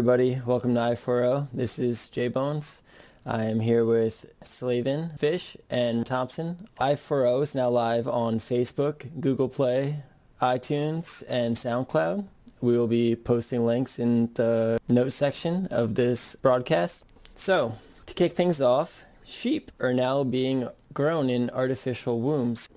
Everybody, 0.00 0.40
welcome 0.46 0.72
to 0.76 0.80
I4O. 0.80 1.48
This 1.52 1.78
is 1.78 2.08
Jay 2.08 2.28
Bones. 2.28 2.80
I 3.26 3.44
am 3.44 3.60
here 3.60 3.84
with 3.84 4.32
Slavin, 4.42 5.10
Fish, 5.10 5.58
and 5.68 6.06
Thompson. 6.06 6.66
I4O 6.80 7.42
is 7.42 7.54
now 7.54 7.68
live 7.68 8.08
on 8.08 8.40
Facebook, 8.40 9.20
Google 9.20 9.50
Play, 9.50 9.96
iTunes, 10.40 11.22
and 11.28 11.54
SoundCloud. 11.54 12.26
We 12.62 12.78
will 12.78 12.86
be 12.86 13.14
posting 13.14 13.66
links 13.66 13.98
in 13.98 14.32
the 14.32 14.80
notes 14.88 15.16
section 15.16 15.66
of 15.66 15.96
this 15.96 16.34
broadcast. 16.36 17.04
So, 17.36 17.74
to 18.06 18.14
kick 18.14 18.32
things 18.32 18.62
off, 18.62 19.04
sheep 19.26 19.70
are 19.80 19.92
now 19.92 20.24
being 20.24 20.66
grown 20.94 21.28
in 21.28 21.50
artificial 21.50 22.22
wombs. 22.22 22.70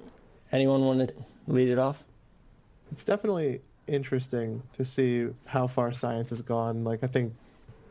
Anyone 0.52 0.81
want 0.81 1.08
to 1.08 1.13
lead 1.47 1.69
it 1.69 1.80
off? 1.80 2.03
It's 2.91 3.05
definitely 3.05 3.61
interesting 3.87 4.61
to 4.73 4.85
see 4.85 5.27
how 5.45 5.67
far 5.67 5.93
science 5.93 6.29
has 6.29 6.41
gone. 6.41 6.83
Like 6.83 7.03
I 7.03 7.07
think 7.07 7.33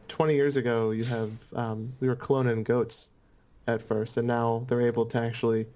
20 0.09 0.34
years 0.34 0.56
ago, 0.56 0.91
you 0.91 1.05
have 1.05 1.30
um, 1.55 1.92
we 2.00 2.09
were 2.09 2.16
cloning 2.16 2.64
goats 2.64 3.10
at 3.66 3.80
first, 3.80 4.16
and 4.16 4.27
now 4.27 4.64
they're 4.69 4.80
able 4.83 5.06
to 5.06 5.19
actually 5.19 5.66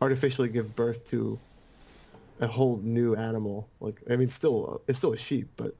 artificially 0.00 0.48
give 0.48 0.74
birth 0.76 1.06
to 1.06 1.38
a 2.40 2.46
whole 2.46 2.78
new 2.82 3.14
animal. 3.14 3.68
Like 3.80 4.00
I 4.10 4.16
mean, 4.16 4.30
still 4.30 4.82
it's 4.88 4.98
still 4.98 5.12
a 5.12 5.16
sheep, 5.16 5.48
but 5.56 5.74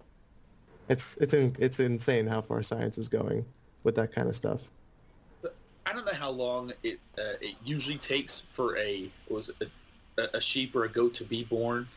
it's 0.89 1.16
it's 1.19 1.34
in, 1.34 1.56
it's 1.59 1.81
insane 1.81 2.27
how 2.27 2.41
far 2.41 2.62
science 2.62 2.98
is 2.98 3.09
going 3.09 3.44
with 3.83 3.94
that 3.97 4.12
kind 4.12 4.28
of 4.28 4.37
stuff. 4.37 4.62
I 5.87 5.92
don't 5.92 6.06
know 6.06 6.12
how 6.12 6.31
long 6.31 6.72
it 6.83 6.98
uh, 7.19 7.37
it 7.41 7.56
usually 7.64 7.98
takes 7.98 8.44
for 8.55 8.77
a 8.78 9.11
was 9.28 9.50
a, 9.61 10.22
a 10.34 10.41
sheep 10.41 10.75
or 10.75 10.84
a 10.84 10.89
goat 10.89 11.14
to 11.14 11.25
be 11.25 11.44
born 11.44 11.89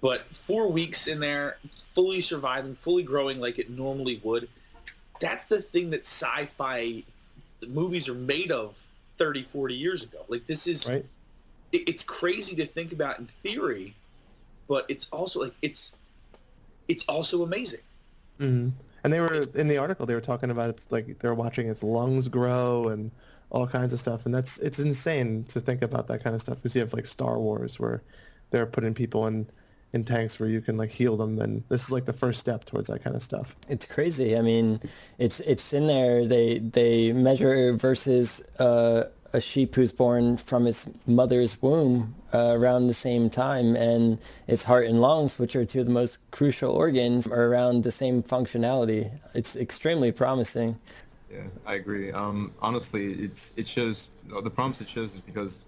but 0.00 0.26
four 0.34 0.70
weeks 0.70 1.06
in 1.06 1.20
there, 1.20 1.58
fully 1.94 2.20
surviving, 2.20 2.76
fully 2.76 3.02
growing 3.02 3.40
like 3.40 3.58
it 3.58 3.70
normally 3.70 4.20
would. 4.22 4.48
That's 5.20 5.46
the 5.48 5.62
thing 5.62 5.90
that 5.90 6.02
sci-fi 6.02 7.02
movies 7.68 8.08
are 8.08 8.14
made 8.14 8.50
of 8.50 8.74
30, 9.18 9.44
40 9.44 9.74
years 9.74 10.02
ago. 10.02 10.24
Like 10.28 10.46
this 10.46 10.66
is, 10.66 10.86
right. 10.88 11.04
it, 11.72 11.88
it's 11.88 12.04
crazy 12.04 12.54
to 12.56 12.66
think 12.66 12.92
about 12.92 13.18
in 13.18 13.28
theory, 13.42 13.94
but 14.68 14.84
it's 14.88 15.08
also 15.10 15.40
like 15.40 15.54
it's, 15.62 15.96
it's 16.88 17.04
also 17.06 17.42
amazing. 17.42 17.80
Mm-hmm. 18.40 18.70
And 19.04 19.12
they 19.12 19.20
were 19.20 19.42
in 19.54 19.68
the 19.68 19.78
article. 19.78 20.06
They 20.06 20.14
were 20.14 20.20
talking 20.20 20.50
about 20.50 20.70
it's 20.70 20.90
like 20.90 21.18
they're 21.18 21.34
watching 21.34 21.68
its 21.68 21.82
lungs 21.82 22.26
grow 22.26 22.88
and 22.88 23.10
all 23.50 23.66
kinds 23.66 23.92
of 23.92 24.00
stuff. 24.00 24.24
And 24.24 24.34
that's 24.34 24.58
it's 24.58 24.78
insane 24.78 25.44
to 25.48 25.60
think 25.60 25.82
about 25.82 26.08
that 26.08 26.24
kind 26.24 26.34
of 26.34 26.40
stuff 26.40 26.56
because 26.56 26.74
you 26.74 26.80
have 26.80 26.92
like 26.94 27.06
Star 27.06 27.38
Wars 27.38 27.78
where 27.78 28.02
they're 28.50 28.66
putting 28.66 28.94
people 28.94 29.26
in 29.26 29.46
in 29.94 30.04
tanks 30.04 30.40
where 30.40 30.48
you 30.48 30.60
can 30.60 30.76
like 30.76 30.90
heal 30.90 31.16
them 31.16 31.38
and 31.40 31.62
this 31.68 31.84
is 31.84 31.92
like 31.92 32.04
the 32.04 32.12
first 32.12 32.40
step 32.40 32.64
towards 32.64 32.88
that 32.88 33.02
kind 33.02 33.14
of 33.14 33.22
stuff. 33.22 33.54
It's 33.68 33.86
crazy. 33.86 34.36
I 34.36 34.42
mean 34.42 34.80
it's 35.18 35.38
it's 35.40 35.72
in 35.72 35.86
there. 35.86 36.26
They 36.26 36.58
they 36.58 37.12
measure 37.12 37.72
versus 37.74 38.40
uh, 38.58 39.04
a 39.32 39.40
sheep 39.40 39.74
who's 39.76 39.92
born 39.92 40.36
from 40.36 40.66
its 40.66 40.88
mother's 41.06 41.62
womb 41.62 42.16
uh, 42.32 42.54
around 42.58 42.88
the 42.88 42.94
same 42.94 43.30
time 43.30 43.76
and 43.76 44.18
its 44.48 44.64
heart 44.64 44.86
and 44.86 45.00
lungs 45.00 45.38
which 45.38 45.54
are 45.54 45.64
two 45.64 45.80
of 45.80 45.86
the 45.86 45.92
most 45.92 46.28
crucial 46.32 46.72
organs 46.72 47.26
are 47.28 47.44
around 47.44 47.84
the 47.84 47.92
same 47.92 48.20
functionality. 48.22 49.16
It's 49.32 49.54
extremely 49.54 50.10
promising. 50.10 50.78
Yeah 51.32 51.46
i 51.66 51.74
agree. 51.74 52.10
Um, 52.10 52.52
honestly 52.60 53.12
it's 53.12 53.52
it 53.56 53.68
shows 53.68 54.08
the 54.42 54.50
promise 54.50 54.80
it 54.80 54.88
shows 54.88 55.14
is 55.14 55.20
because 55.20 55.66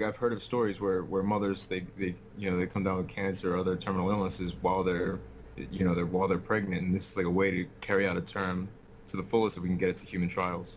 like 0.00 0.08
I've 0.08 0.16
heard 0.16 0.32
of 0.32 0.42
stories 0.42 0.80
where, 0.80 1.02
where 1.04 1.22
mothers 1.22 1.66
they, 1.66 1.80
they 1.98 2.14
you 2.38 2.50
know 2.50 2.56
they 2.56 2.66
come 2.66 2.84
down 2.84 2.98
with 2.98 3.08
cancer 3.08 3.54
or 3.54 3.58
other 3.58 3.76
terminal 3.76 4.10
illnesses 4.10 4.54
while 4.60 4.82
they're 4.82 5.18
you 5.70 5.84
know 5.84 5.94
they're 5.94 6.06
while 6.06 6.28
they're 6.28 6.38
pregnant 6.38 6.82
and 6.82 6.94
this 6.94 7.10
is 7.10 7.16
like 7.16 7.26
a 7.26 7.30
way 7.30 7.50
to 7.50 7.66
carry 7.80 8.06
out 8.06 8.16
a 8.16 8.20
term 8.20 8.68
to 9.08 9.16
the 9.16 9.22
fullest 9.22 9.56
if 9.56 9.62
we 9.62 9.68
can 9.68 9.76
get 9.76 9.90
it 9.90 9.96
to 9.98 10.06
human 10.06 10.28
trials. 10.28 10.76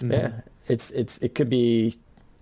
Yeah, 0.00 0.40
it's 0.68 0.90
it's 0.92 1.18
it 1.18 1.34
could 1.34 1.50
be 1.50 1.98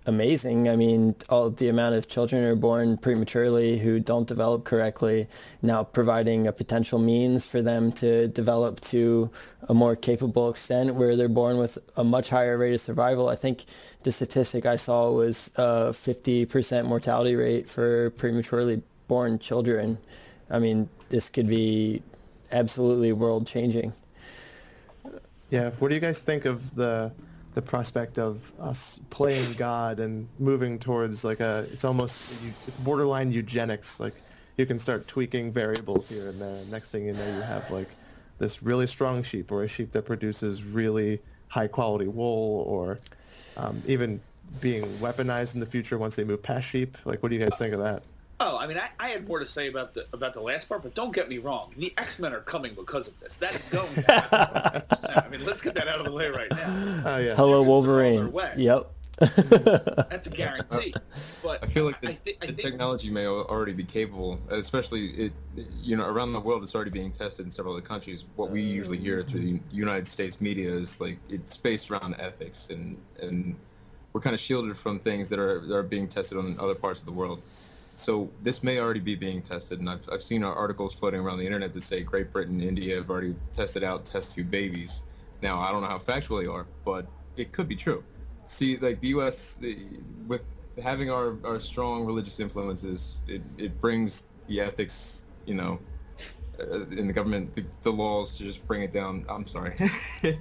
amazing. 0.09 0.67
I 0.67 0.75
mean, 0.75 1.15
all 1.29 1.49
the 1.51 1.69
amount 1.69 1.95
of 1.95 2.07
children 2.07 2.43
are 2.43 2.55
born 2.55 2.97
prematurely 2.97 3.77
who 3.77 3.99
don't 3.99 4.27
develop 4.27 4.65
correctly, 4.65 5.27
now 5.61 5.83
providing 5.83 6.47
a 6.47 6.51
potential 6.51 6.99
means 6.99 7.45
for 7.45 7.61
them 7.61 7.91
to 7.93 8.27
develop 8.27 8.81
to 8.81 9.29
a 9.69 9.73
more 9.73 9.95
capable 9.95 10.49
extent 10.49 10.95
where 10.95 11.15
they're 11.15 11.29
born 11.29 11.57
with 11.57 11.77
a 11.95 12.03
much 12.03 12.29
higher 12.29 12.57
rate 12.57 12.73
of 12.73 12.81
survival. 12.81 13.29
I 13.29 13.35
think 13.35 13.65
the 14.03 14.11
statistic 14.11 14.65
I 14.65 14.75
saw 14.75 15.11
was 15.11 15.51
a 15.55 15.91
50% 15.91 16.85
mortality 16.87 17.35
rate 17.35 17.69
for 17.69 18.09
prematurely 18.11 18.81
born 19.07 19.37
children. 19.37 19.99
I 20.49 20.57
mean, 20.57 20.89
this 21.09 21.29
could 21.29 21.47
be 21.47 22.01
absolutely 22.51 23.13
world 23.13 23.45
changing. 23.45 23.93
Yeah. 25.51 25.69
What 25.77 25.89
do 25.89 25.95
you 25.95 26.01
guys 26.01 26.19
think 26.19 26.45
of 26.45 26.75
the 26.75 27.11
the 27.53 27.61
prospect 27.61 28.17
of 28.17 28.51
us 28.59 28.99
playing 29.09 29.53
God 29.53 29.99
and 29.99 30.27
moving 30.37 30.79
towards 30.79 31.23
like 31.23 31.39
a 31.39 31.65
it's 31.71 31.83
almost 31.83 32.15
it's 32.67 32.77
borderline 32.77 33.31
eugenics. 33.31 33.99
Like 33.99 34.13
you 34.57 34.65
can 34.65 34.79
start 34.79 35.07
tweaking 35.07 35.51
variables 35.51 36.07
here 36.07 36.29
and 36.29 36.39
there. 36.39 36.63
Next 36.65 36.91
thing 36.91 37.05
you 37.05 37.13
know, 37.13 37.25
you 37.35 37.41
have 37.41 37.69
like 37.71 37.89
this 38.37 38.63
really 38.63 38.87
strong 38.87 39.23
sheep 39.23 39.51
or 39.51 39.63
a 39.63 39.67
sheep 39.67 39.91
that 39.93 40.03
produces 40.03 40.63
really 40.63 41.19
high 41.47 41.67
quality 41.67 42.07
wool 42.07 42.63
or 42.67 42.99
um, 43.57 43.81
even 43.87 44.21
being 44.61 44.83
weaponized 44.99 45.53
in 45.53 45.59
the 45.59 45.65
future 45.65 45.97
once 45.97 46.15
they 46.15 46.23
move 46.23 46.41
past 46.41 46.67
sheep. 46.67 46.97
Like, 47.05 47.21
what 47.21 47.29
do 47.29 47.35
you 47.35 47.41
guys 47.41 47.57
think 47.57 47.73
of 47.73 47.79
that? 47.79 48.03
Oh, 48.41 48.57
I 48.57 48.67
mean, 48.67 48.77
I, 48.77 48.89
I, 48.99 49.09
had 49.09 49.27
more 49.27 49.39
to 49.39 49.45
say 49.45 49.67
about 49.67 49.93
the 49.93 50.07
about 50.13 50.33
the 50.33 50.39
last 50.39 50.69
part, 50.69 50.81
but 50.81 50.95
don't 50.95 51.13
get 51.13 51.27
me 51.27 51.39
wrong. 51.39 51.73
The 51.75 51.93
X 51.97 52.19
Men 52.19 52.33
are 52.33 52.39
coming 52.39 52.73
because 52.73 53.09
of 53.09 53.19
this. 53.19 53.35
That 53.37 53.53
is 53.53 53.65
going 53.65 53.93
to 53.95 54.01
happen. 54.01 54.83
I 55.15 55.27
mean, 55.29 55.45
let's 55.45 55.61
get 55.61 55.75
that 55.75 55.89
out 55.89 55.99
of 55.99 56.05
the 56.05 56.11
way 56.13 56.29
right 56.29 56.49
now. 56.51 57.03
Oh 57.05 57.17
yeah. 57.17 57.35
Hello, 57.35 57.61
Wolverine. 57.63 58.31
Yep. 58.55 58.91
That's 59.19 60.27
a 60.27 60.29
guarantee. 60.29 60.93
But 61.43 61.61
I 61.61 61.67
feel 61.67 61.83
like 61.83 61.99
the, 61.99 62.13
th- 62.13 62.39
the 62.39 62.47
think... 62.47 62.59
technology 62.59 63.09
may 63.09 63.27
already 63.27 63.73
be 63.73 63.83
capable, 63.83 64.39
especially 64.49 65.07
it. 65.09 65.33
You 65.81 65.97
know, 65.97 66.07
around 66.07 66.31
the 66.31 66.39
world, 66.39 66.63
it's 66.63 66.73
already 66.73 66.91
being 66.91 67.11
tested 67.11 67.45
in 67.45 67.51
several 67.51 67.73
other 67.73 67.85
countries. 67.85 68.23
What 68.37 68.51
we 68.51 68.61
usually 68.61 68.97
hear 68.97 69.21
through 69.23 69.41
the 69.41 69.59
United 69.71 70.07
States 70.07 70.39
media 70.39 70.71
is 70.71 71.01
like 71.01 71.17
it's 71.27 71.57
based 71.57 71.91
around 71.91 72.15
ethics, 72.19 72.69
and 72.69 72.97
and 73.21 73.57
we're 74.13 74.21
kind 74.21 74.33
of 74.33 74.39
shielded 74.39 74.77
from 74.77 74.99
things 74.99 75.27
that 75.27 75.39
are 75.39 75.59
that 75.67 75.75
are 75.75 75.83
being 75.83 76.07
tested 76.07 76.37
on 76.37 76.57
other 76.57 76.75
parts 76.75 77.01
of 77.01 77.05
the 77.05 77.11
world. 77.11 77.41
So 77.99 78.31
this 78.43 78.63
may 78.63 78.79
already 78.79 79.01
be 79.01 79.15
being 79.15 79.41
tested, 79.41 79.81
and 79.81 79.89
I've, 79.89 80.07
I've 80.09 80.23
seen 80.23 80.41
articles 80.41 80.93
floating 80.93 81.19
around 81.19 81.39
the 81.39 81.45
internet 81.45 81.73
that 81.73 81.83
say 81.83 82.01
Great 82.01 82.31
Britain 82.31 82.61
and 82.61 82.63
India 82.63 82.95
have 82.95 83.09
already 83.09 83.35
tested 83.51 83.83
out 83.83 84.05
test 84.05 84.35
tube 84.35 84.49
babies. 84.49 85.01
Now, 85.41 85.59
I 85.59 85.69
don't 85.73 85.81
know 85.81 85.89
how 85.89 85.99
factual 85.99 86.37
they 86.37 86.45
are, 86.45 86.65
but 86.85 87.07
it 87.35 87.51
could 87.51 87.67
be 87.67 87.75
true. 87.75 88.01
See, 88.47 88.77
like 88.77 89.01
the 89.01 89.09
U.S., 89.09 89.59
with 90.27 90.43
having 90.81 91.11
our, 91.11 91.35
our 91.43 91.59
strong 91.59 92.05
religious 92.05 92.39
influences, 92.39 93.19
it, 93.27 93.41
it 93.57 93.81
brings 93.81 94.27
the 94.47 94.61
ethics, 94.61 95.23
you 95.45 95.55
know, 95.55 95.77
uh, 96.57 96.85
in 96.91 97.05
the 97.05 97.13
government, 97.13 97.53
the, 97.53 97.65
the, 97.83 97.91
laws 97.91 98.37
to 98.37 98.43
just 98.43 98.65
bring 98.65 98.81
it 98.81 98.93
down. 98.93 99.25
I'm 99.27 99.45
sorry. 99.45 99.75
no, 100.23 100.33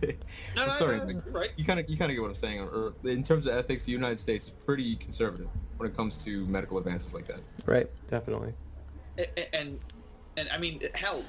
no, 0.55 0.69
sorry. 0.79 0.99
No, 1.13 1.21
right. 1.33 1.51
You 1.57 1.65
kind 1.65 1.81
of 1.81 1.89
you 1.89 1.97
kind 1.97 2.11
of 2.11 2.15
get 2.15 2.23
what 2.23 2.31
I'm 2.31 2.37
saying. 2.37 2.61
Or 2.61 2.95
in 3.03 3.25
terms 3.25 3.47
of 3.47 3.57
ethics, 3.57 3.85
the 3.85 3.93
United 3.93 4.21
States 4.21 4.47
is 4.47 4.53
pretty 4.65 4.95
conservative 4.95 5.49
when 5.79 5.89
it 5.89 5.97
comes 5.97 6.23
to 6.25 6.45
medical 6.47 6.79
advances 6.79 7.15
like 7.15 7.27
that. 7.27 7.41
Right. 7.65 7.89
Definitely. 8.09 8.53
And 9.17 9.29
and, 9.53 9.79
and 10.37 10.49
I 10.51 10.59
mean, 10.59 10.83
hell, 10.95 11.25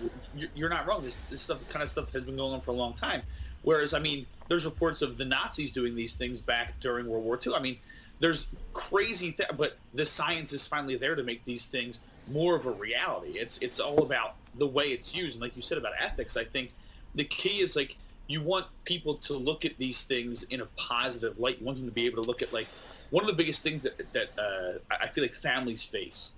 you're 0.56 0.70
not 0.70 0.86
wrong. 0.86 1.04
This 1.04 1.16
this 1.28 1.42
stuff 1.42 1.68
kind 1.70 1.82
of 1.82 1.90
stuff 1.90 2.12
has 2.12 2.26
been 2.26 2.36
going 2.36 2.54
on 2.54 2.62
for 2.62 2.72
a 2.72 2.76
long 2.76 2.94
time. 2.96 3.22
Whereas, 3.62 3.94
I 3.94 4.00
mean, 4.00 4.26
there's 4.48 4.66
reports 4.66 5.02
of 5.02 5.18
the 5.18 5.26
Nazis 5.26 5.72
doing 5.72 5.96
these 5.96 6.16
things 6.16 6.40
back 6.40 6.80
during 6.80 7.08
World 7.08 7.26
War 7.26 7.40
II. 7.46 7.56
I 7.56 7.60
mean, 7.60 7.78
there's 8.20 8.48
crazy, 8.74 9.32
th- 9.32 9.50
but 9.58 9.78
the 9.94 10.06
science 10.06 10.54
is 10.54 10.66
finally 10.66 10.96
there 10.96 11.16
to 11.16 11.24
make 11.24 11.44
these 11.46 11.66
things 11.66 12.00
more 12.32 12.56
of 12.56 12.66
a 12.66 12.72
reality. 12.72 13.32
It's 13.38 13.58
it's 13.60 13.80
all 13.80 14.04
about 14.04 14.36
the 14.58 14.68
way 14.68 14.86
it's 14.86 15.14
used, 15.14 15.34
and 15.34 15.42
like 15.42 15.56
you 15.56 15.62
said 15.62 15.78
about 15.78 15.94
ethics, 16.00 16.38
I 16.38 16.44
think 16.44 16.72
the 17.16 17.24
key 17.24 17.60
is 17.60 17.76
like 17.76 17.98
you 18.28 18.42
want 18.42 18.68
people 18.86 19.16
to 19.16 19.34
look 19.34 19.66
at 19.66 19.78
these 19.78 20.02
things 20.02 20.44
in 20.44 20.62
a 20.62 20.66
positive 20.78 21.40
light. 21.40 21.60
You 21.60 21.66
want 21.66 21.78
them 21.78 21.88
to 21.88 21.94
be 21.94 22.06
able 22.06 22.22
to 22.24 22.28
look 22.28 22.42
at 22.42 22.54
like 22.54 22.68
one 23.12 23.24
of 23.24 23.28
the 23.28 23.36
biggest 23.36 23.62
things 23.62 23.84
that 23.84 23.98
that 24.14 24.30
uh, 24.38 24.96
I 25.02 25.08
feel 25.08 25.24
like 25.24 25.36
families 25.36 25.84
face 25.84 26.32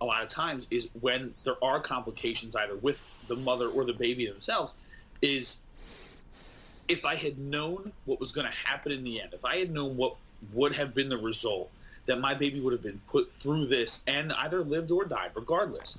a 0.00 0.04
lot 0.04 0.22
of 0.22 0.28
times 0.28 0.66
is 0.70 0.88
when 1.00 1.34
there 1.44 1.62
are 1.62 1.80
complications 1.80 2.56
either 2.56 2.76
with 2.76 3.26
the 3.28 3.36
mother 3.36 3.68
or 3.68 3.84
the 3.84 3.92
baby 3.92 4.26
themselves 4.26 4.72
is 5.20 5.58
if 6.88 7.04
I 7.04 7.14
had 7.14 7.38
known 7.38 7.92
what 8.06 8.18
was 8.18 8.32
going 8.32 8.46
to 8.46 8.52
happen 8.52 8.92
in 8.92 9.04
the 9.04 9.20
end, 9.20 9.34
if 9.34 9.44
I 9.44 9.56
had 9.56 9.70
known 9.70 9.96
what 9.96 10.16
would 10.52 10.74
have 10.74 10.94
been 10.94 11.08
the 11.08 11.18
result, 11.18 11.70
that 12.06 12.18
my 12.18 12.34
baby 12.34 12.60
would 12.60 12.72
have 12.72 12.82
been 12.82 13.00
put 13.08 13.30
through 13.40 13.66
this 13.66 14.00
and 14.06 14.32
either 14.32 14.64
lived 14.64 14.90
or 14.90 15.04
died, 15.04 15.30
regardless, 15.34 15.96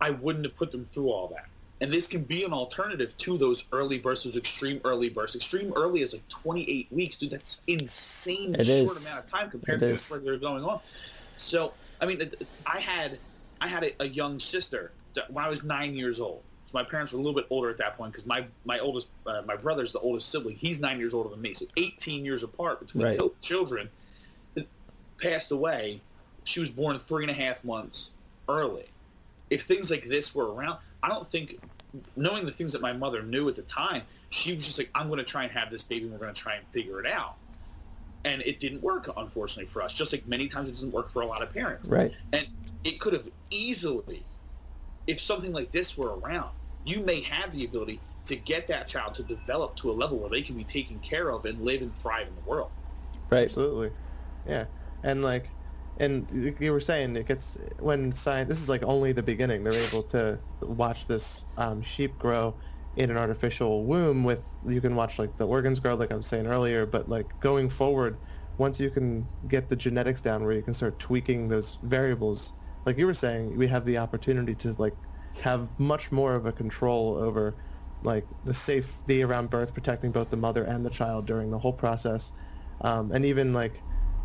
I 0.00 0.10
wouldn't 0.10 0.44
have 0.44 0.56
put 0.56 0.70
them 0.70 0.88
through 0.92 1.10
all 1.10 1.28
that. 1.28 1.46
And 1.80 1.92
this 1.92 2.06
can 2.06 2.22
be 2.22 2.44
an 2.44 2.52
alternative 2.52 3.16
to 3.18 3.36
those 3.36 3.64
early 3.72 3.98
bursts, 3.98 4.24
those 4.24 4.36
extreme 4.36 4.80
early 4.84 5.08
bursts. 5.08 5.36
Extreme 5.36 5.72
early 5.76 6.02
is 6.02 6.12
like 6.12 6.26
28 6.28 6.86
weeks, 6.92 7.16
dude. 7.18 7.30
That's 7.30 7.60
insane 7.66 8.54
it 8.54 8.64
short 8.66 8.96
is. 8.96 9.06
amount 9.06 9.24
of 9.24 9.30
time 9.30 9.50
compared 9.50 9.82
it 9.82 9.96
to 9.98 10.12
what 10.12 10.24
they're 10.24 10.36
going 10.38 10.64
on. 10.64 10.80
So, 11.36 11.72
I 12.00 12.06
mean, 12.06 12.30
I 12.66 12.78
had 12.80 13.18
I 13.60 13.66
had 13.68 13.84
a, 13.84 14.02
a 14.02 14.06
young 14.08 14.38
sister 14.38 14.92
when 15.28 15.44
I 15.44 15.48
was 15.48 15.64
nine 15.64 15.94
years 15.94 16.20
old. 16.20 16.42
my 16.72 16.84
parents 16.84 17.12
were 17.12 17.18
a 17.18 17.22
little 17.22 17.34
bit 17.34 17.46
older 17.50 17.70
at 17.70 17.78
that 17.78 17.96
point 17.96 18.12
because 18.12 18.24
my 18.26 18.46
my 18.64 18.78
oldest 18.78 19.08
uh, 19.26 19.42
my 19.44 19.56
brother's 19.56 19.92
the 19.92 19.98
oldest 19.98 20.30
sibling. 20.30 20.56
He's 20.56 20.80
nine 20.80 20.98
years 21.00 21.12
older 21.12 21.28
than 21.28 21.42
me, 21.42 21.54
so 21.54 21.66
18 21.76 22.24
years 22.24 22.42
apart 22.44 22.80
between 22.80 23.04
Right. 23.04 23.18
two 23.18 23.34
children. 23.42 23.90
Passed 25.20 25.50
away. 25.52 26.00
She 26.44 26.60
was 26.60 26.70
born 26.70 26.98
three 27.08 27.24
and 27.24 27.30
a 27.30 27.34
half 27.34 27.62
months 27.64 28.10
early. 28.48 28.86
If 29.50 29.64
things 29.64 29.90
like 29.90 30.08
this 30.08 30.34
were 30.34 30.52
around, 30.52 30.78
I 31.04 31.08
don't 31.08 31.30
think, 31.30 31.60
knowing 32.16 32.46
the 32.46 32.52
things 32.52 32.72
that 32.72 32.80
my 32.80 32.94
mother 32.94 33.22
knew 33.22 33.46
at 33.50 33.56
the 33.56 33.62
time, 33.62 34.02
she 34.30 34.54
was 34.54 34.64
just 34.64 34.78
like, 34.78 34.88
I'm 34.94 35.08
going 35.08 35.18
to 35.18 35.24
try 35.24 35.44
and 35.44 35.52
have 35.52 35.70
this 35.70 35.82
baby. 35.82 36.04
and 36.04 36.12
We're 36.12 36.18
going 36.18 36.34
to 36.34 36.40
try 36.40 36.54
and 36.54 36.64
figure 36.72 36.98
it 36.98 37.06
out. 37.06 37.36
And 38.24 38.40
it 38.40 38.58
didn't 38.58 38.82
work, 38.82 39.12
unfortunately, 39.14 39.70
for 39.70 39.82
us. 39.82 39.92
Just 39.92 40.12
like 40.12 40.26
many 40.26 40.48
times 40.48 40.70
it 40.70 40.72
doesn't 40.72 40.92
work 40.94 41.12
for 41.12 41.20
a 41.20 41.26
lot 41.26 41.42
of 41.42 41.52
parents. 41.52 41.86
Right. 41.86 42.10
And 42.32 42.46
it 42.82 42.98
could 43.00 43.12
have 43.12 43.28
easily, 43.50 44.22
if 45.06 45.20
something 45.20 45.52
like 45.52 45.72
this 45.72 45.98
were 45.98 46.16
around, 46.18 46.50
you 46.86 47.00
may 47.00 47.20
have 47.20 47.52
the 47.52 47.66
ability 47.66 48.00
to 48.24 48.36
get 48.36 48.66
that 48.68 48.88
child 48.88 49.14
to 49.16 49.22
develop 49.22 49.76
to 49.76 49.90
a 49.90 49.92
level 49.92 50.16
where 50.16 50.30
they 50.30 50.40
can 50.40 50.56
be 50.56 50.64
taken 50.64 50.98
care 51.00 51.28
of 51.28 51.44
and 51.44 51.60
live 51.62 51.82
and 51.82 51.94
thrive 52.00 52.26
in 52.26 52.34
the 52.34 52.48
world. 52.48 52.70
Right. 53.28 53.44
Absolutely. 53.44 53.90
Yeah. 54.48 54.64
And 55.02 55.22
like, 55.22 55.50
and 55.96 56.56
you 56.58 56.72
were 56.72 56.80
saying 56.80 57.16
it 57.16 57.28
gets 57.28 57.56
when 57.78 58.12
science. 58.12 58.48
This 58.48 58.60
is 58.60 58.68
like 58.68 58.82
only 58.82 59.12
the 59.12 59.22
beginning. 59.22 59.62
They're 59.62 59.72
able 59.72 60.02
to 60.04 60.40
watch 60.62 61.06
this 61.06 61.44
um, 61.56 61.82
sheep 61.82 62.18
grow 62.18 62.58
in 62.96 63.10
an 63.10 63.16
artificial 63.16 63.84
womb. 63.86 64.24
With 64.24 64.44
you 64.66 64.80
can 64.80 64.96
watch 64.96 65.18
like 65.18 65.36
the 65.36 65.46
organs 65.46 65.78
grow, 65.80 65.94
like 65.94 66.12
I 66.12 66.16
was 66.16 66.26
saying 66.26 66.46
earlier. 66.46 66.84
But 66.86 67.08
like 67.08 67.34
going 67.40 67.70
forward, 67.70 68.18
once 68.58 68.80
you 68.80 68.90
can 68.90 69.28
get 69.48 69.68
the 69.68 69.76
genetics 69.76 70.20
down, 70.20 70.44
where 70.44 70.54
you 70.54 70.62
can 70.62 70.74
start 70.74 70.98
tweaking 70.98 71.48
those 71.48 71.78
variables, 71.82 72.54
like 72.86 72.98
you 72.98 73.06
were 73.06 73.14
saying, 73.14 73.56
we 73.56 73.68
have 73.68 73.84
the 73.84 73.98
opportunity 73.98 74.54
to 74.56 74.74
like 74.78 74.96
have 75.42 75.68
much 75.78 76.10
more 76.12 76.34
of 76.34 76.46
a 76.46 76.52
control 76.52 77.16
over 77.16 77.56
like 78.02 78.26
the 78.44 78.54
safety 78.54 79.22
around 79.22 79.48
birth, 79.48 79.72
protecting 79.74 80.12
both 80.12 80.30
the 80.30 80.36
mother 80.36 80.64
and 80.64 80.84
the 80.84 80.90
child 80.90 81.26
during 81.26 81.50
the 81.50 81.58
whole 81.58 81.72
process, 81.72 82.32
um, 82.82 83.12
and 83.12 83.24
even 83.24 83.52
like 83.52 83.84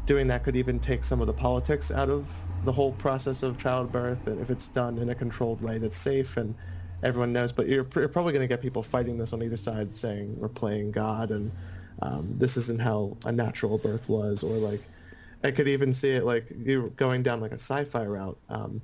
doing 0.09 0.27
that 0.27 0.43
could 0.43 0.55
even 0.55 0.79
take 0.79 1.03
some 1.03 1.21
of 1.21 1.27
the 1.27 1.33
politics 1.33 1.91
out 1.91 2.09
of 2.09 2.43
the 2.63 2.71
whole 2.71 2.93
process 2.93 3.43
of 3.43 3.59
childbirth, 3.59 4.25
and 4.27 4.41
if 4.41 4.49
it's 4.49 4.67
done 4.69 4.97
in 4.97 5.09
a 5.09 5.15
controlled 5.15 5.61
way 5.61 5.77
that's 5.77 5.97
safe 5.97 6.35
and 6.35 6.55
everyone 7.03 7.31
knows. 7.31 7.53
But 7.53 7.67
you're, 7.69 7.87
you're 7.95 8.09
probably 8.09 8.33
going 8.33 8.41
to 8.43 8.47
get 8.47 8.59
people 8.61 8.81
fighting 8.81 9.19
this 9.19 9.33
on 9.33 9.43
either 9.43 9.55
side, 9.57 9.95
saying 9.95 10.35
we're 10.35 10.49
playing 10.49 10.91
God 10.91 11.29
and 11.31 11.53
um, 12.01 12.37
this 12.39 12.57
isn't 12.57 12.81
how 12.81 13.17
a 13.23 13.31
natural 13.31 13.77
birth 13.77 14.09
was, 14.09 14.41
or 14.41 14.57
like 14.57 14.89
I 15.43 15.51
could 15.51 15.67
even 15.67 15.93
see 15.93 16.11
it 16.11 16.25
like 16.25 16.47
you're 16.57 16.89
going 16.89 17.21
down 17.23 17.39
like 17.39 17.51
a 17.51 17.55
sci-fi 17.55 18.05
route, 18.05 18.39
um, 18.49 18.81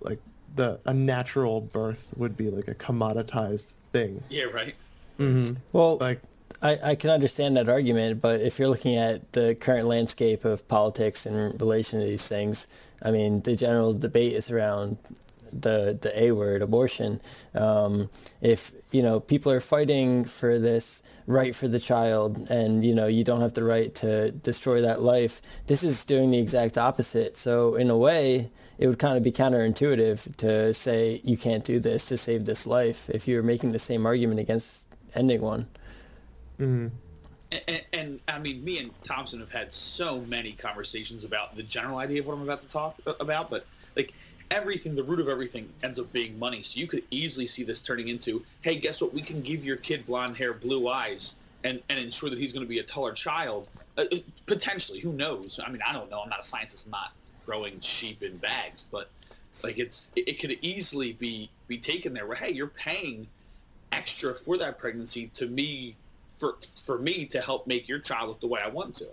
like 0.00 0.20
the 0.54 0.80
a 0.86 0.94
natural 0.94 1.60
birth 1.60 2.08
would 2.16 2.36
be 2.36 2.50
like 2.50 2.68
a 2.68 2.74
commoditized 2.74 3.74
thing. 3.92 4.22
Yeah, 4.28 4.44
right. 4.44 4.76
Mm-hmm. 5.18 5.54
Well, 5.72 5.98
Like 5.98 6.22
I, 6.62 6.78
I 6.90 6.94
can 6.94 7.10
understand 7.10 7.56
that 7.56 7.68
argument, 7.68 8.20
but 8.20 8.40
if 8.40 8.58
you're 8.58 8.68
looking 8.68 8.96
at 8.96 9.32
the 9.32 9.56
current 9.56 9.88
landscape 9.88 10.44
of 10.44 10.66
politics 10.68 11.26
in 11.26 11.34
relation 11.58 11.98
to 11.98 12.06
these 12.06 12.26
things, 12.26 12.68
I 13.02 13.10
mean, 13.10 13.42
the 13.42 13.56
general 13.56 13.92
debate 13.92 14.32
is 14.34 14.50
around 14.50 14.98
the 15.52 15.98
the 16.00 16.22
A 16.22 16.32
word, 16.32 16.62
abortion. 16.62 17.20
Um, 17.54 18.08
if 18.40 18.72
you 18.90 19.02
know 19.02 19.20
people 19.20 19.52
are 19.52 19.60
fighting 19.60 20.24
for 20.24 20.58
this 20.58 21.02
right 21.26 21.54
for 21.54 21.68
the 21.68 21.78
child, 21.78 22.48
and 22.48 22.84
you 22.84 22.94
know 22.94 23.06
you 23.06 23.24
don't 23.24 23.40
have 23.40 23.54
the 23.54 23.64
right 23.64 23.94
to 23.96 24.30
destroy 24.30 24.80
that 24.82 25.02
life, 25.02 25.42
this 25.66 25.82
is 25.82 26.04
doing 26.04 26.30
the 26.30 26.38
exact 26.38 26.78
opposite. 26.78 27.36
So 27.36 27.74
in 27.74 27.90
a 27.90 27.96
way, 27.98 28.50
it 28.78 28.86
would 28.86 28.98
kind 28.98 29.16
of 29.16 29.22
be 29.22 29.32
counterintuitive 29.32 30.36
to 30.36 30.72
say 30.72 31.20
you 31.24 31.36
can't 31.36 31.64
do 31.64 31.80
this 31.80 32.06
to 32.06 32.16
save 32.16 32.46
this 32.46 32.66
life 32.66 33.10
if 33.10 33.28
you're 33.28 33.42
making 33.42 33.72
the 33.72 33.78
same 33.78 34.06
argument 34.06 34.40
against 34.40 34.86
ending 35.14 35.42
one. 35.42 35.66
Mm-hmm. 36.62 36.88
And, 37.68 37.84
and, 37.92 38.20
I 38.28 38.38
mean, 38.38 38.64
me 38.64 38.78
and 38.78 38.90
Thompson 39.04 39.38
have 39.40 39.52
had 39.52 39.74
so 39.74 40.20
many 40.20 40.52
conversations 40.52 41.22
about 41.22 41.54
the 41.54 41.62
general 41.62 41.98
idea 41.98 42.20
of 42.20 42.26
what 42.26 42.34
I'm 42.34 42.42
about 42.42 42.62
to 42.62 42.68
talk 42.68 42.98
about, 43.20 43.50
but 43.50 43.66
like 43.94 44.14
everything, 44.50 44.94
the 44.94 45.02
root 45.02 45.20
of 45.20 45.28
everything 45.28 45.68
ends 45.82 45.98
up 45.98 46.10
being 46.12 46.38
money. 46.38 46.62
So 46.62 46.80
you 46.80 46.86
could 46.86 47.02
easily 47.10 47.46
see 47.46 47.62
this 47.62 47.82
turning 47.82 48.08
into, 48.08 48.42
hey, 48.62 48.76
guess 48.76 49.02
what? 49.02 49.12
We 49.12 49.20
can 49.20 49.42
give 49.42 49.64
your 49.64 49.76
kid 49.76 50.06
blonde 50.06 50.38
hair, 50.38 50.54
blue 50.54 50.88
eyes, 50.88 51.34
and, 51.64 51.82
and 51.90 51.98
ensure 51.98 52.30
that 52.30 52.38
he's 52.38 52.52
going 52.52 52.64
to 52.64 52.68
be 52.68 52.78
a 52.78 52.82
taller 52.82 53.12
child. 53.12 53.68
Uh, 53.98 54.04
uh, 54.10 54.16
potentially, 54.46 55.00
who 55.00 55.12
knows? 55.12 55.60
I 55.62 55.70
mean, 55.70 55.82
I 55.86 55.92
don't 55.92 56.10
know. 56.10 56.22
I'm 56.22 56.30
not 56.30 56.40
a 56.40 56.46
scientist. 56.46 56.84
I'm 56.86 56.92
not 56.92 57.12
growing 57.44 57.80
sheep 57.80 58.22
in 58.22 58.36
bags, 58.38 58.86
but 58.90 59.10
like 59.62 59.78
it's 59.78 60.10
it, 60.16 60.28
it 60.28 60.40
could 60.40 60.56
easily 60.62 61.12
be 61.12 61.50
be 61.68 61.78
taken 61.78 62.14
there 62.14 62.26
where 62.26 62.36
hey, 62.36 62.50
you're 62.52 62.68
paying 62.68 63.26
extra 63.92 64.34
for 64.34 64.56
that 64.58 64.78
pregnancy 64.78 65.26
to 65.34 65.46
me 65.46 65.94
for 66.42 66.56
for 66.84 66.98
me 66.98 67.24
to 67.26 67.40
help 67.40 67.66
make 67.68 67.88
your 67.88 68.00
child 68.00 68.28
look 68.28 68.40
the 68.40 68.46
way 68.48 68.60
I 68.62 68.68
want 68.68 68.96
to. 68.96 69.06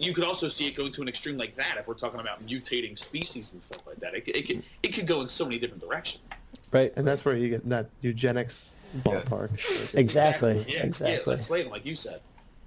You 0.00 0.12
could 0.12 0.24
also 0.24 0.48
see 0.48 0.66
it 0.66 0.74
going 0.74 0.90
to 0.92 1.00
an 1.02 1.08
extreme 1.08 1.38
like 1.38 1.54
that 1.54 1.76
if 1.78 1.86
we're 1.86 1.94
talking 1.94 2.18
about 2.18 2.44
mutating 2.44 2.98
species 2.98 3.52
and 3.52 3.62
stuff 3.62 3.86
like 3.86 4.00
that. 4.00 4.16
It, 4.16 4.26
it 4.26 4.42
could 4.48 4.62
it 4.82 4.88
could 4.88 5.06
go 5.06 5.20
in 5.22 5.28
so 5.28 5.44
many 5.44 5.58
different 5.60 5.80
directions. 5.80 6.24
Right. 6.72 6.92
and 6.96 7.06
that's 7.06 7.24
where 7.24 7.36
you 7.36 7.48
get 7.48 7.66
that 7.68 7.88
eugenics 8.00 8.74
ballpark. 8.98 9.94
Exactly. 9.94 10.64
Yeah, 10.68 10.82
Exactly. 10.82 11.12
Yeah, 11.14 11.20
let's 11.26 11.46
slay 11.46 11.62
them, 11.62 11.70
like 11.70 11.86
you 11.86 11.94
said. 11.94 12.20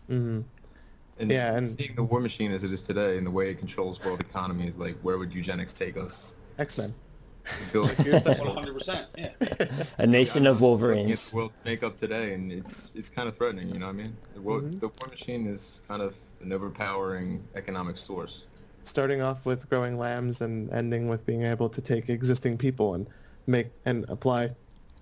hmm 0.07 0.41
And 1.19 1.29
Yeah, 1.29 1.55
and- 1.57 1.67
seeing 1.67 1.95
the 1.95 2.03
war 2.03 2.21
machine 2.21 2.51
as 2.53 2.63
it 2.63 2.71
is 2.71 2.81
today 2.83 3.17
and 3.17 3.27
the 3.27 3.31
way 3.31 3.49
it 3.49 3.57
controls 3.59 3.99
world 4.03 4.21
economy, 4.21 4.71
like 4.77 4.97
where 5.01 5.17
would 5.17 5.33
eugenics 5.33 5.73
take 5.73 5.97
us? 5.97 6.35
X 6.57 6.77
Men. 6.77 6.93
It 7.61 7.71
feels 7.71 8.39
One 8.39 8.55
hundred. 8.55 8.81
Yeah. 9.17 9.29
A 9.97 10.07
nation 10.07 10.45
of 10.47 10.55
Looking 10.55 10.55
at 10.55 10.61
Wolverines. 10.61 11.29
the 11.29 11.35
world 11.35 11.51
makeup 11.65 11.97
today, 11.97 12.33
and 12.33 12.51
it's 12.51 12.91
it's 12.95 13.09
kind 13.09 13.27
of 13.27 13.37
threatening. 13.37 13.69
You 13.69 13.79
know 13.79 13.87
what 13.87 13.95
I 13.95 14.03
mean? 14.03 14.17
The 14.35 14.41
war, 14.41 14.61
Mhm. 14.61 14.79
the 14.79 14.87
war 14.87 15.07
machine 15.09 15.47
is 15.47 15.81
kind 15.87 16.01
of 16.01 16.15
an 16.41 16.51
overpowering 16.53 17.43
economic 17.55 17.97
source. 17.97 18.43
Starting 18.83 19.21
off 19.21 19.45
with 19.45 19.69
growing 19.69 19.97
lambs 19.97 20.41
and 20.41 20.71
ending 20.71 21.09
with 21.09 21.25
being 21.25 21.43
able 21.43 21.69
to 21.69 21.81
take 21.81 22.09
existing 22.09 22.57
people 22.57 22.93
and 22.95 23.05
make 23.47 23.67
and 23.85 24.05
apply 24.09 24.49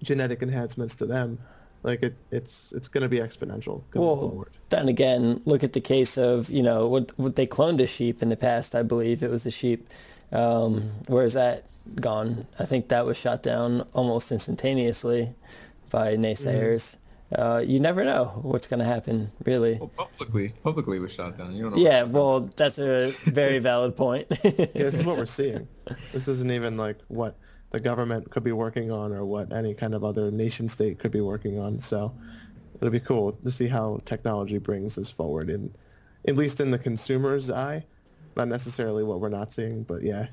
genetic 0.03 0.41
enhancements 0.41 0.95
to 0.95 1.05
them. 1.05 1.37
Like 1.83 2.01
it, 2.03 2.15
it's 2.31 2.73
it's 2.73 2.87
going 2.87 3.03
to 3.03 3.09
be 3.09 3.17
exponential 3.19 3.81
going 3.91 4.05
Well, 4.05 4.17
forward. 4.17 4.49
then 4.69 4.87
again, 4.87 5.41
look 5.45 5.63
at 5.63 5.73
the 5.73 5.79
case 5.81 6.17
of 6.17 6.49
you 6.49 6.63
know 6.63 6.87
what 6.87 7.11
what 7.17 7.35
they 7.35 7.45
cloned 7.47 7.79
a 7.81 7.87
sheep 7.87 8.21
in 8.21 8.29
the 8.29 8.35
past. 8.35 8.73
I 8.75 8.81
believe 8.83 9.21
it 9.23 9.29
was 9.29 9.45
a 9.45 9.51
sheep. 9.51 9.87
Um, 10.31 10.81
where 11.07 11.23
is 11.25 11.33
that 11.33 11.63
gone? 11.95 12.45
I 12.59 12.65
think 12.65 12.89
that 12.89 13.05
was 13.05 13.17
shot 13.17 13.43
down 13.43 13.81
almost 13.93 14.31
instantaneously 14.31 15.35
by 15.89 16.15
naysayers. 16.15 16.95
Uh, 17.35 17.61
you 17.65 17.79
never 17.79 18.05
know 18.05 18.39
what's 18.41 18.67
going 18.67 18.79
to 18.79 18.85
happen, 18.85 19.31
really. 19.45 19.75
Well, 19.75 19.89
publicly, 19.89 20.53
publicly 20.63 20.99
was 20.99 21.11
shot 21.11 21.37
down. 21.37 21.53
You 21.53 21.63
don't 21.63 21.75
know. 21.75 21.81
Yeah, 21.81 22.03
well, 22.03 22.49
that's 22.55 22.79
a 22.79 23.11
very 23.25 23.59
valid 23.59 23.95
point. 23.95 24.27
Yeah, 24.43 24.65
this 24.73 24.95
is 24.95 25.03
what 25.03 25.17
we're 25.17 25.25
seeing. 25.25 25.67
This 26.13 26.27
isn't 26.27 26.51
even 26.51 26.77
like 26.77 26.97
what 27.07 27.37
the 27.71 27.79
government 27.79 28.29
could 28.29 28.43
be 28.43 28.51
working 28.51 28.91
on 28.91 29.13
or 29.13 29.25
what 29.25 29.51
any 29.51 29.73
kind 29.73 29.93
of 29.93 30.03
other 30.03 30.31
nation 30.31 30.69
state 30.69 30.99
could 30.99 31.11
be 31.11 31.21
working 31.21 31.59
on. 31.59 31.79
So 31.79 32.13
it'll 32.75 32.91
be 32.91 32.99
cool 32.99 33.33
to 33.33 33.51
see 33.51 33.67
how 33.67 34.01
technology 34.05 34.57
brings 34.57 34.95
this 34.95 35.11
forward 35.11 35.49
in, 35.49 35.73
at 36.27 36.35
least 36.35 36.59
in 36.59 36.71
the 36.71 36.77
consumer's 36.79 37.49
eye, 37.49 37.85
not 38.35 38.47
necessarily 38.47 39.03
what 39.03 39.19
we're 39.19 39.29
not 39.29 39.51
seeing, 39.51 39.83
but 39.83 40.01
yeah, 40.01 40.27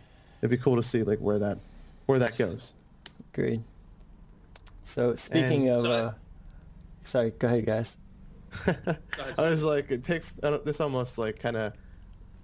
it'd 0.45 0.51
be 0.51 0.63
cool 0.63 0.77
to 0.77 0.83
see 0.83 1.03
like 1.03 1.21
where 1.21 1.39
that, 1.39 1.57
where 2.05 2.19
that 2.19 2.37
goes. 2.37 2.75
Agreed. 3.33 3.63
So 4.85 5.17
speaking 5.17 5.71
And- 5.71 5.87
of, 5.87 5.91
uh, 5.91 6.13
sorry, 7.03 7.31
go 7.31 7.47
ahead, 7.49 7.65
guys. 7.65 7.97
I 9.39 9.49
was 9.49 9.63
like, 9.63 9.91
it 9.91 10.05
takes 10.05 10.35
I 10.43 10.51
this 10.59 10.81
almost 10.81 11.17
like 11.17 11.41
kind 11.41 11.57
of 11.57 11.73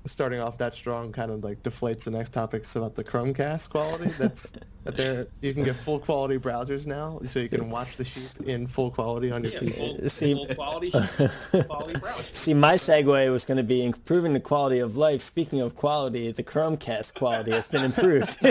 starting 0.07 0.41
off 0.41 0.57
that 0.59 0.73
strong 0.75 1.13
kind 1.13 1.31
of 1.31 1.45
like 1.45 1.63
deflates 1.63 2.05
the 2.05 2.11
next 2.11 2.33
topics 2.33 2.75
about 2.77 2.97
the 2.97 3.05
Chromecast 3.05 3.69
quality. 3.71 4.07
That's 4.19 4.51
that 4.85 4.97
there 4.97 5.27
you 5.43 5.53
can 5.53 5.63
get 5.63 5.77
full 5.77 5.99
quality 5.99 6.39
browsers 6.39 6.87
now, 6.87 7.21
so 7.27 7.39
you 7.39 7.49
can 7.51 7.69
watch 7.69 7.97
the 7.99 8.05
sheep 8.05 8.47
in 8.47 8.67
full 8.67 8.91
quality 8.91 9.31
on 9.31 9.45
your 9.45 9.53
Yeah, 9.53 9.59
TV. 9.61 9.99
full, 9.99 10.09
See- 10.09 10.35
full 10.35 10.55
quality, 10.55 10.91
quality. 11.69 12.23
See, 12.33 12.55
my 12.55 12.75
segue 12.75 13.31
was 13.31 13.45
going 13.45 13.59
to 13.59 13.63
be 13.63 13.85
improving 13.85 14.33
the 14.33 14.41
quality 14.41 14.79
of 14.79 14.97
life. 14.97 15.21
Speaking 15.21 15.61
of 15.61 15.77
quality, 15.77 16.33
the 16.33 16.43
Chromecast 16.45 17.15
quality 17.15 17.51
has 17.53 17.69
been 17.69 17.85
improved. 17.85 18.39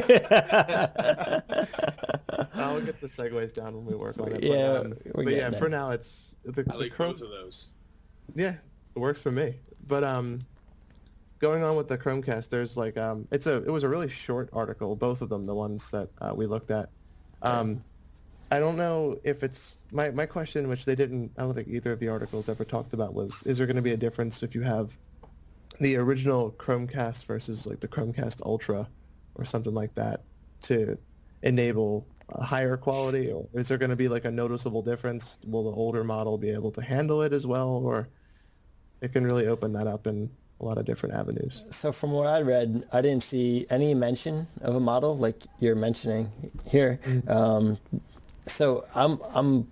I'll 2.54 2.82
get 2.82 3.02
the 3.02 3.08
segues 3.08 3.54
down 3.54 3.76
when 3.76 3.86
we 3.86 3.96
work 3.96 4.20
on 4.20 4.32
it. 4.34 4.44
Yeah, 4.44 4.84
but, 4.84 4.86
um, 4.86 4.94
but 5.16 5.28
yeah, 5.34 5.40
getting 5.50 5.60
for 5.60 5.70
now 5.70 5.92
it's 5.92 6.36
the, 6.46 6.62
I 6.62 6.74
the 6.74 6.78
like 6.78 6.92
Chrome. 6.94 7.14
both 7.14 7.22
of 7.22 7.30
those. 7.30 7.70
Yeah, 8.36 8.54
it 8.96 9.00
works 9.00 9.20
for 9.22 9.32
me. 9.32 9.56
But 9.88 10.04
um, 10.04 10.40
going 11.40 11.64
on 11.64 11.76
with 11.76 11.88
the 11.88 11.98
Chromecast, 11.98 12.50
there's 12.50 12.78
like 12.78 12.98
um, 12.98 13.28
it's 13.32 13.48
a 13.48 13.58
it 13.58 13.70
was 13.70 13.84
a 13.84 13.90
really 13.90 14.10
short 14.10 14.50
article, 14.54 14.96
both 14.96 15.22
of 15.22 15.30
them, 15.30 15.46
the 15.46 15.56
ones 15.56 15.90
that 15.92 16.10
uh, 16.22 16.34
we 16.36 16.46
looked 16.46 16.72
at. 16.72 16.90
Um, 17.42 17.84
I 18.52 18.60
don't 18.60 18.78
know 18.78 19.18
if 19.24 19.44
it's 19.44 19.78
my 19.92 20.12
my 20.12 20.26
question, 20.26 20.68
which 20.68 20.86
they 20.86 20.96
didn't. 20.96 21.32
I 21.38 21.42
don't 21.42 21.54
think 21.54 21.68
either 21.70 21.94
of 21.94 22.00
the 22.00 22.10
articles 22.10 22.50
ever 22.50 22.66
talked 22.66 22.94
about 22.94 23.14
was: 23.14 23.44
is 23.44 23.58
there 23.58 23.68
going 23.68 23.78
to 23.78 23.82
be 23.82 23.94
a 23.94 23.98
difference 23.98 24.44
if 24.44 24.54
you 24.54 24.62
have 24.62 24.98
the 25.80 25.96
original 25.96 26.52
Chromecast 26.52 27.26
versus 27.26 27.66
like 27.66 27.80
the 27.80 27.88
Chromecast 27.88 28.42
Ultra 28.46 28.88
or 29.36 29.46
something 29.46 29.74
like 29.74 29.96
that 29.96 30.24
to 30.64 30.98
enable 31.44 32.06
a 32.30 32.44
higher 32.44 32.76
quality, 32.76 33.32
or 33.32 33.48
is 33.54 33.68
there 33.68 33.78
going 33.78 33.90
to 33.90 33.96
be 33.96 34.08
like 34.08 34.26
a 34.26 34.32
noticeable 34.32 34.82
difference? 34.82 35.40
Will 35.46 35.64
the 35.64 35.76
older 35.76 36.04
model 36.04 36.38
be 36.38 36.50
able 36.50 36.72
to 36.72 36.82
handle 36.82 37.22
it 37.22 37.34
as 37.34 37.48
well, 37.48 37.70
or 37.70 38.10
it 39.02 39.14
can 39.14 39.24
really 39.24 39.48
open 39.48 39.72
that 39.74 39.88
up 39.88 40.06
in 40.06 40.30
a 40.60 40.66
lot 40.66 40.78
of 40.78 40.86
different 40.86 41.16
avenues? 41.16 41.64
So 41.72 41.92
from 41.92 42.12
what 42.12 42.28
I 42.28 42.42
read, 42.42 42.86
I 42.92 43.02
didn't 43.02 43.24
see 43.24 43.66
any 43.70 43.94
mention 43.94 44.48
of 44.62 44.76
a 44.76 44.80
model 44.80 45.18
like 45.18 45.44
you're 45.60 45.76
mentioning 45.76 46.32
here. 46.68 47.00
Mm-hmm. 47.06 47.32
Um, 47.32 47.78
so 48.46 48.84
I'm 48.96 49.20
I'm 49.34 49.72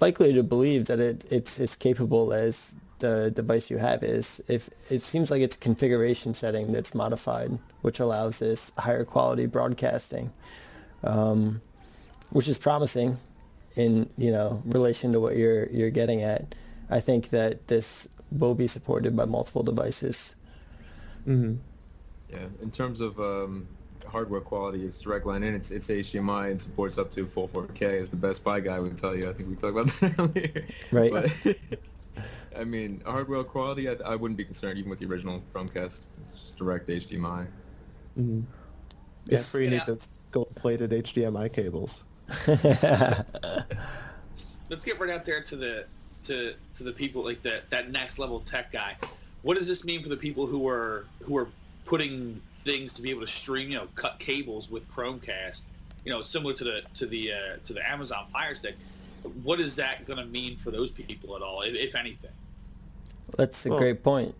likely 0.00 0.32
to 0.32 0.42
believe 0.42 0.86
that 0.86 1.00
it, 1.00 1.24
it's 1.30 1.60
as 1.60 1.76
capable 1.76 2.32
as 2.32 2.76
the 2.98 3.30
device 3.30 3.70
you 3.70 3.78
have 3.78 4.02
is. 4.02 4.40
If 4.48 4.70
it 4.90 5.02
seems 5.02 5.30
like 5.30 5.42
it's 5.42 5.56
a 5.56 5.58
configuration 5.58 6.34
setting 6.34 6.72
that's 6.72 6.94
modified, 6.94 7.58
which 7.82 8.00
allows 8.00 8.38
this 8.38 8.72
higher 8.78 9.04
quality 9.04 9.46
broadcasting, 9.46 10.32
um, 11.04 11.60
which 12.30 12.48
is 12.48 12.58
promising 12.58 13.18
in 13.76 14.08
you 14.16 14.30
know 14.30 14.62
relation 14.64 15.12
to 15.12 15.20
what 15.20 15.36
you're 15.36 15.66
you're 15.66 15.90
getting 15.90 16.22
at. 16.22 16.54
I 16.90 17.00
think 17.00 17.30
that 17.30 17.68
this 17.68 18.08
will 18.38 18.54
be 18.54 18.66
supported 18.66 19.16
by 19.16 19.24
multiple 19.24 19.62
devices. 19.62 20.34
Mm-hmm. 21.26 21.56
Yeah, 22.30 22.46
in 22.62 22.70
terms 22.70 23.00
of 23.00 23.18
um, 23.20 23.66
hardware 24.06 24.40
quality, 24.40 24.84
it's 24.84 25.00
direct 25.00 25.26
line 25.26 25.42
in, 25.42 25.54
it's, 25.54 25.70
it's 25.70 25.88
HDMI 25.88 26.50
and 26.50 26.60
supports 26.60 26.98
up 26.98 27.10
to 27.12 27.26
full 27.26 27.48
4K, 27.48 28.00
as 28.00 28.10
the 28.10 28.16
Best 28.16 28.42
Buy 28.42 28.60
guy 28.60 28.80
would 28.80 28.96
tell 28.96 29.16
you. 29.16 29.28
I 29.28 29.32
think 29.32 29.48
we 29.48 29.56
talked 29.56 29.78
about 29.78 29.86
that 30.00 30.18
earlier. 30.18 30.66
Right. 30.90 31.12
But, 31.12 31.56
I 32.58 32.64
mean, 32.64 33.02
hardware 33.04 33.44
quality, 33.44 33.88
I, 33.88 33.96
I, 34.04 34.16
wouldn't 34.16 34.36
be 34.36 34.44
concerned 34.44 34.78
even 34.78 34.90
with 34.90 34.98
the 34.98 35.06
original 35.06 35.42
Chromecast. 35.54 36.00
It's 36.32 36.50
direct 36.56 36.88
HDMI. 36.88 37.46
Mm-hmm. 38.18 38.40
Yeah, 39.26 39.38
for 39.38 39.60
you 39.60 39.70
yeah. 39.70 39.84
those 39.84 40.08
gold-plated 40.30 40.90
HDMI 40.90 41.52
cables. 41.52 42.04
Let's 42.46 42.62
get 44.84 44.98
right 44.98 45.10
out 45.10 45.24
there 45.24 45.42
to 45.42 45.56
the 45.56 45.86
to 46.26 46.54
to 46.76 46.84
the 46.84 46.92
people 46.92 47.24
like 47.24 47.42
that 47.42 47.68
that 47.70 47.90
next 47.90 48.18
level 48.18 48.40
tech 48.40 48.72
guy. 48.72 48.96
What 49.42 49.56
does 49.56 49.66
this 49.66 49.84
mean 49.84 50.02
for 50.02 50.08
the 50.08 50.16
people 50.16 50.46
who 50.46 50.68
are 50.68 51.06
who 51.22 51.36
are 51.36 51.48
putting 51.84 52.40
things 52.64 52.92
to 52.94 53.02
be 53.02 53.10
able 53.10 53.22
to 53.22 53.26
stream, 53.26 53.70
you 53.70 53.78
know, 53.78 53.88
cut 53.94 54.18
cables 54.18 54.70
with 54.70 54.88
Chromecast, 54.90 55.62
you 56.04 56.12
know, 56.12 56.22
similar 56.22 56.54
to 56.54 56.64
the 56.64 56.82
to 56.94 57.06
the 57.06 57.32
uh, 57.32 57.56
to 57.66 57.72
the 57.72 57.88
Amazon 57.90 58.26
Fire 58.32 58.54
Stick? 58.54 58.76
What 59.42 59.60
is 59.60 59.76
that 59.76 60.04
going 60.06 60.18
to 60.18 60.26
mean 60.26 60.56
for 60.56 60.70
those 60.70 60.90
people 60.90 61.36
at 61.36 61.42
all, 61.42 61.62
if, 61.62 61.74
if 61.74 61.94
anything? 61.94 62.30
That's 63.36 63.64
a 63.66 63.70
well, 63.70 63.78
great 63.78 64.02
point. 64.02 64.34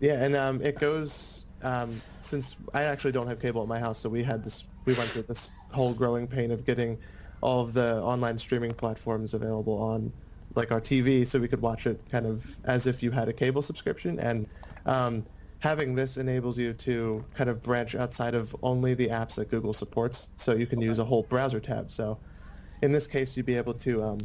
Yeah, 0.00 0.24
and 0.24 0.34
um, 0.34 0.62
it 0.62 0.78
goes 0.80 1.44
um, 1.62 2.00
since 2.22 2.56
I 2.72 2.84
actually 2.84 3.12
don't 3.12 3.26
have 3.26 3.40
cable 3.40 3.62
at 3.62 3.68
my 3.68 3.78
house, 3.78 3.98
so 3.98 4.08
we 4.08 4.22
had 4.22 4.42
this. 4.42 4.64
We 4.84 4.94
went 4.94 5.10
through 5.10 5.22
this 5.22 5.50
whole 5.70 5.92
growing 5.92 6.26
pain 6.26 6.50
of 6.50 6.64
getting 6.64 6.96
all 7.40 7.60
of 7.60 7.74
the 7.74 8.00
online 8.02 8.38
streaming 8.38 8.72
platforms 8.72 9.34
available 9.34 9.74
on 9.74 10.12
like 10.56 10.72
our 10.72 10.80
TV, 10.80 11.26
so 11.26 11.38
we 11.38 11.48
could 11.48 11.60
watch 11.60 11.86
it 11.86 12.00
kind 12.10 12.26
of 12.26 12.44
as 12.64 12.86
if 12.86 13.02
you 13.02 13.10
had 13.10 13.28
a 13.28 13.32
cable 13.32 13.62
subscription. 13.62 14.18
And 14.18 14.46
um, 14.86 15.26
having 15.58 15.94
this 15.94 16.16
enables 16.16 16.58
you 16.58 16.72
to 16.72 17.24
kind 17.34 17.50
of 17.50 17.62
branch 17.62 17.94
outside 17.94 18.34
of 18.34 18.54
only 18.62 18.94
the 18.94 19.08
apps 19.08 19.34
that 19.36 19.50
Google 19.50 19.72
supports, 19.72 20.28
so 20.36 20.54
you 20.54 20.66
can 20.66 20.78
okay. 20.78 20.86
use 20.86 20.98
a 20.98 21.04
whole 21.04 21.24
browser 21.24 21.60
tab. 21.60 21.90
So 21.90 22.18
in 22.82 22.92
this 22.92 23.06
case, 23.06 23.36
you'd 23.36 23.46
be 23.46 23.56
able 23.56 23.74
to 23.74 24.02
um, 24.02 24.18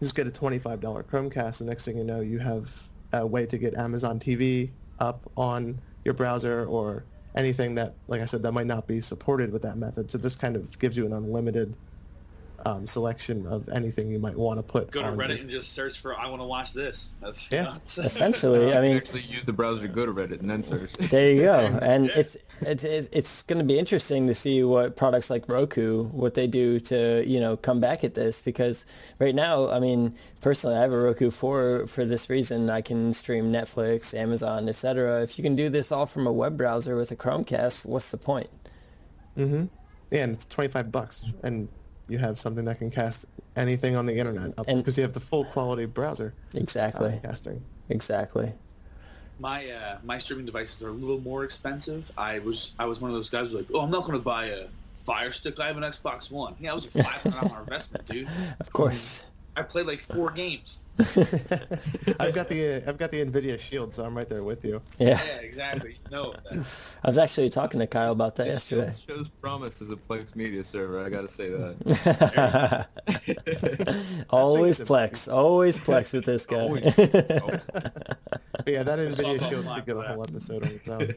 just 0.00 0.14
get 0.14 0.26
a 0.26 0.30
$25 0.30 0.80
Chromecast, 1.04 1.60
and 1.60 1.68
next 1.68 1.84
thing 1.84 1.96
you 1.96 2.04
know, 2.04 2.20
you 2.20 2.38
have 2.38 2.70
a 3.12 3.26
way 3.26 3.46
to 3.46 3.58
get 3.58 3.74
Amazon 3.74 4.18
TV 4.18 4.70
up 4.98 5.30
on 5.36 5.78
your 6.04 6.14
browser 6.14 6.66
or 6.66 7.04
anything 7.34 7.74
that, 7.74 7.94
like 8.08 8.20
I 8.20 8.24
said, 8.24 8.42
that 8.42 8.52
might 8.52 8.66
not 8.66 8.86
be 8.86 9.00
supported 9.00 9.52
with 9.52 9.62
that 9.62 9.76
method. 9.76 10.10
So 10.10 10.18
this 10.18 10.34
kind 10.34 10.56
of 10.56 10.78
gives 10.78 10.96
you 10.96 11.06
an 11.06 11.12
unlimited 11.12 11.74
um, 12.64 12.86
selection 12.86 13.46
of 13.46 13.68
anything 13.68 14.10
you 14.10 14.18
might 14.18 14.36
want 14.36 14.58
to 14.58 14.62
put. 14.62 14.90
Go 14.90 15.02
to 15.02 15.08
Reddit 15.08 15.40
and 15.40 15.50
just 15.50 15.72
search 15.72 16.00
for 16.00 16.18
"I 16.18 16.28
want 16.28 16.40
to 16.40 16.46
watch 16.46 16.72
this." 16.72 17.10
That's 17.20 17.50
yeah. 17.50 17.64
Nuts. 17.64 17.98
Essentially, 17.98 18.74
I 18.74 18.80
mean, 18.80 18.96
actually 18.96 19.22
use 19.22 19.44
the 19.44 19.52
browser 19.52 19.82
to 19.82 19.88
go 19.88 20.06
to 20.06 20.12
Reddit 20.12 20.40
and 20.40 20.50
then 20.50 20.62
search. 20.62 20.92
There 20.94 21.32
you 21.32 21.42
go, 21.42 21.58
and 21.82 22.06
yeah. 22.06 22.12
it's 22.16 22.36
it's 22.60 22.84
it's 22.84 23.42
going 23.42 23.58
to 23.58 23.64
be 23.64 23.78
interesting 23.78 24.26
to 24.28 24.34
see 24.34 24.62
what 24.62 24.96
products 24.96 25.30
like 25.30 25.48
Roku 25.48 26.04
what 26.04 26.34
they 26.34 26.46
do 26.46 26.78
to 26.80 27.24
you 27.26 27.40
know 27.40 27.56
come 27.56 27.80
back 27.80 28.04
at 28.04 28.14
this 28.14 28.42
because 28.42 28.84
right 29.18 29.34
now, 29.34 29.68
I 29.70 29.80
mean, 29.80 30.14
personally, 30.40 30.76
I 30.76 30.82
have 30.82 30.92
a 30.92 30.98
Roku 30.98 31.30
for 31.30 31.86
for 31.86 32.04
this 32.04 32.30
reason. 32.30 32.70
I 32.70 32.80
can 32.80 33.12
stream 33.12 33.52
Netflix, 33.52 34.14
Amazon, 34.14 34.68
etc. 34.68 35.22
If 35.22 35.38
you 35.38 35.42
can 35.42 35.56
do 35.56 35.68
this 35.68 35.90
all 35.90 36.06
from 36.06 36.26
a 36.26 36.32
web 36.32 36.56
browser 36.56 36.96
with 36.96 37.10
a 37.10 37.16
Chromecast, 37.16 37.84
what's 37.86 38.10
the 38.10 38.18
point? 38.18 38.50
Mm-hmm. 39.36 39.64
Yeah, 40.10 40.24
and 40.24 40.34
it's 40.34 40.44
twenty 40.44 40.70
five 40.70 40.92
bucks, 40.92 41.24
and 41.42 41.68
you 42.08 42.18
have 42.18 42.38
something 42.38 42.64
that 42.64 42.78
can 42.78 42.90
cast 42.90 43.26
anything 43.56 43.96
on 43.96 44.06
the 44.06 44.16
internet 44.16 44.56
because 44.66 44.96
you 44.96 45.02
have 45.02 45.12
the 45.12 45.20
full 45.20 45.44
quality 45.44 45.86
browser. 45.86 46.34
Exactly. 46.54 47.14
Uh, 47.14 47.28
casting. 47.28 47.62
Exactly. 47.88 48.52
My 49.38 49.64
uh, 49.66 49.98
my 50.04 50.18
streaming 50.18 50.46
devices 50.46 50.82
are 50.82 50.88
a 50.88 50.92
little 50.92 51.20
more 51.20 51.44
expensive. 51.44 52.10
I 52.16 52.38
was 52.40 52.72
I 52.78 52.86
was 52.86 53.00
one 53.00 53.10
of 53.10 53.16
those 53.16 53.30
guys 53.30 53.48
who 53.50 53.56
was 53.56 53.66
like, 53.66 53.74
oh, 53.74 53.80
I'm 53.80 53.90
not 53.90 54.02
going 54.02 54.18
to 54.18 54.24
buy 54.24 54.46
a 54.46 54.66
Fire 55.04 55.32
Stick. 55.32 55.58
I 55.58 55.66
have 55.66 55.76
an 55.76 55.82
Xbox 55.82 56.30
One. 56.30 56.54
Yeah, 56.60 56.72
it 56.72 56.74
was 56.76 56.86
a 56.86 57.02
five 57.02 57.22
hundred 57.22 57.48
dollar 57.48 57.60
investment, 57.62 58.06
dude. 58.06 58.28
Of 58.60 58.72
course. 58.72 59.24
I 59.56 59.62
played 59.62 59.86
like 59.86 60.00
four 60.00 60.30
games. 60.30 60.80
I've 60.98 62.34
got 62.34 62.48
the 62.48 62.82
uh, 62.84 62.88
I've 62.88 62.98
got 62.98 63.10
the 63.10 63.24
Nvidia 63.24 63.58
Shield, 63.58 63.94
so 63.94 64.04
I'm 64.04 64.14
right 64.16 64.28
there 64.28 64.42
with 64.42 64.64
you. 64.64 64.82
Yeah. 64.98 65.20
Yeah, 65.24 65.36
exactly. 65.40 65.98
No. 66.10 66.34
I 66.50 67.08
was 67.08 67.16
actually 67.18 67.50
talking 67.50 67.80
to 67.80 67.86
Kyle 67.86 68.12
about 68.12 68.36
that 68.36 68.46
yesterday. 68.46 68.92
Shows 69.06 69.28
promise 69.40 69.80
as 69.82 69.90
a 69.90 69.96
Plex 69.96 70.36
media 70.36 70.62
server. 70.64 71.04
I 71.04 71.08
got 71.08 71.22
to 71.22 71.28
say 71.28 71.48
that. 71.50 72.86
always 74.30 74.78
Plex, 74.80 75.32
always 75.32 75.78
Plex 75.78 76.12
with 76.12 76.24
this 76.26 76.44
guy. 76.52 76.66
yeah, 78.66 78.82
that 78.82 78.98
Nvidia 78.98 79.48
Shield 79.48 79.66
could 79.66 79.86
get 79.86 79.96
a 79.96 80.02
whole 80.02 80.22
episode 80.22 80.62
on 80.64 80.70
its 80.70 80.88
own. 80.88 81.14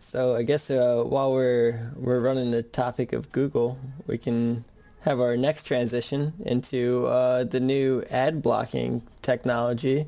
So 0.00 0.34
I 0.34 0.42
guess 0.42 0.70
uh, 0.70 1.02
while 1.04 1.32
we're 1.32 1.92
we're 1.96 2.20
running 2.20 2.50
the 2.50 2.62
topic 2.62 3.12
of 3.12 3.30
Google, 3.30 3.78
we 4.06 4.16
can 4.18 4.64
have 5.02 5.20
our 5.20 5.36
next 5.36 5.64
transition 5.64 6.34
into 6.44 7.06
uh, 7.06 7.44
the 7.44 7.60
new 7.60 8.02
ad 8.10 8.42
blocking 8.42 9.02
technology 9.22 10.06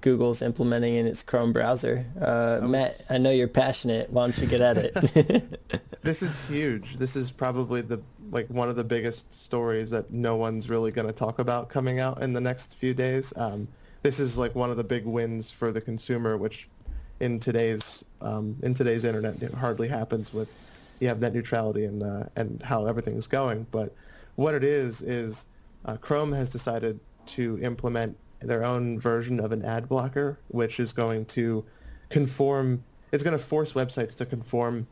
Google's 0.00 0.42
implementing 0.42 0.94
in 0.94 1.06
its 1.06 1.22
Chrome 1.22 1.52
browser. 1.52 2.06
Uh. 2.20 2.66
Matt, 2.66 3.04
I 3.10 3.18
know 3.18 3.30
you're 3.30 3.48
passionate. 3.48 4.10
Why 4.10 4.26
don't 4.26 4.38
you 4.38 4.46
get 4.46 4.60
at 4.60 4.78
it? 4.78 5.60
this 6.02 6.22
is 6.22 6.34
huge. 6.46 6.96
This 6.96 7.16
is 7.16 7.30
probably 7.30 7.80
the 7.80 8.00
like 8.30 8.48
one 8.48 8.68
of 8.68 8.76
the 8.76 8.84
biggest 8.84 9.32
stories 9.34 9.88
that 9.90 10.12
no 10.12 10.36
one's 10.36 10.68
really 10.68 10.90
going 10.90 11.06
to 11.06 11.14
talk 11.14 11.38
about 11.38 11.70
coming 11.70 11.98
out 11.98 12.22
in 12.22 12.32
the 12.32 12.40
next 12.40 12.76
few 12.76 12.92
days. 12.92 13.32
Um, 13.36 13.66
this 14.02 14.20
is 14.20 14.36
like 14.36 14.54
one 14.54 14.70
of 14.70 14.76
the 14.76 14.84
big 14.84 15.06
wins 15.06 15.50
for 15.50 15.72
the 15.72 15.80
consumer, 15.80 16.36
which 16.36 16.68
in 17.20 17.40
today's 17.40 18.04
um, 18.20 18.56
in 18.62 18.74
today's 18.74 19.04
internet 19.04 19.52
hardly 19.54 19.88
happens 19.88 20.32
with 20.32 20.52
you 21.00 21.08
have 21.08 21.20
net 21.20 21.34
neutrality 21.34 21.84
and 21.84 22.02
uh, 22.02 22.24
and 22.36 22.62
how 22.62 22.86
everything's 22.86 23.26
going. 23.26 23.66
But 23.70 23.94
what 24.38 24.54
it 24.54 24.62
is 24.62 25.02
is 25.02 25.46
uh, 25.84 25.96
Chrome 25.96 26.30
has 26.30 26.48
decided 26.48 27.00
to 27.26 27.58
implement 27.60 28.16
their 28.38 28.64
own 28.64 29.00
version 29.00 29.40
of 29.40 29.50
an 29.50 29.64
ad 29.64 29.88
blocker, 29.88 30.38
which 30.46 30.78
is 30.78 30.92
going 30.92 31.24
to 31.24 31.64
conform. 32.08 32.84
It's 33.10 33.24
going 33.24 33.36
to 33.36 33.44
force 33.44 33.72
websites 33.72 34.14
to 34.18 34.24
conform 34.24 34.86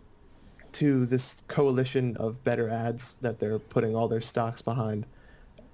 to 0.72 1.06
this 1.06 1.44
coalition 1.46 2.16
of 2.16 2.42
better 2.42 2.68
ads 2.68 3.14
that 3.20 3.38
they're 3.38 3.60
putting 3.60 3.94
all 3.94 4.08
their 4.08 4.20
stocks 4.20 4.62
behind. 4.62 5.06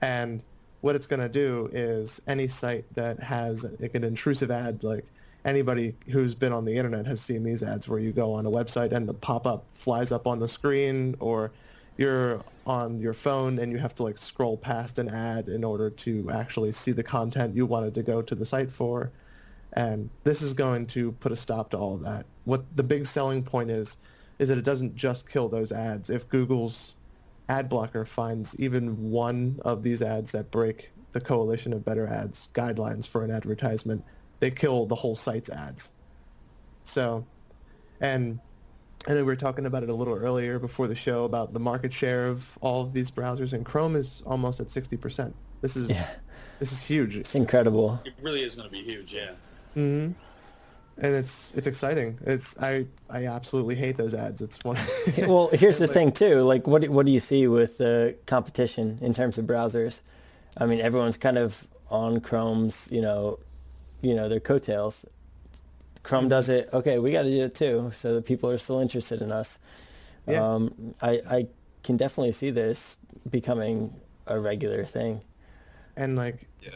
And 0.03 0.43
what 0.83 0.95
it's 0.95 1.07
going 1.07 1.23
to 1.23 1.29
do 1.31 1.71
is 1.73 2.21
any 2.27 2.49
site 2.49 2.85
that 2.95 3.21
has 3.21 3.65
like 3.81 3.95
an 3.95 4.05
intrusive 4.05 4.51
ad, 4.51 4.85
like 4.85 5.07
anybody 5.47 5.95
who's 6.11 6.35
been 6.35 6.53
on 6.53 6.67
the 6.67 6.77
internet 6.77 7.07
has 7.07 7.23
seen 7.23 7.43
these 7.43 7.63
ads 7.63 7.89
where 7.89 8.01
you 8.01 8.13
go 8.13 8.35
on 8.35 8.45
a 8.45 8.51
website 8.51 8.93
and 8.93 9.09
the 9.09 9.15
pop-up 9.15 9.65
flies 9.73 10.13
up 10.13 10.27
on 10.27 10.41
the 10.41 10.47
screen 10.47 11.17
or 11.21 11.53
you're 11.97 12.43
on 12.67 12.97
your 12.97 13.15
phone 13.15 13.59
and 13.59 13.71
you 13.71 13.79
have 13.79 13.95
to 13.97 14.03
like 14.03 14.19
scroll 14.19 14.57
past 14.57 14.99
an 14.99 15.09
ad 15.09 15.49
in 15.49 15.65
order 15.65 15.91
to 15.91 16.31
actually 16.31 16.73
see 16.73 16.93
the 16.93 17.03
content 17.03 17.55
you 17.55 17.67
wanted 17.67 17.95
to 17.95 18.03
go 18.03 18.23
to 18.23 18.35
the 18.35 18.45
site 18.45 18.71
for. 18.71 19.11
And 19.75 20.11
this 20.25 20.43
is 20.43 20.53
going 20.53 20.87
to 20.89 21.13
put 21.13 21.33
a 21.33 21.37
stop 21.37 21.71
to 21.71 21.79
all 21.79 21.95
of 21.95 22.03
that. 22.03 22.27
What 22.45 22.65
the 22.77 22.83
big 22.83 23.07
selling 23.07 23.43
point 23.43 23.71
is, 23.71 23.97
is 24.39 24.49
that 24.49 24.59
it 24.59 24.65
doesn't 24.65 24.97
just 24.97 25.29
kill 25.29 25.49
those 25.49 25.73
ads. 25.73 26.11
If 26.11 26.29
Google's 26.29 26.97
ad 27.49 27.69
blocker 27.69 28.05
finds 28.05 28.59
even 28.59 29.11
one 29.11 29.61
of 29.65 29.83
these 29.83 30.03
ads 30.03 30.33
that 30.33 30.51
break 30.51 30.91
the 31.13 31.21
coalition 31.21 31.73
of 31.73 31.85
better 31.85 32.07
ads 32.07 32.49
guidelines 32.55 33.07
for 33.07 33.25
an 33.25 33.31
advertisement, 33.31 34.05
they 34.41 34.51
kill 34.51 34.87
the 34.87 34.95
whole 34.95 35.15
site's 35.15 35.51
ads. 35.51 35.93
So, 36.85 37.25
and 38.01 38.41
I 39.07 39.13
know 39.13 39.19
we 39.19 39.23
were 39.25 39.37
talking 39.37 39.67
about 39.67 39.83
it 39.83 39.89
a 39.89 39.95
little 39.95 40.15
earlier 40.15 40.59
before 40.59 40.87
the 40.87 40.95
show 40.95 41.25
about 41.25 41.53
the 41.53 41.61
market 41.61 41.93
share 41.93 42.29
of 42.29 42.57
all 42.61 42.83
of 42.83 42.93
these 42.93 43.11
browsers, 43.11 43.53
and 43.53 43.65
Chrome 43.65 43.97
is 43.97 44.23
almost 44.27 44.61
at 44.61 44.69
60%. 44.69 45.33
This 45.61 45.77
is 45.77 45.91
yeah. 45.91 46.09
this 46.59 46.73
is 46.73 46.83
huge. 46.83 47.17
It's 47.17 47.35
incredible. 47.35 48.01
It 48.05 48.15
really 48.21 48.43
is 48.43 48.55
going 48.55 48.69
to 48.69 48.73
be 48.73 48.83
huge, 48.83 49.13
yeah. 49.13 49.31
Mm-hmm. 49.77 50.13
and 50.99 51.15
it's 51.15 51.55
it's 51.55 51.67
exciting. 51.67 52.19
It's 52.27 52.59
I 52.59 52.87
I 53.09 53.27
absolutely 53.27 53.77
hate 53.77 53.97
those 53.97 54.13
ads. 54.13 54.43
It's 54.43 54.63
one. 54.65 54.77
well, 55.19 55.51
here's 55.53 55.79
the 55.79 55.89
thing 55.89 56.13
too. 56.13 56.43
Like, 56.43 56.67
what 56.67 56.89
what 56.89 57.07
do 57.07 57.13
you 57.13 57.21
see 57.21 57.47
with 57.47 57.79
the 57.79 58.17
competition 58.27 58.99
in 59.01 59.15
terms 59.15 59.39
of 59.39 59.47
browsers? 59.47 60.01
I 60.57 60.67
mean, 60.67 60.81
everyone's 60.81 61.17
kind 61.17 61.39
of 61.39 61.67
on 61.91 62.21
Chrome's, 62.21 62.89
you 62.91 63.01
know, 63.01 63.39
you 64.01 64.15
know, 64.15 64.29
their 64.29 64.41
coattails. 64.41 65.07
Chrome 66.03 66.29
does 66.29 66.49
it. 66.49 66.69
Okay, 66.73 66.99
we 66.99 67.13
got 67.13 67.23
to 67.23 67.31
do 67.31 67.45
it 67.45 67.55
too, 67.55 67.91
so 67.95 68.15
that 68.15 68.27
people 68.27 68.51
are 68.51 68.59
still 68.59 68.81
interested 68.81 69.21
in 69.21 69.31
us. 69.31 69.59
Yeah. 70.27 70.55
Um, 70.55 70.95
I 71.01 71.21
I 71.29 71.47
can 71.83 71.97
definitely 71.97 72.33
see 72.33 72.51
this 72.51 72.97
becoming 73.29 74.01
a 74.27 74.39
regular 74.39 74.85
thing. 74.85 75.23
And 75.97 76.17
like, 76.17 76.49
yeah 76.61 76.71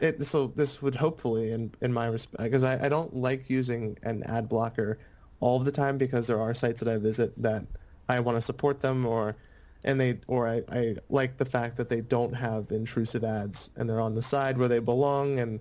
it, 0.00 0.24
so 0.26 0.48
this 0.54 0.80
would 0.82 0.94
hopefully, 0.94 1.52
in 1.52 1.72
in 1.80 1.92
my 1.92 2.06
respect, 2.06 2.42
because 2.42 2.62
I, 2.62 2.86
I 2.86 2.88
don't 2.88 3.16
like 3.16 3.50
using 3.50 3.98
an 4.02 4.22
ad 4.24 4.48
blocker 4.48 4.98
all 5.40 5.58
the 5.58 5.72
time 5.72 5.98
because 5.98 6.26
there 6.26 6.40
are 6.40 6.54
sites 6.54 6.80
that 6.80 6.92
I 6.92 6.96
visit 6.98 7.40
that 7.42 7.64
I 8.08 8.20
want 8.20 8.36
to 8.36 8.42
support 8.42 8.80
them 8.80 9.06
or 9.06 9.36
and 9.84 10.00
they 10.00 10.20
or 10.26 10.48
I, 10.48 10.62
I 10.70 10.96
like 11.08 11.36
the 11.36 11.44
fact 11.44 11.76
that 11.76 11.88
they 11.88 12.00
don't 12.00 12.34
have 12.34 12.70
intrusive 12.70 13.24
ads 13.24 13.70
and 13.76 13.88
they're 13.88 14.00
on 14.00 14.14
the 14.14 14.22
side 14.22 14.58
where 14.58 14.68
they 14.68 14.80
belong 14.80 15.38
and 15.38 15.60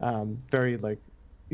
um, 0.00 0.38
very 0.50 0.76
like 0.76 1.00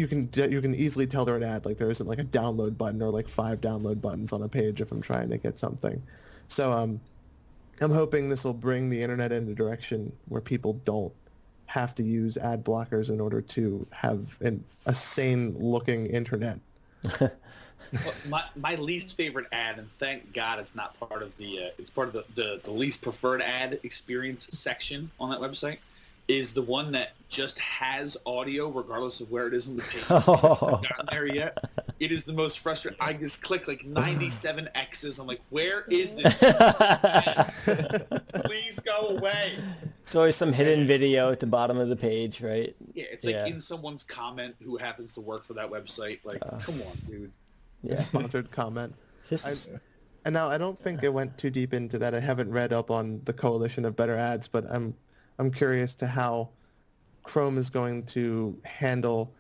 you 0.00 0.08
can 0.08 0.30
you 0.50 0.62
can 0.62 0.74
easily 0.74 1.06
tell 1.06 1.26
they're 1.26 1.36
an 1.36 1.42
ad 1.42 1.66
like 1.66 1.76
there 1.76 1.90
isn't 1.90 2.06
like 2.06 2.18
a 2.18 2.24
download 2.24 2.78
button 2.78 3.02
or 3.02 3.10
like 3.10 3.28
five 3.28 3.60
download 3.60 4.00
buttons 4.00 4.32
on 4.32 4.42
a 4.42 4.48
page 4.48 4.80
if 4.80 4.90
I'm 4.90 5.02
trying 5.02 5.28
to 5.28 5.36
get 5.36 5.58
something. 5.58 6.02
So 6.48 6.72
um, 6.72 6.98
I'm 7.82 7.92
hoping 7.92 8.30
this 8.30 8.42
will 8.42 8.54
bring 8.54 8.88
the 8.88 9.00
internet 9.02 9.30
in 9.30 9.46
a 9.48 9.54
direction 9.54 10.10
where 10.28 10.40
people 10.40 10.72
don't 10.86 11.12
have 11.66 11.94
to 11.96 12.02
use 12.02 12.38
ad 12.38 12.64
blockers 12.64 13.10
in 13.10 13.20
order 13.20 13.42
to 13.42 13.86
have 13.92 14.38
an, 14.40 14.64
a 14.86 14.94
sane 14.94 15.54
looking 15.58 16.06
internet. 16.06 16.58
well, 17.20 17.30
my, 18.26 18.42
my 18.56 18.74
least 18.76 19.16
favorite 19.16 19.46
ad, 19.52 19.78
and 19.78 19.88
thank 19.98 20.32
God 20.32 20.58
it's 20.58 20.74
not 20.74 20.98
part 20.98 21.22
of 21.22 21.36
the, 21.36 21.66
uh, 21.66 21.70
it's 21.78 21.90
part 21.90 22.08
of 22.08 22.14
the, 22.14 22.24
the, 22.34 22.60
the 22.64 22.70
least 22.70 23.02
preferred 23.02 23.40
ad 23.42 23.78
experience 23.82 24.48
section 24.50 25.10
on 25.20 25.30
that 25.30 25.40
website, 25.40 25.78
is 26.30 26.54
the 26.54 26.62
one 26.62 26.92
that 26.92 27.10
just 27.28 27.58
has 27.58 28.16
audio 28.24 28.68
regardless 28.68 29.20
of 29.20 29.30
where 29.30 29.48
it 29.48 29.54
is 29.54 29.66
on 29.68 29.76
the 29.76 29.82
page. 29.82 30.04
Oh. 30.10 30.80
gotten 30.88 31.06
there 31.10 31.26
yet. 31.26 31.58
It 31.98 32.12
is 32.12 32.24
the 32.24 32.32
most 32.32 32.60
frustrating. 32.60 32.98
I 33.00 33.12
just 33.12 33.42
click 33.42 33.66
like 33.66 33.84
97 33.86 34.68
X's. 34.74 35.18
I'm 35.18 35.26
like, 35.26 35.40
where 35.50 35.84
is 35.90 36.14
this? 36.16 36.36
Please 38.44 38.78
go 38.80 39.08
away. 39.08 39.54
It's 40.02 40.14
always 40.14 40.36
some 40.36 40.52
hidden 40.52 40.86
video 40.86 41.30
at 41.30 41.40
the 41.40 41.46
bottom 41.46 41.78
of 41.78 41.88
the 41.88 41.96
page, 41.96 42.40
right? 42.40 42.74
Yeah, 42.94 43.04
it's 43.10 43.24
like 43.24 43.34
yeah. 43.34 43.46
in 43.46 43.60
someone's 43.60 44.02
comment 44.02 44.54
who 44.62 44.76
happens 44.76 45.12
to 45.14 45.20
work 45.20 45.44
for 45.44 45.54
that 45.54 45.70
website. 45.70 46.20
Like, 46.24 46.42
uh, 46.42 46.58
come 46.58 46.80
on, 46.82 46.96
dude. 47.06 47.32
Yeah. 47.82 47.96
Sponsored 47.96 48.50
comment. 48.50 48.94
I, 49.44 49.54
and 50.24 50.32
now 50.32 50.48
I 50.48 50.58
don't 50.58 50.78
think 50.78 51.02
it 51.02 51.12
went 51.12 51.38
too 51.38 51.50
deep 51.50 51.72
into 51.72 51.98
that. 51.98 52.14
I 52.14 52.20
haven't 52.20 52.50
read 52.50 52.72
up 52.72 52.90
on 52.90 53.20
the 53.24 53.32
coalition 53.32 53.84
of 53.84 53.96
better 53.96 54.16
ads, 54.16 54.48
but 54.48 54.64
I'm 54.70 54.94
I'm 55.40 55.50
curious 55.50 55.94
to 55.96 56.06
how 56.06 56.50
Chrome 57.22 57.56
is 57.56 57.70
going 57.70 58.04
to 58.06 58.60
handle 58.62 59.34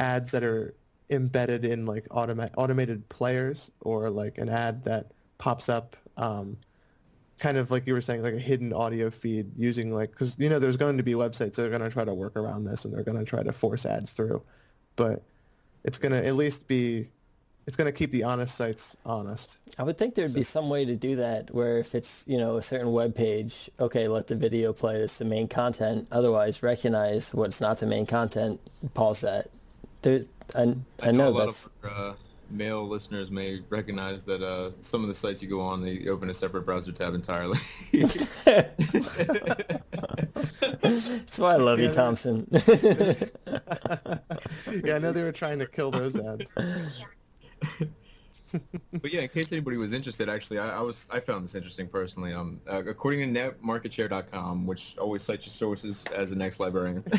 ads 0.00 0.32
that 0.32 0.42
are 0.42 0.74
embedded 1.08 1.64
in 1.64 1.86
like 1.86 2.08
automa- 2.08 2.50
automated 2.56 3.08
players 3.08 3.70
or 3.80 4.10
like 4.10 4.38
an 4.38 4.48
ad 4.48 4.84
that 4.84 5.12
pops 5.38 5.68
up 5.68 5.96
um, 6.16 6.56
kind 7.38 7.58
of 7.58 7.70
like 7.70 7.86
you 7.86 7.92
were 7.92 8.00
saying 8.00 8.22
like 8.22 8.34
a 8.34 8.38
hidden 8.38 8.72
audio 8.72 9.08
feed 9.08 9.46
using 9.56 9.94
like 9.94 10.10
because 10.10 10.34
you 10.36 10.48
know 10.48 10.58
there's 10.58 10.76
going 10.76 10.96
to 10.96 11.04
be 11.04 11.12
websites 11.12 11.54
that 11.54 11.66
are 11.66 11.70
going 11.70 11.80
to 11.80 11.90
try 11.90 12.04
to 12.04 12.14
work 12.14 12.36
around 12.36 12.64
this 12.64 12.84
and 12.84 12.92
they're 12.92 13.04
going 13.04 13.18
to 13.18 13.24
try 13.24 13.44
to 13.44 13.52
force 13.52 13.86
ads 13.86 14.12
through. 14.12 14.42
But 14.96 15.22
it's 15.84 15.98
going 15.98 16.12
to 16.12 16.26
at 16.26 16.34
least 16.34 16.66
be 16.66 17.08
it's 17.66 17.76
going 17.76 17.86
to 17.86 17.92
keep 17.92 18.12
the 18.12 18.22
honest 18.22 18.56
sites 18.56 18.96
honest. 19.04 19.58
I 19.78 19.82
would 19.82 19.98
think 19.98 20.14
thereuld 20.14 20.30
so. 20.30 20.36
be 20.36 20.44
some 20.44 20.68
way 20.68 20.84
to 20.84 20.94
do 20.94 21.16
that 21.16 21.52
where 21.52 21.78
if 21.78 21.94
it's, 21.94 22.22
you 22.26 22.38
know, 22.38 22.56
a 22.56 22.62
certain 22.62 22.92
web 22.92 23.14
page, 23.14 23.68
okay, 23.80 24.06
let 24.06 24.28
the 24.28 24.36
video 24.36 24.72
play 24.72 25.02
as 25.02 25.18
the 25.18 25.24
main 25.24 25.48
content. 25.48 26.06
Otherwise, 26.12 26.62
recognize 26.62 27.34
what's 27.34 27.60
not 27.60 27.78
the 27.78 27.86
main 27.86 28.06
content, 28.06 28.60
pause 28.94 29.22
that. 29.22 29.48
There, 30.02 30.20
I, 30.54 30.62
I, 30.62 30.76
I 31.02 31.10
know, 31.10 31.32
know 31.32 31.32
that's... 31.32 31.66
Of, 31.66 31.72
uh, 31.84 32.12
male 32.50 32.86
listeners 32.86 33.30
may 33.30 33.62
recognize 33.70 34.22
that 34.22 34.42
uh, 34.42 34.70
some 34.80 35.02
of 35.02 35.08
the 35.08 35.14
sites 35.14 35.42
you 35.42 35.48
go 35.48 35.60
on, 35.60 35.82
they 35.82 36.08
open 36.08 36.30
a 36.30 36.34
separate 36.34 36.64
browser 36.64 36.92
tab 36.92 37.14
entirely. 37.14 37.58
That's 37.92 38.16
why 41.38 41.54
I 41.54 41.56
love 41.56 41.80
yeah, 41.80 41.88
you, 41.88 41.92
Thompson. 41.92 42.46
yeah, 44.84 44.94
I 44.94 44.98
know 44.98 45.10
they 45.10 45.22
were 45.22 45.32
trying 45.32 45.58
to 45.58 45.66
kill 45.66 45.90
those 45.90 46.16
ads. 46.16 46.54
but 48.92 49.12
yeah, 49.12 49.22
in 49.22 49.28
case 49.28 49.50
anybody 49.52 49.76
was 49.76 49.92
interested, 49.92 50.28
actually, 50.28 50.58
I, 50.58 50.78
I 50.78 50.80
was 50.80 51.08
I 51.12 51.20
found 51.20 51.44
this 51.44 51.54
interesting 51.54 51.88
personally. 51.88 52.32
Um, 52.32 52.60
uh, 52.70 52.82
according 52.84 53.32
to 53.32 53.40
netmarketshare.com, 53.40 54.66
which 54.66 54.96
always 54.98 55.22
cites 55.22 55.46
your 55.46 55.52
sources 55.52 56.04
as 56.14 56.30
the 56.30 56.36
next 56.36 56.60
librarian. 56.60 57.02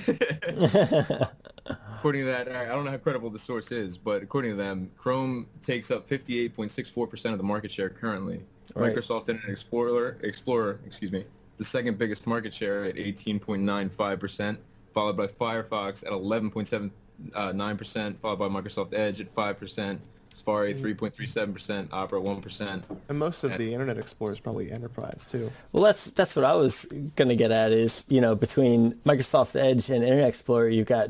according 1.68 2.22
to 2.22 2.28
that, 2.28 2.50
I 2.50 2.66
don't 2.66 2.86
know 2.86 2.92
how 2.92 2.98
credible 2.98 3.30
the 3.30 3.40
source 3.40 3.72
is, 3.72 3.98
but 3.98 4.24
according 4.24 4.52
to 4.52 4.58
them, 4.58 4.92
Chrome 4.98 5.48
takes 5.62 5.92
up 5.92 6.10
58.64% 6.10 7.32
of 7.32 7.38
the 7.38 7.44
market 7.44 7.72
share 7.72 7.90
currently. 7.90 8.42
Right. 8.76 8.94
Microsoft 8.94 9.30
Internet 9.30 9.50
Explorer, 9.50 10.18
Explorer, 10.22 10.80
excuse 10.86 11.12
me, 11.12 11.26
the 11.58 11.64
second 11.64 11.98
biggest 11.98 12.28
market 12.28 12.54
share 12.54 12.86
at 12.86 12.96
18.95%, 12.96 14.58
followed 14.94 15.18
by 15.18 15.28
Firefox 15.28 16.04
at 16.06 16.12
11.79%, 16.12 16.92
uh, 17.34 18.14
followed 18.22 18.40
by 18.40 18.48
Microsoft 18.48 18.94
Edge 18.94 19.22
at 19.22 19.34
5%. 19.34 20.00
Safari 20.38 20.74
3.37%, 20.74 21.54
mm. 21.54 21.88
Opera 21.92 22.22
1%. 22.22 22.84
And 23.10 23.20
most 23.20 23.44
of 23.44 23.52
and, 23.52 23.60
the 23.60 23.74
Internet 23.74 23.98
Explorer 23.98 24.34
is 24.34 24.40
probably 24.40 24.72
enterprise 24.72 25.26
too. 25.30 25.52
Well, 25.72 25.84
that's 25.84 26.06
that's 26.12 26.36
what 26.36 26.46
I 26.46 26.54
was 26.54 26.86
going 27.16 27.30
to 27.30 27.36
get 27.36 27.52
at 27.52 27.72
is, 27.72 28.04
you 28.08 28.22
know, 28.22 28.36
between 28.36 28.94
Microsoft 29.06 29.60
Edge 29.60 29.90
and 29.90 30.04
Internet 30.04 30.28
Explorer, 30.28 30.70
you've 30.70 30.88
got 30.88 31.10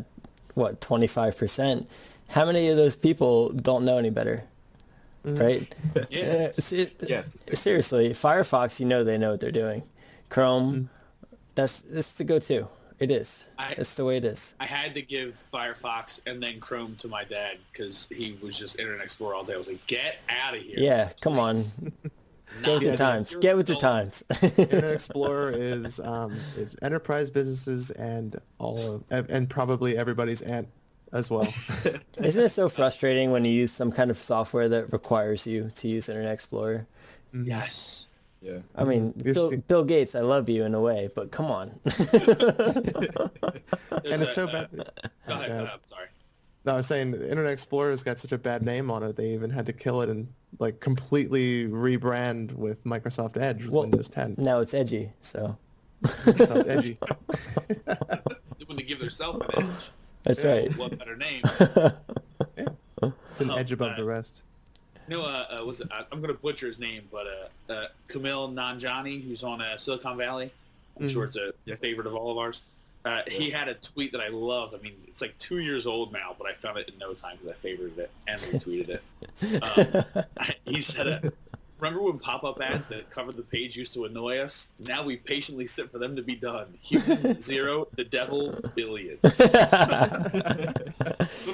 what, 0.53 0.81
25%. 0.81 1.87
How 2.29 2.45
many 2.45 2.69
of 2.69 2.77
those 2.77 2.95
people 2.95 3.49
don't 3.49 3.85
know 3.85 3.97
any 3.97 4.09
better? 4.09 4.43
Mm-hmm. 5.25 5.37
Right? 5.37 5.75
yes. 6.09 6.73
Uh, 6.73 6.85
yes. 7.07 7.37
Seriously, 7.53 8.09
Firefox, 8.11 8.79
you 8.79 8.85
know 8.85 9.03
they 9.03 9.17
know 9.17 9.31
what 9.31 9.41
they're 9.41 9.51
doing. 9.51 9.83
Chrome, 10.29 10.73
mm-hmm. 10.73 11.35
that's 11.55 11.79
that's 11.81 12.13
the 12.13 12.23
go-to. 12.23 12.67
It 12.99 13.11
is. 13.11 13.45
I, 13.59 13.73
it's 13.73 13.93
the 13.93 14.05
way 14.05 14.17
it 14.17 14.25
is. 14.25 14.55
I 14.59 14.65
had 14.65 14.95
to 14.95 15.01
give 15.01 15.39
Firefox 15.53 16.19
and 16.25 16.41
then 16.41 16.59
Chrome 16.59 16.95
to 16.97 17.07
my 17.07 17.23
dad 17.23 17.57
because 17.71 18.07
he 18.09 18.37
was 18.41 18.57
just 18.57 18.79
Internet 18.79 19.05
Explorer 19.05 19.35
all 19.35 19.43
day. 19.43 19.53
I 19.53 19.57
was 19.57 19.67
like, 19.67 19.85
get 19.85 20.15
out 20.27 20.55
of 20.55 20.61
here. 20.61 20.75
Yeah, 20.77 21.11
come 21.21 21.37
on. 21.37 21.63
Get 22.63 22.79
with 22.79 22.91
the 22.91 22.97
times. 22.97 23.35
Get 23.35 23.57
with 23.57 23.67
the 23.67 23.75
times. 23.75 24.23
Internet 24.41 24.83
Explorer 24.93 25.51
is 25.51 25.99
um, 25.99 26.33
is 26.55 26.77
enterprise 26.81 27.29
businesses 27.29 27.91
and 27.91 28.39
all 28.57 29.03
of, 29.09 29.29
and 29.29 29.49
probably 29.49 29.97
everybody's 29.97 30.41
aunt 30.41 30.69
as 31.11 31.29
well. 31.29 31.53
Isn't 32.17 32.43
it 32.43 32.49
so 32.49 32.69
frustrating 32.69 33.31
when 33.31 33.45
you 33.45 33.51
use 33.51 33.71
some 33.71 33.91
kind 33.91 34.09
of 34.09 34.17
software 34.17 34.69
that 34.69 34.91
requires 34.93 35.45
you 35.45 35.71
to 35.75 35.87
use 35.87 36.09
Internet 36.09 36.33
Explorer? 36.33 36.87
Mm-hmm. 37.33 37.47
Yes. 37.49 38.06
Yeah. 38.41 38.59
I 38.75 38.83
mean, 38.83 39.13
Bill, 39.23 39.57
Bill, 39.57 39.83
Gates, 39.83 40.15
I 40.15 40.21
love 40.21 40.47
you 40.47 40.63
in 40.63 40.73
a 40.73 40.81
way, 40.81 41.09
but 41.13 41.31
come 41.31 41.47
on. 41.47 41.79
and 41.85 41.95
it's 44.21 44.35
so 44.35 44.47
bad. 44.47 44.69
Go 44.71 45.33
ahead, 45.33 45.51
uh, 45.51 45.69
I'm 45.73 45.79
sorry. 45.85 46.07
No, 46.65 46.73
I 46.73 46.77
was 46.77 46.87
saying 46.87 47.13
Internet 47.13 47.53
Explorer's 47.53 48.03
got 48.03 48.19
such 48.19 48.33
a 48.33 48.37
bad 48.37 48.61
name 48.61 48.91
on 48.91 49.01
it. 49.01 49.15
They 49.15 49.33
even 49.33 49.49
had 49.49 49.65
to 49.67 49.73
kill 49.73 50.01
it 50.01 50.09
and 50.09 50.27
like 50.59 50.79
completely 50.79 51.65
rebrand 51.65 52.51
with 52.53 52.83
Microsoft 52.83 53.37
Edge 53.37 53.63
with 53.63 53.71
well, 53.71 53.83
Windows 53.83 54.09
10. 54.09 54.35
Now 54.37 54.59
it's 54.59 54.73
edgy, 54.73 55.11
so. 55.21 55.57
Microsoft 56.03 56.67
edgy. 56.67 56.97
when 58.65 58.77
they 58.77 58.83
give 58.83 58.99
themselves 58.99 59.45
an 59.45 59.63
edge. 59.63 59.75
That's 60.23 60.43
yeah. 60.43 60.51
right. 60.51 60.77
What 60.77 60.97
better 60.99 61.15
name? 61.15 61.41
yeah. 62.57 62.69
It's 63.31 63.41
an 63.41 63.51
oh, 63.51 63.55
edge 63.55 63.71
above 63.71 63.95
the 63.95 64.03
rest. 64.03 64.43
No, 65.07 65.23
uh, 65.23 65.59
uh, 65.59 65.65
was 65.65 65.79
it, 65.79 65.87
I'm 65.91 66.21
going 66.21 66.33
to 66.33 66.39
butcher 66.39 66.67
his 66.67 66.79
name, 66.79 67.03
but 67.11 67.27
uh, 67.27 67.73
uh, 67.73 67.85
Kumail 68.09 68.53
Nanjiani, 68.53 69.25
who's 69.25 69.43
on 69.43 69.61
uh, 69.61 69.77
Silicon 69.77 70.17
Valley. 70.17 70.51
I'm 70.97 71.03
mm-hmm. 71.03 71.13
sure 71.13 71.25
it's 71.25 71.37
a, 71.37 71.53
a, 71.71 71.77
favorite 71.77 72.07
of 72.07 72.15
all 72.15 72.31
of 72.31 72.37
ours. 72.37 72.61
Uh, 73.05 73.21
he 73.27 73.49
had 73.49 73.69
a 73.69 73.75
tweet 73.75 74.11
that 74.11 74.19
I 74.19 74.27
love. 74.27 74.73
I 74.73 74.81
mean, 74.81 74.95
it's 75.07 75.21
like 75.21 75.37
two 75.37 75.59
years 75.59 75.85
old 75.85 76.11
now, 76.11 76.35
but 76.37 76.47
I 76.47 76.53
found 76.55 76.77
it 76.77 76.89
in 76.89 76.97
no 76.97 77.13
time 77.13 77.37
because 77.37 77.55
I 77.55 77.61
favored 77.61 77.97
it 77.97 78.11
and 78.27 78.39
retweeted 78.41 78.89
it. 78.89 79.03
Um, 79.39 80.23
he 80.65 80.81
said, 80.81 81.07
uh, 81.07 81.29
Remember 81.79 82.01
when 82.01 82.17
pop-up 82.17 82.59
ads 82.59 82.87
that 82.87 83.09
covered 83.11 83.35
the 83.35 83.43
page 83.43 83.77
used 83.77 83.93
to 83.93 84.05
annoy 84.05 84.39
us? 84.39 84.69
Now 84.87 85.03
we 85.03 85.15
patiently 85.15 85.67
sit 85.67 85.91
for 85.91 85.99
them 85.99 86.15
to 86.15 86.23
be 86.23 86.35
done. 86.35 86.73
Human 86.81 87.39
zero, 87.41 87.87
the 87.95 88.03
devil 88.03 88.59
billion. 88.75 89.17
One 89.21 89.33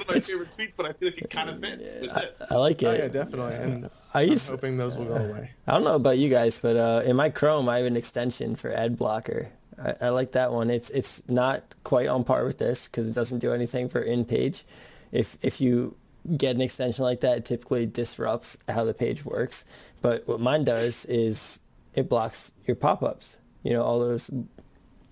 of 0.00 0.08
my 0.08 0.20
favorite 0.20 0.50
tweets, 0.50 0.72
but 0.76 0.86
I 0.86 0.92
feel 0.94 1.08
like 1.08 1.20
it 1.20 1.30
kind 1.30 1.50
of 1.50 1.60
fits. 1.60 2.12
I, 2.12 2.28
I, 2.50 2.56
like 2.56 2.82
it. 2.82 2.86
Oh, 2.86 2.92
yeah, 2.92 3.08
definitely. 3.08 3.54
And 3.54 3.90
I 4.14 4.22
used, 4.22 4.48
I'm 4.48 4.54
hoping 4.54 4.78
those 4.78 4.96
will 4.96 5.04
go 5.06 5.14
away. 5.16 5.50
I 5.66 5.72
don't 5.72 5.84
know 5.84 5.96
about 5.96 6.16
you 6.16 6.30
guys, 6.30 6.58
but 6.58 6.76
uh, 6.76 7.02
in 7.04 7.16
my 7.16 7.28
Chrome, 7.28 7.68
I 7.68 7.78
have 7.78 7.86
an 7.86 7.96
extension 7.96 8.56
for 8.56 8.72
ad 8.72 8.96
blocker. 8.96 9.50
I, 9.82 9.94
I 10.00 10.08
like 10.08 10.32
that 10.32 10.52
one. 10.52 10.70
It's 10.70 10.90
it's 10.90 11.22
not 11.28 11.62
quite 11.84 12.08
on 12.08 12.24
par 12.24 12.44
with 12.46 12.58
this 12.58 12.86
because 12.86 13.08
it 13.08 13.14
doesn't 13.14 13.40
do 13.40 13.52
anything 13.52 13.88
for 13.88 14.00
in 14.00 14.24
page. 14.24 14.64
If 15.12 15.36
if 15.42 15.60
you 15.60 15.96
get 16.36 16.56
an 16.56 16.62
extension 16.62 17.04
like 17.04 17.20
that, 17.20 17.38
it 17.38 17.44
typically 17.44 17.86
disrupts 17.86 18.56
how 18.68 18.84
the 18.84 18.94
page 18.94 19.24
works. 19.24 19.64
But 20.02 20.26
what 20.26 20.40
mine 20.40 20.64
does 20.64 21.04
is 21.06 21.60
it 21.94 22.08
blocks 22.08 22.52
your 22.66 22.76
pop-ups. 22.76 23.38
You 23.62 23.72
know, 23.72 23.82
all 23.82 23.98
those 23.98 24.30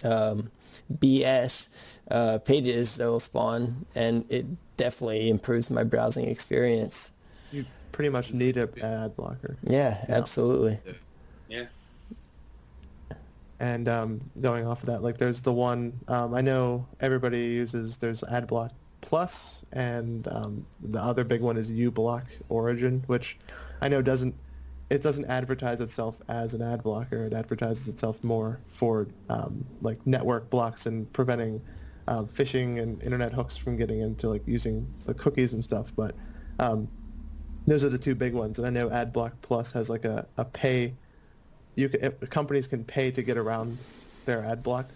um, 0.04 0.50
BS 0.92 1.68
uh, 2.10 2.38
pages 2.38 2.96
that 2.96 3.06
will 3.06 3.20
spawn, 3.20 3.86
and 3.94 4.24
it 4.28 4.46
definitely 4.76 5.30
improves 5.30 5.70
my 5.70 5.84
browsing 5.84 6.26
experience. 6.28 7.10
You 7.50 7.64
pretty 7.92 8.10
much 8.10 8.32
need 8.32 8.56
a 8.56 8.68
ad 8.82 9.16
blocker. 9.16 9.56
Yeah, 9.62 10.04
yeah. 10.08 10.14
absolutely. 10.14 10.78
Yeah. 11.48 11.66
And 13.60 13.88
um, 13.88 14.20
going 14.40 14.66
off 14.66 14.82
of 14.82 14.86
that, 14.86 15.02
like 15.04 15.18
there's 15.18 15.40
the 15.40 15.52
one 15.52 16.00
um, 16.08 16.34
I 16.34 16.40
know 16.40 16.84
everybody 17.00 17.38
uses. 17.38 17.96
There's 17.96 18.22
AdBlock 18.22 18.70
Plus, 19.02 19.64
and 19.72 20.26
um, 20.28 20.66
the 20.80 21.00
other 21.00 21.24
big 21.24 21.42
one 21.42 21.56
is 21.58 21.70
uBlock 21.70 22.24
Origin, 22.48 23.02
which 23.06 23.38
I 23.80 23.88
know 23.88 24.00
doesn't 24.00 24.34
it 24.90 25.02
doesn't 25.02 25.24
advertise 25.24 25.80
itself 25.80 26.16
as 26.28 26.52
an 26.52 26.60
ad 26.60 26.82
blocker. 26.82 27.24
It 27.24 27.32
advertises 27.32 27.88
itself 27.88 28.22
more 28.22 28.60
for 28.66 29.08
um, 29.30 29.64
like 29.80 30.06
network 30.06 30.50
blocks 30.50 30.84
and 30.86 31.10
preventing 31.14 31.62
uh, 32.08 32.22
phishing 32.22 32.80
and 32.82 33.02
internet 33.02 33.32
hooks 33.32 33.56
from 33.56 33.76
getting 33.76 34.00
into 34.00 34.28
like 34.28 34.46
using 34.46 34.86
the 35.06 35.14
cookies 35.14 35.54
and 35.54 35.64
stuff. 35.64 35.92
But 35.96 36.14
um, 36.58 36.88
those 37.66 37.84
are 37.84 37.88
the 37.88 37.96
two 37.96 38.14
big 38.14 38.34
ones. 38.34 38.58
And 38.58 38.66
I 38.66 38.70
know 38.70 38.90
AdBlock 38.90 39.32
Plus 39.40 39.72
has 39.72 39.88
like 39.88 40.04
a, 40.04 40.26
a 40.36 40.44
pay 40.44 40.94
you 41.74 41.88
can, 41.88 42.12
companies 42.28 42.66
can 42.66 42.84
pay 42.84 43.10
to 43.10 43.22
get 43.22 43.38
around 43.38 43.78
their 44.26 44.44
ad 44.44 44.62
block. 44.62 44.86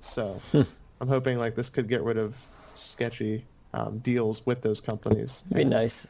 So 0.00 0.40
hmm. 0.50 0.62
I'm 1.00 1.08
hoping 1.08 1.38
like 1.38 1.54
this 1.54 1.68
could 1.68 1.88
get 1.88 2.02
rid 2.02 2.18
of 2.18 2.36
sketchy 2.78 3.44
um, 3.74 3.98
deals 3.98 4.44
with 4.46 4.62
those 4.62 4.80
companies. 4.80 5.44
Be 5.52 5.64
nice. 5.64 6.06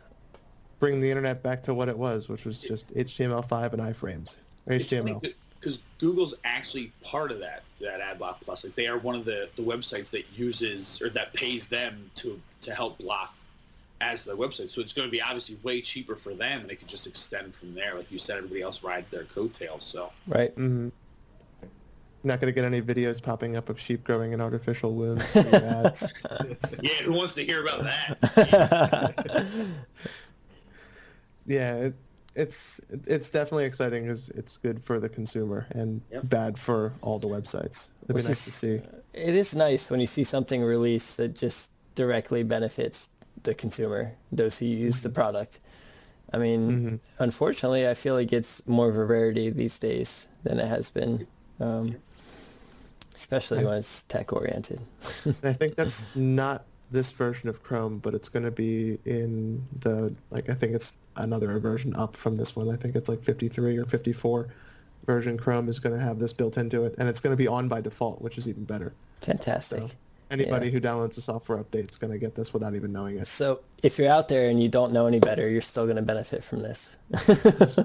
Bring 0.80 1.00
the 1.00 1.10
internet 1.10 1.42
back 1.42 1.62
to 1.64 1.74
what 1.74 1.88
it 1.88 1.98
was, 1.98 2.28
which 2.28 2.44
was 2.44 2.60
just 2.60 2.94
HTML5 2.94 3.72
and 3.72 3.82
iframes. 3.82 4.36
Or 4.66 4.74
HTML. 4.74 5.34
Because 5.58 5.80
Google's 5.98 6.34
actually 6.44 6.92
part 7.02 7.32
of 7.32 7.40
that 7.40 7.64
that 7.80 8.00
AdBlock 8.00 8.36
Plus. 8.42 8.64
Like 8.64 8.76
they 8.76 8.86
are 8.86 8.98
one 8.98 9.16
of 9.16 9.24
the, 9.24 9.48
the 9.56 9.62
websites 9.62 10.10
that 10.10 10.24
uses 10.36 11.00
or 11.02 11.08
that 11.10 11.32
pays 11.34 11.68
them 11.68 12.10
to 12.16 12.40
to 12.62 12.74
help 12.74 12.98
block 12.98 13.34
as 14.00 14.24
their 14.24 14.36
website. 14.36 14.70
So 14.70 14.80
it's 14.80 14.92
going 14.92 15.08
to 15.08 15.12
be 15.12 15.20
obviously 15.20 15.58
way 15.62 15.80
cheaper 15.80 16.16
for 16.16 16.34
them, 16.34 16.60
and 16.60 16.70
they 16.70 16.76
could 16.76 16.88
just 16.88 17.06
extend 17.06 17.54
from 17.54 17.74
there. 17.74 17.94
Like 17.94 18.10
you 18.10 18.18
said, 18.18 18.36
everybody 18.36 18.62
else 18.62 18.82
rides 18.82 19.10
their 19.10 19.24
coattails. 19.24 19.84
So 19.84 20.12
right. 20.26 20.54
Mm-hmm. 20.54 20.88
Not 22.24 22.40
going 22.40 22.52
to 22.52 22.52
get 22.52 22.64
any 22.64 22.82
videos 22.82 23.22
popping 23.22 23.56
up 23.56 23.68
of 23.68 23.78
sheep 23.78 24.02
growing 24.02 24.32
in 24.32 24.40
artificial 24.40 24.94
wombs. 24.94 25.24
yeah, 25.34 25.92
who 27.04 27.12
wants 27.12 27.34
to 27.34 27.44
hear 27.44 27.62
about 27.62 27.84
that? 27.84 29.46
yeah, 31.46 31.74
it, 31.76 31.94
it's 32.34 32.80
it's 33.06 33.30
definitely 33.30 33.64
exciting 33.64 34.04
because 34.04 34.28
it's 34.30 34.56
good 34.56 34.82
for 34.82 35.00
the 35.00 35.08
consumer 35.08 35.66
and 35.70 36.00
yep. 36.10 36.28
bad 36.28 36.58
for 36.58 36.92
all 37.02 37.18
the 37.18 37.28
websites. 37.28 37.88
It'd 38.04 38.14
Which 38.14 38.24
be 38.24 38.28
nice 38.28 38.46
is, 38.46 38.54
to 38.54 38.58
see. 38.58 38.80
It 39.14 39.34
is 39.34 39.54
nice 39.54 39.90
when 39.90 40.00
you 40.00 40.06
see 40.06 40.24
something 40.24 40.62
released 40.62 41.16
that 41.16 41.34
just 41.34 41.70
directly 41.94 42.42
benefits 42.42 43.08
the 43.42 43.54
consumer, 43.54 44.12
those 44.30 44.58
who 44.58 44.66
use 44.66 44.96
mm-hmm. 44.96 45.02
the 45.04 45.10
product. 45.10 45.58
I 46.32 46.38
mean, 46.38 46.70
mm-hmm. 46.70 46.96
unfortunately, 47.18 47.88
I 47.88 47.94
feel 47.94 48.14
like 48.14 48.32
it's 48.32 48.66
more 48.66 48.88
of 48.88 48.96
a 48.96 49.04
rarity 49.04 49.50
these 49.50 49.78
days 49.78 50.28
than 50.44 50.60
it 50.60 50.68
has 50.68 50.90
been, 50.90 51.26
um, 51.58 51.96
especially 53.18 53.64
when 53.64 53.78
it's 53.78 54.04
tech 54.04 54.32
oriented. 54.32 54.80
I 55.42 55.52
think 55.52 55.74
that's 55.74 56.06
not 56.14 56.64
this 56.90 57.10
version 57.10 57.48
of 57.48 57.62
Chrome, 57.62 57.98
but 57.98 58.14
it's 58.14 58.28
going 58.28 58.44
to 58.44 58.50
be 58.50 58.98
in 59.04 59.66
the 59.80 60.14
like 60.30 60.48
I 60.48 60.54
think 60.54 60.72
it's 60.72 60.96
another 61.16 61.58
version 61.58 61.94
up 61.96 62.16
from 62.16 62.36
this 62.36 62.54
one. 62.56 62.70
I 62.70 62.76
think 62.76 62.94
it's 62.94 63.08
like 63.08 63.22
53 63.22 63.76
or 63.76 63.84
54 63.84 64.48
version 65.04 65.36
Chrome 65.36 65.68
is 65.68 65.78
going 65.78 65.96
to 65.96 66.02
have 66.02 66.18
this 66.18 66.32
built 66.32 66.56
into 66.56 66.84
it, 66.84 66.94
and 66.98 67.08
it's 67.08 67.20
going 67.20 67.32
to 67.32 67.36
be 67.36 67.48
on 67.48 67.68
by 67.68 67.80
default, 67.80 68.22
which 68.22 68.38
is 68.38 68.48
even 68.48 68.64
better. 68.64 68.94
Fantastic. 69.20 69.82
So, 69.82 69.88
Anybody 70.30 70.66
yeah. 70.66 70.72
who 70.72 70.80
downloads 70.80 71.16
a 71.16 71.22
software 71.22 71.58
update 71.58 71.88
is 71.90 71.96
going 71.96 72.12
to 72.12 72.18
get 72.18 72.34
this 72.34 72.52
without 72.52 72.74
even 72.74 72.92
knowing 72.92 73.16
it. 73.16 73.26
So 73.26 73.60
if 73.82 73.98
you're 73.98 74.12
out 74.12 74.28
there 74.28 74.50
and 74.50 74.62
you 74.62 74.68
don't 74.68 74.92
know 74.92 75.06
any 75.06 75.20
better, 75.20 75.48
you're 75.48 75.62
still 75.62 75.84
going 75.84 75.96
to 75.96 76.02
benefit 76.02 76.44
from 76.44 76.60
this. 76.60 76.98
just, 77.26 77.78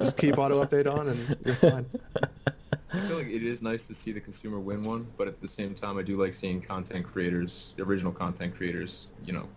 just 0.00 0.16
keep 0.16 0.38
auto 0.38 0.64
update 0.64 0.90
on 0.90 1.08
and 1.08 1.36
you're 1.44 1.54
fine. 1.56 1.86
I 2.94 3.00
feel 3.08 3.18
like 3.18 3.26
it 3.26 3.42
is 3.42 3.60
nice 3.60 3.86
to 3.88 3.94
see 3.94 4.12
the 4.12 4.20
consumer 4.20 4.60
win 4.60 4.84
one, 4.84 5.06
but 5.18 5.26
at 5.26 5.40
the 5.40 5.48
same 5.48 5.74
time, 5.74 5.98
I 5.98 6.02
do 6.02 6.20
like 6.20 6.34
seeing 6.34 6.60
content 6.60 7.04
creators, 7.04 7.72
original 7.78 8.12
content 8.12 8.56
creators, 8.56 9.06
you 9.24 9.32
know, 9.32 9.48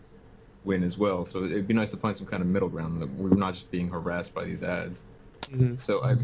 win 0.63 0.83
as 0.83 0.97
well. 0.97 1.23
So 1.25 1.43
it'd 1.43 1.67
be 1.67 1.73
nice 1.73 1.91
to 1.91 1.97
find 1.97 2.15
some 2.15 2.25
kind 2.25 2.41
of 2.41 2.47
middle 2.47 2.69
ground 2.69 3.01
that 3.01 3.09
we're 3.13 3.29
not 3.35 3.53
just 3.53 3.69
being 3.71 3.89
harassed 3.89 4.33
by 4.33 4.43
these 4.43 4.63
ads. 4.63 5.03
Mm-hmm. 5.51 5.75
So 5.77 6.03
I 6.03 6.17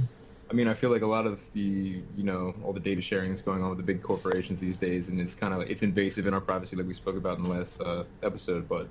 I 0.49 0.55
mean, 0.55 0.67
I 0.67 0.73
feel 0.73 0.91
like 0.91 1.01
a 1.01 1.07
lot 1.07 1.25
of 1.25 1.41
the, 1.53 2.01
you 2.15 2.23
know, 2.23 2.53
all 2.63 2.73
the 2.73 2.79
data 2.79 3.01
sharing 3.01 3.31
is 3.31 3.41
going 3.41 3.63
on 3.63 3.69
with 3.69 3.77
the 3.77 3.83
big 3.83 4.03
corporations 4.03 4.59
these 4.59 4.77
days, 4.77 5.09
and 5.09 5.19
it's 5.19 5.33
kind 5.33 5.53
of 5.53 5.61
it's 5.61 5.81
invasive 5.81 6.27
in 6.27 6.33
our 6.33 6.41
privacy, 6.41 6.75
like 6.75 6.85
we 6.85 6.93
spoke 6.93 7.15
about 7.15 7.37
in 7.37 7.43
the 7.43 7.49
last 7.49 7.81
uh, 7.81 8.03
episode. 8.21 8.67
But 8.67 8.87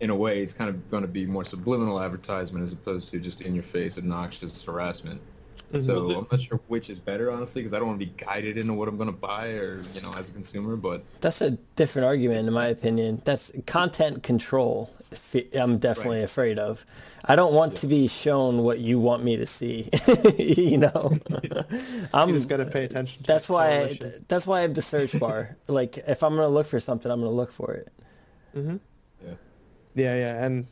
in 0.00 0.10
a 0.10 0.14
way, 0.14 0.42
it's 0.42 0.52
kind 0.52 0.68
of 0.68 0.90
going 0.90 1.02
to 1.02 1.08
be 1.08 1.26
more 1.26 1.44
subliminal 1.44 2.00
advertisement 2.00 2.62
as 2.62 2.72
opposed 2.72 3.08
to 3.10 3.18
just 3.18 3.40
in-your-face, 3.40 3.98
obnoxious 3.98 4.62
harassment. 4.62 5.20
Mm-hmm. 5.72 5.80
So 5.80 6.10
I'm 6.10 6.26
not 6.30 6.40
sure 6.40 6.60
which 6.68 6.90
is 6.90 6.98
better, 6.98 7.30
honestly, 7.30 7.62
because 7.62 7.72
I 7.72 7.78
don't 7.78 7.88
want 7.88 8.00
to 8.00 8.06
be 8.06 8.12
guided 8.16 8.56
into 8.56 8.72
what 8.74 8.88
I'm 8.88 8.96
going 8.96 9.10
to 9.10 9.16
buy, 9.16 9.48
or 9.48 9.82
you 9.94 10.00
know, 10.00 10.12
as 10.16 10.28
a 10.28 10.32
consumer. 10.32 10.76
But 10.76 11.02
that's 11.20 11.40
a 11.40 11.52
different 11.74 12.06
argument, 12.06 12.46
in 12.46 12.54
my 12.54 12.68
opinion. 12.68 13.20
That's 13.24 13.50
content 13.66 14.22
control. 14.22 14.90
I'm 15.58 15.78
definitely 15.78 16.18
right. 16.18 16.24
afraid 16.24 16.58
of. 16.58 16.86
I 17.24 17.34
don't 17.34 17.52
want 17.52 17.72
yeah. 17.72 17.80
to 17.80 17.86
be 17.88 18.06
shown 18.06 18.62
what 18.62 18.78
you 18.78 19.00
want 19.00 19.24
me 19.24 19.36
to 19.36 19.46
see. 19.46 19.90
you 20.38 20.78
know, 20.78 21.16
I'm 22.14 22.28
you 22.28 22.34
just 22.34 22.48
got 22.48 22.58
to 22.58 22.66
pay 22.66 22.84
attention. 22.84 23.22
To 23.22 23.26
that's 23.26 23.48
why. 23.48 23.70
I, 23.70 23.98
that's 24.28 24.46
why 24.46 24.58
I 24.58 24.62
have 24.62 24.74
the 24.74 24.82
search 24.82 25.18
bar. 25.18 25.56
like, 25.66 25.98
if 25.98 26.22
I'm 26.22 26.36
gonna 26.36 26.48
look 26.48 26.66
for 26.66 26.78
something, 26.78 27.10
I'm 27.10 27.20
gonna 27.20 27.32
look 27.32 27.50
for 27.50 27.72
it. 27.72 27.92
Mhm. 28.56 28.78
Yeah. 29.24 29.34
Yeah, 29.94 30.14
yeah, 30.14 30.44
and 30.44 30.66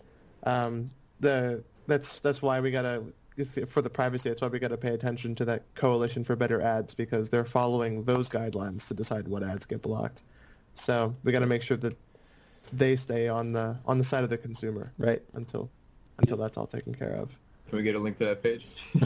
um, 0.44 0.90
the 1.18 1.64
that's 1.86 2.20
that's 2.20 2.40
why 2.40 2.60
we 2.60 2.70
gotta 2.70 3.02
for 3.68 3.82
the 3.82 3.90
privacy. 3.90 4.28
That's 4.28 4.40
why 4.40 4.48
we 4.48 4.58
gotta 4.58 4.76
pay 4.76 4.94
attention 4.94 5.34
to 5.36 5.44
that 5.46 5.62
Coalition 5.74 6.24
for 6.24 6.36
Better 6.36 6.60
Ads 6.60 6.94
because 6.94 7.30
they're 7.30 7.44
following 7.44 8.04
those 8.04 8.28
guidelines 8.28 8.86
to 8.88 8.94
decide 8.94 9.28
what 9.28 9.42
ads 9.42 9.66
get 9.66 9.82
blocked. 9.82 10.22
So 10.74 11.14
we 11.24 11.32
got 11.32 11.40
to 11.40 11.46
make 11.46 11.62
sure 11.62 11.76
that 11.78 11.96
they 12.72 12.96
stay 12.96 13.28
on 13.28 13.52
the 13.52 13.76
on 13.86 13.98
the 13.98 14.04
side 14.04 14.24
of 14.24 14.30
the 14.30 14.38
consumer, 14.38 14.92
right? 14.98 15.22
Until 15.34 15.70
until 16.18 16.36
that's 16.36 16.56
all 16.56 16.66
taken 16.66 16.94
care 16.94 17.14
of. 17.14 17.36
Can 17.68 17.78
we 17.78 17.82
get 17.82 17.94
a 17.94 17.98
link 17.98 18.18
to 18.18 18.24
that 18.26 18.42
page? 18.42 18.66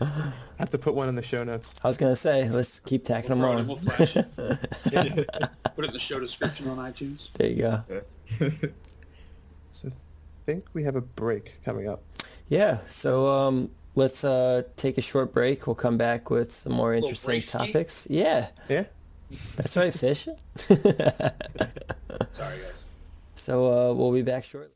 I 0.00 0.32
Have 0.58 0.70
to 0.70 0.78
put 0.78 0.94
one 0.94 1.08
in 1.08 1.14
the 1.14 1.22
show 1.22 1.42
notes. 1.42 1.74
I 1.82 1.88
was 1.88 1.96
gonna 1.96 2.16
say, 2.16 2.48
let's 2.48 2.80
keep 2.80 3.04
tacking 3.04 3.38
we'll 3.38 3.56
them 3.56 3.58
on. 3.58 3.66
We'll 3.66 3.76
Put 3.86 4.16
it 4.16 5.84
in 5.84 5.92
the 5.92 5.98
show 5.98 6.20
description 6.20 6.68
on 6.68 6.78
iTunes. 6.78 7.32
There 7.32 7.48
you 7.48 7.56
go. 7.56 7.82
so, 9.72 9.88
I 9.88 10.50
think 10.50 10.64
we 10.74 10.84
have 10.84 10.96
a 10.96 11.00
break 11.00 11.62
coming 11.64 11.88
up. 11.88 12.02
Yeah. 12.50 12.78
So 12.88 13.28
um, 13.28 13.70
let's 13.94 14.22
uh, 14.24 14.64
take 14.76 14.98
a 14.98 15.00
short 15.00 15.32
break. 15.32 15.66
We'll 15.66 15.76
come 15.76 15.96
back 15.96 16.28
with 16.28 16.52
some 16.52 16.74
more 16.74 16.92
interesting 16.92 17.40
topics. 17.40 18.06
Yeah. 18.10 18.48
Yeah. 18.68 18.84
That's 19.56 19.76
right, 19.76 19.94
fish. 19.94 20.28
Sorry, 20.56 20.88
guys. 22.36 22.88
So 23.36 23.90
uh, 23.90 23.94
we'll 23.94 24.12
be 24.12 24.22
back 24.22 24.44
shortly. 24.44 24.74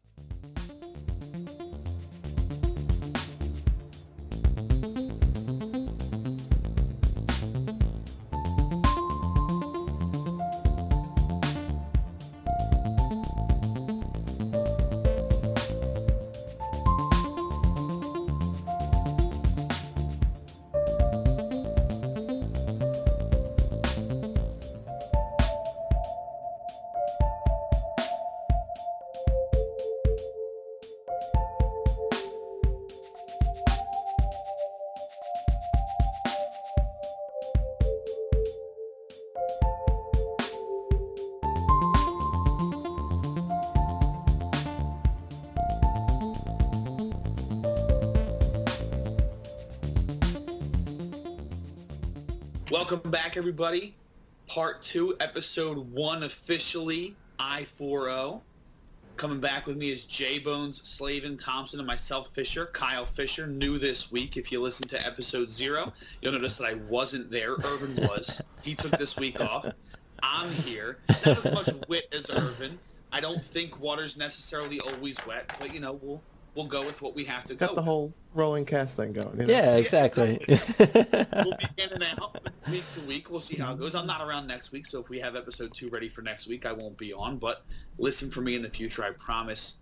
Everybody. 53.36 53.94
Part 54.46 54.82
two, 54.82 55.16
episode 55.18 55.92
one, 55.92 56.22
officially 56.22 57.16
I4O. 57.40 58.40
Coming 59.16 59.40
back 59.40 59.66
with 59.66 59.76
me 59.76 59.90
is 59.90 60.04
J 60.04 60.38
Bones, 60.38 60.80
Slavin 60.84 61.36
Thompson, 61.36 61.80
and 61.80 61.86
myself, 61.86 62.28
Fisher. 62.32 62.66
Kyle 62.66 63.06
Fisher, 63.06 63.46
new 63.46 63.78
this 63.78 64.12
week. 64.12 64.36
If 64.36 64.52
you 64.52 64.62
listen 64.62 64.86
to 64.88 65.04
episode 65.04 65.50
zero, 65.50 65.92
you'll 66.20 66.32
notice 66.32 66.56
that 66.56 66.66
I 66.66 66.74
wasn't 66.74 67.30
there. 67.30 67.54
Irvin 67.54 67.96
was. 68.06 68.40
he 68.62 68.74
took 68.74 68.92
this 68.98 69.16
week 69.16 69.40
off. 69.40 69.66
I'm 70.22 70.50
here. 70.50 70.98
Not 71.26 71.44
as 71.44 71.52
much 71.52 71.88
wit 71.88 72.06
as 72.12 72.30
Irvin. 72.30 72.78
I 73.10 73.20
don't 73.20 73.44
think 73.46 73.80
water's 73.80 74.16
necessarily 74.16 74.80
always 74.80 75.16
wet, 75.26 75.56
but 75.60 75.74
you 75.74 75.80
know 75.80 75.98
we'll 76.02 76.20
we'll 76.54 76.66
go 76.66 76.80
with 76.80 77.02
what 77.02 77.14
we 77.14 77.24
have 77.24 77.44
to 77.46 77.54
Got 77.54 77.70
go. 77.70 77.74
the 77.76 77.82
whole 77.82 78.12
rolling 78.34 78.64
cast 78.64 78.96
thing 78.96 79.12
going. 79.12 79.40
You 79.40 79.46
know? 79.46 79.52
Yeah, 79.52 79.76
exactly. 79.76 80.38
we'll 80.48 81.56
be 81.56 81.66
in 81.78 81.92
and 81.92 82.04
out 82.18 82.48
week 82.70 82.84
to 82.94 83.00
week. 83.02 83.30
We'll 83.30 83.40
see 83.40 83.56
how 83.56 83.72
it 83.72 83.78
goes. 83.78 83.94
I'm 83.94 84.06
not 84.06 84.20
around 84.26 84.46
next 84.46 84.72
week, 84.72 84.86
so 84.86 85.00
if 85.00 85.08
we 85.08 85.18
have 85.20 85.36
episode 85.36 85.74
two 85.74 85.88
ready 85.88 86.08
for 86.08 86.22
next 86.22 86.46
week, 86.46 86.66
I 86.66 86.72
won't 86.72 86.96
be 86.96 87.12
on. 87.12 87.38
But 87.38 87.64
listen 87.98 88.30
for 88.30 88.40
me 88.40 88.54
in 88.54 88.62
the 88.62 88.70
future. 88.70 89.02
I 89.04 89.10
promise. 89.10 89.74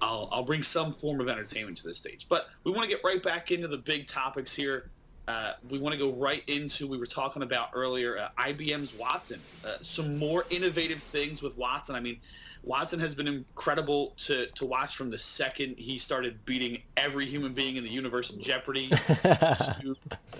I'll 0.00 0.28
I'll 0.32 0.44
bring 0.44 0.62
some 0.62 0.92
form 0.92 1.20
of 1.20 1.28
entertainment 1.28 1.78
to 1.78 1.84
this 1.84 1.98
stage. 1.98 2.26
But 2.28 2.48
we 2.64 2.72
want 2.72 2.82
to 2.82 2.88
get 2.88 3.02
right 3.04 3.22
back 3.22 3.50
into 3.50 3.68
the 3.68 3.78
big 3.78 4.06
topics 4.06 4.54
here. 4.54 4.90
Uh, 5.28 5.52
we 5.70 5.78
want 5.78 5.92
to 5.92 5.98
go 5.98 6.12
right 6.14 6.42
into 6.48 6.86
we 6.88 6.98
were 6.98 7.06
talking 7.06 7.42
about 7.42 7.70
earlier 7.74 8.18
uh, 8.18 8.28
IBM's 8.38 8.96
Watson. 8.98 9.40
Uh, 9.64 9.76
some 9.80 10.18
more 10.18 10.44
innovative 10.50 10.98
things 10.98 11.42
with 11.42 11.56
Watson. 11.56 11.94
I 11.94 12.00
mean, 12.00 12.18
Watson 12.64 13.00
has 13.00 13.14
been 13.14 13.26
incredible 13.26 14.14
to, 14.18 14.46
to 14.46 14.64
watch 14.64 14.96
from 14.96 15.10
the 15.10 15.18
second 15.18 15.76
he 15.78 15.98
started 15.98 16.44
beating 16.44 16.80
every 16.96 17.26
human 17.26 17.52
being 17.52 17.76
in 17.76 17.82
the 17.82 17.90
universe 17.90 18.30
in 18.30 18.40
Jeopardy 18.40 18.88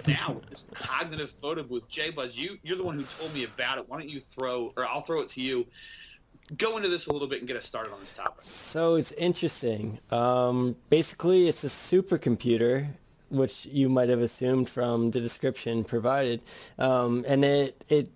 now 0.06 0.32
with 0.32 0.48
this 0.48 0.66
cognitive 0.72 1.30
photo 1.40 1.62
booth. 1.64 1.88
Jay 1.88 2.10
Buzz, 2.10 2.36
you, 2.36 2.58
you're 2.62 2.76
the 2.76 2.84
one 2.84 2.96
who 2.96 3.04
told 3.18 3.34
me 3.34 3.44
about 3.44 3.78
it. 3.78 3.88
Why 3.88 3.98
don't 3.98 4.08
you 4.08 4.22
throw, 4.30 4.72
or 4.76 4.86
I'll 4.86 5.02
throw 5.02 5.20
it 5.20 5.28
to 5.30 5.40
you. 5.40 5.66
Go 6.56 6.76
into 6.76 6.88
this 6.88 7.06
a 7.06 7.12
little 7.12 7.28
bit 7.28 7.40
and 7.40 7.48
get 7.48 7.56
us 7.56 7.66
started 7.66 7.92
on 7.92 8.00
this 8.00 8.12
topic. 8.12 8.42
So 8.42 8.94
it's 8.96 9.12
interesting. 9.12 9.98
Um, 10.10 10.76
basically, 10.90 11.48
it's 11.48 11.64
a 11.64 11.68
supercomputer, 11.68 12.88
which 13.30 13.66
you 13.66 13.88
might 13.88 14.10
have 14.10 14.20
assumed 14.20 14.68
from 14.68 15.12
the 15.12 15.20
description 15.20 15.82
provided, 15.82 16.42
um, 16.78 17.24
and 17.26 17.44
it 17.44 17.82
it 17.88 18.10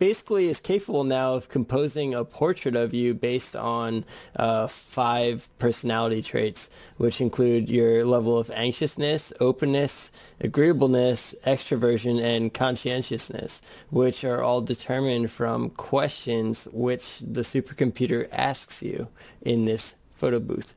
basically 0.00 0.48
is 0.48 0.58
capable 0.58 1.04
now 1.04 1.34
of 1.34 1.50
composing 1.50 2.14
a 2.14 2.24
portrait 2.24 2.74
of 2.74 2.94
you 2.94 3.12
based 3.12 3.54
on 3.54 4.02
uh, 4.36 4.66
five 4.66 5.46
personality 5.58 6.22
traits, 6.22 6.70
which 6.96 7.20
include 7.20 7.68
your 7.68 8.04
level 8.06 8.38
of 8.38 8.50
anxiousness, 8.52 9.30
openness, 9.40 10.10
agreeableness, 10.40 11.34
extroversion, 11.46 12.20
and 12.20 12.54
conscientiousness, 12.54 13.60
which 13.90 14.24
are 14.24 14.42
all 14.42 14.62
determined 14.62 15.30
from 15.30 15.68
questions 15.68 16.66
which 16.72 17.18
the 17.18 17.42
supercomputer 17.42 18.26
asks 18.32 18.82
you 18.82 19.06
in 19.42 19.66
this 19.66 19.94
photo 20.12 20.40
booth. 20.40 20.74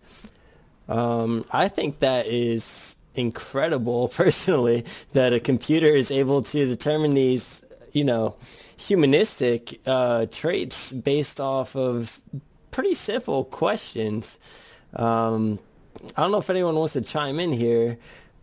Um, 0.89 1.45
I 1.51 1.69
think 1.69 1.99
that 1.99 2.27
is 2.27 2.97
incredible 3.15 4.07
personally 4.13 4.83
that 5.13 5.31
a 5.31 5.39
computer 5.39 5.87
is 5.87 6.11
able 6.11 6.41
to 6.41 6.65
determine 6.65 7.11
these, 7.11 7.63
you 7.93 8.03
know, 8.03 8.35
humanistic 8.77 9.79
uh, 9.85 10.25
traits 10.27 10.91
based 10.93 11.39
off 11.39 11.75
of 11.75 12.21
pretty 12.71 12.95
simple 12.95 13.43
questions. 13.45 14.37
Um, 14.93 15.59
I 16.17 16.21
don't 16.21 16.31
know 16.31 16.39
if 16.39 16.49
anyone 16.49 16.75
wants 16.75 16.93
to 16.93 17.01
chime 17.01 17.39
in 17.39 17.51
here. 17.53 17.97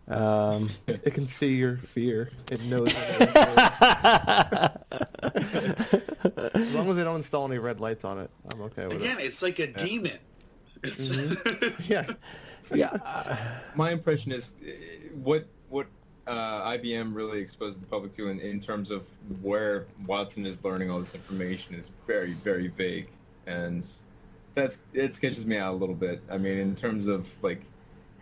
Um, 0.07 0.71
It 0.87 1.13
can 1.13 1.27
see 1.27 1.55
your 1.55 1.77
fear. 1.77 2.29
It 2.51 2.63
knows. 2.65 2.93
as 6.53 6.75
long 6.75 6.89
as 6.89 6.95
they 6.97 7.03
don't 7.03 7.17
install 7.17 7.45
any 7.47 7.59
red 7.59 7.79
lights 7.79 8.03
on 8.03 8.19
it, 8.19 8.29
I'm 8.53 8.61
okay 8.63 8.87
with 8.87 8.97
Again, 8.97 9.11
it. 9.11 9.13
Again, 9.13 9.25
it's 9.25 9.41
like 9.41 9.59
a 9.59 9.67
demon. 9.67 10.17
It's, 10.83 11.09
Yeah. 11.89 12.05
yeah, 12.73 13.37
My 13.75 13.91
impression 13.91 14.31
is 14.31 14.53
uh, 14.63 14.69
what 15.23 15.45
what 15.69 15.87
uh, 16.31 16.71
IBM 16.71 17.13
really 17.13 17.39
exposed 17.39 17.81
the 17.81 17.85
public 17.85 18.13
to 18.13 18.29
in, 18.29 18.39
in 18.39 18.59
terms 18.59 18.89
of 18.89 19.05
where 19.41 19.85
Watson 20.05 20.45
is 20.45 20.57
learning 20.63 20.89
all 20.89 20.99
this 20.99 21.13
information 21.13 21.75
is 21.75 21.89
very 22.07 22.31
very 22.31 22.69
vague, 22.69 23.09
and 23.47 23.85
that's 24.53 24.81
it 24.93 25.13
sketches 25.13 25.45
me 25.45 25.57
out 25.57 25.73
a 25.73 25.77
little 25.77 25.95
bit. 25.95 26.21
I 26.31 26.37
mean, 26.37 26.57
in 26.57 26.73
terms 26.73 27.07
of 27.07 27.27
like 27.43 27.61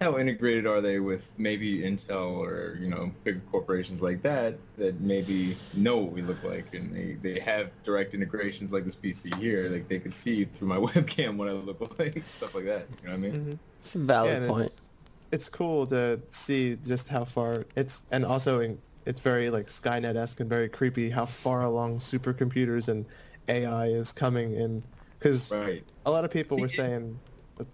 how 0.01 0.17
integrated 0.17 0.65
are 0.65 0.81
they 0.81 0.99
with 0.99 1.29
maybe 1.37 1.81
Intel 1.81 2.37
or 2.37 2.79
you 2.81 2.89
know 2.89 3.11
big 3.23 3.41
corporations 3.51 4.01
like 4.01 4.23
that 4.23 4.57
that 4.77 4.99
maybe 5.01 5.55
know 5.75 5.97
what 5.97 6.11
we 6.11 6.23
look 6.23 6.43
like 6.43 6.73
and 6.73 6.95
they, 6.95 7.17
they 7.21 7.39
have 7.39 7.69
direct 7.83 8.15
integrations 8.15 8.73
like 8.73 8.85
this 8.85 8.95
PC 8.95 9.35
here, 9.35 9.69
like 9.69 9.87
they 9.87 9.99
could 9.99 10.13
see 10.13 10.45
through 10.45 10.67
my 10.67 10.77
webcam 10.87 11.37
what 11.37 11.47
I 11.47 11.51
look 11.51 11.99
like, 11.99 12.25
stuff 12.25 12.55
like 12.55 12.65
that. 12.65 12.87
You 13.03 13.09
know 13.09 13.11
what 13.11 13.13
I 13.13 13.17
mean? 13.17 13.33
Mm-hmm. 13.33 13.53
it's 13.81 13.93
a 13.95 13.99
valid 13.99 14.41
yeah, 14.41 14.47
point. 14.47 14.65
It's, 14.65 14.88
it's 15.31 15.49
cool 15.49 15.87
to 15.87 16.21
see 16.31 16.75
just 16.77 17.07
how 17.09 17.25
far 17.25 17.67
it's, 17.75 18.05
and 18.11 18.25
also 18.25 18.59
in, 18.59 18.81
it's 19.05 19.21
very 19.21 19.49
like 19.49 19.67
Skynet-esque 19.67 20.39
and 20.39 20.49
very 20.49 20.69
creepy 20.69 21.09
how 21.09 21.25
far 21.25 21.63
along 21.63 21.99
supercomputers 21.99 22.87
and 22.87 23.07
AI 23.47 23.87
is 23.87 24.11
coming 24.11 24.53
in. 24.53 24.83
Because 25.19 25.51
Right. 25.51 25.85
a 26.05 26.11
lot 26.11 26.25
of 26.25 26.31
people 26.31 26.57
See, 26.57 26.61
were 26.61 26.67
it- 26.67 26.71
saying, 26.71 27.21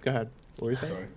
go 0.01 0.11
ahead, 0.11 0.31
what 0.57 0.65
were 0.65 0.71
you 0.71 0.75
saying? 0.75 0.93
Sorry. 0.93 1.07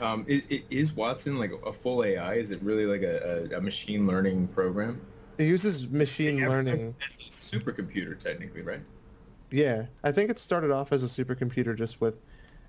Um, 0.00 0.24
i 0.28 0.42
i 0.50 0.64
is 0.70 0.92
Watson 0.92 1.38
like 1.38 1.50
a 1.52 1.72
full 1.72 2.04
AI? 2.04 2.34
Is 2.34 2.50
it 2.52 2.62
really 2.62 2.86
like 2.86 3.02
a, 3.02 3.50
a, 3.52 3.58
a 3.58 3.60
machine 3.60 4.06
learning 4.06 4.48
program? 4.48 5.04
It 5.38 5.44
uses 5.44 5.88
machine 5.88 6.38
Yeah, 6.38 6.48
learning. 6.48 6.96
It's 7.00 7.18
a 7.18 7.56
supercomputer, 7.58 8.18
technically, 8.18 8.62
right? 8.62 8.82
Yeah, 9.50 9.88
I 10.04 10.12
think 10.12 10.30
it 10.30 10.38
started 10.38 10.70
off 10.70 10.92
as 10.92 11.02
a 11.02 11.06
supercomputer 11.06 11.76
just 11.76 12.00
with, 12.00 12.22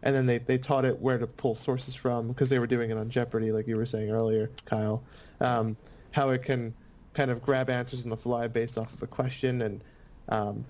and 0.04 0.16
then 0.16 0.26
they, 0.26 0.40
they 0.40 0.58
taught 0.58 0.86
it 0.86 1.00
where 1.00 1.18
to 1.18 1.28
pull 1.28 1.56
sources 1.56 1.94
from 1.94 2.30
because 2.30 2.50
they 2.50 2.60
were 2.60 2.68
doing 2.68 2.90
it 2.90 2.98
on 2.98 3.10
Jeopardy, 3.10 3.52
like 3.52 3.68
you 3.68 3.76
were 3.76 3.86
saying 3.86 4.10
earlier, 4.10 4.50
Kyle. 4.66 5.04
Um, 5.40 5.78
how 6.12 6.30
it 6.30 6.44
can 6.44 6.74
kind 7.14 7.32
of 7.32 7.42
grab 7.42 7.70
answers 7.70 8.04
on 8.04 8.10
the 8.10 8.18
fly 8.18 8.48
based 8.48 8.78
off 8.78 8.94
of 8.94 9.02
a 9.04 9.08
question, 9.08 9.62
and 9.62 9.84
um, 10.30 10.66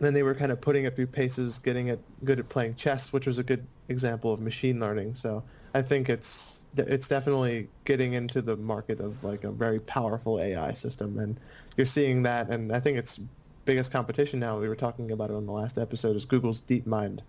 then 0.00 0.14
they 0.14 0.22
were 0.22 0.34
kind 0.34 0.52
of 0.52 0.60
putting 0.60 0.84
it 0.84 0.96
through 0.96 1.06
paces, 1.06 1.58
getting 1.58 1.88
it 1.88 2.00
good 2.24 2.38
at 2.38 2.48
playing 2.48 2.74
chess, 2.74 3.12
which 3.12 3.26
was 3.26 3.38
a 3.38 3.42
good 3.42 3.66
example 3.88 4.32
of 4.32 4.40
machine 4.40 4.80
learning. 4.80 5.14
So 5.14 5.42
I 5.74 5.82
think 5.82 6.08
it's 6.08 6.62
it's 6.76 7.06
definitely 7.06 7.68
getting 7.84 8.14
into 8.14 8.40
the 8.40 8.56
market 8.56 8.98
of 8.98 9.22
like 9.22 9.44
a 9.44 9.50
very 9.50 9.80
powerful 9.80 10.40
AI 10.40 10.72
system, 10.72 11.18
and 11.18 11.38
you're 11.76 11.86
seeing 11.86 12.22
that, 12.22 12.48
and 12.48 12.72
I 12.72 12.80
think 12.80 12.98
it's 12.98 13.20
biggest 13.64 13.92
competition 13.92 14.40
now. 14.40 14.58
We 14.58 14.68
were 14.68 14.76
talking 14.76 15.12
about 15.12 15.30
it 15.30 15.36
on 15.36 15.46
the 15.46 15.52
last 15.52 15.78
episode 15.78 16.16
is 16.16 16.24
Google's 16.24 16.62
DeepMind, 16.62 17.20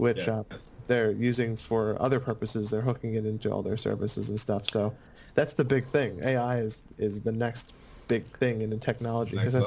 which 0.00 0.26
Yeah. 0.26 0.40
uh, 0.50 0.58
they're 0.88 1.12
using 1.12 1.56
for 1.56 2.00
other 2.02 2.18
purposes. 2.18 2.70
They're 2.70 2.80
hooking 2.80 3.14
it 3.14 3.26
into 3.26 3.50
all 3.52 3.62
their 3.62 3.76
services 3.76 4.30
and 4.30 4.40
stuff. 4.40 4.66
So 4.66 4.92
that's 5.34 5.52
the 5.52 5.64
big 5.64 5.84
thing. 5.86 6.20
AI 6.24 6.60
is 6.60 6.82
is 6.98 7.20
the 7.20 7.32
next 7.32 7.74
big 8.08 8.24
thing 8.38 8.62
in 8.62 8.70
the 8.70 8.78
technology 8.78 9.36
because 9.36 9.54
I. 9.54 9.62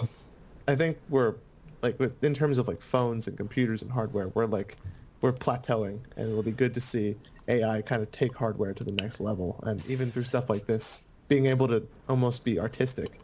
I 0.67 0.75
think 0.77 0.97
we're 1.09 1.35
like 1.81 1.99
in 2.21 2.33
terms 2.33 2.57
of 2.57 2.67
like 2.69 2.81
phones 2.81 3.27
and 3.27 3.37
computers 3.37 3.81
and 3.81 3.91
hardware, 3.91 4.29
we're 4.29 4.45
like 4.45 4.77
we're 5.21 5.33
plateauing, 5.33 5.99
and 6.15 6.29
it'll 6.29 6.43
be 6.43 6.51
good 6.53 6.73
to 6.73 6.79
see 6.79 7.15
AI 7.49 7.81
kind 7.81 8.01
of 8.01 8.11
take 8.11 8.35
hardware 8.35 8.73
to 8.73 8.83
the 8.83 8.91
next 8.93 9.19
level, 9.19 9.59
and 9.63 9.85
even 9.89 10.11
through 10.11 10.23
stuff 10.23 10.49
like 10.49 10.65
this, 10.65 11.03
being 11.27 11.47
able 11.47 11.67
to 11.67 11.87
almost 12.07 12.45
be 12.45 12.59
artistic 12.59 13.19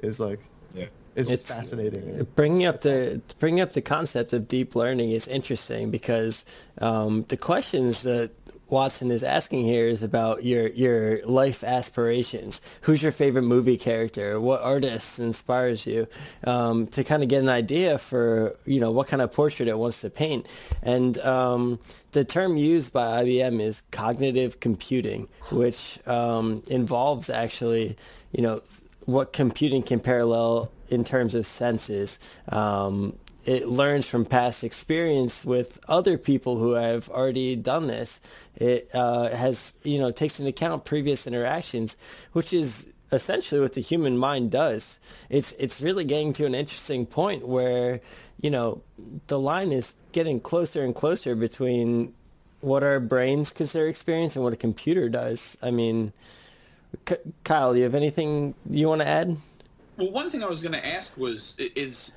is 0.00 0.18
like 0.20 0.50
Yeah. 0.72 0.86
Is 1.16 1.28
It's- 1.30 1.48
fascinating. 1.48 2.26
Bringing 2.34 2.64
up 2.66 2.80
the 2.82 3.20
bringing 3.38 3.60
up 3.60 3.72
the 3.72 3.80
concept 3.82 4.32
of 4.32 4.48
deep 4.48 4.74
learning 4.74 5.10
is 5.10 5.26
interesting 5.26 5.90
because 5.90 6.44
um, 6.80 7.24
the 7.28 7.36
questions 7.36 8.02
that 8.02 8.30
Watson 8.68 9.10
is 9.10 9.24
asking 9.24 9.64
here 9.64 9.88
is 9.88 10.04
about 10.04 10.44
your 10.44 10.68
your 10.68 11.20
life 11.26 11.64
aspirations. 11.64 12.60
Who's 12.82 13.02
your 13.02 13.10
favorite 13.10 13.42
movie 13.42 13.76
character? 13.76 14.40
What 14.40 14.62
artist 14.62 15.18
inspires 15.18 15.86
you? 15.86 16.06
Um, 16.46 16.86
to 16.88 17.02
kind 17.02 17.24
of 17.24 17.28
get 17.28 17.42
an 17.42 17.48
idea 17.48 17.98
for 17.98 18.56
you 18.66 18.78
know 18.78 18.92
what 18.92 19.08
kind 19.08 19.22
of 19.22 19.32
portrait 19.32 19.68
it 19.68 19.76
wants 19.76 20.00
to 20.02 20.10
paint. 20.10 20.46
And 20.84 21.18
um, 21.18 21.80
the 22.12 22.24
term 22.24 22.56
used 22.56 22.92
by 22.92 23.24
IBM 23.24 23.60
is 23.60 23.82
cognitive 23.90 24.60
computing, 24.60 25.28
which 25.50 25.98
um, 26.06 26.62
involves 26.68 27.28
actually 27.28 27.96
you 28.30 28.42
know 28.42 28.62
what 29.06 29.32
computing 29.32 29.82
can 29.82 29.98
parallel 29.98 30.70
in 30.90 31.04
terms 31.04 31.34
of 31.34 31.46
senses. 31.46 32.18
Um, 32.48 33.16
it 33.46 33.68
learns 33.68 34.06
from 34.06 34.26
past 34.26 34.62
experience 34.62 35.44
with 35.44 35.80
other 35.88 36.18
people 36.18 36.58
who 36.58 36.72
have 36.72 37.08
already 37.08 37.56
done 37.56 37.86
this. 37.86 38.20
It 38.56 38.90
uh, 38.92 39.30
has, 39.30 39.72
you 39.82 39.98
know, 39.98 40.10
takes 40.10 40.38
into 40.38 40.50
account 40.50 40.84
previous 40.84 41.26
interactions, 41.26 41.96
which 42.32 42.52
is 42.52 42.86
essentially 43.12 43.60
what 43.60 43.72
the 43.72 43.80
human 43.80 44.18
mind 44.18 44.50
does. 44.50 44.98
It's 45.30 45.52
it's 45.52 45.80
really 45.80 46.04
getting 46.04 46.32
to 46.34 46.46
an 46.46 46.54
interesting 46.54 47.06
point 47.06 47.48
where, 47.48 48.00
you 48.40 48.50
know, 48.50 48.82
the 49.28 49.38
line 49.38 49.72
is 49.72 49.94
getting 50.12 50.40
closer 50.40 50.84
and 50.84 50.94
closer 50.94 51.34
between 51.34 52.14
what 52.60 52.82
our 52.82 53.00
brains 53.00 53.52
consider 53.52 53.88
experience 53.88 54.36
and 54.36 54.44
what 54.44 54.52
a 54.52 54.56
computer 54.56 55.08
does. 55.08 55.56
I 55.62 55.70
mean, 55.70 56.12
K- 57.06 57.16
Kyle, 57.42 57.74
you 57.74 57.84
have 57.84 57.94
anything 57.94 58.54
you 58.68 58.88
want 58.88 59.00
to 59.00 59.06
add? 59.06 59.36
Well, 60.00 60.12
one 60.12 60.30
thing 60.30 60.42
I 60.42 60.46
was 60.46 60.62
going 60.62 60.72
to 60.72 60.86
ask 60.86 61.14
was, 61.18 61.54
is 61.58 62.12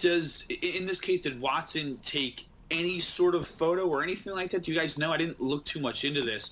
does 0.00 0.44
in 0.48 0.84
this 0.84 1.00
case 1.00 1.22
did 1.22 1.40
Watson 1.40 1.96
take 2.02 2.46
any 2.72 2.98
sort 2.98 3.36
of 3.36 3.46
photo 3.46 3.86
or 3.86 4.02
anything 4.02 4.32
like 4.32 4.50
that? 4.50 4.64
Do 4.64 4.72
you 4.72 4.76
guys 4.76 4.98
know? 4.98 5.12
I 5.12 5.16
didn't 5.16 5.40
look 5.40 5.64
too 5.64 5.78
much 5.78 6.04
into 6.04 6.22
this. 6.22 6.50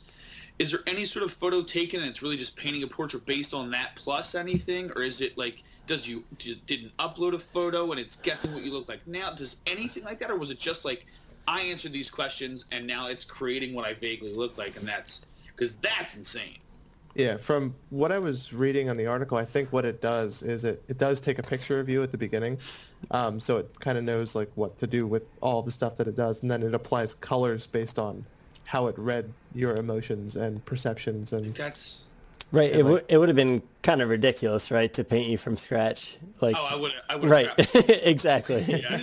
Is 0.61 0.71
there 0.71 0.83
any 0.87 1.05
sort 1.05 1.25
of 1.25 1.33
photo 1.33 1.65
taken 1.65 2.01
it's 2.01 2.23
really 2.23 2.37
just 2.37 2.55
painting 2.55 2.85
a 2.85 2.87
portrait 2.87 3.27
based 3.27 3.55
on 3.55 3.73
that 3.73 3.97
plus 3.97 4.37
anything, 4.37 4.93
or 4.93 5.03
is 5.03 5.21
it 5.21 5.37
like 5.37 5.65
does 5.89 6.07
you 6.07 6.23
didn't 6.39 6.97
upload 6.99 7.35
a 7.35 7.41
photo 7.41 7.91
and 7.91 7.99
it's 7.99 8.15
guessing 8.15 8.55
what 8.55 8.63
you 8.63 8.73
look 8.73 8.89
like 8.89 9.05
now? 9.05 9.33
Does 9.33 9.57
anything 9.67 10.05
like 10.05 10.21
that, 10.21 10.31
or 10.31 10.37
was 10.37 10.53
it 10.53 10.61
just 10.61 10.85
like 10.85 11.07
I 11.49 11.63
answered 11.63 11.93
these 11.93 12.09
questions 12.09 12.67
and 12.71 12.87
now 12.87 13.09
it's 13.09 13.25
creating 13.25 13.75
what 13.75 13.85
I 13.85 13.95
vaguely 13.95 14.33
look 14.33 14.57
like, 14.57 14.77
and 14.77 14.87
that's 14.87 15.23
because 15.49 15.73
that's 15.79 16.15
insane. 16.15 16.59
Yeah, 17.17 17.39
from 17.39 17.75
what 17.89 18.13
I 18.13 18.19
was 18.19 18.53
reading 18.53 18.91
on 18.91 18.99
the 18.99 19.07
article, 19.07 19.39
I 19.39 19.47
think 19.47 19.73
what 19.73 19.87
it 19.87 20.03
does 20.03 20.43
is 20.43 20.65
it, 20.65 20.83
it 20.87 20.99
does 20.99 21.19
take 21.19 21.39
a 21.39 21.43
picture 21.43 21.81
of 21.81 21.89
you 21.89 22.03
at 22.03 22.13
the 22.13 22.19
beginning. 22.19 22.59
Um, 23.11 23.41
so 23.41 23.57
it 23.57 23.81
kind 23.81 23.97
of 23.97 24.05
knows 24.05 24.35
like 24.35 24.51
what 24.55 24.79
to 24.79 24.87
do 24.87 25.07
with 25.07 25.23
all 25.41 25.63
the 25.63 25.73
stuff 25.73 25.97
that 25.97 26.09
it 26.09 26.15
does, 26.15 26.43
and 26.43 26.51
then 26.51 26.63
it 26.63 26.75
applies 26.75 27.15
colors 27.15 27.67
based 27.67 27.99
on 27.99 28.23
how 28.67 28.87
it 28.89 28.99
read 28.99 29.33
your 29.55 29.77
emotions 29.77 30.37
and 30.37 30.63
perceptions 30.67 31.33
and 31.33 31.55
that's 31.55 32.01
Right. 32.57 32.71
It, 32.71 32.77
like, 32.77 32.85
w- 32.85 33.05
it 33.09 33.19
would 33.19 33.29
have 33.29 33.37
been 33.37 33.63
kind 33.83 34.01
of 34.01 34.09
ridiculous, 34.09 34.71
right, 34.71 34.93
to 34.95 35.05
paint 35.05 35.29
you 35.29 35.37
from 35.37 35.57
scratch. 35.57 36.17
Like, 36.41 36.57
oh, 36.59 36.69
I 36.71 36.77
would. 36.77 36.93
I 37.09 37.17
would. 37.17 37.31
Right. 37.31 37.51
exactly. 37.89 38.63
Yeah, 38.63 38.99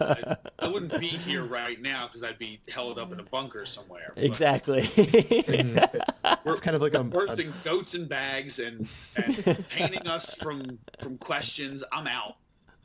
I, 0.00 0.36
I, 0.58 0.68
wouldn't 0.68 0.98
be 1.00 1.08
here 1.08 1.44
right 1.44 1.80
now 1.80 2.06
because 2.06 2.22
I'd 2.22 2.38
be 2.38 2.60
held 2.68 2.98
up 2.98 3.12
in 3.12 3.20
a 3.20 3.24
bunker 3.24 3.64
somewhere. 3.66 4.12
Exactly. 4.16 4.82
Mm-hmm. 4.82 6.38
we're 6.44 6.52
it's 6.52 6.60
kind 6.60 6.76
of 6.76 6.82
like 6.82 6.94
a 6.94 7.02
bursting 7.02 7.48
a... 7.48 7.64
goats 7.64 7.94
and 7.94 8.08
bags 8.08 8.58
and, 8.58 8.86
and 9.16 9.68
painting 9.70 10.06
us 10.06 10.34
from 10.34 10.78
from 11.00 11.16
questions. 11.18 11.82
I'm 11.92 12.06
out. 12.06 12.36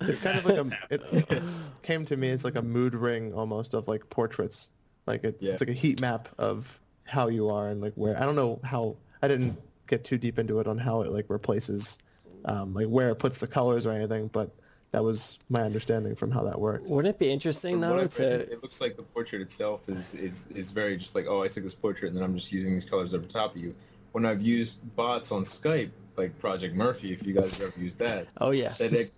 It's 0.01 0.19
kind 0.19 0.37
of 0.37 0.45
like 0.45 0.57
a. 0.57 0.77
It, 0.89 1.29
it, 1.29 1.43
came 1.81 2.05
to 2.05 2.17
me 2.17 2.31
as 2.31 2.43
like 2.43 2.55
a 2.55 2.61
mood 2.61 2.95
ring 2.95 3.33
almost 3.33 3.73
of 3.73 3.87
like 3.87 4.09
portraits. 4.09 4.69
Like 5.05 5.23
it, 5.23 5.37
yeah. 5.39 5.53
it's 5.53 5.61
like 5.61 5.69
a 5.69 5.73
heat 5.73 5.99
map 5.99 6.29
of 6.37 6.79
how 7.05 7.27
you 7.27 7.49
are 7.49 7.67
and 7.67 7.81
like 7.81 7.93
where. 7.95 8.17
I 8.17 8.21
don't 8.21 8.35
know 8.35 8.59
how 8.63 8.95
I 9.21 9.27
didn't 9.27 9.57
get 9.87 10.03
too 10.03 10.17
deep 10.17 10.39
into 10.39 10.59
it 10.59 10.67
on 10.67 10.77
how 10.77 11.01
it 11.01 11.11
like 11.11 11.25
replaces, 11.29 11.97
um, 12.45 12.73
like 12.73 12.87
where 12.87 13.09
it 13.09 13.15
puts 13.15 13.39
the 13.39 13.47
colors 13.47 13.85
or 13.85 13.91
anything, 13.91 14.27
but 14.27 14.51
that 14.91 15.03
was 15.03 15.39
my 15.49 15.61
understanding 15.61 16.15
from 16.15 16.29
how 16.29 16.43
that 16.43 16.59
works. 16.59 16.89
Wouldn't 16.89 17.15
it 17.15 17.19
be 17.19 17.31
interesting 17.31 17.79
from 17.79 17.81
though? 17.81 18.07
To... 18.07 18.23
It, 18.23 18.49
it 18.51 18.61
looks 18.61 18.79
like 18.79 18.95
the 18.95 19.03
portrait 19.03 19.41
itself 19.41 19.81
is, 19.87 20.13
is 20.13 20.45
is 20.55 20.71
very 20.71 20.97
just 20.97 21.15
like, 21.15 21.25
oh, 21.27 21.41
I 21.43 21.47
took 21.47 21.63
this 21.63 21.73
portrait 21.73 22.09
and 22.09 22.17
then 22.17 22.23
I'm 22.23 22.35
just 22.35 22.51
using 22.51 22.73
these 22.73 22.85
colors 22.85 23.13
over 23.13 23.25
top 23.25 23.55
of 23.55 23.61
you. 23.61 23.75
When 24.11 24.25
I've 24.25 24.41
used 24.41 24.77
bots 24.95 25.31
on 25.31 25.43
Skype, 25.43 25.89
like 26.15 26.37
Project 26.37 26.75
Murphy, 26.75 27.11
if 27.11 27.25
you 27.25 27.33
guys 27.33 27.59
ever 27.59 27.73
used 27.77 27.97
that. 27.99 28.27
Oh 28.39 28.51
yeah. 28.51 28.69
That 28.69 29.09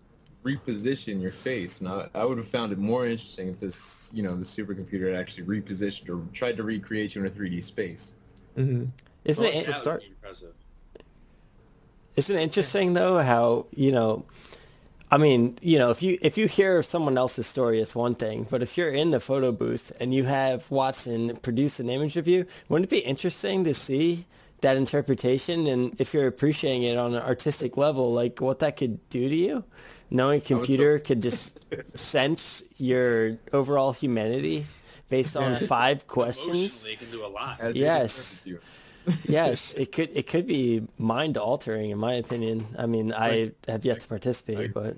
reposition 0.46 1.22
your 1.22 1.32
face. 1.32 1.82
Now, 1.82 2.08
I 2.14 2.24
would 2.24 2.38
have 2.38 2.48
found 2.48 2.72
it 2.72 2.78
more 2.78 3.08
interesting 3.08 3.50
if 3.50 3.60
this, 3.60 4.10
you 4.14 4.24
know, 4.24 4.34
the 4.34 4.46
supercomputer 4.46 5.12
had 5.12 5.20
actually 5.20 5.44
repositioned 5.44 6.10
or 6.10 6.22
tried 6.34 6.56
to 6.58 6.64
recreate 6.64 7.16
you 7.16 7.22
in 7.22 7.28
a 7.28 7.32
3D 7.32 7.64
space. 7.64 8.12
Mm-hmm. 8.56 8.86
Isn't 9.26 9.44
well, 9.44 9.54
it? 9.54 9.74
Start. 9.74 10.04
Isn't 12.16 12.36
it 12.36 12.42
interesting 12.42 12.94
though 12.94 13.22
how 13.22 13.66
you 13.72 13.92
know? 13.92 14.26
I 15.12 15.18
mean, 15.18 15.58
you 15.62 15.78
know, 15.78 15.92
if 15.92 16.02
you 16.02 16.18
if 16.22 16.38
you 16.38 16.48
hear 16.48 16.82
someone 16.82 17.18
else's 17.18 17.48
story, 17.48 17.82
it's 17.82 17.96
one 17.96 18.16
thing. 18.16 18.48
But 18.50 18.62
if 18.62 18.78
you're 18.78 18.90
in 18.92 19.12
the 19.12 19.20
photo 19.20 19.52
booth 19.52 19.92
and 20.00 20.14
you 20.14 20.24
have 20.26 20.70
Watson 20.72 21.38
produce 21.38 21.80
an 21.80 21.90
image 21.90 22.18
of 22.18 22.28
you, 22.28 22.46
wouldn't 22.70 22.92
it 22.92 22.96
be 22.96 23.00
interesting 23.00 23.64
to 23.66 23.74
see 23.74 24.26
that 24.62 24.78
interpretation 24.78 25.68
and 25.68 26.00
if 26.00 26.14
you're 26.14 26.28
appreciating 26.28 26.84
it 26.84 26.98
on 26.98 27.14
an 27.14 27.22
artistic 27.22 27.78
level, 27.78 28.12
like 28.14 28.40
what 28.42 28.60
that 28.60 28.78
could 28.78 29.08
do 29.10 29.28
to 29.28 29.36
you? 29.36 29.64
Knowing 30.10 30.38
a 30.38 30.44
computer 30.44 31.00
so- 31.00 31.06
could 31.06 31.22
just 31.22 31.60
sense 31.98 32.64
your 32.78 33.38
overall 33.52 33.92
humanity 33.92 34.66
based 35.10 35.36
on 35.36 35.54
yeah. 35.54 35.68
five 35.68 36.08
questions. 36.08 36.50
Emotionally, 36.50 36.94
it 36.94 37.00
can 37.00 37.12
do 37.12 37.26
a 37.26 37.28
lot. 37.28 37.60
As 37.60 37.76
yes 37.76 38.46
yes, 39.28 39.74
it 39.78 39.92
could 39.92 40.10
it 40.14 40.28
could 40.28 40.48
be 40.48 40.84
mind 40.98 41.38
altering 41.38 41.92
in 41.92 41.98
my 41.98 42.14
opinion. 42.14 42.66
I 42.78 42.86
mean, 42.86 43.10
it's 43.10 43.18
I 43.18 43.30
like, 43.30 43.66
have 43.68 43.86
yet 43.86 44.00
to 44.02 44.08
participate, 44.08 44.74
but 44.74 44.96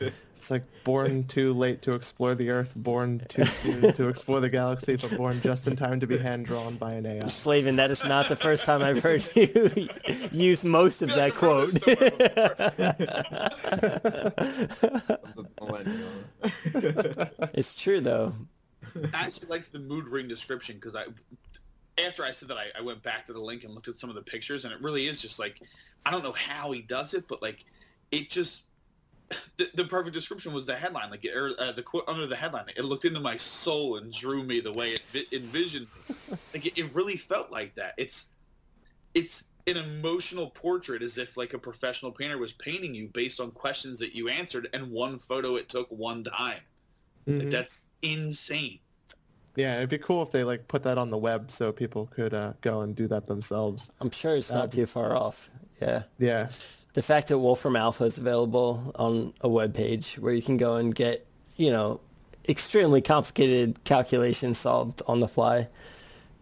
it's 0.36 0.50
like 0.50 0.64
born 0.84 1.24
too 1.24 1.52
late 1.52 1.82
to 1.82 1.92
explore 1.92 2.34
the 2.34 2.50
Earth, 2.50 2.72
born 2.76 3.20
too 3.28 3.44
soon 3.44 3.92
to 3.92 4.08
explore 4.08 4.40
the 4.40 4.48
galaxy, 4.48 4.96
but 4.96 5.16
born 5.16 5.40
just 5.40 5.66
in 5.66 5.76
time 5.76 6.00
to 6.00 6.06
be 6.06 6.16
hand 6.16 6.46
drawn 6.46 6.76
by 6.76 6.90
an 6.90 7.06
AI. 7.06 7.26
Slavin, 7.26 7.76
that 7.76 7.90
is 7.90 8.04
not 8.04 8.28
the 8.28 8.36
first 8.36 8.64
time 8.64 8.82
I've 8.82 9.02
heard 9.02 9.26
you 9.34 9.88
use 10.30 10.64
most 10.64 11.02
of 11.02 11.08
that 11.10 11.34
quote. 11.34 11.74
it's 17.54 17.74
true 17.74 18.00
though. 18.00 18.34
I 19.12 19.24
actually 19.26 19.48
like 19.48 19.70
the 19.72 19.78
mood 19.78 20.08
ring 20.08 20.28
description 20.28 20.76
because 20.76 20.94
I 20.94 21.04
after 22.06 22.24
I 22.24 22.32
said 22.32 22.48
that, 22.48 22.56
I, 22.56 22.66
I, 22.78 22.80
went 22.80 23.02
back 23.02 23.26
to 23.26 23.32
the 23.32 23.40
link 23.40 23.64
and 23.64 23.74
looked 23.74 23.88
at 23.88 23.96
some 23.96 24.10
of 24.10 24.16
the 24.16 24.22
pictures, 24.22 24.64
and 24.64 24.72
it 24.72 24.80
really 24.80 25.06
is 25.06 25.20
just 25.20 25.38
like 25.38 25.60
I 26.06 26.10
don't 26.10 26.22
know 26.22 26.32
how 26.32 26.70
he 26.72 26.82
does 26.82 27.14
it, 27.14 27.26
but 27.28 27.42
like 27.42 27.64
it 28.10 28.30
just 28.30 28.62
the, 29.56 29.68
the 29.74 29.84
perfect 29.84 30.14
description 30.14 30.52
was 30.52 30.64
the 30.64 30.74
headline, 30.74 31.10
like 31.10 31.26
or 31.34 31.52
uh, 31.58 31.72
the 31.72 31.82
quote 31.82 32.04
under 32.08 32.26
the 32.26 32.36
headline. 32.36 32.64
It 32.76 32.84
looked 32.84 33.04
into 33.04 33.20
my 33.20 33.36
soul 33.36 33.96
and 33.96 34.12
drew 34.12 34.42
me 34.42 34.60
the 34.60 34.72
way 34.72 34.92
it 34.92 35.02
vi- 35.12 35.26
envisioned. 35.32 35.86
like 36.54 36.66
it, 36.66 36.78
it 36.78 36.94
really 36.94 37.16
felt 37.16 37.50
like 37.50 37.74
that. 37.74 37.94
It's 37.96 38.26
it's 39.14 39.44
an 39.66 39.76
emotional 39.76 40.50
portrait, 40.50 41.02
as 41.02 41.18
if 41.18 41.36
like 41.36 41.52
a 41.52 41.58
professional 41.58 42.10
painter 42.10 42.38
was 42.38 42.52
painting 42.52 42.94
you 42.94 43.08
based 43.08 43.40
on 43.40 43.50
questions 43.50 43.98
that 43.98 44.14
you 44.14 44.28
answered 44.28 44.68
and 44.72 44.90
one 44.90 45.18
photo 45.18 45.56
it 45.56 45.68
took 45.68 45.90
one 45.90 46.24
time. 46.24 46.60
Mm-hmm. 47.26 47.40
Like, 47.40 47.50
that's 47.50 47.82
insane. 48.02 48.78
Yeah, 49.58 49.78
it'd 49.78 49.88
be 49.88 49.98
cool 49.98 50.22
if 50.22 50.30
they 50.30 50.44
like 50.44 50.68
put 50.68 50.84
that 50.84 50.98
on 50.98 51.10
the 51.10 51.18
web 51.18 51.50
so 51.50 51.72
people 51.72 52.06
could 52.14 52.32
uh, 52.32 52.52
go 52.60 52.82
and 52.82 52.94
do 52.94 53.08
that 53.08 53.26
themselves. 53.26 53.90
I'm 54.00 54.12
sure 54.12 54.36
it's 54.36 54.52
not 54.52 54.70
too 54.70 54.86
far 54.86 55.16
off. 55.16 55.50
Yeah. 55.82 56.04
Yeah. 56.16 56.50
The 56.92 57.02
fact 57.02 57.26
that 57.26 57.40
Wolfram 57.40 57.74
Alpha 57.74 58.04
is 58.04 58.18
available 58.18 58.92
on 58.94 59.34
a 59.40 59.48
web 59.48 59.74
page 59.74 60.14
where 60.14 60.32
you 60.32 60.42
can 60.42 60.58
go 60.58 60.76
and 60.76 60.94
get, 60.94 61.26
you 61.56 61.72
know, 61.72 62.00
extremely 62.48 63.02
complicated 63.02 63.82
calculations 63.82 64.58
solved 64.58 65.02
on 65.08 65.18
the 65.18 65.28
fly. 65.28 65.66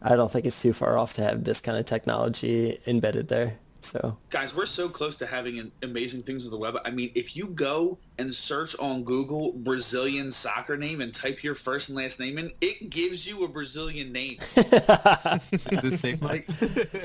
I 0.03 0.15
don't 0.15 0.31
think 0.31 0.45
it's 0.45 0.61
too 0.61 0.75
far 0.75 0.99
off 0.99 1.15
to 1.15 1.23
have 1.23 1.45
this 1.45 1.63
kind 1.63 1.79
of 1.79 1.87
technology 1.87 2.79
embedded 2.87 3.29
there. 3.29 3.57
So, 3.87 4.19
guys, 4.31 4.53
we're 4.53 4.67
so 4.67 4.89
close 4.89 5.17
to 5.19 5.27
having 5.27 5.71
amazing 5.85 6.25
things 6.25 6.45
on 6.45 6.51
the 6.51 6.57
web. 6.57 6.77
I 6.85 6.91
mean, 6.91 7.13
if 7.15 7.37
you 7.37 7.47
go 7.47 7.99
and 8.19 8.35
search 8.35 8.77
on 8.81 9.05
Google 9.05 9.53
Brazilian 9.53 10.33
soccer 10.33 10.77
name 10.77 11.01
and 11.01 11.15
type 11.15 11.45
your 11.45 11.55
first 11.55 11.89
and 11.89 11.97
last 11.97 12.19
name 12.19 12.37
in, 12.39 12.51
it 12.61 12.91
gives 12.91 13.29
you 13.29 13.45
a 13.45 13.49
Brazilian 13.49 14.11
name. 14.13 14.39
the 14.57 15.97
same 15.97 16.19
like 16.21 16.49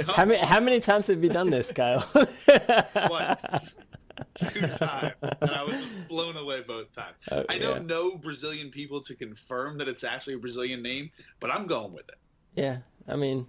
how 0.08 0.26
many 0.26 0.40
how 0.40 0.60
many 0.60 0.80
times 0.80 1.06
have 1.06 1.24
you 1.24 1.30
done 1.30 1.52
this, 1.52 1.72
Kyle? 1.72 2.04
Once. 3.10 3.46
Two 4.36 4.62
times, 4.62 5.14
and 5.22 5.52
I 5.52 5.64
was 5.64 5.86
blown 6.08 6.36
away 6.36 6.62
both 6.62 6.94
times. 6.96 7.16
Oh, 7.32 7.46
I 7.50 7.60
don't 7.60 7.82
yeah. 7.82 7.96
know 7.96 8.18
Brazilian 8.18 8.72
people 8.72 9.02
to 9.02 9.16
confirm 9.16 9.78
that 9.78 9.88
it's 9.88 10.04
actually 10.04 10.34
a 10.34 10.40
Brazilian 10.40 10.82
name, 10.82 11.12
but 11.40 11.52
I'm 11.52 11.68
going 11.68 11.94
with 11.94 12.08
it. 12.10 12.18
Yeah, 12.56 12.80
I 13.08 13.16
mean, 13.16 13.48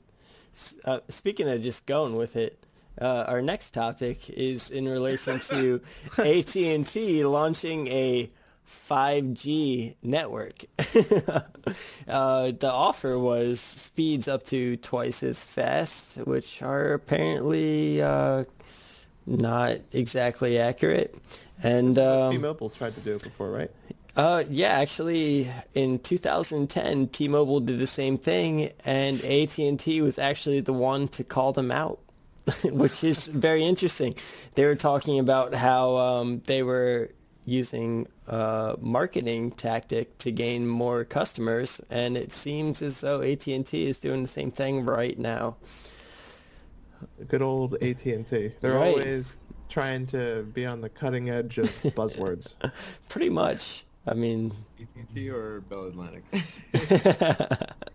uh, 0.85 1.01
speaking 1.09 1.49
of 1.49 1.63
just 1.63 1.85
going 1.87 2.17
with 2.17 2.37
it, 2.37 2.65
uh, 3.01 3.25
our 3.27 3.43
next 3.43 3.73
topic 3.73 4.29
is 4.31 4.71
in 4.71 4.89
relation 4.89 5.41
to 5.41 5.81
AT&T 6.19 7.25
launching 7.25 7.89
a 7.89 8.31
5G 8.67 9.95
network. 10.03 10.65
uh, 12.09 12.53
the 12.53 12.71
offer 12.71 13.19
was 13.19 13.61
speeds 13.61 14.29
up 14.29 14.45
to 14.45 14.77
twice 14.79 15.23
as 15.23 15.45
fast, 15.45 16.19
which 16.19 16.63
are 16.63 16.95
apparently 16.95 18.03
uh, 18.03 18.45
not 19.27 19.79
exactly 19.93 20.59
accurate. 20.59 21.15
And 21.63 21.99
um, 21.99 22.33
T-Mobile 22.33 22.71
tried 22.71 22.95
to 22.95 23.01
do 23.01 23.17
it 23.17 23.23
before, 23.23 23.51
right? 23.51 23.71
Uh, 24.15 24.45
yeah, 24.51 24.69
actually, 24.69 25.51
in 25.75 25.99
2010, 25.99 27.09
T-Mobile 27.09 27.61
did 27.61 27.79
the 27.79 27.87
same 27.87 28.19
thing, 28.19 28.71
and 28.85 29.25
AT&T 29.25 30.03
was 30.03 30.19
actually 30.19 30.61
the 30.61 30.73
one 30.73 31.09
to 31.09 31.25
call 31.25 31.53
them 31.53 31.71
out. 31.71 31.99
which 32.65 33.05
is 33.05 33.27
very 33.27 33.65
interesting. 33.65 34.15
They 34.55 34.67
were 34.67 34.75
talking 34.75 35.19
about 35.19 35.55
how 35.55 35.97
um, 35.97 36.43
they 36.47 36.63
were 36.63 37.11
using 37.45 38.07
a 38.27 38.77
marketing 38.81 39.51
tactic 39.51 40.19
to 40.19 40.31
gain 40.31 40.67
more 40.67 41.05
customers, 41.05 41.81
and 41.91 42.17
it 42.17 42.33
seems 42.33 42.83
as 42.83 43.01
though 43.01 43.23
AT&T 43.23 43.87
is 43.87 43.99
doing 43.99 44.23
the 44.23 44.29
same 44.29 44.51
thing 44.51 44.85
right 44.85 45.19
now. 45.19 45.57
Good 47.29 47.43
old 47.43 47.75
AT&T. 47.83 48.25
They're 48.61 48.73
right. 48.73 48.89
always 48.89 49.39
trying 49.69 50.07
to 50.07 50.43
be 50.53 50.67
on 50.67 50.81
the 50.81 50.89
cutting 50.89 51.31
edge 51.31 51.59
of 51.59 51.67
buzzwords. 51.97 52.55
Pretty 53.09 53.31
much. 53.31 53.85
I 54.07 54.15
mean, 54.15 54.53
AT&T 54.83 55.31
or 55.31 55.61
Bell 55.63 55.87
Atlantic. 55.87 56.25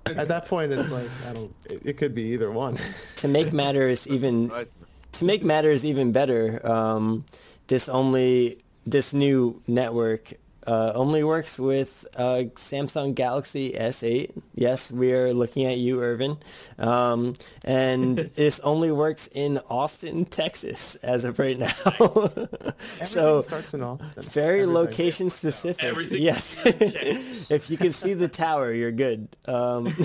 At 0.06 0.28
that 0.28 0.46
point, 0.48 0.72
it's 0.72 0.90
like 0.90 1.10
I 1.28 1.34
don't. 1.34 1.54
It, 1.70 1.82
it 1.84 1.98
could 1.98 2.16
be 2.16 2.24
either 2.34 2.52
one. 2.52 2.78
to 3.18 3.28
make 3.28 3.54
matters 3.54 4.08
even, 4.08 4.52
to 5.14 5.26
make 5.26 5.44
matters 5.44 5.84
even 5.84 6.12
better, 6.12 6.66
um, 6.66 7.26
this 7.68 7.90
only 7.90 8.60
this 8.86 9.14
new 9.14 9.62
network 9.68 10.34
uh, 10.68 10.92
only 10.96 11.24
works 11.24 11.58
with 11.58 12.06
uh, 12.18 12.44
Samsung 12.56 13.16
Galaxy 13.16 13.72
S8. 13.72 14.32
Yes, 14.54 14.92
we 14.92 15.14
are 15.14 15.34
looking 15.34 15.66
at 15.66 15.78
you, 15.78 16.02
Irvin. 16.02 16.38
Um, 16.78 17.36
and 17.64 18.18
this 18.36 18.60
only 18.60 18.92
works 18.92 19.30
in 19.32 19.60
Austin, 19.70 20.26
Texas, 20.26 20.96
as 20.96 21.24
of 21.24 21.40
right 21.40 21.58
now. 21.58 21.68
so 23.06 23.42
starts 23.42 23.74
in 23.74 23.82
Austin. 23.82 24.24
Very 24.24 24.64
Everything. 24.64 24.74
location 24.74 25.30
specific. 25.30 25.86
Everything 25.86 26.22
yes. 26.22 26.62
if 26.66 27.70
you 27.70 27.78
can 27.78 27.92
see 27.92 28.14
the 28.14 28.28
tower, 28.28 28.74
you're 28.74 28.92
good. 28.92 29.30
Um, 29.48 29.96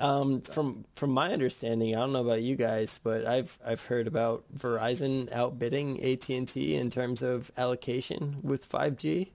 um, 0.00 0.40
from 0.40 0.84
from 0.94 1.10
my 1.10 1.32
understanding, 1.32 1.94
I 1.94 2.00
don't 2.00 2.12
know 2.12 2.24
about 2.24 2.42
you 2.42 2.56
guys, 2.56 2.98
but 3.02 3.26
I've 3.26 3.58
I've 3.64 3.84
heard 3.86 4.06
about 4.06 4.44
Verizon 4.56 5.30
outbidding 5.32 6.02
AT 6.02 6.28
and 6.30 6.48
T 6.48 6.74
in 6.74 6.90
terms 6.90 7.22
of 7.22 7.50
allocation 7.56 8.38
with 8.42 8.68
5G. 8.68 9.28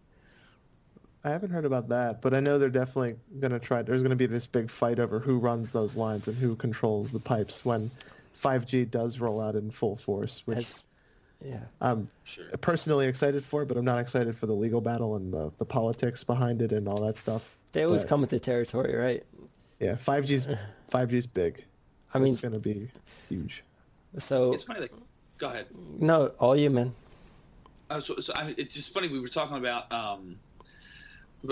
I 1.24 1.30
haven't 1.30 1.50
heard 1.50 1.66
about 1.66 1.90
that, 1.90 2.22
but 2.22 2.36
I 2.36 2.40
know 2.40 2.60
they're 2.60 2.70
definitely 2.70 3.16
going 3.40 3.52
to 3.52 3.60
try. 3.60 3.82
There's 3.82 4.04
going 4.04 4.12
to 4.12 4.16
be 4.16 4.28
this 4.28 4.46
big 4.46 4.70
fight 4.70 5.00
over 5.00 5.20
who 5.20 5.40
runs 5.40 5.72
those 5.72 5.96
lines 5.96 6.28
and 6.28 6.38
who 6.38 6.56
controls 6.56 7.12
the 7.12 7.20
pipes 7.20 7.66
when 7.66 7.90
5G 8.40 8.92
does 8.92 9.20
roll 9.20 9.42
out 9.42 9.56
in 9.56 9.72
full 9.72 9.96
force, 9.96 10.44
which 10.46 10.60
As, 10.60 10.86
yeah. 11.44 11.62
I'm 11.82 12.10
sure. 12.26 12.46
personally 12.62 13.08
excited 13.08 13.44
for, 13.44 13.66
but 13.66 13.76
I'm 13.76 13.86
not 13.86 14.00
excited 14.00 14.36
for 14.36 14.46
the 14.46 14.54
legal 14.54 14.82
battle 14.82 15.16
and 15.16 15.34
the, 15.34 15.52
the 15.58 15.66
politics 15.66 16.24
behind 16.24 16.62
it 16.62 16.72
and 16.72 16.88
all 16.88 17.04
that 17.06 17.18
stuff. 17.18 17.58
They 17.72 17.84
always 17.84 18.04
but, 18.04 18.10
come 18.10 18.22
with 18.22 18.30
the 18.30 18.40
territory, 18.40 18.96
right? 18.96 19.24
Yeah, 19.80 19.94
5G's 19.94 20.48
5G's 20.92 21.28
big. 21.28 21.64
I 22.14 22.20
mean, 22.20 22.32
it's 22.34 22.42
going 22.42 22.54
to 22.54 22.60
be 22.60 22.90
huge. 23.28 23.64
So 24.18 24.54
it's 24.54 24.64
funny. 24.64 24.82
Like, 24.82 24.94
go 25.38 25.50
ahead. 25.50 25.68
No, 26.00 26.28
all 26.40 26.56
you, 26.56 26.70
man. 26.70 26.94
Uh, 27.90 28.00
so, 28.00 28.16
so 28.20 28.32
I 28.38 28.46
mean, 28.46 28.56
it's 28.58 28.74
just 28.74 28.94
funny. 28.94 29.10
We 29.10 29.20
were 29.20 29.28
talking 29.28 29.58
about 29.58 29.92
um, 29.92 30.38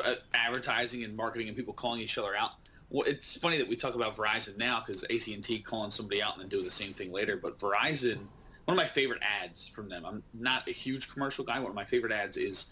uh, 0.03 0.15
advertising 0.33 1.03
and 1.03 1.15
marketing 1.15 1.47
and 1.47 1.57
people 1.57 1.73
calling 1.73 1.99
each 1.99 2.17
other 2.17 2.35
out. 2.35 2.51
Well, 2.89 3.07
it's 3.07 3.35
funny 3.35 3.57
that 3.57 3.67
we 3.67 3.75
talk 3.75 3.95
about 3.95 4.15
Verizon 4.15 4.57
now 4.57 4.83
because 4.85 5.03
AT 5.03 5.27
and 5.27 5.43
T 5.43 5.59
calling 5.59 5.91
somebody 5.91 6.21
out 6.21 6.33
and 6.33 6.41
then 6.41 6.49
doing 6.49 6.63
the 6.63 6.71
same 6.71 6.93
thing 6.93 7.11
later. 7.11 7.35
But 7.35 7.59
Verizon, 7.59 8.17
one 8.65 8.77
of 8.77 8.77
my 8.77 8.87
favorite 8.87 9.21
ads 9.21 9.67
from 9.67 9.89
them. 9.89 10.05
I'm 10.05 10.23
not 10.33 10.67
a 10.67 10.71
huge 10.71 11.11
commercial 11.11 11.43
guy. 11.43 11.59
One 11.59 11.69
of 11.69 11.75
my 11.75 11.85
favorite 11.85 12.13
ads 12.13 12.37
is 12.37 12.67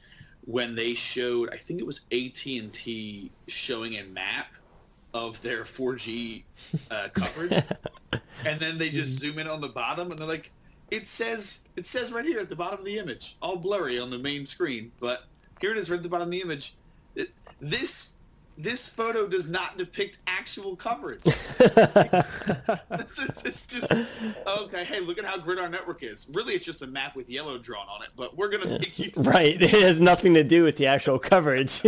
when 0.45 0.75
they 0.75 0.93
showed. 0.93 1.49
I 1.49 1.57
think 1.57 1.79
it 1.79 1.85
was 1.85 2.01
AT 2.11 2.45
and 2.45 2.71
T 2.71 3.31
showing 3.47 3.97
a 3.97 4.03
map 4.03 4.47
of 5.13 5.41
their 5.41 5.63
4G 5.63 6.43
uh, 6.89 7.09
coverage, 7.13 7.63
and 8.45 8.59
then 8.59 8.77
they 8.77 8.89
just 8.89 9.19
zoom 9.19 9.39
in 9.39 9.47
on 9.47 9.61
the 9.61 9.69
bottom, 9.69 10.11
and 10.11 10.19
they're 10.19 10.27
like, 10.27 10.51
"It 10.89 11.07
says 11.07 11.59
it 11.75 11.87
says 11.87 12.11
right 12.11 12.25
here 12.25 12.39
at 12.39 12.49
the 12.49 12.55
bottom 12.55 12.79
of 12.79 12.85
the 12.85 12.97
image, 12.97 13.37
all 13.41 13.55
blurry 13.55 13.99
on 13.99 14.09
the 14.09 14.17
main 14.17 14.45
screen, 14.45 14.91
but 14.99 15.23
here 15.59 15.71
it 15.71 15.77
is 15.77 15.89
right 15.89 15.97
at 15.97 16.03
the 16.03 16.09
bottom 16.09 16.27
of 16.27 16.31
the 16.31 16.41
image. 16.41 16.75
It, 17.15 17.31
this 17.59 18.09
this 18.57 18.87
photo 18.87 19.27
does 19.27 19.49
not 19.49 19.77
depict 19.77 20.19
actual 20.27 20.75
coverage. 20.75 21.21
it's, 21.25 21.59
it's, 23.45 23.65
just 23.65 23.91
okay. 24.45 24.83
Hey, 24.83 24.99
look 24.99 25.17
at 25.17 25.25
how 25.25 25.37
grid 25.37 25.59
our 25.59 25.69
network 25.69 26.03
is. 26.03 26.27
Really, 26.31 26.53
it's 26.53 26.65
just 26.65 26.81
a 26.81 26.87
map 26.87 27.15
with 27.15 27.29
yellow 27.29 27.57
drawn 27.57 27.87
on 27.87 28.03
it. 28.03 28.09
But 28.15 28.37
we're 28.37 28.49
gonna 28.49 28.79
make 28.79 28.99
you 28.99 29.11
right. 29.17 29.61
It 29.61 29.71
has 29.71 29.99
nothing 30.01 30.33
to 30.35 30.43
do 30.43 30.63
with 30.63 30.77
the 30.77 30.87
actual 30.87 31.17
coverage. 31.17 31.81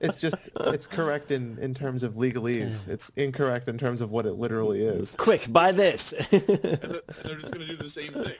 it's 0.00 0.16
just 0.16 0.48
it's 0.60 0.86
correct 0.86 1.30
in 1.30 1.58
in 1.58 1.74
terms 1.74 2.02
of 2.02 2.14
legalese. 2.14 2.88
It's 2.88 3.10
incorrect 3.16 3.68
in 3.68 3.76
terms 3.78 4.00
of 4.00 4.10
what 4.10 4.26
it 4.26 4.34
literally 4.34 4.82
is. 4.82 5.12
Quick, 5.18 5.52
buy 5.52 5.72
this. 5.72 6.12
and 6.32 6.42
they're 6.42 7.36
just 7.36 7.52
gonna 7.52 7.66
do 7.66 7.76
the 7.76 7.90
same 7.90 8.12
thing. 8.12 8.34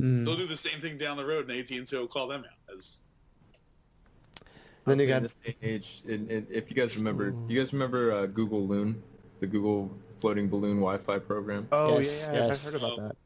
Mm. 0.00 0.24
They'll 0.24 0.36
do 0.36 0.46
the 0.46 0.56
same 0.56 0.80
thing 0.80 0.96
down 0.96 1.18
the 1.18 1.26
road, 1.26 1.50
and 1.50 1.60
AT&T 1.60 1.94
will 1.94 2.06
call 2.06 2.26
them 2.26 2.44
out 2.44 2.76
as 2.76 2.96
then 4.90 4.98
you 5.00 5.06
got 5.06 5.22
this 5.22 5.34
day 5.34 5.56
and 5.60 5.70
age. 5.70 6.02
And, 6.08 6.30
and 6.30 6.46
if 6.50 6.70
you 6.70 6.76
guys 6.76 6.96
remember, 6.96 7.30
do 7.30 7.52
you 7.52 7.60
guys 7.60 7.72
remember 7.72 8.12
uh, 8.12 8.26
Google 8.26 8.66
Loon, 8.66 9.02
the 9.40 9.46
Google 9.46 9.90
floating 10.18 10.48
balloon 10.48 10.76
Wi-Fi 10.76 11.18
program? 11.20 11.66
Oh 11.72 11.98
yes, 11.98 12.28
yeah, 12.32 12.46
yes. 12.46 12.66
I've 12.66 12.72
heard 12.72 12.82
about 12.82 12.98
that. 12.98 13.16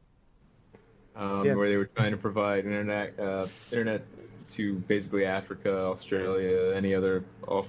Um, 1.16 1.44
yeah. 1.44 1.54
Where 1.54 1.68
they 1.68 1.76
were 1.76 1.86
trying 1.86 2.10
to 2.10 2.16
provide 2.16 2.64
internet 2.64 3.18
uh, 3.18 3.46
internet 3.70 4.04
to 4.52 4.74
basically 4.74 5.24
Africa, 5.24 5.76
Australia, 5.76 6.74
any 6.74 6.94
other 6.94 7.24
off 7.46 7.68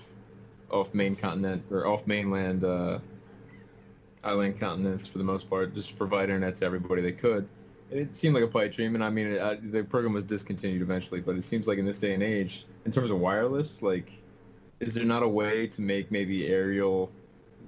off 0.71 0.93
main 0.93 1.15
continent 1.15 1.63
or 1.71 1.85
off 1.87 2.05
mainland 2.07 2.63
uh, 2.63 2.99
island 4.23 4.59
continents 4.59 5.05
for 5.05 5.19
the 5.19 5.23
most 5.23 5.49
part, 5.49 5.73
just 5.75 5.97
provide 5.97 6.23
internet 6.29 6.55
to 6.57 6.65
everybody 6.65 7.01
they 7.01 7.11
could. 7.11 7.47
It 7.91 8.15
seemed 8.15 8.33
like 8.33 8.43
a 8.43 8.47
pipe 8.47 8.73
dream, 8.73 8.95
and 8.95 9.03
I 9.03 9.11
mean, 9.11 9.27
it, 9.27 9.39
uh, 9.39 9.57
the 9.61 9.83
program 9.83 10.13
was 10.13 10.23
discontinued 10.23 10.81
eventually. 10.81 11.21
But 11.21 11.35
it 11.35 11.43
seems 11.43 11.67
like 11.67 11.77
in 11.77 11.85
this 11.85 11.99
day 11.99 12.13
and 12.13 12.23
age, 12.23 12.65
in 12.85 12.91
terms 12.91 13.11
of 13.11 13.19
wireless, 13.19 13.81
like, 13.81 14.11
is 14.79 14.93
there 14.93 15.05
not 15.05 15.23
a 15.23 15.27
way 15.27 15.67
to 15.67 15.81
make 15.81 16.11
maybe 16.11 16.47
aerial, 16.47 17.11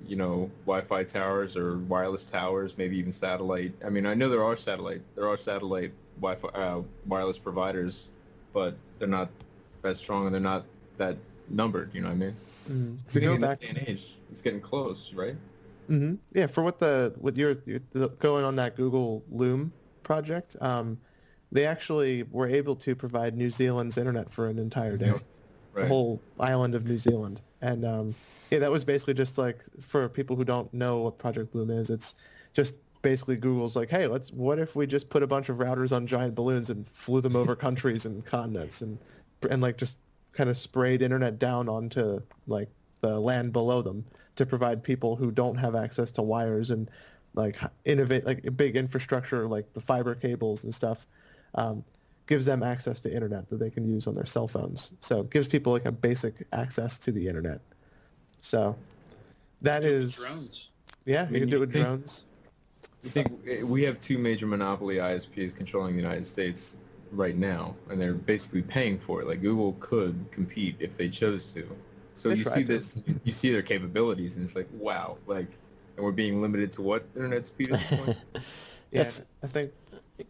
you 0.07 0.15
know, 0.15 0.49
Wi-Fi 0.65 1.03
towers 1.03 1.57
or 1.57 1.79
wireless 1.79 2.25
towers, 2.25 2.77
maybe 2.77 2.97
even 2.97 3.11
satellite? 3.11 3.73
I 3.85 3.89
mean, 3.89 4.05
I 4.05 4.13
know 4.13 4.29
there 4.29 4.43
are 4.43 4.55
satellite, 4.57 5.01
there 5.15 5.27
are 5.27 5.37
satellite 5.37 5.91
Wi-Fi 6.21 6.47
uh, 6.49 6.81
wireless 7.07 7.37
providers, 7.37 8.09
but 8.53 8.75
they're 8.99 9.07
not 9.07 9.29
as 9.83 9.97
strong 9.97 10.25
and 10.25 10.33
they're 10.33 10.41
not 10.41 10.65
that 10.97 11.17
numbered. 11.49 11.93
You 11.93 12.01
know 12.01 12.09
what 12.09 12.13
I 12.13 12.17
mean? 12.17 12.35
Mm-hmm. 12.69 12.95
So 13.07 13.19
go 13.19 13.37
back 13.37 13.63
in 13.63 13.77
age, 13.87 14.15
it's 14.31 14.41
getting 14.41 14.61
close, 14.61 15.11
right? 15.13 15.35
Mm-hmm. 15.89 16.15
Yeah, 16.33 16.47
for 16.47 16.63
what 16.63 16.79
the 16.79 17.13
with 17.19 17.37
your, 17.37 17.57
your 17.65 17.79
going 18.19 18.43
on 18.43 18.57
that 18.57 18.75
Google 18.75 19.23
Loon 19.31 19.71
project, 20.03 20.55
um, 20.61 20.99
they 21.51 21.65
actually 21.65 22.23
were 22.23 22.47
able 22.47 22.75
to 22.75 22.95
provide 22.95 23.35
New 23.37 23.49
Zealand's 23.49 23.97
internet 23.97 24.31
for 24.31 24.47
an 24.47 24.59
entire 24.59 24.97
day, 24.97 25.11
right. 25.11 25.21
the 25.75 25.87
whole 25.87 26.21
island 26.39 26.75
of 26.75 26.85
New 26.85 26.97
Zealand. 26.97 27.39
And 27.61 27.85
um, 27.85 28.15
yeah, 28.51 28.59
that 28.59 28.71
was 28.71 28.83
basically 28.83 29.13
just 29.13 29.37
like 29.37 29.59
for 29.79 30.09
people 30.09 30.35
who 30.35 30.43
don't 30.43 30.71
know 30.73 30.99
what 30.99 31.17
Project 31.17 31.55
Loon 31.55 31.69
is, 31.69 31.89
it's 31.89 32.15
just 32.53 32.75
basically 33.01 33.37
Google's 33.37 33.75
like, 33.75 33.89
hey, 33.89 34.07
let's 34.07 34.31
what 34.31 34.59
if 34.59 34.75
we 34.75 34.85
just 34.85 35.09
put 35.09 35.23
a 35.23 35.27
bunch 35.27 35.49
of 35.49 35.57
routers 35.57 35.95
on 35.95 36.05
giant 36.05 36.35
balloons 36.35 36.69
and 36.69 36.87
flew 36.87 37.21
them 37.21 37.35
over 37.35 37.55
countries 37.67 38.05
and 38.05 38.25
continents 38.25 38.81
and 38.81 38.97
and 39.49 39.61
like 39.61 39.77
just 39.77 39.99
kind 40.33 40.49
of 40.49 40.57
sprayed 40.57 41.01
internet 41.01 41.39
down 41.39 41.69
onto 41.69 42.21
like 42.47 42.69
the 43.01 43.19
land 43.19 43.53
below 43.53 43.81
them 43.81 44.03
to 44.35 44.45
provide 44.45 44.83
people 44.83 45.15
who 45.15 45.31
don't 45.31 45.55
have 45.55 45.75
access 45.75 46.11
to 46.11 46.21
wires 46.21 46.69
and 46.69 46.89
like 47.33 47.57
innovate 47.85 48.25
like 48.25 48.55
big 48.57 48.75
infrastructure 48.75 49.47
like 49.47 49.71
the 49.73 49.81
fiber 49.81 50.15
cables 50.15 50.63
and 50.63 50.73
stuff 50.73 51.05
um, 51.57 51.83
gives 52.27 52.45
them 52.45 52.63
access 52.63 53.01
to 53.01 53.13
internet 53.13 53.49
that 53.49 53.57
they 53.57 53.69
can 53.69 53.87
use 53.87 54.07
on 54.07 54.13
their 54.13 54.25
cell 54.25 54.47
phones. 54.47 54.91
So 55.01 55.21
it 55.21 55.29
gives 55.29 55.47
people 55.47 55.73
like 55.73 55.85
a 55.85 55.91
basic 55.91 56.45
access 56.53 56.97
to 56.99 57.11
the 57.11 57.27
internet. 57.27 57.61
So 58.41 58.75
that 59.61 59.83
is 59.83 60.15
drones. 60.15 60.69
Yeah, 61.05 61.23
I 61.23 61.25
mean, 61.25 61.33
you 61.33 61.39
can 61.41 61.49
do 61.49 61.57
it 61.57 61.59
with 61.61 61.73
think, 61.73 61.85
drones. 61.85 62.25
I 63.03 63.07
think 63.07 63.31
we 63.63 63.83
have 63.83 63.99
two 63.99 64.17
major 64.17 64.45
monopoly 64.45 64.95
ISPs 64.95 65.55
controlling 65.55 65.95
the 65.95 66.01
United 66.01 66.25
States 66.25 66.75
right 67.11 67.35
now, 67.35 67.75
and 67.89 67.99
they're 67.99 68.13
basically 68.13 68.61
paying 68.61 68.99
for 68.99 69.21
it. 69.21 69.27
Like 69.27 69.41
Google 69.41 69.75
could 69.79 70.25
compete 70.31 70.75
if 70.79 70.97
they 70.97 71.09
chose 71.09 71.53
to. 71.53 71.67
So 72.13 72.29
they 72.29 72.35
you 72.35 72.45
see 72.45 72.63
this, 72.63 73.01
you 73.23 73.33
see 73.33 73.51
their 73.51 73.61
capabilities, 73.61 74.35
and 74.35 74.43
it's 74.43 74.55
like, 74.55 74.67
wow, 74.73 75.17
like, 75.27 75.47
and 75.95 76.05
we're 76.05 76.11
being 76.11 76.41
limited 76.41 76.73
to 76.73 76.81
what 76.81 77.05
internet 77.15 77.47
speed 77.47 77.71
at 77.71 77.79
this 77.79 77.99
point? 77.99 78.17
yeah, 78.91 79.09
I 79.43 79.47
think 79.47 79.71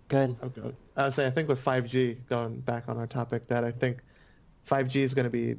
Good. 0.08 0.36
Okay. 0.44 0.76
I 0.96 1.06
was 1.06 1.16
saying, 1.16 1.32
I 1.32 1.32
think 1.32 1.48
with 1.48 1.64
5G, 1.64 2.18
going 2.30 2.60
back 2.62 2.90
on 2.90 2.98
our 2.98 3.08
topic, 3.08 3.48
that 3.48 3.64
I 3.64 3.72
think 3.72 4.02
5G 4.68 4.98
is 4.98 5.14
going 5.14 5.26
to 5.26 5.30
be 5.30 5.56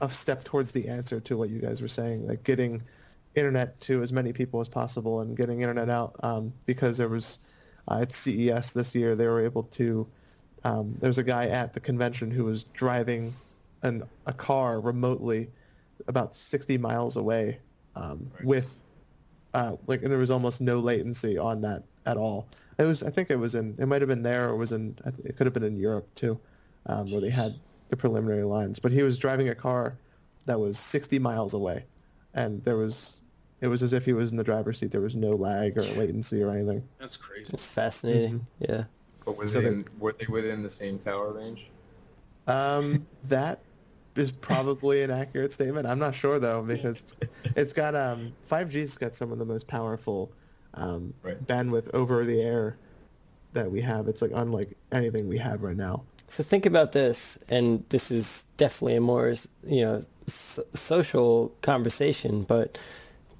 a 0.00 0.10
step 0.10 0.44
towards 0.44 0.72
the 0.72 0.88
answer 0.88 1.20
to 1.20 1.36
what 1.36 1.50
you 1.50 1.60
guys 1.60 1.80
were 1.80 1.88
saying, 1.88 2.26
like 2.26 2.44
getting 2.44 2.82
internet 3.34 3.78
to 3.82 4.02
as 4.02 4.12
many 4.12 4.32
people 4.32 4.60
as 4.60 4.68
possible 4.68 5.20
and 5.20 5.36
getting 5.36 5.60
internet 5.60 5.88
out. 5.88 6.16
Um, 6.22 6.52
because 6.64 6.96
there 6.96 7.08
was 7.08 7.38
uh, 7.88 8.00
at 8.00 8.12
CES 8.12 8.72
this 8.72 8.94
year, 8.94 9.14
they 9.14 9.26
were 9.26 9.44
able 9.44 9.64
to. 9.64 10.06
Um, 10.64 10.96
there's 11.00 11.18
a 11.18 11.22
guy 11.22 11.48
at 11.48 11.72
the 11.74 11.80
convention 11.80 12.30
who 12.30 12.44
was 12.44 12.64
driving 12.74 13.32
an, 13.82 14.02
a 14.26 14.32
car 14.32 14.80
remotely 14.80 15.48
about 16.08 16.34
60 16.34 16.76
miles 16.78 17.16
away 17.16 17.58
um, 17.94 18.28
right. 18.34 18.44
with 18.44 18.78
uh, 19.54 19.76
like, 19.86 20.02
and 20.02 20.10
there 20.10 20.18
was 20.18 20.30
almost 20.30 20.60
no 20.60 20.78
latency 20.80 21.38
on 21.38 21.60
that 21.62 21.82
at 22.04 22.16
all. 22.16 22.46
It 22.78 22.84
was, 22.84 23.02
I 23.02 23.10
think 23.10 23.30
it 23.30 23.36
was 23.36 23.54
in, 23.54 23.74
it 23.78 23.86
might 23.86 24.02
have 24.02 24.08
been 24.08 24.22
there 24.22 24.48
or 24.48 24.56
was 24.56 24.72
in, 24.72 24.96
it 25.24 25.36
could 25.36 25.46
have 25.46 25.54
been 25.54 25.62
in 25.62 25.76
Europe 25.76 26.06
too, 26.14 26.38
um, 26.86 27.10
where 27.10 27.20
they 27.20 27.30
had 27.30 27.54
the 27.88 27.96
preliminary 27.96 28.44
lines. 28.44 28.78
But 28.78 28.92
he 28.92 29.02
was 29.02 29.16
driving 29.16 29.48
a 29.48 29.54
car 29.54 29.96
that 30.44 30.60
was 30.60 30.78
60 30.78 31.18
miles 31.18 31.54
away, 31.54 31.84
and 32.34 32.62
there 32.64 32.76
was, 32.76 33.20
it 33.60 33.68
was 33.68 33.82
as 33.82 33.92
if 33.92 34.04
he 34.04 34.12
was 34.12 34.30
in 34.30 34.36
the 34.36 34.44
driver's 34.44 34.78
seat. 34.78 34.90
There 34.90 35.00
was 35.00 35.16
no 35.16 35.30
lag 35.30 35.78
or 35.78 35.82
latency 35.82 36.42
or 36.42 36.50
anything. 36.50 36.86
That's 36.98 37.16
crazy. 37.16 37.50
It's 37.52 37.66
fascinating. 37.66 38.46
Mm-hmm. 38.60 38.72
Yeah. 38.72 38.84
But 39.24 39.38
was 39.38 39.52
so 39.52 39.60
they, 39.60 39.82
were 39.98 40.12
they 40.12 40.26
within 40.26 40.62
the 40.62 40.70
same 40.70 40.98
tower 40.98 41.32
range? 41.32 41.66
Um, 42.46 43.06
that 43.28 43.60
is 44.14 44.30
probably 44.30 45.02
an 45.02 45.10
accurate 45.10 45.52
statement. 45.52 45.86
I'm 45.86 45.98
not 45.98 46.14
sure 46.14 46.38
though 46.38 46.62
because 46.62 47.02
it's, 47.02 47.14
it's 47.56 47.72
got 47.72 47.94
um 47.94 48.32
5G's 48.48 48.96
got 48.96 49.14
some 49.14 49.32
of 49.32 49.38
the 49.38 49.44
most 49.44 49.66
powerful 49.66 50.30
um, 50.76 51.14
right. 51.22 51.44
bandwidth 51.46 51.92
over 51.94 52.24
the 52.24 52.40
air 52.40 52.76
that 53.52 53.70
we 53.70 53.80
have. 53.82 54.08
It's 54.08 54.22
like 54.22 54.32
unlike 54.34 54.76
anything 54.92 55.28
we 55.28 55.38
have 55.38 55.62
right 55.62 55.76
now. 55.76 56.04
So 56.28 56.42
think 56.42 56.66
about 56.66 56.92
this, 56.92 57.38
and 57.48 57.84
this 57.88 58.10
is 58.10 58.44
definitely 58.56 58.96
a 58.96 59.00
more 59.00 59.34
you 59.66 59.82
know 59.82 60.02
s- 60.26 60.60
social 60.74 61.54
conversation. 61.62 62.42
But 62.42 62.78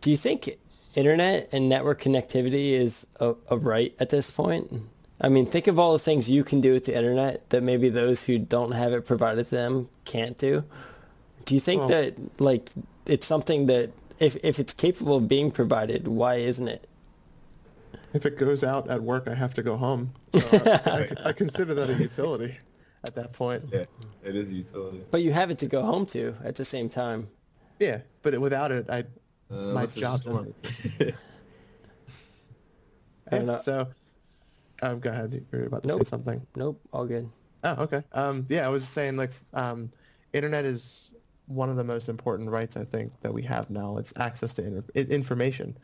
do 0.01 0.11
you 0.11 0.17
think 0.17 0.59
internet 0.95 1.49
and 1.53 1.69
network 1.69 2.01
connectivity 2.01 2.73
is 2.73 3.07
a, 3.21 3.35
a 3.51 3.57
right 3.57 3.95
at 3.99 4.11
this 4.11 4.31
point? 4.31 4.73
I 5.21 5.29
mean, 5.29 5.47
think 5.47 5.67
of 5.67 5.79
all 5.79 5.93
the 5.95 5.99
things 5.99 6.29
you 6.29 6.45
can 6.45 6.61
do 6.61 6.75
with 6.75 6.85
the 6.85 6.97
internet 6.97 7.49
that 7.51 7.63
maybe 7.63 7.89
those 7.89 8.25
who 8.25 8.39
don't 8.39 8.73
have 8.73 8.93
it 8.93 9.07
provided 9.07 9.47
to 9.47 9.55
them 9.55 9.89
can't 10.05 10.37
do. 10.37 10.65
Do 11.45 11.55
you 11.55 11.61
think 11.61 11.81
well, 11.81 11.89
that 11.89 12.41
like 12.41 12.71
it's 13.07 13.27
something 13.27 13.67
that 13.67 13.91
if 14.19 14.37
if 14.43 14.59
it's 14.59 14.75
capable 14.75 15.17
of 15.17 15.29
being 15.29 15.51
provided, 15.51 16.07
why 16.09 16.37
isn't 16.37 16.69
it? 16.69 16.89
If 18.17 18.25
it 18.25 18.39
goes 18.39 18.65
out 18.65 18.89
at 18.89 19.03
work, 19.03 19.29
I 19.29 19.35
have 19.35 19.53
to 19.55 19.63
go 19.63 19.77
home. 19.77 20.13
So 20.33 20.49
I, 20.53 20.91
I, 20.91 21.09
I, 21.27 21.33
consider 21.33 21.75
that 21.75 21.91
a 21.91 21.95
utility 21.95 22.57
at 23.07 23.15
that 23.15 23.35
point. 23.35 23.65
Yeah, 23.71 23.85
it 24.25 24.35
is 24.35 24.49
a 24.49 24.55
utility. 24.55 25.03
But 25.11 25.21
you 25.21 25.33
have 25.33 25.51
it 25.51 25.59
to 25.59 25.67
go 25.67 25.83
home 25.83 26.07
to 26.07 26.35
at 26.43 26.55
the 26.55 26.65
same 26.65 26.89
time. 26.89 27.29
Yeah, 27.79 28.01
but 28.23 28.39
without 28.41 28.73
it, 28.73 28.89
I 28.89 29.05
uh, 29.51 29.55
my 29.55 29.85
job 29.85 30.23
doesn't 30.23 30.55
exist. 30.65 30.97
yeah, 33.33 33.59
so, 33.59 33.87
um, 34.81 34.99
go 34.99 35.11
ahead. 35.11 35.45
You're 35.53 35.67
about 35.67 35.83
to 35.83 35.89
nope. 35.89 35.99
say 35.99 36.05
something. 36.05 36.47
Nope, 36.57 36.81
all 36.93 37.05
good. 37.05 37.29
Oh, 37.65 37.83
okay. 37.83 38.03
Um, 38.13 38.47
yeah, 38.49 38.67
I 38.67 38.71
was 38.71 38.89
saying 38.89 39.17
like, 39.17 39.33
um, 39.53 39.93
internet 40.33 40.65
is 40.65 41.11
one 41.47 41.69
of 41.69 41.77
the 41.77 41.85
most 41.85 42.09
important 42.09 42.51
rights 42.51 42.77
I 42.77 42.85
think 42.85 43.13
that 43.21 43.33
we 43.33 43.43
have 43.43 43.69
now. 43.69 43.99
It's 43.99 44.13
access 44.17 44.55
to 44.55 44.65
inter- 44.65 44.85
information. 44.95 45.77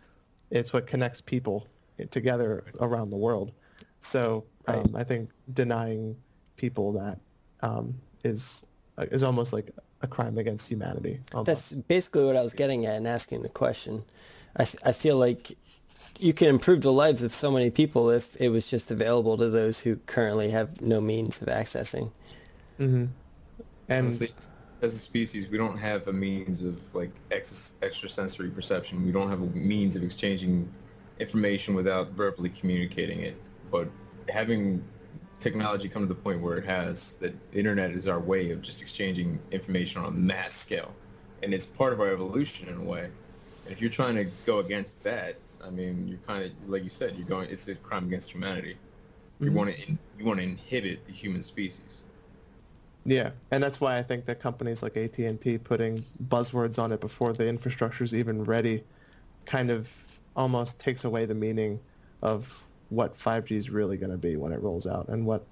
It's 0.50 0.72
what 0.72 0.86
connects 0.86 1.20
people 1.20 1.66
together 2.10 2.64
around 2.80 3.10
the 3.10 3.16
world. 3.16 3.52
So 4.00 4.44
um, 4.66 4.76
right. 4.76 4.90
I 4.96 5.04
think 5.04 5.30
denying 5.52 6.16
people 6.56 6.92
that 6.92 7.18
um, 7.60 7.94
is 8.24 8.64
is 8.98 9.22
almost 9.22 9.52
like 9.52 9.70
a 10.02 10.06
crime 10.06 10.38
against 10.38 10.68
humanity. 10.68 11.20
Almost. 11.32 11.46
That's 11.46 11.72
basically 11.72 12.24
what 12.24 12.36
I 12.36 12.42
was 12.42 12.54
getting 12.54 12.86
at 12.86 12.96
in 12.96 13.06
asking 13.06 13.42
the 13.42 13.48
question. 13.48 14.04
I, 14.56 14.64
th- 14.64 14.82
I 14.84 14.92
feel 14.92 15.16
like 15.16 15.56
you 16.18 16.32
can 16.32 16.48
improve 16.48 16.82
the 16.82 16.92
lives 16.92 17.22
of 17.22 17.32
so 17.32 17.50
many 17.50 17.70
people 17.70 18.10
if 18.10 18.36
it 18.40 18.50
was 18.50 18.66
just 18.66 18.90
available 18.90 19.38
to 19.38 19.48
those 19.48 19.80
who 19.80 19.96
currently 20.06 20.50
have 20.50 20.80
no 20.80 21.00
means 21.00 21.40
of 21.40 21.48
accessing. 21.48 22.12
Mm-hmm. 22.78 23.06
And 23.88 24.06
Honestly, 24.06 24.34
as 24.82 24.94
a 24.94 24.98
species, 24.98 25.48
we 25.48 25.56
don't 25.56 25.78
have 25.78 26.08
a 26.08 26.12
means 26.12 26.62
of 26.62 26.94
like 26.94 27.10
ex- 27.30 27.72
extrasensory 27.82 28.50
perception. 28.50 29.04
We 29.04 29.12
don't 29.12 29.30
have 29.30 29.40
a 29.40 29.46
means 29.46 29.96
of 29.96 30.02
exchanging 30.02 30.68
information 31.18 31.74
without 31.74 32.10
verbally 32.10 32.48
communicating 32.48 33.20
it. 33.20 33.36
But 33.70 33.88
having 34.28 34.82
technology 35.42 35.88
come 35.88 36.02
to 36.02 36.08
the 36.08 36.14
point 36.14 36.40
where 36.40 36.56
it 36.56 36.64
has 36.64 37.14
that 37.14 37.34
internet 37.52 37.90
is 37.90 38.06
our 38.06 38.20
way 38.20 38.52
of 38.52 38.62
just 38.62 38.80
exchanging 38.80 39.40
information 39.50 40.00
on 40.00 40.06
a 40.06 40.10
mass 40.10 40.54
scale 40.54 40.94
and 41.42 41.52
it's 41.52 41.66
part 41.66 41.92
of 41.92 42.00
our 42.00 42.12
evolution 42.12 42.68
in 42.68 42.76
a 42.76 42.82
way 42.82 43.04
and 43.64 43.72
if 43.72 43.80
you're 43.80 43.90
trying 43.90 44.14
to 44.14 44.24
go 44.46 44.60
against 44.60 45.02
that 45.02 45.36
i 45.64 45.68
mean 45.68 46.06
you're 46.06 46.18
kind 46.18 46.44
of 46.44 46.52
like 46.68 46.84
you 46.84 46.90
said 46.90 47.16
you're 47.16 47.26
going 47.26 47.50
it's 47.50 47.66
a 47.66 47.74
crime 47.74 48.06
against 48.06 48.30
humanity 48.30 48.76
you 49.40 49.46
mm-hmm. 49.46 49.56
want 49.56 49.74
to 49.74 49.98
you 50.16 50.24
want 50.24 50.38
to 50.38 50.44
inhibit 50.44 51.04
the 51.06 51.12
human 51.12 51.42
species 51.42 52.02
yeah 53.04 53.30
and 53.50 53.60
that's 53.60 53.80
why 53.80 53.98
i 53.98 54.02
think 54.02 54.24
that 54.24 54.38
companies 54.38 54.80
like 54.80 54.96
at&t 54.96 55.58
putting 55.58 56.04
buzzwords 56.28 56.78
on 56.80 56.92
it 56.92 57.00
before 57.00 57.32
the 57.32 57.48
infrastructure 57.48 58.04
is 58.04 58.14
even 58.14 58.44
ready 58.44 58.84
kind 59.44 59.70
of 59.70 59.92
almost 60.36 60.78
takes 60.78 61.04
away 61.04 61.24
the 61.24 61.34
meaning 61.34 61.80
of 62.22 62.62
what 62.90 63.16
5G 63.16 63.52
is 63.52 63.70
really 63.70 63.96
going 63.96 64.12
to 64.12 64.18
be 64.18 64.36
when 64.36 64.52
it 64.52 64.60
rolls 64.60 64.86
out 64.86 65.08
and 65.08 65.24
what 65.24 65.44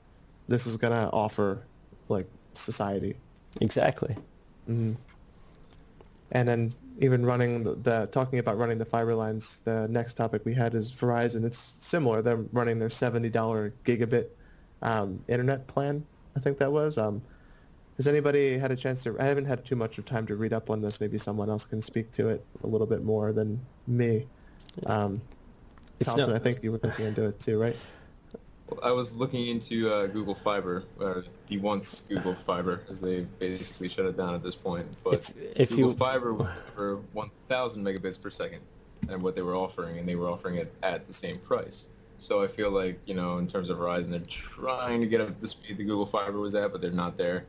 this 0.49 0.67
is 0.67 0.77
going 0.77 0.93
to 0.93 1.11
offer 1.13 1.63
like 2.09 2.27
society. 2.53 3.17
Exactly. 3.61 4.15
Mm-hmm. 4.69 4.93
And 6.33 6.49
then 6.49 6.75
even 6.99 7.25
running 7.25 7.65
the, 7.65 7.75
the, 7.77 8.09
talking 8.13 8.39
about 8.39 8.59
running 8.59 8.79
the 8.79 8.85
fiber 8.85 9.15
lines, 9.15 9.59
the 9.65 9.89
next 9.89 10.15
topic 10.15 10.45
we 10.45 10.55
had 10.55 10.75
is 10.75 10.93
Verizon. 10.93 11.45
It's 11.45 11.77
similar. 11.81 12.23
They're 12.23 12.45
running 12.53 12.79
their 12.79 12.89
$70 12.89 13.73
gigabit 13.85 14.27
um, 14.83 15.23
internet 15.29 15.67
plan. 15.67 16.05
I 16.37 16.41
think 16.41 16.59
that 16.59 16.71
was. 16.71 16.99
Um, 16.99 17.23
has 17.97 18.07
anybody 18.07 18.57
had 18.57 18.71
a 18.71 18.77
chance 18.77 19.03
to? 19.03 19.19
I 19.19 19.25
haven't 19.25 19.47
had 19.47 19.65
too 19.65 19.77
much 19.77 19.99
of 19.99 20.05
time 20.05 20.27
to 20.27 20.37
read 20.37 20.53
up 20.53 20.71
on 20.71 20.81
this. 20.81 21.01
Maybe 21.01 21.19
someone 21.19 21.51
else 21.51 21.65
can 21.65 21.83
speak 21.83 22.13
to 22.13 22.29
it 22.29 22.45
a 22.63 22.67
little 22.67 22.87
bit 22.87 23.03
more 23.03 23.33
than 23.33 23.61
me. 23.87 24.27
Um, 24.87 25.21
Thompson, 26.03 26.31
no, 26.31 26.37
I 26.37 26.39
think 26.39 26.63
you 26.63 26.73
were 26.73 26.81
looking 26.83 27.07
into 27.07 27.25
it 27.25 27.41
too, 27.41 27.61
right? 27.61 27.77
I 28.83 28.93
was 28.93 29.17
looking 29.17 29.49
into 29.49 29.93
uh, 29.93 30.07
Google 30.07 30.35
Fiber, 30.35 30.85
or 30.99 31.25
the 31.49 31.59
once 31.59 32.03
Google 32.09 32.35
Fiber, 32.35 32.83
as 32.91 33.01
they 33.01 33.23
basically 33.39 33.89
shut 33.89 34.07
it 34.07 34.17
down 34.17 34.35
at 34.35 34.43
this 34.43 34.55
point. 34.55 34.87
But 35.03 35.15
if, 35.15 35.33
if 35.57 35.71
Google 35.71 35.91
you... 35.91 35.95
Fiber 35.95 36.35
was 36.35 36.49
for 36.75 36.97
1,000 37.13 37.85
megabits 37.85 38.21
per 38.21 38.31
second, 38.31 38.61
and 39.09 39.23
what 39.23 39.35
they 39.35 39.43
were 39.43 39.57
offering, 39.57 39.99
and 39.99 40.09
they 40.09 40.15
were 40.15 40.29
offering 40.29 40.57
it 40.57 40.73
at 40.83 41.07
the 41.07 41.13
same 41.13 41.39
price. 41.39 41.87
So 42.19 42.43
I 42.43 42.49
feel 42.49 42.71
like, 42.71 43.01
you 43.07 43.15
know, 43.15 43.39
in 43.39 43.47
terms 43.47 43.71
of 43.71 43.79
Verizon, 43.79 44.11
they're 44.11 44.21
trying 44.21 45.01
to 45.01 45.07
get 45.07 45.21
up 45.21 45.35
to 45.35 45.41
the 45.41 45.49
speed 45.49 45.79
that 45.79 45.85
Google 45.85 46.07
Fiber 46.07 46.39
was 46.39 46.55
at, 46.55 46.71
but 46.71 46.81
they're 46.81 46.91
not 46.91 47.17
there. 47.17 47.47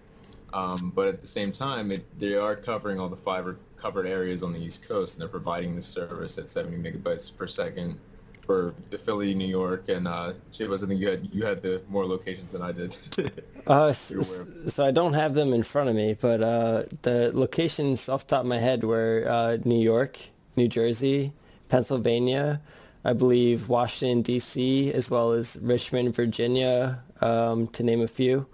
Um, 0.53 0.91
but 0.95 1.07
at 1.07 1.21
the 1.21 1.27
same 1.27 1.51
time, 1.51 1.91
it, 1.91 2.05
they 2.19 2.35
are 2.35 2.55
covering 2.55 2.99
all 2.99 3.09
the 3.09 3.15
fiber 3.15 3.57
covered 3.77 4.05
areas 4.05 4.43
on 4.43 4.53
the 4.53 4.59
East 4.59 4.87
Coast, 4.87 5.13
and 5.13 5.21
they're 5.21 5.27
providing 5.27 5.75
the 5.75 5.81
service 5.81 6.37
at 6.37 6.49
70 6.49 6.77
megabytes 6.77 7.35
per 7.35 7.47
second 7.47 7.97
for 8.45 8.73
Philly, 9.05 9.33
New 9.33 9.47
York, 9.47 9.89
and 9.89 10.07
uh, 10.07 10.33
Chivas. 10.53 10.83
I 10.83 10.87
think 10.87 10.99
you 10.99 11.09
had 11.09 11.29
you 11.31 11.45
had 11.45 11.61
the 11.61 11.81
more 11.89 12.05
locations 12.05 12.49
than 12.49 12.61
I 12.61 12.71
did. 12.71 12.95
uh, 13.67 13.93
so 13.93 14.85
I 14.85 14.91
don't 14.91 15.13
have 15.13 15.33
them 15.33 15.53
in 15.53 15.63
front 15.63 15.89
of 15.89 15.95
me, 15.95 16.15
but 16.19 16.41
uh, 16.41 16.83
the 17.01 17.31
locations 17.33 18.09
off 18.09 18.27
the 18.27 18.35
top 18.35 18.41
of 18.41 18.47
my 18.47 18.57
head 18.57 18.83
were 18.83 19.25
uh, 19.27 19.57
New 19.63 19.81
York, 19.81 20.19
New 20.55 20.67
Jersey, 20.67 21.33
Pennsylvania, 21.69 22.61
I 23.03 23.13
believe 23.13 23.69
Washington 23.69 24.21
D.C. 24.21 24.91
as 24.91 25.09
well 25.09 25.31
as 25.31 25.57
Richmond, 25.61 26.13
Virginia, 26.15 27.03
um, 27.21 27.67
to 27.67 27.83
name 27.83 28.01
a 28.01 28.07
few. 28.07 28.47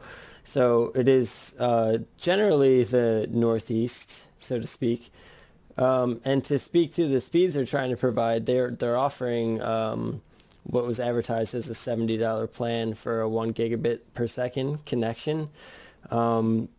So 0.47 0.93
it 0.95 1.09
is 1.09 1.53
uh, 1.59 1.97
generally 2.17 2.85
the 2.85 3.27
Northeast, 3.29 4.27
so 4.39 4.61
to 4.61 4.65
speak. 4.65 5.11
Um, 5.77 6.21
and 6.23 6.41
to 6.45 6.57
speak 6.57 6.93
to 6.93 7.09
the 7.09 7.19
speeds 7.19 7.55
they're 7.55 7.65
trying 7.65 7.89
to 7.89 7.97
provide, 7.97 8.45
they're 8.45 8.71
they're 8.71 8.95
offering 8.97 9.61
um, 9.61 10.21
what 10.63 10.87
was 10.87 11.01
advertised 11.01 11.53
as 11.53 11.67
a 11.67 11.75
seventy 11.75 12.15
dollar 12.15 12.47
plan 12.47 12.93
for 12.93 13.19
a 13.19 13.27
one 13.27 13.53
gigabit 13.53 13.99
per 14.13 14.25
second 14.25 14.85
connection. 14.85 15.49
Um, 16.11 16.69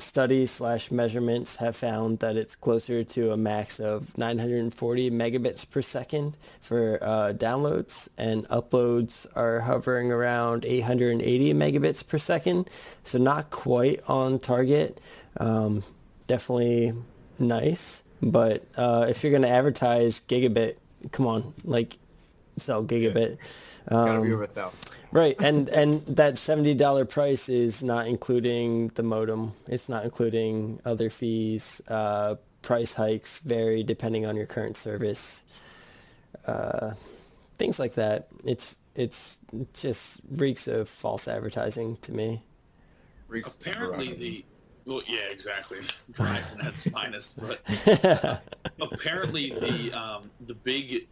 studies 0.00 0.50
slash 0.50 0.90
measurements 0.90 1.56
have 1.56 1.76
found 1.76 2.20
that 2.20 2.36
it's 2.36 2.54
closer 2.54 3.04
to 3.04 3.32
a 3.32 3.36
max 3.36 3.80
of 3.80 4.16
940 4.16 5.10
megabits 5.10 5.68
per 5.68 5.82
second 5.82 6.36
for 6.60 6.98
uh, 7.02 7.32
downloads, 7.32 8.08
and 8.16 8.48
uploads 8.48 9.26
are 9.36 9.60
hovering 9.60 10.12
around 10.12 10.64
880 10.64 11.54
megabits 11.54 12.06
per 12.06 12.18
second. 12.18 12.68
So 13.04 13.18
not 13.18 13.50
quite 13.50 14.00
on 14.08 14.38
target. 14.38 15.00
Um, 15.36 15.82
definitely 16.26 16.92
nice, 17.38 18.02
but 18.22 18.64
uh, 18.76 19.06
if 19.08 19.22
you're 19.22 19.32
going 19.32 19.42
to 19.42 19.48
advertise 19.48 20.20
gigabit, 20.20 20.76
come 21.12 21.26
on, 21.26 21.54
like 21.64 21.98
sell 22.56 22.84
gigabit. 22.84 23.38
Um, 23.88 24.06
Gotta 24.06 24.20
be 24.22 24.32
over 24.32 24.44
a 24.44 24.46
thousand. 24.48 24.78
Right, 25.10 25.36
and 25.40 25.68
and 25.70 26.04
that 26.06 26.36
seventy 26.36 26.74
dollar 26.74 27.04
price 27.04 27.48
is 27.48 27.82
not 27.82 28.06
including 28.06 28.88
the 28.88 29.02
modem. 29.02 29.52
It's 29.66 29.88
not 29.88 30.04
including 30.04 30.80
other 30.84 31.08
fees. 31.08 31.80
Uh, 31.88 32.36
price 32.60 32.94
hikes 32.94 33.38
vary 33.40 33.82
depending 33.82 34.26
on 34.26 34.36
your 34.36 34.46
current 34.46 34.76
service. 34.76 35.44
Uh, 36.46 36.92
things 37.56 37.78
like 37.78 37.94
that. 37.94 38.28
It's 38.44 38.76
it's 38.94 39.38
just 39.72 40.20
reeks 40.30 40.68
of 40.68 40.88
false 40.88 41.26
advertising 41.28 41.96
to 42.02 42.12
me. 42.12 42.42
Apparently, 43.30 44.14
the 44.14 44.44
well, 44.84 45.02
yeah, 45.06 45.30
exactly. 45.30 45.78
Verizon 46.12 46.62
that's 46.62 46.90
minus, 46.90 47.34
but 47.34 48.42
apparently 48.80 49.50
the 49.50 49.92
um, 49.92 50.30
the 50.46 50.54
big 50.54 51.06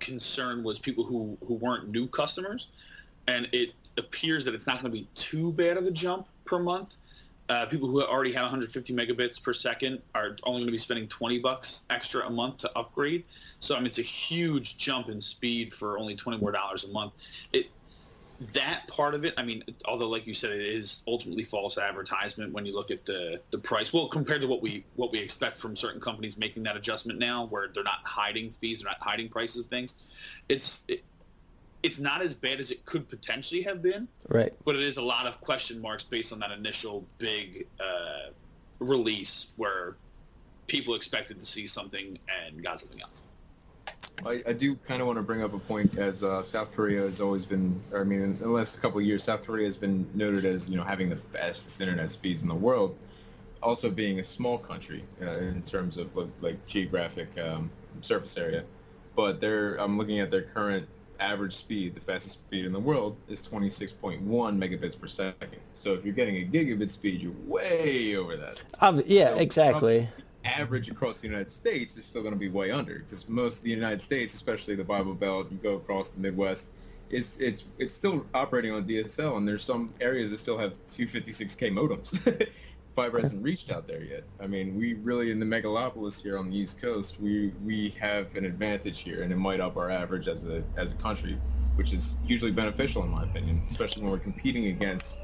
concern 0.00 0.62
was 0.62 0.78
people 0.78 1.04
who 1.04 1.38
who 1.46 1.54
weren't 1.54 1.92
new 1.92 2.06
customers, 2.08 2.68
and 3.28 3.48
it 3.52 3.74
appears 3.98 4.44
that 4.44 4.54
it's 4.54 4.66
not 4.66 4.80
going 4.80 4.92
to 4.92 4.98
be 4.98 5.06
too 5.14 5.52
bad 5.52 5.76
of 5.76 5.86
a 5.86 5.90
jump 5.90 6.26
per 6.44 6.58
month. 6.58 6.96
Uh, 7.48 7.64
people 7.66 7.88
who 7.88 8.02
already 8.02 8.32
have 8.32 8.42
150 8.42 8.92
megabits 8.92 9.42
per 9.42 9.54
second 9.54 10.02
are 10.14 10.36
only 10.42 10.60
going 10.60 10.66
to 10.66 10.72
be 10.72 10.78
spending 10.78 11.06
20 11.08 11.38
bucks 11.38 11.82
extra 11.88 12.26
a 12.26 12.30
month 12.30 12.58
to 12.58 12.70
upgrade. 12.76 13.24
So 13.60 13.74
I 13.74 13.78
mean, 13.78 13.86
it's 13.86 13.98
a 13.98 14.02
huge 14.02 14.76
jump 14.76 15.08
in 15.08 15.20
speed 15.20 15.72
for 15.72 15.98
only 15.98 16.14
20 16.14 16.38
more 16.38 16.52
dollars 16.52 16.84
a 16.84 16.88
month. 16.88 17.12
It 17.52 17.70
that 18.54 18.86
part 18.86 19.14
of 19.14 19.24
it, 19.24 19.34
I 19.36 19.42
mean, 19.42 19.64
although 19.86 20.08
like 20.08 20.26
you 20.26 20.34
said, 20.34 20.52
it 20.52 20.60
is 20.60 21.02
ultimately 21.08 21.42
false 21.42 21.76
advertisement 21.76 22.52
when 22.52 22.64
you 22.64 22.74
look 22.74 22.90
at 22.90 23.04
the 23.04 23.40
the 23.50 23.58
price. 23.58 23.92
Well, 23.92 24.08
compared 24.08 24.42
to 24.42 24.46
what 24.46 24.62
we 24.62 24.84
what 24.94 25.10
we 25.10 25.18
expect 25.18 25.56
from 25.56 25.76
certain 25.76 26.00
companies 26.00 26.36
making 26.36 26.62
that 26.64 26.76
adjustment 26.76 27.18
now, 27.18 27.46
where 27.46 27.68
they're 27.74 27.82
not 27.82 28.00
hiding 28.04 28.52
fees, 28.52 28.80
they're 28.80 28.90
not 28.90 29.00
hiding 29.00 29.28
prices 29.28 29.62
of 29.62 29.66
things. 29.66 29.94
It's 30.48 30.82
it, 30.86 31.02
it's 31.82 31.98
not 31.98 32.22
as 32.22 32.34
bad 32.34 32.60
as 32.60 32.70
it 32.70 32.84
could 32.84 33.08
potentially 33.08 33.62
have 33.62 33.82
been. 33.82 34.08
Right. 34.28 34.52
But 34.64 34.74
it 34.74 34.82
is 34.82 34.96
a 34.96 35.02
lot 35.02 35.26
of 35.26 35.40
question 35.40 35.80
marks 35.80 36.04
based 36.04 36.32
on 36.32 36.40
that 36.40 36.50
initial 36.50 37.06
big 37.18 37.66
uh, 37.80 38.30
release 38.80 39.48
where 39.56 39.96
people 40.66 40.94
expected 40.94 41.40
to 41.40 41.46
see 41.46 41.66
something 41.66 42.18
and 42.42 42.62
got 42.62 42.80
something 42.80 43.00
else. 43.00 43.22
I, 44.26 44.42
I 44.48 44.52
do 44.52 44.74
kind 44.74 45.00
of 45.00 45.06
want 45.06 45.18
to 45.18 45.22
bring 45.22 45.42
up 45.42 45.54
a 45.54 45.58
point 45.58 45.96
as 45.96 46.24
uh, 46.24 46.42
South 46.42 46.74
Korea 46.74 47.02
has 47.02 47.20
always 47.20 47.44
been, 47.44 47.80
or 47.92 48.00
I 48.00 48.04
mean, 48.04 48.20
in 48.20 48.38
the 48.38 48.48
last 48.48 48.80
couple 48.82 48.98
of 48.98 49.06
years, 49.06 49.22
South 49.22 49.44
Korea 49.44 49.66
has 49.66 49.76
been 49.76 50.08
noted 50.14 50.44
as, 50.44 50.68
you 50.68 50.76
know, 50.76 50.82
having 50.82 51.08
the 51.08 51.16
fastest 51.16 51.80
internet 51.80 52.10
speeds 52.10 52.42
in 52.42 52.48
the 52.48 52.54
world, 52.54 52.96
also 53.62 53.88
being 53.90 54.18
a 54.18 54.24
small 54.24 54.58
country 54.58 55.04
uh, 55.22 55.38
in 55.38 55.62
terms 55.62 55.96
of 55.96 56.14
like, 56.16 56.28
like 56.40 56.66
geographic 56.66 57.28
um, 57.38 57.70
surface 58.00 58.36
area. 58.36 58.64
But 59.14 59.40
they're, 59.40 59.76
I'm 59.76 59.96
looking 59.96 60.18
at 60.18 60.30
their 60.32 60.42
current 60.42 60.88
average 61.20 61.56
speed, 61.56 61.94
the 61.94 62.00
fastest 62.00 62.34
speed 62.34 62.64
in 62.64 62.72
the 62.72 62.80
world, 62.80 63.16
is 63.28 63.40
26.1 63.42 64.20
megabits 64.26 64.98
per 64.98 65.06
second. 65.06 65.60
So 65.72 65.94
if 65.94 66.04
you're 66.04 66.14
getting 66.14 66.36
a 66.36 66.46
gigabit 66.46 66.90
speed, 66.90 67.20
you're 67.20 67.32
way 67.46 68.16
over 68.16 68.36
that. 68.36 68.60
Um, 68.80 69.02
yeah, 69.06 69.34
So, 69.34 69.38
exactly. 69.40 70.08
average 70.44 70.88
across 70.88 71.20
the 71.20 71.28
United 71.28 71.50
States 71.50 71.96
is 71.96 72.04
still 72.04 72.22
going 72.22 72.34
to 72.34 72.38
be 72.38 72.48
way 72.48 72.70
under 72.70 73.00
because 73.00 73.28
most 73.28 73.58
of 73.58 73.62
the 73.64 73.70
United 73.70 74.00
States, 74.00 74.34
especially 74.34 74.74
the 74.74 74.84
Bible 74.84 75.14
Belt, 75.14 75.50
you 75.50 75.58
go 75.58 75.74
across 75.74 76.08
the 76.08 76.20
Midwest, 76.20 76.68
it's 77.10 77.38
it's 77.38 77.64
it's 77.78 77.92
still 77.92 78.24
operating 78.34 78.72
on 78.72 78.84
DSL, 78.84 79.38
and 79.38 79.48
there's 79.48 79.64
some 79.64 79.92
areas 80.00 80.30
that 80.30 80.38
still 80.38 80.58
have 80.58 80.74
256k 80.94 81.72
modems. 81.72 82.48
Fiber 82.98 83.20
hasn't 83.20 83.44
reached 83.44 83.70
out 83.70 83.86
there 83.86 84.02
yet. 84.02 84.24
I 84.40 84.48
mean, 84.48 84.76
we 84.76 84.94
really 84.94 85.30
in 85.30 85.38
the 85.38 85.46
megalopolis 85.46 86.20
here 86.20 86.36
on 86.36 86.50
the 86.50 86.56
East 86.56 86.82
Coast, 86.82 87.20
we 87.20 87.52
we 87.64 87.90
have 87.90 88.34
an 88.34 88.44
advantage 88.44 88.98
here, 88.98 89.22
and 89.22 89.32
it 89.32 89.36
might 89.36 89.60
up 89.60 89.76
our 89.76 89.88
average 89.88 90.26
as 90.26 90.44
a 90.44 90.64
as 90.76 90.90
a 90.94 90.96
country, 90.96 91.38
which 91.76 91.92
is 91.92 92.16
hugely 92.26 92.50
beneficial 92.50 93.04
in 93.04 93.10
my 93.10 93.22
opinion, 93.22 93.62
especially 93.70 94.02
when 94.02 94.10
we're 94.10 94.18
competing 94.18 94.66
against 94.66 95.16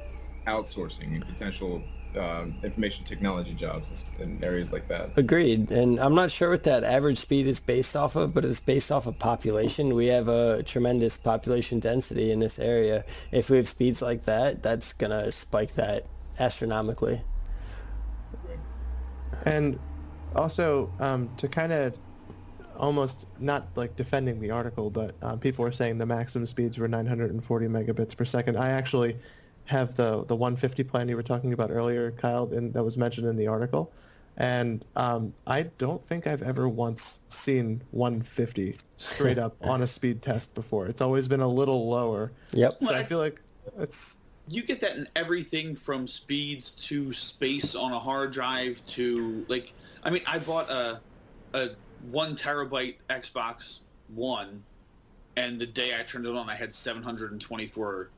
outsourcing 0.46 1.14
and 1.14 1.26
potential 1.26 1.82
um, 2.16 2.54
information 2.62 3.04
technology 3.04 3.54
jobs 3.54 4.04
in 4.20 4.38
areas 4.44 4.70
like 4.70 4.86
that. 4.86 5.10
Agreed. 5.16 5.72
And 5.72 5.98
I'm 5.98 6.14
not 6.14 6.30
sure 6.30 6.50
what 6.50 6.62
that 6.62 6.84
average 6.84 7.18
speed 7.18 7.48
is 7.48 7.58
based 7.58 7.96
off 7.96 8.14
of, 8.14 8.32
but 8.34 8.44
it's 8.44 8.60
based 8.60 8.92
off 8.92 9.08
of 9.08 9.18
population. 9.18 9.96
We 9.96 10.06
have 10.06 10.28
a 10.28 10.62
tremendous 10.62 11.18
population 11.18 11.80
density 11.80 12.30
in 12.30 12.38
this 12.38 12.60
area. 12.60 13.04
If 13.32 13.50
we 13.50 13.56
have 13.56 13.66
speeds 13.66 14.00
like 14.00 14.26
that, 14.26 14.62
that's 14.62 14.92
going 14.92 15.10
to 15.10 15.32
spike 15.32 15.74
that 15.74 16.06
astronomically. 16.38 17.22
And 19.44 19.78
also 20.34 20.90
um, 21.00 21.28
to 21.36 21.48
kind 21.48 21.72
of 21.72 21.96
almost 22.76 23.26
not 23.38 23.68
like 23.76 23.94
defending 23.96 24.40
the 24.40 24.50
article, 24.50 24.90
but 24.90 25.14
um, 25.22 25.38
people 25.38 25.64
were 25.64 25.72
saying 25.72 25.98
the 25.98 26.06
maximum 26.06 26.46
speeds 26.46 26.78
were 26.78 26.88
940 26.88 27.66
megabits 27.66 28.16
per 28.16 28.24
second. 28.24 28.56
I 28.56 28.70
actually 28.70 29.16
have 29.66 29.94
the 29.94 30.24
the 30.24 30.36
150 30.36 30.84
plan 30.84 31.08
you 31.08 31.16
were 31.16 31.22
talking 31.22 31.52
about 31.52 31.70
earlier, 31.70 32.10
Kyle, 32.12 32.50
and 32.52 32.72
that 32.74 32.82
was 32.82 32.98
mentioned 32.98 33.26
in 33.26 33.36
the 33.36 33.46
article. 33.46 33.92
And 34.36 34.84
um, 34.96 35.32
I 35.46 35.62
don't 35.78 36.04
think 36.08 36.26
I've 36.26 36.42
ever 36.42 36.68
once 36.68 37.20
seen 37.28 37.80
150 37.92 38.76
straight 38.96 39.38
up 39.38 39.54
on 39.62 39.82
a 39.82 39.86
speed 39.86 40.22
test 40.22 40.56
before. 40.56 40.86
It's 40.86 41.00
always 41.00 41.28
been 41.28 41.40
a 41.40 41.48
little 41.48 41.88
lower. 41.88 42.32
Yep. 42.52 42.78
So 42.82 42.92
I 42.94 42.98
I- 42.98 43.04
feel 43.04 43.18
like 43.18 43.40
it's 43.78 44.16
you 44.48 44.62
get 44.62 44.80
that 44.80 44.96
in 44.96 45.08
everything 45.16 45.74
from 45.74 46.06
speeds 46.06 46.72
to 46.72 47.12
space 47.12 47.74
on 47.74 47.92
a 47.92 47.98
hard 47.98 48.32
drive 48.32 48.84
to 48.86 49.44
like 49.48 49.72
I 50.02 50.10
mean 50.10 50.22
I 50.26 50.38
bought 50.38 50.70
a 50.70 51.00
a 51.54 51.70
one 52.10 52.36
terabyte 52.36 52.96
Xbox 53.08 53.78
One 54.08 54.62
and 55.36 55.60
the 55.60 55.66
day 55.66 55.98
I 55.98 56.02
turned 56.02 56.26
it 56.26 56.34
on 56.34 56.48
I 56.48 56.54
had 56.54 56.74
724 56.74 58.10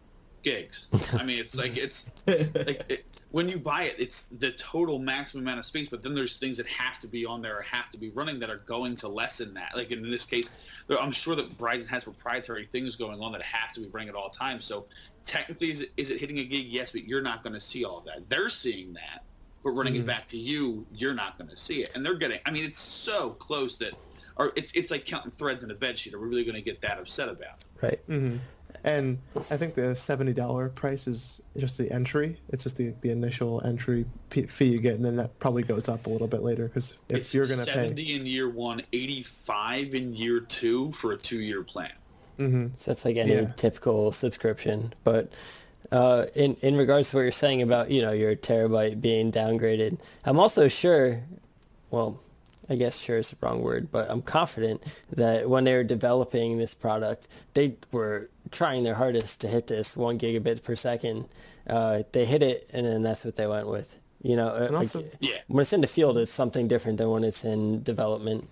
gigs. 0.42 0.88
I 1.12 1.22
mean 1.24 1.38
it's 1.38 1.54
like 1.56 1.76
it's 1.76 2.12
like 2.26 2.84
it, 2.88 3.04
when 3.30 3.48
you 3.48 3.58
buy 3.58 3.84
it 3.84 3.96
it's 3.98 4.22
the 4.38 4.50
total 4.52 4.98
maximum 4.98 5.44
amount 5.44 5.60
of 5.60 5.66
space 5.66 5.88
but 5.88 6.02
then 6.02 6.14
there's 6.14 6.38
things 6.38 6.56
that 6.56 6.66
have 6.66 6.98
to 7.00 7.06
be 7.06 7.24
on 7.24 7.40
there 7.40 7.58
or 7.58 7.62
have 7.62 7.90
to 7.90 7.98
be 7.98 8.10
running 8.10 8.40
that 8.40 8.50
are 8.50 8.62
going 8.66 8.96
to 8.96 9.06
lessen 9.06 9.54
that. 9.54 9.76
Like 9.76 9.92
in 9.92 10.02
this 10.02 10.24
case 10.24 10.50
I'm 10.90 11.12
sure 11.12 11.36
that 11.36 11.56
Verizon 11.56 11.86
has 11.86 12.02
proprietary 12.02 12.68
things 12.72 12.96
going 12.96 13.20
on 13.20 13.30
that 13.30 13.42
have 13.42 13.72
to 13.74 13.80
be 13.80 13.86
running 13.88 14.08
at 14.08 14.16
all 14.16 14.30
times. 14.30 14.64
So 14.64 14.86
technically, 15.26 15.72
is 15.72 15.80
it, 15.80 15.92
is 15.96 16.10
it 16.10 16.18
hitting 16.20 16.38
a 16.38 16.44
gig? 16.44 16.66
Yes, 16.68 16.92
but 16.92 17.04
you're 17.04 17.20
not 17.22 17.42
going 17.42 17.52
to 17.52 17.60
see 17.60 17.84
all 17.84 17.98
of 17.98 18.04
that. 18.06 18.28
They're 18.30 18.48
seeing 18.48 18.94
that, 18.94 19.24
but 19.62 19.70
running 19.70 19.94
Mhm. 19.94 20.00
it 20.00 20.06
back 20.06 20.26
to 20.28 20.38
you, 20.38 20.86
you're 20.94 21.14
not 21.14 21.36
going 21.36 21.50
to 21.50 21.56
see 21.56 21.82
it. 21.82 21.90
And 21.94 22.04
they're 22.06 22.14
getting. 22.14 22.38
I 22.46 22.50
mean, 22.50 22.64
it's 22.64 22.80
so 22.80 23.30
close 23.30 23.76
that, 23.78 23.92
or 24.36 24.52
it's 24.56 24.72
it's 24.72 24.90
like 24.90 25.04
counting 25.04 25.32
threads 25.32 25.62
in 25.64 25.70
a 25.70 25.74
bed 25.74 25.98
sheet. 25.98 26.14
Are 26.14 26.18
we 26.20 26.28
really 26.28 26.44
going 26.44 26.54
to 26.54 26.62
get 26.62 26.80
that 26.82 26.98
upset 26.98 27.28
about? 27.28 27.58
Right. 27.82 27.98
hmm 28.06 28.36
And 28.84 29.18
I 29.50 29.56
think 29.56 29.74
the 29.74 29.94
seventy 29.96 30.32
dollar 30.32 30.68
price 30.68 31.06
is 31.06 31.40
just 31.56 31.76
the 31.78 31.90
entry. 31.90 32.38
It's 32.50 32.62
just 32.62 32.76
the, 32.76 32.94
the 33.00 33.10
initial 33.10 33.60
entry 33.64 34.04
p- 34.30 34.42
fee 34.46 34.66
you 34.66 34.78
get, 34.78 34.94
and 34.94 35.04
then 35.04 35.16
that 35.16 35.36
probably 35.40 35.62
goes 35.64 35.88
up 35.88 36.06
a 36.06 36.10
little 36.10 36.28
bit 36.28 36.42
later. 36.42 36.68
Because 36.68 36.98
if 37.08 37.18
it's 37.18 37.34
you're 37.34 37.46
gonna 37.46 37.64
pay, 37.64 37.72
70 37.88 38.14
in 38.14 38.26
year 38.26 38.48
one, 38.48 38.82
85 38.92 39.94
in 39.94 40.14
year 40.14 40.40
two 40.40 40.92
for 40.92 41.12
a 41.12 41.16
two 41.16 41.40
year 41.40 41.62
plan. 41.64 41.90
Hmm 42.36 42.66
So 42.76 42.90
that's 42.90 43.04
like 43.04 43.16
any 43.16 43.32
Yeah. 43.34 43.46
typical 43.46 44.12
subscription. 44.12 44.92
But 45.04 45.32
uh, 45.92 46.26
in 46.34 46.56
in 46.62 46.76
regards 46.76 47.10
to 47.10 47.16
what 47.16 47.22
you're 47.22 47.32
saying 47.32 47.62
about 47.62 47.90
you 47.90 48.02
know 48.02 48.12
your 48.12 48.34
terabyte 48.36 49.00
being 49.00 49.30
downgraded, 49.32 49.98
I'm 50.24 50.38
also 50.38 50.68
sure. 50.68 51.22
Well, 51.90 52.18
I 52.68 52.74
guess 52.74 52.98
sure 52.98 53.18
is 53.18 53.30
the 53.30 53.36
wrong 53.40 53.62
word, 53.62 53.92
but 53.92 54.10
I'm 54.10 54.22
confident 54.22 54.82
that 55.12 55.48
when 55.48 55.62
they 55.64 55.74
were 55.74 55.84
developing 55.84 56.58
this 56.58 56.74
product, 56.74 57.28
they 57.54 57.76
were 57.92 58.28
trying 58.50 58.82
their 58.82 58.96
hardest 58.96 59.40
to 59.42 59.48
hit 59.48 59.68
this 59.68 59.96
one 59.96 60.18
gigabit 60.18 60.64
per 60.64 60.74
second. 60.74 61.26
Uh, 61.68 62.02
they 62.12 62.24
hit 62.24 62.42
it, 62.42 62.66
and 62.72 62.84
then 62.84 63.02
that's 63.02 63.24
what 63.24 63.36
they 63.36 63.46
went 63.46 63.68
with. 63.68 63.96
You 64.22 64.34
know, 64.34 64.48
uh, 64.48 64.60
like, 64.72 64.72
also- 64.94 65.04
Yeah. 65.20 65.38
when 65.46 65.62
it's 65.62 65.72
in 65.72 65.80
the 65.80 65.86
field, 65.86 66.18
it's 66.18 66.32
something 66.32 66.66
different 66.66 66.98
than 66.98 67.08
when 67.10 67.22
it's 67.22 67.44
in 67.44 67.82
development. 67.84 68.48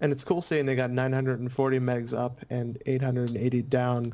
And 0.00 0.12
it's 0.12 0.24
cool 0.24 0.42
seeing 0.42 0.66
they 0.66 0.76
got 0.76 0.90
940 0.90 1.78
megs 1.80 2.12
up 2.16 2.40
and 2.50 2.78
880 2.86 3.62
down, 3.62 4.12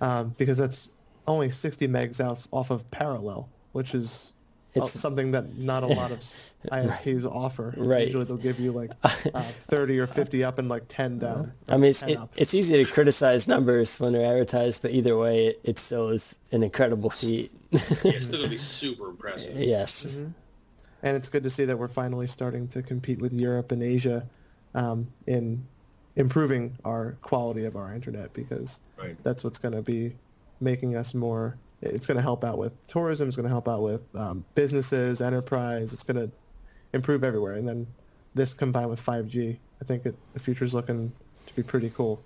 um, 0.00 0.34
because 0.38 0.58
that's 0.58 0.90
only 1.26 1.50
60 1.50 1.88
megs 1.88 2.24
off 2.24 2.46
off 2.52 2.70
of 2.70 2.88
parallel, 2.90 3.48
which 3.72 3.94
is 3.94 4.32
uh, 4.76 4.84
It's- 4.84 5.00
something 5.00 5.30
that 5.32 5.56
not 5.56 5.82
a 5.82 5.86
lot 5.86 6.10
of 6.10 6.18
s- 6.18 6.36
ISPs 6.72 7.24
offer. 7.24 7.72
Right. 7.76 8.06
Usually 8.06 8.24
they'll 8.24 8.36
give 8.36 8.58
you 8.60 8.72
like 8.72 8.90
uh, 9.02 9.10
30 9.42 9.98
or 10.00 10.06
50 10.06 10.42
up 10.44 10.58
and 10.58 10.68
like 10.68 10.84
10 10.88 11.18
down. 11.20 11.52
I 11.68 11.76
mean, 11.76 11.90
it's, 11.90 12.02
it, 12.02 12.18
it's 12.36 12.52
easy 12.54 12.84
to 12.84 12.90
criticize 12.90 13.46
numbers 13.48 13.98
when 14.00 14.12
they're 14.12 14.26
advertised, 14.30 14.82
but 14.82 14.90
either 14.90 15.16
way, 15.16 15.46
it, 15.48 15.60
it 15.64 15.78
still 15.78 16.08
is 16.10 16.36
an 16.52 16.62
incredible 16.62 17.08
feat. 17.10 17.52
Yeah, 17.70 17.78
it's 18.04 18.26
still 18.26 18.38
going 18.38 18.44
to 18.44 18.48
be 18.48 18.58
super 18.58 19.08
impressive. 19.08 19.56
yes. 19.58 20.04
and 21.02 21.16
it's 21.16 21.28
good 21.28 21.42
to 21.44 21.50
see 21.50 21.64
that 21.66 21.78
we're 21.78 21.88
finally 21.88 22.26
starting 22.26 22.66
to 22.68 22.82
compete 22.82 23.20
with 23.20 23.32
Europe 23.32 23.72
and 23.72 23.82
Asia 23.82 24.26
um, 24.74 25.06
in 25.26 25.64
improving 26.16 26.76
our 26.84 27.12
quality 27.22 27.64
of 27.64 27.76
our 27.76 27.94
internet 27.94 28.32
because 28.32 28.80
Right. 28.96 29.16
that's 29.24 29.42
what's 29.42 29.58
going 29.58 29.74
to 29.74 29.82
be 29.82 30.14
making 30.60 30.96
us 30.96 31.14
more. 31.14 31.56
It's 31.82 32.06
going 32.06 32.16
to 32.16 32.22
help 32.22 32.44
out 32.44 32.56
with 32.58 32.72
tourism. 32.86 33.28
It's 33.28 33.36
going 33.36 33.44
to 33.44 33.50
help 33.50 33.68
out 33.68 33.82
with 33.82 34.00
um, 34.14 34.44
businesses, 34.54 35.20
enterprise. 35.20 35.92
It's 35.92 36.02
going 36.04 36.16
to 36.28 36.30
improve 36.92 37.24
everywhere. 37.24 37.54
And 37.54 37.66
then 37.68 37.86
this 38.34 38.54
combined 38.54 38.90
with 38.90 39.04
5G, 39.04 39.56
I 39.80 39.84
think 39.84 40.06
it, 40.06 40.14
the 40.34 40.64
is 40.64 40.72
looking 40.74 41.12
to 41.46 41.54
be 41.56 41.62
pretty 41.62 41.90
cool. 41.90 42.22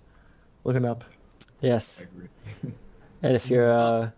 Looking 0.64 0.84
up. 0.84 1.04
Yes. 1.60 2.00
I 2.00 2.04
agree. 2.04 2.28
And 3.22 3.34
if 3.34 3.50
you're, 3.50 3.70
uh, 3.72 4.10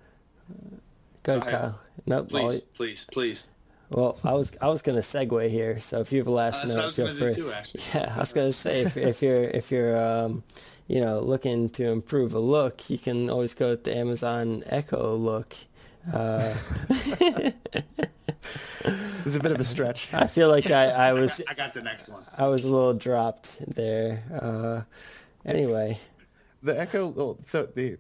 go 1.23 1.35
ahead, 1.37 1.43
Go 1.43 1.49
ahead. 1.49 1.51
Kyle. 1.51 1.81
Nope. 2.07 2.29
Please, 2.29 2.43
I'll- 2.55 2.61
please, 2.75 3.07
please. 3.13 3.47
Well, 3.91 4.19
I 4.25 4.33
was 4.35 4.53
I 4.61 4.69
was 4.69 4.83
gonna 4.83 5.01
segue 5.01 5.51
here, 5.51 5.81
so 5.81 6.01
if 6.01 6.13
you 6.13 6.19
have 6.19 6.27
a 6.29 6.31
Uh, 6.31 6.35
last 6.35 6.63
that's 6.63 6.73
I 6.73 6.77
note, 6.77 6.87
was 6.87 6.97
feel 6.97 7.15
free. 7.15 7.35
do 7.35 7.53
too. 7.65 7.79
Yeah, 7.95 8.15
I 8.17 8.21
was 8.21 8.33
gonna 8.33 8.53
say 8.53 8.83
if 8.83 8.97
if 8.97 9.21
you're 9.23 9.45
if 9.45 9.71
you're 9.71 10.01
um, 10.01 10.43
you 10.89 11.01
know 11.01 11.21
looking 11.21 11.69
to 11.71 11.85
improve 11.91 12.35
a 12.35 12.39
look, 12.41 12.89
you 12.89 12.99
can 12.99 13.29
always 13.31 13.55
go 13.55 13.71
with 13.71 13.85
the 13.85 13.97
Amazon 13.97 14.63
Echo 14.67 15.15
look. 15.17 15.55
Uh, 16.13 16.55
It's 19.27 19.37
a 19.37 19.41
bit 19.41 19.53
of 19.53 19.61
a 19.61 19.65
stretch. 19.65 20.09
I 20.15 20.27
feel 20.27 20.49
like 20.49 20.71
I, 20.71 20.87
I 20.91 21.13
was 21.21 21.41
I 21.49 21.53
got 21.55 21.75
the 21.75 21.83
next 21.83 22.09
one. 22.09 22.23
I 22.39 22.47
was 22.49 22.65
a 22.65 22.69
little 22.69 22.95
dropped 22.95 23.59
there. 23.77 24.23
Uh, 24.33 24.83
anyway, 25.45 25.99
The 26.63 26.79
Echo, 26.81 27.13
oh, 27.19 27.39
so 27.45 27.67
the 27.75 27.99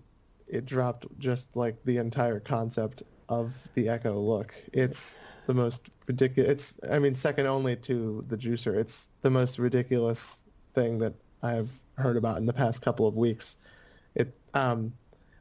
it 0.49 0.65
dropped 0.67 1.07
just 1.19 1.55
like 1.57 1.77
the 1.85 1.99
entire 1.99 2.41
concept 2.41 3.03
of 3.31 3.55
the 3.75 3.89
Echo 3.89 4.19
look. 4.19 4.55
It's 4.73 5.19
the 5.47 5.55
most 5.55 5.83
ridiculous. 6.07 6.51
It's 6.51 6.93
I 6.93 6.99
mean 6.99 7.15
second 7.15 7.47
only 7.47 7.77
to 7.77 8.25
the 8.29 8.37
juicer. 8.37 8.75
It's 8.77 9.07
the 9.23 9.31
most 9.31 9.59
ridiculous 9.59 10.39
thing 10.75 10.99
that 10.99 11.15
I've 11.43 11.71
heard 11.97 12.17
about 12.17 12.37
in 12.37 12.45
the 12.45 12.53
past 12.53 12.83
couple 12.83 13.07
of 13.07 13.17
weeks. 13.17 13.57
It 14.17 14.35
um, 14.53 14.93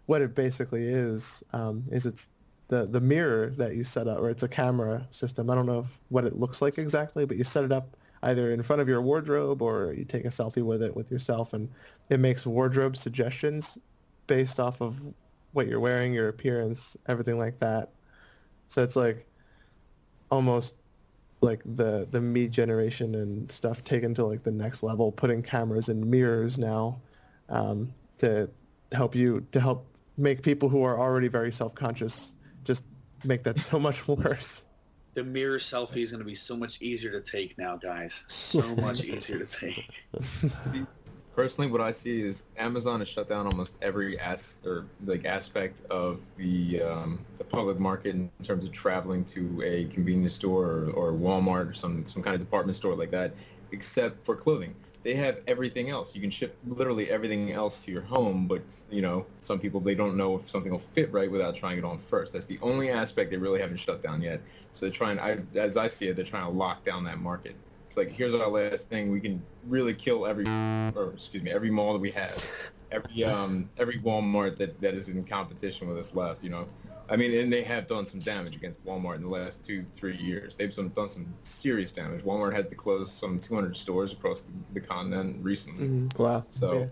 what 0.05 0.21
it 0.21 0.35
basically 0.35 0.85
is 0.85 1.43
um, 1.51 1.83
is 1.91 2.05
it's 2.05 2.27
the 2.67 2.85
the 2.85 3.01
mirror 3.01 3.49
that 3.57 3.75
you 3.75 3.83
set 3.83 4.07
up, 4.07 4.19
or 4.19 4.29
it's 4.29 4.43
a 4.43 4.47
camera 4.47 5.05
system. 5.09 5.49
I 5.49 5.55
don't 5.55 5.65
know 5.65 5.85
what 6.09 6.25
it 6.25 6.37
looks 6.37 6.61
like 6.61 6.77
exactly, 6.77 7.25
but 7.25 7.37
you 7.37 7.43
set 7.43 7.63
it 7.63 7.71
up 7.71 7.97
either 8.21 8.51
in 8.51 8.61
front 8.61 8.81
of 8.81 8.87
your 8.87 9.01
wardrobe 9.01 9.61
or 9.61 9.93
you 9.93 10.03
take 10.03 10.25
a 10.25 10.29
selfie 10.29 10.63
with 10.63 10.83
it 10.83 10.95
with 10.95 11.09
yourself, 11.09 11.53
and 11.53 11.67
it 12.09 12.19
makes 12.19 12.45
wardrobe 12.45 12.95
suggestions 12.95 13.79
based 14.27 14.59
off 14.59 14.79
of 14.79 14.95
what 15.53 15.67
you're 15.67 15.79
wearing, 15.79 16.13
your 16.13 16.29
appearance, 16.29 16.95
everything 17.07 17.37
like 17.37 17.59
that. 17.59 17.91
So 18.67 18.83
it's 18.83 18.95
like 18.95 19.25
almost 20.29 20.75
like 21.41 21.61
the 21.75 22.07
the 22.11 22.21
me 22.21 22.47
generation 22.47 23.15
and 23.15 23.51
stuff 23.51 23.83
taken 23.83 24.13
to 24.15 24.25
like 24.25 24.43
the 24.43 24.51
next 24.51 24.83
level, 24.83 25.11
putting 25.11 25.41
cameras 25.41 25.89
in 25.89 26.07
mirrors 26.09 26.57
now 26.57 27.01
um, 27.49 27.93
to 28.19 28.49
help 28.91 29.15
you 29.15 29.45
to 29.51 29.59
help 29.59 29.87
make 30.17 30.41
people 30.41 30.69
who 30.69 30.83
are 30.83 30.99
already 30.99 31.27
very 31.27 31.51
self-conscious 31.51 32.33
just 32.63 32.83
make 33.23 33.43
that 33.43 33.57
so 33.69 33.79
much 33.79 34.07
worse. 34.07 34.63
The 35.15 35.23
mirror 35.23 35.57
selfie 35.57 36.03
is 36.03 36.11
going 36.11 36.19
to 36.19 36.25
be 36.25 36.35
so 36.35 36.55
much 36.55 36.81
easier 36.81 37.11
to 37.11 37.21
take 37.21 37.57
now, 37.57 37.75
guys. 37.75 38.23
So 38.27 38.75
much 38.75 39.03
easier 39.03 39.39
to 39.39 39.45
take. 39.45 40.05
Personally, 41.35 41.71
what 41.71 41.79
I 41.79 41.91
see 41.91 42.21
is 42.21 42.45
Amazon 42.57 42.99
has 42.99 43.07
shut 43.07 43.29
down 43.29 43.45
almost 43.45 43.77
every 43.81 44.19
as 44.19 44.55
or 44.65 44.85
like 45.05 45.25
aspect 45.25 45.79
of 45.89 46.19
the 46.37 46.81
um, 46.81 47.25
the 47.37 47.43
public 47.43 47.79
market 47.79 48.15
in 48.15 48.29
terms 48.43 48.65
of 48.65 48.71
traveling 48.71 49.23
to 49.25 49.61
a 49.63 49.85
convenience 49.85 50.33
store 50.33 50.65
or, 50.65 50.89
or 50.91 51.13
Walmart 51.13 51.69
or 51.69 51.73
some 51.73 52.05
some 52.07 52.21
kind 52.21 52.33
of 52.35 52.41
department 52.41 52.75
store 52.75 52.95
like 52.95 53.11
that, 53.11 53.33
except 53.71 54.25
for 54.25 54.35
clothing. 54.35 54.75
They 55.03 55.13
have 55.15 55.39
everything 55.47 55.89
else. 55.89 56.13
You 56.13 56.19
can 56.19 56.29
ship 56.29 56.57
literally 56.67 57.09
everything 57.09 57.53
else 57.53 57.85
to 57.85 57.91
your 57.91 58.01
home, 58.01 58.45
but 58.47 58.61
you 58.91 59.01
know 59.01 59.25
some 59.41 59.59
people 59.59 59.79
they 59.79 59.95
don't 59.95 60.17
know 60.17 60.35
if 60.35 60.49
something 60.49 60.71
will 60.71 60.79
fit 60.79 61.11
right 61.13 61.31
without 61.31 61.55
trying 61.55 61.77
it 61.77 61.85
on 61.85 61.99
first. 61.99 62.33
That's 62.33 62.47
the 62.47 62.59
only 62.61 62.89
aspect 62.89 63.31
they 63.31 63.37
really 63.37 63.61
haven't 63.61 63.77
shut 63.77 64.03
down 64.03 64.21
yet. 64.21 64.41
So 64.73 64.85
they're 64.85 64.93
trying. 64.93 65.19
I, 65.19 65.39
as 65.55 65.77
I 65.77 65.87
see 65.87 66.07
it, 66.09 66.15
they're 66.15 66.25
trying 66.25 66.45
to 66.45 66.51
lock 66.51 66.83
down 66.83 67.05
that 67.05 67.19
market. 67.19 67.55
It's 67.89 67.97
like 67.97 68.11
here's 68.11 68.35
our 68.35 68.47
last 68.47 68.87
thing. 68.87 69.11
We 69.11 69.19
can 69.19 69.41
really 69.65 69.95
kill 69.95 70.27
every, 70.27 70.45
or 70.45 71.11
excuse 71.15 71.41
me, 71.41 71.49
every 71.49 71.71
mall 71.71 71.93
that 71.93 71.99
we 71.99 72.11
have, 72.11 72.69
every 72.91 73.23
um 73.25 73.67
every 73.79 73.97
Walmart 73.97 74.59
that 74.59 74.79
that 74.79 74.93
is 74.93 75.09
in 75.09 75.23
competition 75.23 75.87
with 75.87 75.97
us 75.97 76.13
left. 76.13 76.43
You 76.43 76.51
know, 76.51 76.67
I 77.09 77.15
mean, 77.15 77.35
and 77.35 77.51
they 77.51 77.63
have 77.63 77.87
done 77.87 78.05
some 78.05 78.19
damage 78.19 78.55
against 78.55 78.85
Walmart 78.85 79.15
in 79.15 79.23
the 79.23 79.27
last 79.27 79.65
two 79.65 79.83
three 79.95 80.15
years. 80.17 80.53
They've 80.53 80.71
some, 80.71 80.89
done 80.89 81.09
some 81.09 81.25
serious 81.41 81.91
damage. 81.91 82.23
Walmart 82.23 82.53
had 82.53 82.69
to 82.69 82.75
close 82.75 83.11
some 83.11 83.39
200 83.39 83.75
stores 83.75 84.13
across 84.13 84.41
the, 84.41 84.51
the 84.75 84.81
continent 84.81 85.43
recently. 85.43 85.87
Mm-hmm. 85.87 86.21
Wow. 86.21 86.45
So. 86.49 86.79
Yeah. 86.79 86.85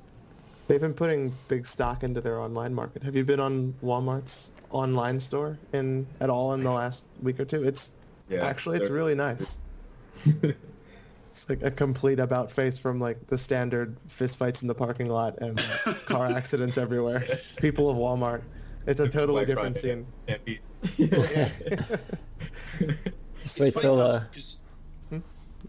They've 0.67 0.81
been 0.81 0.95
putting 0.95 1.31
big 1.47 1.65
stock 1.65 2.03
into 2.03 2.19
their 2.19 2.41
online 2.41 2.73
market. 2.73 3.01
Have 3.03 3.15
you 3.15 3.23
been 3.23 3.39
on 3.39 3.73
Walmart's 3.81 4.51
online 4.71 5.17
store 5.17 5.57
in 5.71 6.05
at 6.19 6.29
all 6.29 6.55
in 6.55 6.63
the 6.63 6.71
last 6.71 7.05
week 7.21 7.39
or 7.39 7.45
two? 7.45 7.63
It's 7.63 7.91
yeah, 8.27 8.45
actually 8.45 8.79
it's 8.79 8.89
really 8.89 9.15
nice. 9.15 9.55
It's 11.37 11.49
like 11.49 11.61
a 11.61 11.69
complete 11.69 12.19
about 12.19 12.51
face 12.51 12.79
from 12.79 12.99
like 12.99 13.27
the 13.27 13.37
standard 13.37 13.95
fistfights 14.09 14.63
in 14.63 14.67
the 14.67 14.73
parking 14.73 15.07
lot 15.07 15.37
and 15.39 15.57
car 16.05 16.27
accidents 16.27 16.77
everywhere. 16.77 17.39
People 17.57 17.89
of 17.89 17.97
Walmart. 17.97 18.41
It's 18.87 18.99
a 18.99 19.07
totally 19.07 19.45
different 19.45 19.77
scene. 19.77 20.07
Just 23.39 23.59
wait 23.59 23.75
till. 23.75 24.01
Uh... 24.01 24.23
Hmm? 25.09 25.19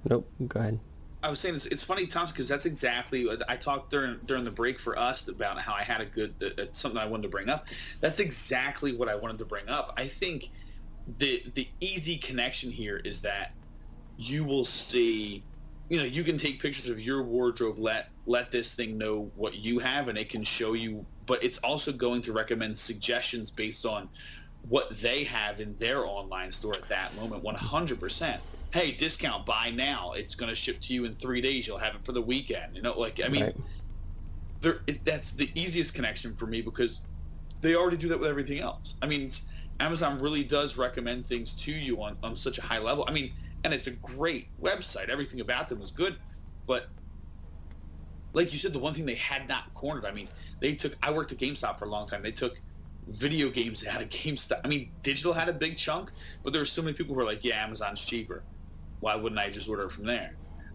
Nope. 0.08 0.30
Go 0.46 0.60
ahead. 0.60 0.80
I 1.22 1.28
was 1.30 1.40
saying 1.40 1.56
it's, 1.56 1.66
it's 1.66 1.82
funny, 1.82 2.06
Thompson, 2.06 2.32
because 2.32 2.48
that's 2.48 2.64
exactly 2.64 3.26
what 3.26 3.42
I 3.50 3.56
talked 3.56 3.90
during 3.90 4.18
during 4.24 4.44
the 4.44 4.50
break 4.50 4.80
for 4.80 4.98
us 4.98 5.28
about 5.28 5.60
how 5.60 5.74
I 5.74 5.82
had 5.82 6.00
a 6.00 6.06
good 6.06 6.34
uh, 6.58 6.64
something 6.72 6.98
I 6.98 7.06
wanted 7.06 7.24
to 7.24 7.28
bring 7.28 7.50
up. 7.50 7.66
That's 8.00 8.20
exactly 8.20 8.96
what 8.96 9.08
I 9.08 9.16
wanted 9.16 9.38
to 9.38 9.44
bring 9.44 9.68
up. 9.68 9.92
I 9.98 10.06
think 10.06 10.48
the 11.18 11.44
the 11.54 11.68
easy 11.80 12.16
connection 12.16 12.70
here 12.70 12.98
is 13.04 13.20
that 13.20 13.52
you 14.16 14.44
will 14.44 14.64
see 14.64 15.42
you 15.88 15.98
know 15.98 16.04
you 16.04 16.22
can 16.22 16.36
take 16.36 16.60
pictures 16.60 16.88
of 16.88 17.00
your 17.00 17.22
wardrobe 17.22 17.78
let 17.78 18.10
let 18.26 18.50
this 18.50 18.74
thing 18.74 18.98
know 18.98 19.30
what 19.36 19.56
you 19.56 19.78
have 19.78 20.08
and 20.08 20.18
it 20.18 20.28
can 20.28 20.44
show 20.44 20.74
you 20.74 21.04
but 21.26 21.42
it's 21.42 21.58
also 21.58 21.92
going 21.92 22.22
to 22.22 22.32
recommend 22.32 22.78
suggestions 22.78 23.50
based 23.50 23.86
on 23.86 24.08
what 24.68 24.90
they 25.00 25.24
have 25.24 25.60
in 25.60 25.76
their 25.78 26.04
online 26.04 26.52
store 26.52 26.74
at 26.74 26.88
that 26.88 27.14
moment 27.16 27.42
100% 27.42 28.38
hey 28.70 28.92
discount 28.92 29.46
buy 29.46 29.70
now. 29.70 30.12
It's 30.12 30.34
going 30.34 30.50
to 30.50 30.54
ship 30.54 30.78
to 30.82 30.92
you 30.92 31.06
in 31.06 31.14
three 31.14 31.40
days. 31.40 31.66
You'll 31.66 31.78
have 31.78 31.94
it 31.94 32.04
for 32.04 32.12
the 32.12 32.22
weekend 32.22 32.76
you 32.76 32.82
know 32.82 32.98
like 32.98 33.20
i 33.24 33.28
mean 33.28 33.44
right. 33.44 33.56
there, 34.60 34.80
it, 34.86 35.04
that's 35.04 35.30
the 35.30 35.50
easiest 35.54 35.94
connection 35.94 36.34
for 36.36 36.46
me 36.46 36.60
because 36.60 37.00
they 37.60 37.74
already 37.74 37.96
do 37.96 38.08
that 38.08 38.20
with 38.20 38.28
everything 38.28 38.60
else. 38.60 38.94
I 39.00 39.06
mean 39.06 39.32
amazon 39.80 40.18
really 40.18 40.44
does 40.44 40.76
recommend 40.76 41.26
things 41.26 41.52
to 41.52 41.72
you 41.72 42.02
on, 42.02 42.18
on 42.22 42.36
such 42.36 42.58
a 42.58 42.62
high 42.62 42.78
level. 42.78 43.04
I 43.08 43.12
mean 43.12 43.32
and 43.64 43.74
it's 43.74 43.86
a 43.86 43.92
great 43.92 44.48
website. 44.60 45.08
Everything 45.08 45.40
about 45.40 45.68
them 45.68 45.80
was 45.80 45.90
good, 45.90 46.16
but 46.66 46.88
like 48.32 48.52
you 48.52 48.58
said, 48.58 48.72
the 48.72 48.78
one 48.78 48.94
thing 48.94 49.06
they 49.06 49.14
had 49.14 49.48
not 49.48 49.72
cornered. 49.74 50.04
I 50.04 50.12
mean, 50.12 50.28
they 50.60 50.74
took. 50.74 50.96
I 51.02 51.10
worked 51.10 51.32
at 51.32 51.38
GameStop 51.38 51.78
for 51.78 51.86
a 51.86 51.88
long 51.88 52.06
time. 52.06 52.22
They 52.22 52.32
took 52.32 52.60
video 53.08 53.48
games 53.50 53.86
out 53.86 54.02
of 54.02 54.08
GameStop. 54.10 54.60
I 54.64 54.68
mean, 54.68 54.90
digital 55.02 55.32
had 55.32 55.48
a 55.48 55.52
big 55.52 55.76
chunk, 55.76 56.10
but 56.42 56.52
there 56.52 56.62
were 56.62 56.66
so 56.66 56.82
many 56.82 56.96
people 56.96 57.14
who 57.14 57.20
were 57.20 57.26
like, 57.26 57.44
"Yeah, 57.44 57.64
Amazon's 57.64 58.00
cheaper. 58.00 58.42
Why 59.00 59.14
wouldn't 59.16 59.40
I 59.40 59.50
just 59.50 59.68
order 59.68 59.88
from 59.88 60.04
there?" 60.04 60.34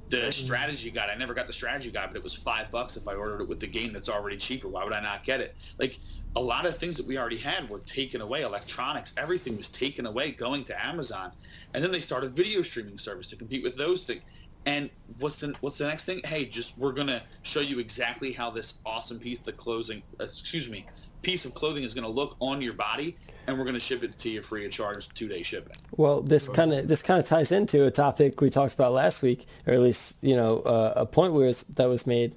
The 0.09 0.17
mm-hmm. 0.17 0.45
strategy 0.45 0.91
guide, 0.91 1.09
I 1.09 1.15
never 1.15 1.33
got 1.33 1.47
the 1.47 1.53
strategy 1.53 1.89
guide, 1.89 2.09
but 2.09 2.17
it 2.17 2.23
was 2.23 2.33
five 2.33 2.69
bucks 2.71 2.97
if 2.97 3.07
I 3.07 3.13
ordered 3.13 3.41
it 3.41 3.47
with 3.47 3.59
the 3.59 3.67
game 3.67 3.93
that's 3.93 4.09
already 4.09 4.37
cheaper. 4.37 4.67
Why 4.67 4.83
would 4.83 4.93
I 4.93 5.01
not 5.01 5.23
get 5.23 5.39
it? 5.39 5.55
Like 5.79 5.99
a 6.35 6.41
lot 6.41 6.65
of 6.65 6.77
things 6.77 6.97
that 6.97 7.05
we 7.05 7.17
already 7.17 7.37
had 7.37 7.69
were 7.69 7.79
taken 7.79 8.21
away. 8.21 8.41
Electronics, 8.41 9.13
everything 9.17 9.57
was 9.57 9.69
taken 9.69 10.05
away, 10.05 10.31
going 10.31 10.63
to 10.65 10.85
Amazon, 10.85 11.31
and 11.73 11.83
then 11.83 11.91
they 11.91 12.01
started 12.01 12.35
video 12.35 12.63
streaming 12.63 12.97
service 12.97 13.27
to 13.27 13.35
compete 13.35 13.63
with 13.63 13.77
those 13.77 14.03
things. 14.03 14.21
And 14.65 14.89
what's 15.19 15.37
the 15.37 15.53
what's 15.59 15.77
the 15.77 15.85
next 15.85 16.05
thing? 16.05 16.21
Hey, 16.23 16.45
just 16.45 16.77
we're 16.77 16.93
gonna 16.93 17.21
show 17.43 17.59
you 17.59 17.79
exactly 17.79 18.31
how 18.31 18.49
this 18.49 18.75
awesome 18.85 19.19
piece 19.19 19.45
of 19.45 19.57
clothing, 19.57 20.01
excuse 20.19 20.69
me, 20.69 20.85
piece 21.21 21.43
of 21.43 21.53
clothing 21.53 21.83
is 21.83 21.93
gonna 21.93 22.07
look 22.07 22.37
on 22.39 22.61
your 22.61 22.73
body, 22.73 23.17
and 23.45 23.59
we're 23.59 23.65
gonna 23.65 23.79
ship 23.79 24.03
it 24.03 24.17
to 24.19 24.29
you 24.29 24.41
free 24.41 24.65
of 24.65 24.71
charge, 24.71 25.09
two 25.09 25.27
day 25.27 25.43
shipping. 25.43 25.75
Well, 25.97 26.21
this 26.21 26.47
kind 26.47 26.71
of 26.73 26.87
this 26.87 27.01
kind 27.01 27.19
of 27.19 27.27
ties 27.27 27.51
into 27.51 27.85
a 27.85 27.91
topic 27.91 28.39
we 28.39 28.49
talked 28.49 28.73
about 28.73 28.93
last 28.93 29.21
week, 29.21 29.45
or 29.67 29.73
at 29.73 29.81
least 29.81 30.15
you 30.21 30.35
know 30.35 30.59
uh, 30.59 30.93
a 30.95 31.05
point 31.05 31.33
was, 31.33 31.63
that 31.63 31.89
was 31.89 32.07
made 32.07 32.35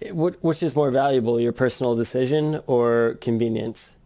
which 0.00 0.62
is 0.62 0.76
more 0.76 0.90
valuable, 0.90 1.40
your 1.40 1.52
personal 1.52 1.94
decision 1.96 2.60
or 2.66 3.18
convenience? 3.20 3.96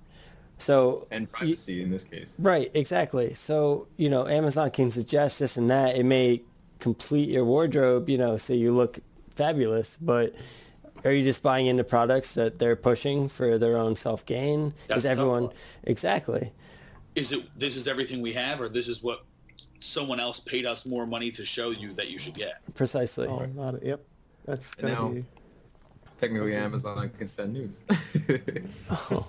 So 0.58 1.08
and 1.10 1.30
privacy 1.30 1.74
you, 1.74 1.82
in 1.82 1.90
this 1.90 2.04
case. 2.04 2.34
Right, 2.38 2.70
exactly. 2.74 3.34
So 3.34 3.88
you 3.96 4.08
know, 4.08 4.26
Amazon 4.26 4.70
can 4.70 4.92
suggest 4.92 5.38
this 5.38 5.56
and 5.56 5.68
that. 5.70 5.96
It 5.96 6.04
may 6.04 6.42
complete 6.78 7.28
your 7.28 7.44
wardrobe, 7.44 8.08
you 8.08 8.18
know, 8.18 8.36
so 8.36 8.52
you 8.52 8.74
look 8.74 9.00
fabulous. 9.34 9.96
But 9.96 10.34
are 11.04 11.12
you 11.12 11.24
just 11.24 11.42
buying 11.42 11.66
into 11.66 11.84
products 11.84 12.34
that 12.34 12.58
they're 12.58 12.76
pushing 12.76 13.28
for 13.28 13.58
their 13.58 13.76
own 13.76 13.96
self 13.96 14.24
gain? 14.24 14.74
Is 14.88 15.04
everyone 15.04 15.50
exactly? 15.84 16.52
Is 17.14 17.32
it 17.32 17.42
this 17.58 17.76
is 17.76 17.88
everything 17.88 18.22
we 18.22 18.32
have, 18.32 18.60
or 18.60 18.68
this 18.68 18.88
is 18.88 19.02
what 19.02 19.24
someone 19.80 20.20
else 20.20 20.38
paid 20.38 20.64
us 20.64 20.86
more 20.86 21.06
money 21.06 21.30
to 21.32 21.44
show 21.44 21.70
you 21.70 21.92
that 21.94 22.08
you 22.08 22.18
should 22.18 22.34
get? 22.34 22.62
Precisely. 22.74 23.26
Oh, 23.26 23.46
not, 23.46 23.82
yep. 23.82 24.00
That's 24.44 24.74
gonna 24.76 24.94
now, 24.94 25.08
be 25.08 25.24
technically 26.22 26.54
Amazon 26.54 27.10
can 27.18 27.26
send 27.26 27.52
news. 27.52 27.80
oh. 29.10 29.26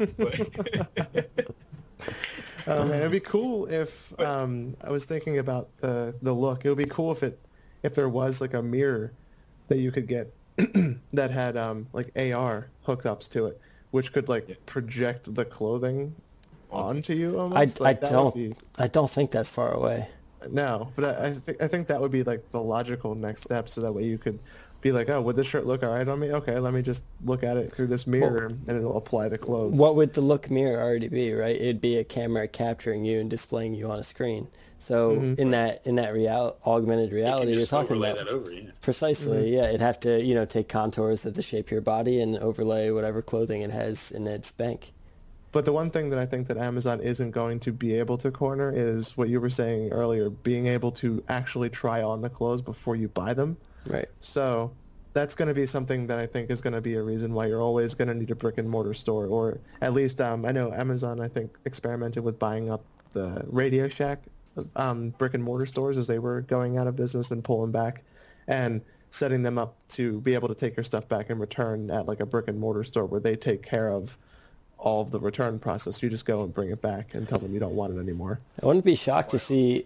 um, 2.68 2.92
it'd 2.92 3.12
be 3.12 3.20
cool 3.20 3.66
if 3.66 4.18
um, 4.20 4.78
I 4.84 4.92
was 4.92 5.06
thinking 5.06 5.40
about 5.40 5.70
the 5.78 6.14
the 6.22 6.32
look. 6.32 6.66
It 6.66 6.70
would 6.70 6.78
be 6.78 6.86
cool 6.86 7.12
if 7.12 7.24
it 7.24 7.40
if 7.82 7.96
there 7.96 8.10
was 8.10 8.42
like 8.42 8.54
a 8.54 8.62
mirror 8.62 9.12
that 9.70 9.80
you 9.80 9.92
could 9.92 10.08
get 10.08 10.32
that 11.14 11.32
had 11.32 11.58
um, 11.58 11.88
like 11.94 12.12
AR 12.16 12.70
hookups 12.86 13.28
to 13.30 13.48
it, 13.48 13.60
which 13.90 14.14
could 14.14 14.30
like 14.30 14.50
yeah. 14.50 14.56
project 14.68 15.34
the 15.34 15.46
clothing 15.46 16.14
onto 16.72 17.14
you. 17.14 17.40
Almost. 17.40 17.82
I, 17.82 17.84
like, 17.84 18.04
I 18.04 18.10
don't 18.10 18.36
be... 18.36 18.54
I 18.78 18.88
don't 18.88 19.10
think 19.10 19.32
that's 19.32 19.50
far 19.50 19.72
away. 19.74 20.08
No, 20.52 20.92
but 20.96 21.06
I, 21.06 21.28
I 21.28 21.34
think 21.34 21.62
I 21.62 21.68
think 21.68 21.88
that 21.88 22.00
would 22.00 22.12
be 22.12 22.22
like 22.24 22.52
the 22.52 22.62
logical 22.62 23.16
next 23.16 23.44
step, 23.44 23.70
so 23.70 23.82
that 23.82 23.94
way 23.94 24.04
you 24.04 24.18
could 24.18 24.38
be 24.84 24.92
like, 24.92 25.10
oh, 25.10 25.22
would 25.22 25.36
this 25.36 25.48
shirt 25.48 25.66
look 25.66 25.82
all 25.82 25.90
right 25.90 26.08
on 26.08 26.20
me? 26.20 26.32
Okay, 26.32 26.60
let 26.60 26.74
me 26.74 26.82
just 26.82 27.02
look 27.24 27.44
at 27.44 27.58
it 27.58 27.74
through 27.74 27.88
this 27.88 28.06
mirror 28.06 28.50
well, 28.50 28.58
and 28.68 28.78
it'll 28.78 28.98
apply 28.98 29.30
the 29.30 29.38
clothes. 29.38 29.74
What 29.74 29.96
would 29.96 30.14
the 30.14 30.22
look 30.22 30.52
mirror 30.52 30.82
already 30.82 31.08
be, 31.08 31.34
right? 31.34 31.56
It'd 31.56 31.82
be 31.82 31.98
a 31.98 32.04
camera 32.04 32.48
capturing 32.48 33.06
you 33.06 33.20
and 33.20 33.30
displaying 33.30 33.74
you 33.74 33.90
on 33.90 33.98
a 33.98 34.04
screen. 34.04 34.50
So 34.78 35.12
mm-hmm. 35.16 35.42
in 35.42 35.52
that 35.52 35.82
in 35.86 35.96
that 35.96 36.14
real 36.14 36.58
augmented 36.66 37.14
reality 37.14 37.54
you're 37.54 37.66
talking 37.66 37.96
about, 37.96 38.28
over, 38.28 38.52
yeah. 38.52 38.72
precisely, 38.82 39.44
mm-hmm. 39.44 39.54
yeah, 39.54 39.70
it'd 39.70 39.80
have 39.80 39.98
to 40.02 40.22
you 40.22 40.36
know 40.36 40.44
take 40.44 40.68
contours 40.68 41.26
of 41.26 41.36
the 41.36 41.42
shape 41.42 41.68
of 41.68 41.72
your 41.72 41.80
body 41.80 42.20
and 42.20 42.38
overlay 42.38 42.92
whatever 42.92 43.22
clothing 43.22 43.62
it 43.62 43.72
has 43.72 44.12
in 44.12 44.28
its 44.28 44.52
bank. 44.52 44.92
But 45.54 45.64
the 45.64 45.72
one 45.72 45.90
thing 45.90 46.10
that 46.10 46.20
I 46.20 46.26
think 46.26 46.48
that 46.48 46.58
Amazon 46.58 47.00
isn't 47.00 47.32
going 47.32 47.62
to 47.62 47.72
be 47.72 47.94
able 47.94 48.18
to 48.18 48.32
corner 48.32 48.74
is 48.76 49.16
what 49.16 49.30
you 49.30 49.40
were 49.40 49.52
saying 49.52 49.94
earlier, 49.94 50.30
being 50.30 50.68
able 50.68 50.92
to 50.94 51.24
actually 51.30 51.70
try 51.70 52.02
on 52.02 52.22
the 52.22 52.30
clothes 52.30 52.62
before 52.62 52.98
you 52.98 53.08
buy 53.08 53.34
them. 53.34 53.56
Right. 53.88 54.08
So 54.20 54.72
that's 55.14 55.36
going 55.36 55.48
to 55.48 55.54
be 55.54 55.66
something 55.66 56.08
that 56.08 56.20
I 56.20 56.26
think 56.26 56.50
is 56.50 56.62
going 56.62 56.74
to 56.74 56.82
be 56.82 56.96
a 56.96 57.02
reason 57.02 57.34
why 57.34 57.48
you're 57.48 57.62
always 57.62 57.94
going 57.94 58.08
to 58.08 58.14
need 58.14 58.32
a 58.32 58.36
brick 58.36 58.58
and 58.58 58.70
mortar 58.70 58.94
store, 58.94 59.28
or 59.28 59.60
at 59.82 59.94
least 59.94 60.22
um, 60.22 60.46
I 60.46 60.52
know 60.52 60.72
Amazon 60.72 61.22
I 61.22 61.28
think 61.28 61.56
experimented 61.66 62.24
with 62.24 62.40
buying 62.40 62.72
up 62.72 62.84
the 63.14 63.44
Radio 63.48 63.88
Shack 63.88 64.20
um, 64.76 65.10
brick 65.12 65.34
and 65.34 65.44
mortar 65.44 65.66
stores 65.66 65.98
as 65.98 66.08
they 66.08 66.20
were 66.20 66.42
going 66.42 66.78
out 66.78 66.88
of 66.88 66.96
business 66.96 67.32
and 67.32 67.44
pulling 67.44 67.72
back, 67.72 68.04
and 68.48 68.82
setting 69.10 69.44
them 69.44 69.58
up 69.58 69.76
to 69.90 70.20
be 70.22 70.34
able 70.34 70.48
to 70.48 70.56
take 70.56 70.76
your 70.76 70.84
stuff 70.84 71.08
back 71.08 71.30
and 71.30 71.40
return 71.40 71.92
at 71.92 72.08
like 72.08 72.20
a 72.20 72.26
brick 72.26 72.48
and 72.48 72.60
mortar 72.60 72.84
store 72.84 73.06
where 73.06 73.20
they 73.20 73.36
take 73.36 73.64
care 73.64 73.90
of 73.90 74.18
all 74.80 75.02
of 75.02 75.12
the 75.12 75.20
return 75.20 75.60
process. 75.60 76.02
You 76.02 76.10
just 76.10 76.26
go 76.26 76.44
and 76.44 76.54
bring 76.54 76.72
it 76.72 76.82
back 76.82 77.14
and 77.14 77.28
tell 77.28 77.40
them 77.40 77.54
you 77.54 77.60
don't 77.60 77.76
want 77.76 77.96
it 77.96 78.00
anymore. 78.00 78.40
I 78.62 78.66
wouldn't 78.66 78.86
be 78.86 78.96
shocked 78.96 79.30
to 79.32 79.40
see. 79.40 79.86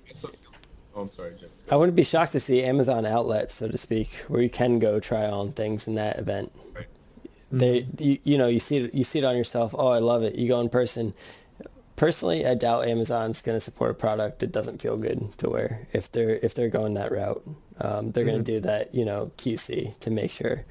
Oh, 0.98 1.02
I'm 1.02 1.12
sorry, 1.12 1.36
Jim. 1.40 1.50
I 1.70 1.76
wouldn't 1.76 1.96
be 1.96 2.04
shocked 2.04 2.32
to 2.32 2.40
see 2.40 2.64
Amazon 2.64 3.06
outlets, 3.06 3.54
so 3.54 3.68
to 3.68 3.78
speak, 3.78 4.10
where 4.28 4.42
you 4.42 4.50
can 4.50 4.80
go 4.80 5.00
try 5.00 5.28
on 5.28 5.52
things 5.52 5.88
in 5.88 5.94
that 5.94 6.18
event. 6.18 6.52
Right. 6.74 6.88
They, 7.52 7.86
you, 8.00 8.18
you 8.24 8.38
know, 8.38 8.48
you 8.48 8.60
see 8.60 8.78
it, 8.78 8.94
you 8.96 9.04
see 9.04 9.20
it 9.20 9.26
on 9.26 9.38
yourself. 9.38 9.76
Oh, 9.78 9.90
I 9.90 10.00
love 10.00 10.24
it. 10.24 10.36
You 10.36 10.48
go 10.48 10.60
in 10.60 10.70
person. 10.70 11.14
Personally, 11.98 12.48
I 12.48 12.56
doubt 12.56 12.88
Amazon's 12.88 13.42
going 13.42 13.56
to 13.56 13.62
support 13.62 13.92
a 13.92 13.94
product 13.94 14.40
that 14.40 14.52
doesn't 14.52 14.82
feel 14.82 14.98
good 14.98 15.38
to 15.38 15.50
wear 15.50 15.88
if 15.94 16.12
they're 16.12 16.40
if 16.42 16.56
they're 16.56 16.70
going 16.70 16.96
that 16.96 17.12
route. 17.12 17.44
Um, 17.80 18.12
they're 18.12 18.26
going 18.26 18.44
to 18.44 18.52
do 18.52 18.60
that, 18.62 18.94
you 18.94 19.06
know, 19.06 19.32
QC 19.38 20.00
to 20.00 20.10
make 20.10 20.32
sure. 20.32 20.66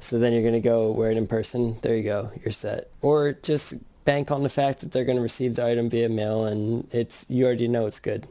So 0.00 0.18
then 0.18 0.32
you're 0.32 0.42
going 0.42 0.54
to 0.54 0.60
go 0.60 0.90
wear 0.90 1.10
it 1.10 1.18
in 1.18 1.26
person. 1.26 1.78
There 1.82 1.94
you 1.94 2.04
go. 2.04 2.30
You're 2.42 2.52
set. 2.52 2.90
Or 3.02 3.32
just 3.32 3.74
bank 4.04 4.30
on 4.30 4.42
the 4.42 4.48
fact 4.48 4.80
that 4.80 4.92
they're 4.92 5.04
going 5.04 5.16
to 5.16 5.22
receive 5.22 5.56
the 5.56 5.66
item 5.66 5.90
via 5.90 6.08
mail 6.08 6.46
and 6.46 6.88
it's 6.94 7.26
you 7.28 7.44
already 7.44 7.68
know 7.68 7.86
it's 7.86 8.00
good. 8.00 8.26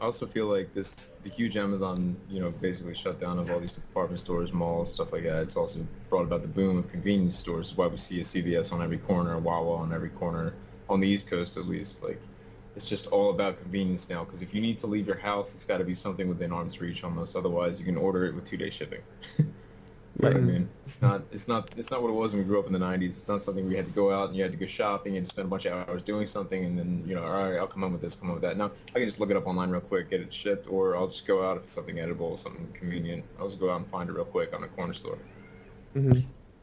I 0.00 0.04
also 0.04 0.26
feel 0.26 0.46
like 0.46 0.74
this, 0.74 1.12
the 1.22 1.30
huge 1.30 1.56
Amazon, 1.56 2.16
you 2.28 2.40
know, 2.40 2.50
basically 2.50 2.92
shutdown 2.92 3.38
of 3.38 3.48
all 3.52 3.60
these 3.60 3.72
department 3.74 4.20
stores, 4.20 4.52
malls, 4.52 4.92
stuff 4.92 5.12
like 5.12 5.22
that. 5.22 5.42
It's 5.42 5.56
also 5.56 5.86
brought 6.08 6.24
about 6.24 6.42
the 6.42 6.48
boom 6.48 6.78
of 6.78 6.88
convenience 6.88 7.38
stores. 7.38 7.72
Why 7.76 7.86
we 7.86 7.98
see 7.98 8.20
a 8.20 8.24
CVS 8.24 8.72
on 8.72 8.82
every 8.82 8.98
corner, 8.98 9.34
a 9.34 9.38
Wawa 9.38 9.76
on 9.76 9.92
every 9.92 10.08
corner, 10.08 10.54
on 10.88 10.98
the 10.98 11.06
East 11.06 11.30
Coast 11.30 11.56
at 11.56 11.66
least. 11.66 12.02
Like, 12.02 12.20
it's 12.74 12.84
just 12.84 13.06
all 13.06 13.30
about 13.30 13.60
convenience 13.60 14.08
now. 14.08 14.24
Because 14.24 14.42
if 14.42 14.52
you 14.52 14.60
need 14.60 14.80
to 14.80 14.88
leave 14.88 15.06
your 15.06 15.18
house, 15.18 15.54
it's 15.54 15.64
got 15.64 15.78
to 15.78 15.84
be 15.84 15.94
something 15.94 16.28
within 16.28 16.50
arm's 16.50 16.80
reach 16.80 17.04
almost. 17.04 17.36
Otherwise, 17.36 17.78
you 17.78 17.84
can 17.84 17.96
order 17.96 18.26
it 18.26 18.34
with 18.34 18.44
two-day 18.44 18.70
shipping. 18.70 19.02
You 20.18 20.24
know 20.24 20.30
what 20.30 20.36
I 20.36 20.40
mean? 20.40 20.68
It's 20.84 21.00
not, 21.00 21.22
it's 21.32 21.48
not, 21.48 21.70
it's 21.76 21.90
not 21.90 22.02
what 22.02 22.10
it 22.10 22.14
was 22.14 22.32
when 22.32 22.42
we 22.42 22.46
grew 22.46 22.60
up 22.60 22.66
in 22.66 22.72
the 22.72 22.78
'90s. 22.78 23.08
It's 23.08 23.28
not 23.28 23.42
something 23.42 23.66
we 23.66 23.74
had 23.76 23.86
to 23.86 23.92
go 23.92 24.12
out 24.12 24.28
and 24.28 24.36
you 24.36 24.42
had 24.42 24.52
to 24.52 24.58
go 24.58 24.66
shopping 24.66 25.16
and 25.16 25.26
spend 25.26 25.46
a 25.46 25.48
bunch 25.48 25.64
of 25.64 25.88
hours 25.88 26.02
doing 26.02 26.26
something, 26.26 26.64
and 26.64 26.78
then 26.78 27.02
you 27.06 27.14
know, 27.14 27.22
all 27.24 27.30
right, 27.50 27.56
I'll 27.56 27.66
come 27.66 27.82
home 27.82 27.92
with 27.92 28.02
this, 28.02 28.14
come 28.14 28.28
home 28.28 28.36
with 28.36 28.42
that. 28.42 28.58
Now 28.58 28.72
I 28.94 28.98
can 28.98 29.08
just 29.08 29.18
look 29.18 29.30
it 29.30 29.36
up 29.36 29.46
online 29.46 29.70
real 29.70 29.80
quick, 29.80 30.10
get 30.10 30.20
it 30.20 30.32
shipped, 30.32 30.66
or 30.68 30.96
I'll 30.96 31.08
just 31.08 31.26
go 31.26 31.48
out 31.48 31.56
if 31.56 31.64
it's 31.64 31.72
something 31.72 31.98
edible, 31.98 32.36
something 32.36 32.70
convenient. 32.74 33.24
I'll 33.38 33.48
just 33.48 33.58
go 33.58 33.70
out 33.70 33.80
and 33.80 33.90
find 33.90 34.10
it 34.10 34.12
real 34.12 34.26
quick 34.26 34.54
on 34.54 34.62
a 34.64 34.68
corner 34.68 34.94
store. 34.94 35.18
hmm 35.94 36.20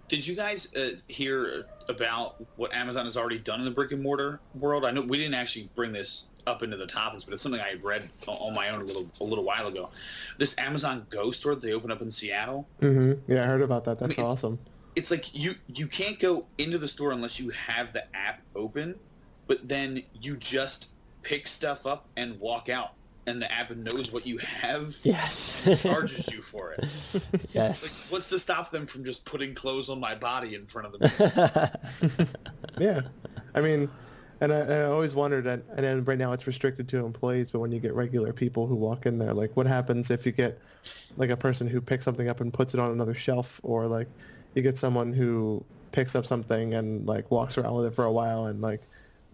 Did 0.07 0.25
you 0.27 0.35
guys 0.35 0.73
uh, 0.75 0.91
hear 1.07 1.65
about 1.87 2.35
what 2.55 2.73
Amazon 2.73 3.05
has 3.05 3.17
already 3.17 3.39
done 3.39 3.59
in 3.59 3.65
the 3.65 3.71
brick 3.71 3.91
and 3.91 4.01
mortar 4.01 4.41
world? 4.53 4.85
I 4.85 4.91
know 4.91 5.01
we 5.01 5.17
didn't 5.17 5.35
actually 5.35 5.71
bring 5.75 5.91
this 5.91 6.27
up 6.49 6.63
into 6.63 6.75
the 6.75 6.87
topics, 6.87 7.23
but 7.23 7.33
it's 7.33 7.43
something 7.43 7.61
I 7.61 7.75
read 7.81 8.09
on 8.27 8.53
my 8.53 8.69
own 8.69 8.81
a 8.81 8.83
little 8.83 9.07
a 9.21 9.23
little 9.23 9.43
while 9.45 9.67
ago. 9.67 9.89
This 10.37 10.57
Amazon 10.57 11.05
Go 11.09 11.31
store 11.31 11.55
that 11.55 11.61
they 11.61 11.73
opened 11.73 11.93
up 11.93 12.01
in 12.01 12.11
Seattle. 12.11 12.67
hmm 12.81 13.13
Yeah, 13.27 13.43
I 13.43 13.45
heard 13.45 13.61
about 13.61 13.85
that. 13.85 13.99
That's 13.99 14.17
I 14.17 14.21
mean, 14.21 14.29
awesome. 14.29 14.59
It's 14.95 15.11
like 15.11 15.33
you 15.33 15.55
you 15.67 15.87
can't 15.87 16.19
go 16.19 16.47
into 16.57 16.77
the 16.77 16.87
store 16.87 17.11
unless 17.11 17.39
you 17.39 17.49
have 17.51 17.93
the 17.93 18.03
app 18.15 18.41
open, 18.55 18.95
but 19.47 19.65
then 19.67 20.03
you 20.19 20.35
just 20.35 20.89
pick 21.21 21.47
stuff 21.47 21.85
up 21.85 22.07
and 22.17 22.39
walk 22.39 22.69
out, 22.69 22.93
and 23.27 23.41
the 23.41 23.51
app 23.51 23.69
knows 23.71 24.11
what 24.11 24.25
you 24.25 24.37
have. 24.39 24.95
Yes. 25.03 25.67
Charges 25.81 26.27
you 26.31 26.41
for 26.41 26.71
it. 26.73 26.85
Like, 27.13 27.53
yes. 27.53 28.11
what's 28.11 28.29
to 28.29 28.39
stop 28.39 28.71
them 28.71 28.87
from 28.87 29.03
just 29.03 29.25
putting 29.25 29.53
clothes 29.53 29.89
on 29.89 29.99
my 29.99 30.15
body 30.15 30.55
in 30.55 30.65
front 30.67 30.93
of 30.93 30.99
them? 30.99 31.69
Yeah, 32.79 33.01
I 33.53 33.61
mean, 33.61 33.89
and 34.41 34.53
I, 34.53 34.59
I 34.59 34.83
always 34.85 35.13
wondered, 35.15 35.45
and, 35.47 35.63
and 35.75 35.79
then 35.85 36.03
right 36.05 36.17
now 36.17 36.31
it's 36.33 36.47
restricted 36.47 36.87
to 36.89 37.05
employees, 37.05 37.51
but 37.51 37.59
when 37.59 37.71
you 37.71 37.79
get 37.79 37.93
regular 37.93 38.33
people 38.33 38.67
who 38.67 38.75
walk 38.75 39.05
in 39.05 39.19
there, 39.19 39.33
like 39.33 39.55
what 39.57 39.67
happens 39.67 40.09
if 40.11 40.25
you 40.25 40.31
get 40.31 40.59
like 41.17 41.29
a 41.29 41.37
person 41.37 41.67
who 41.67 41.81
picks 41.81 42.05
something 42.05 42.29
up 42.29 42.39
and 42.41 42.53
puts 42.53 42.73
it 42.73 42.79
on 42.79 42.91
another 42.91 43.13
shelf, 43.13 43.59
or 43.63 43.87
like 43.87 44.07
you 44.55 44.61
get 44.61 44.77
someone 44.77 45.13
who 45.13 45.63
picks 45.91 46.15
up 46.15 46.25
something 46.25 46.73
and 46.75 47.05
like 47.07 47.29
walks 47.31 47.57
around 47.57 47.75
with 47.75 47.85
it 47.87 47.93
for 47.93 48.05
a 48.05 48.11
while 48.11 48.45
and 48.45 48.61
like 48.61 48.81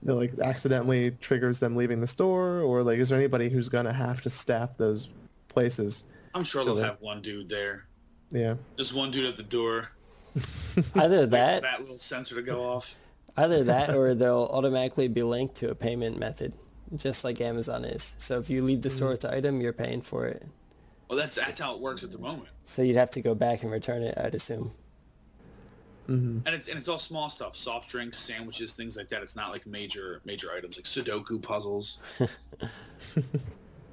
you 0.01 0.09
know, 0.09 0.15
like 0.17 0.37
accidentally 0.39 1.11
triggers 1.21 1.59
them 1.59 1.75
leaving 1.75 1.99
the 1.99 2.07
store, 2.07 2.61
or 2.61 2.83
like 2.83 2.99
is 2.99 3.09
there 3.09 3.17
anybody 3.17 3.49
who's 3.49 3.69
gonna 3.69 3.93
have 3.93 4.21
to 4.21 4.29
staff 4.29 4.77
those 4.77 5.09
places? 5.47 6.05
I'm 6.33 6.43
sure 6.43 6.61
So 6.63 6.67
they'll 6.67 6.75
they- 6.75 6.81
have 6.83 7.01
one 7.01 7.21
dude 7.21 7.49
there. 7.49 7.85
Yeah. 8.31 8.55
Just 8.77 8.93
one 8.93 9.11
dude 9.11 9.25
at 9.25 9.37
the 9.37 9.43
door. 9.43 9.89
Either 10.95 11.19
Wait 11.21 11.29
that, 11.31 11.61
that 11.61 11.79
little 11.81 11.99
sensor 11.99 12.35
to 12.35 12.41
go 12.41 12.61
off. 12.63 12.93
Either 13.37 13.63
that, 13.65 13.93
or 13.95 14.13
they'll 14.15 14.49
automatically 14.51 15.07
be 15.07 15.23
linked 15.23 15.55
to 15.55 15.69
a 15.69 15.75
payment 15.75 16.17
method, 16.17 16.53
just 16.95 17.23
like 17.23 17.41
Amazon 17.41 17.85
is. 17.85 18.13
So 18.17 18.39
if 18.39 18.49
you 18.49 18.63
leave 18.63 18.81
the 18.81 18.89
store 18.89 19.09
with 19.09 19.21
the 19.21 19.33
item, 19.33 19.61
you're 19.61 19.73
paying 19.73 20.01
for 20.01 20.25
it. 20.25 20.45
Well, 21.07 21.17
that's 21.17 21.35
that's 21.35 21.59
how 21.59 21.75
it 21.75 21.81
works 21.81 22.03
at 22.03 22.11
the 22.11 22.17
moment. 22.17 22.49
So 22.65 22.81
you'd 22.81 22.95
have 22.95 23.11
to 23.11 23.21
go 23.21 23.35
back 23.35 23.63
and 23.63 23.71
return 23.71 24.01
it, 24.01 24.17
I'd 24.17 24.33
assume. 24.33 24.71
hmm 26.07 26.39
And 26.45 26.55
it's 26.55 26.67
and 26.67 26.79
it's 26.79 26.87
all 26.87 26.99
small 26.99 27.29
stuff: 27.29 27.55
soft 27.55 27.89
drinks, 27.89 28.17
sandwiches, 28.17 28.73
things 28.73 28.95
like 28.95 29.09
that. 29.09 29.21
It's 29.21 29.35
not 29.35 29.51
like 29.51 29.67
major 29.67 30.21
major 30.25 30.51
items 30.51 30.77
like 30.77 30.85
Sudoku 30.85 31.41
puzzles. 31.41 31.99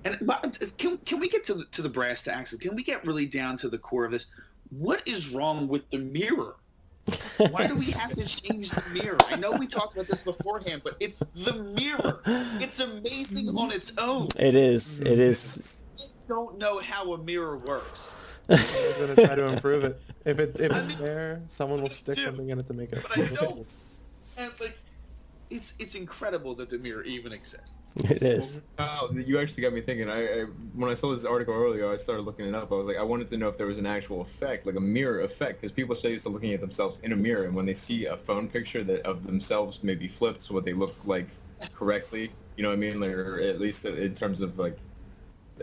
and 0.04 0.18
but 0.22 0.58
can 0.78 0.96
can 0.98 1.20
we 1.20 1.28
get 1.28 1.44
to 1.46 1.54
the, 1.54 1.64
to 1.66 1.82
the 1.82 1.88
brass 1.88 2.22
tacks? 2.22 2.54
Can 2.54 2.74
we 2.74 2.82
get 2.82 3.04
really 3.04 3.26
down 3.26 3.58
to 3.58 3.68
the 3.68 3.78
core 3.78 4.06
of 4.06 4.12
this? 4.12 4.26
What 4.70 5.06
is 5.06 5.28
wrong 5.28 5.68
with 5.68 5.88
the 5.90 5.98
mirror? 5.98 6.56
Why 7.50 7.66
do 7.66 7.74
we 7.74 7.86
have 7.86 8.14
to 8.14 8.24
change 8.24 8.70
the 8.70 8.82
mirror? 8.92 9.18
I 9.28 9.36
know 9.36 9.50
we 9.52 9.66
talked 9.66 9.94
about 9.94 10.06
this 10.06 10.22
beforehand, 10.22 10.82
but 10.84 10.96
it's 11.00 11.18
the 11.34 11.54
mirror. 11.54 12.20
It's 12.60 12.78
amazing 12.80 13.48
on 13.56 13.72
its 13.72 13.92
own. 13.98 14.28
It 14.38 14.54
is. 14.54 15.00
It 15.00 15.18
is. 15.18 15.84
Just 15.96 16.28
don't 16.28 16.58
know 16.58 16.78
how 16.80 17.12
a 17.14 17.18
mirror 17.18 17.56
works. 17.58 18.08
I'm 18.48 18.58
gonna 19.16 19.26
try 19.26 19.34
to 19.34 19.46
improve 19.46 19.84
it. 19.84 20.00
If 20.24 20.38
it 20.38 20.56
if 20.60 20.72
I 20.72 20.78
it's 20.80 20.88
mean- 20.90 20.98
there, 21.06 21.42
someone 21.48 21.82
will 21.82 21.88
stick 21.90 22.16
do, 22.16 22.24
something 22.24 22.48
in 22.50 22.58
it 22.60 22.66
to 22.68 22.74
make 22.74 22.92
it. 22.92 23.02
But 23.02 23.18
I 23.18 23.26
don't. 23.26 23.66
And 24.36 24.52
like, 24.60 24.78
it's 25.50 25.74
it's 25.78 25.94
incredible 25.94 26.54
that 26.56 26.70
the 26.70 26.78
mirror 26.78 27.02
even 27.02 27.32
exists. 27.32 27.81
It 28.04 28.22
is. 28.22 28.60
Oh, 28.78 29.10
you 29.14 29.38
actually 29.38 29.62
got 29.64 29.74
me 29.74 29.82
thinking. 29.82 30.08
I, 30.08 30.24
I 30.24 30.42
when 30.74 30.90
I 30.90 30.94
saw 30.94 31.14
this 31.14 31.26
article 31.26 31.52
earlier, 31.54 31.92
I 31.92 31.98
started 31.98 32.22
looking 32.22 32.46
it 32.46 32.54
up. 32.54 32.72
I 32.72 32.76
was 32.76 32.86
like, 32.86 32.96
I 32.96 33.02
wanted 33.02 33.28
to 33.30 33.36
know 33.36 33.48
if 33.48 33.58
there 33.58 33.66
was 33.66 33.78
an 33.78 33.84
actual 33.84 34.22
effect, 34.22 34.64
like 34.66 34.76
a 34.76 34.80
mirror 34.80 35.20
effect, 35.20 35.60
because 35.60 35.72
people 35.72 35.94
so 35.94 36.08
used 36.08 36.24
to 36.24 36.30
looking 36.30 36.54
at 36.54 36.60
themselves 36.60 37.00
in 37.02 37.12
a 37.12 37.16
mirror, 37.16 37.44
and 37.44 37.54
when 37.54 37.66
they 37.66 37.74
see 37.74 38.06
a 38.06 38.16
phone 38.16 38.48
picture 38.48 38.82
that 38.84 39.02
of 39.02 39.26
themselves 39.26 39.80
maybe 39.82 40.08
flipped 40.08 40.42
so 40.42 40.54
what 40.54 40.64
they 40.64 40.72
look 40.72 40.96
like 41.04 41.26
correctly, 41.74 42.30
you 42.56 42.62
know 42.62 42.70
what 42.70 42.76
I 42.76 42.78
mean, 42.78 42.98
like, 42.98 43.10
or 43.10 43.40
at 43.40 43.60
least 43.60 43.84
in 43.84 44.14
terms 44.14 44.40
of 44.40 44.58
like 44.58 44.78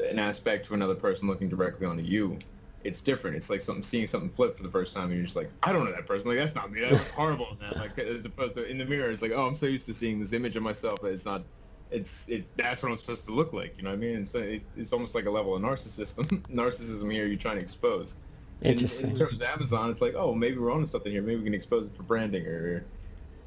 an 0.10 0.20
aspect 0.20 0.68
to 0.68 0.76
another 0.76 0.96
person 0.96 1.28
looking 1.28 1.50
directly 1.50 1.88
onto 1.88 2.04
you. 2.04 2.38
It's 2.84 3.02
different. 3.02 3.36
It's 3.36 3.50
like 3.50 3.62
something 3.62 3.84
seeing 3.84 4.08
something 4.08 4.30
flip 4.30 4.56
for 4.56 4.64
the 4.64 4.70
first 4.70 4.94
time, 4.94 5.06
and 5.06 5.16
you're 5.16 5.26
just 5.26 5.36
like, 5.36 5.52
I 5.64 5.74
don't 5.74 5.84
know 5.84 5.92
that 5.92 6.06
person. 6.06 6.30
Like 6.30 6.38
that's 6.38 6.56
not 6.56 6.72
me. 6.72 6.82
That's 6.82 7.10
horrible. 7.10 7.58
Man. 7.60 7.74
Like 7.76 7.98
as 7.98 8.24
opposed 8.24 8.54
to 8.54 8.66
in 8.66 8.78
the 8.78 8.86
mirror, 8.86 9.12
it's 9.12 9.22
like, 9.22 9.32
oh, 9.32 9.48
I'm 9.48 9.56
so 9.56 9.66
used 9.66 9.88
to 9.88 9.94
seeing 9.94 10.20
this 10.20 10.32
image 10.32 10.56
of 10.56 10.64
myself 10.64 11.02
that 11.02 11.10
it's 11.10 11.26
not 11.26 11.42
it's 11.92 12.26
it's 12.28 12.46
that's 12.56 12.82
what 12.84 12.92
I'm 12.92 12.98
supposed 12.98 13.26
to 13.26 13.32
look 13.32 13.54
like. 13.54 13.76
You 13.78 13.84
know 13.84 13.90
what 13.90 13.96
I 13.96 14.00
mean? 14.00 14.18
It's 14.18 14.36
it, 14.36 14.62
it's 14.78 14.94
almost 14.94 15.16
like 15.16 15.26
a 15.26 15.32
level 15.32 15.56
of 15.56 15.62
narcissism. 15.62 16.26
narcissism 16.54 17.12
here 17.12 17.26
you're 17.26 17.38
trying 17.38 17.56
to 17.58 17.62
expose. 17.62 18.16
In, 18.62 18.74
Interesting. 18.74 19.12
in 19.12 19.16
terms 19.16 19.36
of 19.36 19.42
Amazon, 19.42 19.90
it's 19.90 20.02
like, 20.02 20.16
oh, 20.16 20.34
maybe 20.36 20.58
we're 20.58 20.72
onto 20.72 20.86
something 20.86 21.12
here. 21.12 21.22
Maybe 21.22 21.38
we 21.38 21.44
can 21.46 21.54
expose 21.54 21.86
it 21.88 21.96
for 21.96 22.04
branding 22.04 22.46
or 22.46 22.84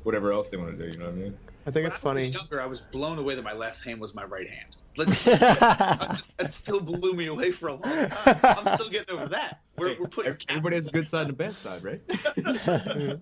whatever 0.04 0.32
else 0.32 0.48
they 0.48 0.56
want 0.56 0.76
to 0.76 0.84
do. 0.86 0.90
You 0.90 0.98
know 0.98 1.04
what 1.06 1.14
I 1.14 1.16
mean? 1.18 1.38
I 1.66 1.70
think 1.70 1.84
When 1.84 1.86
it's 1.86 1.92
I 1.92 1.96
was 1.96 1.98
funny. 1.98 2.24
younger, 2.28 2.60
I 2.62 2.66
was 2.66 2.80
blown 2.80 3.18
away 3.18 3.34
that 3.34 3.42
my 3.42 3.52
left 3.52 3.84
hand 3.84 4.00
was 4.00 4.14
my 4.14 4.24
right 4.24 4.48
hand. 4.48 4.76
Let's, 4.96 5.24
just, 5.24 6.36
that 6.38 6.52
still 6.52 6.80
blew 6.80 7.12
me 7.14 7.26
away 7.26 7.52
for 7.52 7.68
a 7.68 7.72
long 7.74 7.82
time. 7.82 8.36
I'm 8.42 8.74
still 8.74 8.90
getting 8.90 9.14
over 9.14 9.26
that. 9.28 9.60
We're, 9.78 9.90
Hey, 9.90 9.96
we're 10.00 10.08
putting 10.08 10.36
everybody 10.48 10.76
has 10.76 10.88
a 10.88 10.90
good 10.90 11.06
side 11.06 11.22
and 11.22 11.30
a 11.30 11.32
bad 11.34 11.54
side, 11.54 11.82
right? 11.84 12.00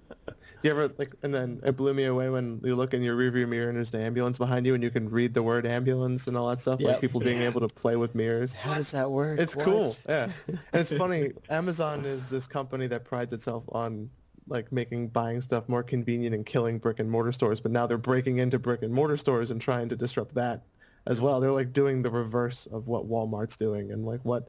Do 0.60 0.68
you 0.68 0.74
ever 0.74 0.92
like? 0.98 1.14
And 1.22 1.32
then 1.32 1.60
it 1.64 1.76
blew 1.76 1.94
me 1.94 2.04
away 2.04 2.28
when 2.28 2.60
you 2.62 2.76
look 2.76 2.92
in 2.92 3.02
your 3.02 3.16
rearview 3.16 3.48
mirror 3.48 3.68
and 3.68 3.76
there's 3.76 3.94
an 3.94 4.02
ambulance 4.02 4.36
behind 4.36 4.66
you, 4.66 4.74
and 4.74 4.82
you 4.82 4.90
can 4.90 5.08
read 5.08 5.32
the 5.32 5.42
word 5.42 5.64
ambulance 5.66 6.26
and 6.26 6.36
all 6.36 6.48
that 6.50 6.60
stuff. 6.60 6.80
Like 6.80 7.00
people 7.00 7.20
being 7.20 7.40
able 7.40 7.60
to 7.66 7.68
play 7.68 7.96
with 7.96 8.14
mirrors. 8.14 8.54
How 8.54 8.74
does 8.74 8.90
that 8.90 9.10
work? 9.10 9.38
It's 9.40 9.56
What? 9.56 9.64
cool. 9.64 9.96
Yeah, 10.08 10.30
and 10.48 10.58
it's 10.74 10.92
funny. 10.92 11.32
Amazon 11.50 12.04
is 12.04 12.24
this 12.26 12.46
company 12.46 12.86
that 12.88 13.04
prides 13.04 13.32
itself 13.32 13.64
on 13.70 14.10
like 14.48 14.70
making 14.72 15.08
buying 15.08 15.40
stuff 15.40 15.68
more 15.68 15.82
convenient 15.82 16.34
and 16.34 16.44
killing 16.44 16.78
brick 16.78 16.98
and 16.98 17.10
mortar 17.10 17.32
stores. 17.32 17.60
But 17.60 17.72
now 17.72 17.86
they're 17.86 17.96
breaking 17.98 18.38
into 18.38 18.58
brick 18.58 18.82
and 18.82 18.92
mortar 18.92 19.16
stores 19.16 19.50
and 19.50 19.60
trying 19.60 19.88
to 19.88 19.96
disrupt 19.96 20.34
that 20.34 20.62
as 21.06 21.20
well. 21.22 21.40
They're 21.40 21.52
like 21.52 21.72
doing 21.72 22.02
the 22.02 22.10
reverse 22.10 22.66
of 22.66 22.88
what 22.88 23.08
Walmart's 23.08 23.56
doing 23.56 23.92
and 23.92 24.04
like 24.04 24.20
what 24.24 24.48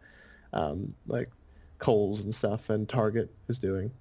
um, 0.52 0.94
like 1.08 1.30
Kohl's 1.80 2.22
and 2.22 2.36
stuff 2.36 2.70
and 2.70 2.90
Target 2.90 3.34
is 3.48 3.60
doing. 3.60 3.92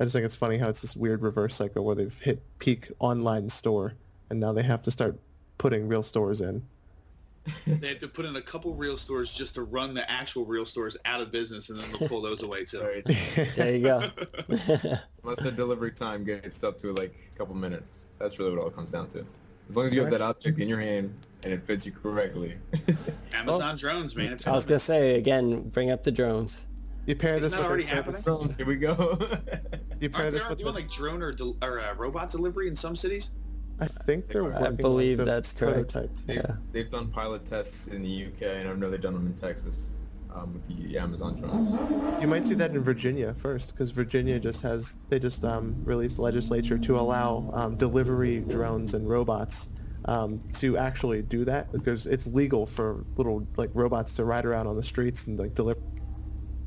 I 0.00 0.04
just 0.04 0.12
think 0.12 0.24
it's 0.24 0.34
funny 0.34 0.58
how 0.58 0.68
it's 0.68 0.80
this 0.80 0.94
weird 0.94 1.22
reverse 1.22 1.54
cycle 1.54 1.84
where 1.84 1.94
they've 1.94 2.18
hit 2.18 2.40
peak 2.58 2.90
online 3.00 3.48
store 3.48 3.94
and 4.30 4.38
now 4.38 4.52
they 4.52 4.62
have 4.62 4.82
to 4.82 4.90
start 4.90 5.18
putting 5.58 5.88
real 5.88 6.02
stores 6.02 6.40
in. 6.40 6.62
They 7.66 7.88
have 7.88 8.00
to 8.00 8.08
put 8.08 8.26
in 8.26 8.36
a 8.36 8.42
couple 8.42 8.74
real 8.74 8.96
stores 8.96 9.32
just 9.32 9.54
to 9.54 9.62
run 9.62 9.94
the 9.94 10.08
actual 10.10 10.44
real 10.44 10.66
stores 10.66 10.98
out 11.06 11.22
of 11.22 11.32
business, 11.32 11.70
and 11.70 11.78
then 11.78 11.90
they'll 11.98 12.08
pull 12.08 12.20
those 12.20 12.42
away 12.42 12.64
too. 12.64 12.82
Right. 12.82 13.56
There 13.56 13.74
you 13.74 13.82
go. 13.82 14.10
Unless 14.48 15.40
the 15.40 15.52
delivery 15.54 15.92
time 15.92 16.24
gets 16.24 16.62
up 16.62 16.78
to 16.80 16.92
like 16.92 17.14
a 17.34 17.38
couple 17.38 17.54
minutes. 17.54 18.04
That's 18.18 18.38
really 18.38 18.50
what 18.50 18.60
it 18.60 18.64
all 18.64 18.70
comes 18.70 18.90
down 18.90 19.08
to. 19.10 19.24
As 19.68 19.76
long 19.76 19.86
as 19.86 19.94
you 19.94 20.00
have 20.02 20.10
that 20.10 20.22
object 20.22 20.58
in 20.58 20.68
your 20.68 20.80
hand 20.80 21.14
and 21.44 21.52
it 21.52 21.62
fits 21.62 21.84
you 21.84 21.92
correctly. 21.92 22.56
Amazon 23.32 23.76
drones, 23.78 24.16
man. 24.16 24.32
It's 24.32 24.46
I 24.46 24.52
was 24.52 24.64
gonna 24.64 24.78
say 24.78 25.16
again, 25.16 25.68
bring 25.68 25.90
up 25.90 26.04
the 26.04 26.12
drones. 26.12 26.64
You 27.08 27.16
pair 27.16 27.40
this 27.40 27.54
Isn't 27.54 27.58
that 27.58 27.62
with 27.62 27.68
already 27.70 27.84
their 27.84 28.04
service. 28.04 28.24
happening? 28.26 28.54
Here 28.58 28.66
we 28.66 28.76
go. 28.76 29.18
You 30.00 30.08
pair 30.10 30.26
Aren't 30.26 30.34
this 30.34 30.44
they 30.44 30.48
with 30.50 30.58
doing 30.58 30.74
the, 30.74 30.80
like 30.80 30.90
drone 30.92 31.22
or, 31.22 31.32
del- 31.32 31.56
or 31.60 31.80
uh, 31.80 31.92
robot 31.94 32.30
delivery 32.30 32.68
in 32.68 32.76
some 32.76 32.94
cities? 32.94 33.30
I 33.80 33.86
think 33.86 34.28
they're 34.28 34.44
I 34.54 34.60
working 34.60 34.76
believe 34.76 35.18
on 35.18 35.26
that's 35.26 35.52
correct. 35.52 35.94
They've, 35.94 36.36
Yeah. 36.36 36.54
they've 36.70 36.88
done 36.88 37.08
pilot 37.08 37.44
tests 37.44 37.88
in 37.88 38.02
the 38.04 38.26
UK, 38.26 38.42
and 38.42 38.68
I 38.68 38.72
know 38.74 38.90
they've 38.90 39.00
done 39.00 39.14
them 39.14 39.26
in 39.26 39.34
Texas 39.34 39.88
um, 40.32 40.52
with 40.52 40.68
the 40.68 40.98
Amazon 40.98 41.40
drones. 41.40 42.20
You 42.22 42.28
might 42.28 42.46
see 42.46 42.54
that 42.54 42.70
in 42.70 42.80
Virginia 42.84 43.34
first, 43.34 43.72
because 43.72 43.90
Virginia 43.90 44.38
just 44.38 44.62
has 44.62 44.94
they 45.08 45.18
just 45.18 45.44
um, 45.44 45.74
released 45.84 46.20
legislature 46.20 46.78
to 46.78 46.96
allow 47.00 47.50
um, 47.54 47.74
delivery 47.76 48.38
drones 48.42 48.94
and 48.94 49.08
robots 49.08 49.66
um, 50.04 50.40
to 50.52 50.76
actually 50.78 51.22
do 51.22 51.44
that. 51.46 51.74
Like 51.74 51.82
there's 51.82 52.06
it's 52.06 52.28
legal 52.28 52.66
for 52.66 53.04
little 53.16 53.44
like 53.56 53.70
robots 53.74 54.12
to 54.14 54.24
ride 54.24 54.44
around 54.44 54.68
on 54.68 54.76
the 54.76 54.84
streets 54.84 55.26
and 55.26 55.36
like 55.40 55.56
deliver 55.56 55.80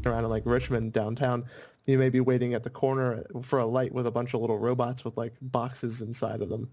around 0.05 0.23
in 0.23 0.29
like 0.29 0.43
Richmond 0.45 0.93
downtown. 0.93 1.45
You 1.87 1.97
may 1.97 2.09
be 2.09 2.19
waiting 2.19 2.53
at 2.53 2.63
the 2.63 2.69
corner 2.69 3.23
for 3.41 3.59
a 3.59 3.65
light 3.65 3.91
with 3.91 4.05
a 4.07 4.11
bunch 4.11 4.33
of 4.33 4.41
little 4.41 4.59
robots 4.59 5.03
with 5.03 5.17
like 5.17 5.33
boxes 5.41 6.01
inside 6.01 6.41
of 6.41 6.49
them, 6.49 6.69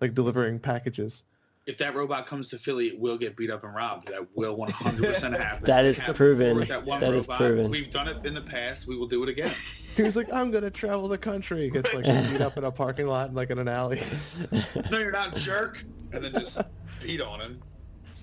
like 0.00 0.14
delivering 0.14 0.58
packages. 0.60 1.24
If 1.66 1.78
that 1.78 1.94
robot 1.94 2.26
comes 2.26 2.50
to 2.50 2.58
Philly, 2.58 2.88
it 2.88 2.98
will 2.98 3.16
get 3.16 3.36
beat 3.36 3.50
up 3.50 3.64
and 3.64 3.74
robbed. 3.74 4.08
That 4.08 4.26
will 4.36 4.56
100% 4.56 5.38
happen. 5.40 5.64
That 5.64 5.86
is 5.86 5.98
We 6.06 6.12
proven. 6.12 6.56
with 6.58 6.68
That, 6.68 6.84
one 6.84 7.00
That 7.00 7.14
is 7.14 7.26
proven. 7.26 7.70
We've 7.70 7.90
done 7.90 8.06
it 8.06 8.24
in 8.26 8.34
the 8.34 8.42
past. 8.42 8.86
We 8.86 8.96
will 8.96 9.06
do 9.06 9.22
it 9.22 9.28
again. 9.28 9.54
He 9.96 10.02
was 10.02 10.16
like, 10.16 10.26
"I'm 10.32 10.50
gonna 10.50 10.72
travel 10.72 11.06
the 11.06 11.16
country." 11.16 11.70
Gets 11.70 11.94
like 11.94 12.04
beat 12.04 12.40
up 12.40 12.56
in 12.56 12.64
a 12.64 12.70
parking 12.72 13.06
lot, 13.06 13.32
like 13.32 13.50
in 13.50 13.60
an 13.60 13.68
alley. 13.68 14.02
no, 14.90 14.98
you're 14.98 15.12
not, 15.12 15.36
jerk. 15.36 15.84
And 16.10 16.24
then 16.24 16.32
just 16.32 16.60
beat 17.00 17.20
on 17.20 17.40
him. 17.40 17.62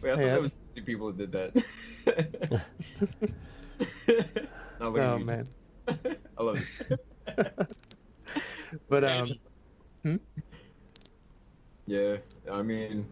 Wait, 0.01 0.09
I 0.11 0.15
thought 0.15 0.19
Hey, 0.19 0.29
that 0.31 0.41
was 0.41 0.55
the 0.75 0.81
people 0.81 1.13
that 1.13 1.31
did 1.31 1.31
that. 1.31 2.65
Not 4.79 4.97
oh 4.97 5.19
man. 5.19 5.47
I 5.87 6.43
love 6.43 6.59
it. 6.89 7.67
But 8.87 9.03
um, 9.03 10.19
Yeah, 11.85 12.17
I 12.49 12.61
mean, 12.61 13.05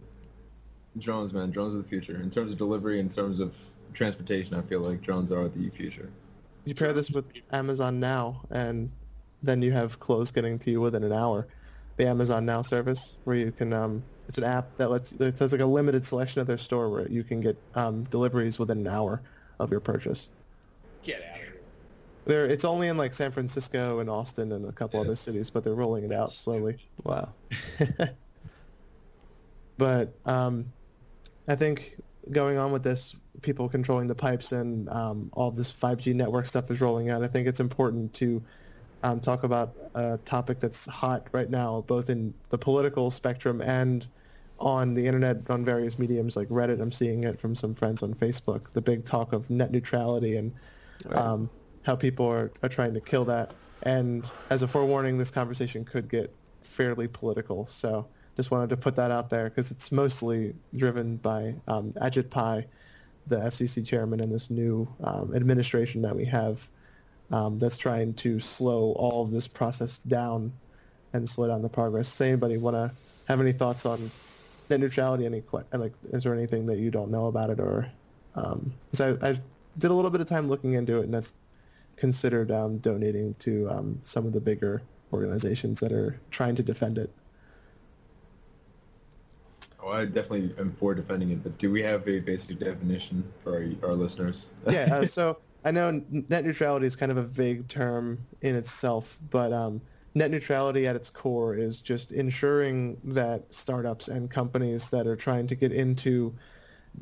drones, 0.98 1.32
man. 1.32 1.50
Drones 1.50 1.74
are 1.74 1.78
the 1.78 1.88
future. 1.88 2.16
In 2.20 2.30
terms 2.30 2.52
of 2.52 2.58
delivery, 2.58 2.98
in 2.98 3.08
terms 3.08 3.40
of 3.40 3.56
transportation, 3.92 4.54
I 4.54 4.62
feel 4.62 4.80
like 4.80 5.02
drones 5.02 5.30
are 5.32 5.48
the 5.48 5.68
future. 5.70 6.08
you 6.64 6.74
pair 6.74 6.92
this 6.92 7.10
with 7.10 7.26
Amazon 7.52 8.00
Now, 8.00 8.42
and 8.50 8.90
then 9.42 9.60
you 9.62 9.72
have 9.72 10.00
clothes 10.00 10.30
getting 10.30 10.58
to 10.60 10.70
you 10.70 10.80
within 10.80 11.04
an 11.04 11.12
hour. 11.12 11.46
The 11.96 12.06
Amazon 12.06 12.46
Now 12.46 12.62
service, 12.62 13.16
where 13.24 13.36
you 13.36 13.52
can, 13.52 13.72
um, 13.74 14.02
it's 14.28 14.38
an 14.38 14.44
app 14.44 14.76
that 14.78 14.90
lets 14.90 15.12
it 15.12 15.38
has 15.38 15.52
like 15.52 15.60
a 15.60 15.66
limited 15.66 16.04
selection 16.06 16.40
of 16.40 16.46
their 16.46 16.58
store 16.58 16.88
where 16.88 17.08
you 17.08 17.22
can 17.22 17.40
get 17.42 17.56
um, 17.74 18.04
deliveries 18.04 18.58
within 18.58 18.78
an 18.78 18.86
hour 18.86 19.20
of 19.58 19.70
your 19.70 19.80
purchase. 19.80 20.30
Get 21.02 21.22
out 21.22 21.36
of 21.36 21.36
here. 21.36 21.60
There, 22.26 22.46
it's 22.46 22.64
only 22.64 22.88
in 22.88 22.96
like 22.96 23.14
San 23.14 23.32
Francisco 23.32 24.00
and 24.00 24.10
Austin 24.10 24.52
and 24.52 24.66
a 24.66 24.72
couple 24.72 25.00
Yeah. 25.00 25.06
other 25.06 25.16
cities, 25.16 25.50
but 25.50 25.64
they're 25.64 25.74
rolling 25.74 26.04
it 26.04 26.12
out 26.12 26.30
slowly. 26.30 26.76
Wow. 27.04 27.30
but 29.78 30.12
um, 30.26 30.70
I 31.48 31.56
think 31.56 31.96
going 32.30 32.58
on 32.58 32.72
with 32.72 32.82
this, 32.82 33.16
people 33.42 33.68
controlling 33.68 34.06
the 34.06 34.14
pipes 34.14 34.52
and 34.52 34.88
um, 34.90 35.30
all 35.32 35.50
this 35.50 35.72
5G 35.72 36.14
network 36.14 36.46
stuff 36.46 36.70
is 36.70 36.80
rolling 36.80 37.08
out. 37.08 37.22
I 37.22 37.28
think 37.28 37.48
it's 37.48 37.60
important 37.60 38.12
to 38.14 38.42
um, 39.02 39.20
talk 39.20 39.44
about 39.44 39.74
a 39.94 40.18
topic 40.24 40.60
that's 40.60 40.84
hot 40.86 41.26
right 41.32 41.48
now, 41.48 41.82
both 41.86 42.10
in 42.10 42.34
the 42.50 42.58
political 42.58 43.10
spectrum 43.10 43.62
and 43.62 44.06
on 44.58 44.92
the 44.92 45.06
internet 45.06 45.48
on 45.48 45.64
various 45.64 45.98
mediums 45.98 46.36
like 46.36 46.48
Reddit. 46.48 46.82
I'm 46.82 46.92
seeing 46.92 47.24
it 47.24 47.40
from 47.40 47.56
some 47.56 47.72
friends 47.72 48.02
on 48.02 48.12
Facebook. 48.12 48.70
The 48.72 48.82
big 48.82 49.06
talk 49.06 49.32
of 49.32 49.48
net 49.48 49.70
neutrality 49.70 50.36
and 50.36 50.52
Right. 51.06 51.16
um, 51.18 51.50
how 51.82 51.96
people 51.96 52.26
are, 52.26 52.50
are 52.62 52.68
trying 52.68 52.94
to 52.94 53.00
kill 53.00 53.24
that. 53.26 53.54
And 53.82 54.28
as 54.50 54.62
a 54.62 54.68
forewarning, 54.68 55.18
this 55.18 55.30
conversation 55.30 55.84
could 55.84 56.08
get 56.08 56.34
fairly 56.62 57.08
political. 57.08 57.66
So 57.66 58.06
just 58.36 58.50
wanted 58.50 58.70
to 58.70 58.76
put 58.76 58.96
that 58.96 59.10
out 59.10 59.30
there 59.30 59.48
because 59.48 59.70
it's 59.70 59.90
mostly 59.90 60.54
driven 60.76 61.16
by 61.16 61.54
um, 61.68 61.92
Ajit 62.02 62.30
Pai, 62.30 62.66
the 63.26 63.36
FCC 63.36 63.86
chairman, 63.86 64.20
and 64.20 64.30
this 64.32 64.50
new 64.50 64.88
um, 65.02 65.34
administration 65.34 66.02
that 66.02 66.14
we 66.14 66.24
have 66.26 66.68
um, 67.30 67.58
that's 67.58 67.76
trying 67.76 68.12
to 68.14 68.38
slow 68.40 68.92
all 68.92 69.22
of 69.24 69.30
this 69.30 69.46
process 69.48 69.98
down 69.98 70.52
and 71.12 71.28
slow 71.28 71.48
down 71.48 71.62
the 71.62 71.68
progress. 71.68 72.10
Does 72.10 72.20
anybody 72.22 72.56
want 72.56 72.76
to 72.76 72.90
have 73.26 73.40
any 73.40 73.52
thoughts 73.52 73.86
on 73.86 74.10
net 74.68 74.80
neutrality? 74.80 75.26
Any 75.26 75.42
like, 75.72 75.92
is 76.12 76.24
there 76.24 76.34
anything 76.34 76.66
that 76.66 76.78
you 76.78 76.90
don't 76.90 77.10
know 77.10 77.26
about 77.26 77.50
it, 77.50 77.60
or? 77.60 77.90
Um, 78.34 78.72
'cause 78.92 79.00
I, 79.00 79.28
I 79.30 79.34
did 79.80 79.90
a 79.90 79.94
little 79.94 80.10
bit 80.10 80.20
of 80.20 80.28
time 80.28 80.48
looking 80.48 80.74
into 80.74 80.98
it, 80.98 81.04
and 81.04 81.16
I've 81.16 81.32
considered 81.96 82.50
um, 82.50 82.78
donating 82.78 83.34
to 83.40 83.68
um, 83.70 83.98
some 84.02 84.26
of 84.26 84.32
the 84.32 84.40
bigger 84.40 84.82
organizations 85.12 85.80
that 85.80 85.92
are 85.92 86.18
trying 86.30 86.54
to 86.56 86.62
defend 86.62 86.98
it. 86.98 87.10
Oh, 89.82 89.88
I 89.88 90.04
definitely 90.04 90.54
am 90.58 90.72
for 90.78 90.94
defending 90.94 91.30
it, 91.30 91.42
but 91.42 91.56
do 91.58 91.70
we 91.70 91.82
have 91.82 92.06
a 92.06 92.20
basic 92.20 92.58
definition 92.58 93.24
for 93.42 93.54
our, 93.54 93.90
our 93.90 93.94
listeners? 93.94 94.48
yeah, 94.68 94.94
uh, 94.94 95.04
so 95.06 95.38
I 95.64 95.70
know 95.70 96.02
net 96.10 96.44
neutrality 96.44 96.86
is 96.86 96.96
kind 96.96 97.10
of 97.10 97.18
a 97.18 97.22
vague 97.22 97.66
term 97.68 98.18
in 98.42 98.54
itself, 98.54 99.18
but 99.30 99.52
um, 99.52 99.80
net 100.14 100.30
neutrality 100.30 100.86
at 100.86 100.96
its 100.96 101.08
core 101.08 101.54
is 101.54 101.80
just 101.80 102.12
ensuring 102.12 102.98
that 103.04 103.42
startups 103.54 104.08
and 104.08 104.30
companies 104.30 104.90
that 104.90 105.06
are 105.06 105.16
trying 105.16 105.46
to 105.46 105.54
get 105.54 105.72
into 105.72 106.34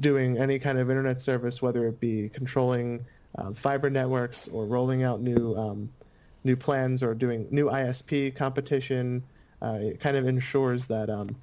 doing 0.01 0.39
any 0.39 0.59
kind 0.59 0.79
of 0.79 0.91
internet 0.91 1.21
service, 1.21 1.61
whether 1.61 1.87
it 1.87 2.01
be 2.01 2.29
controlling 2.29 3.05
um, 3.37 3.55
fiber 3.55 3.91
networks 3.91 4.49
or 4.49 4.65
rolling 4.65 5.03
out 5.03 5.21
new 5.21 5.57
um, 5.57 5.89
new 6.45 6.57
plans 6.57 7.03
or 7.03 7.15
doing 7.15 7.47
new 7.51 7.67
ISP 7.67 8.35
competition, 8.35 9.23
uh, 9.63 9.79
it 9.81 10.01
kind 10.01 10.17
of 10.17 10.27
ensures 10.27 10.87
that 10.87 11.11
um, 11.11 11.35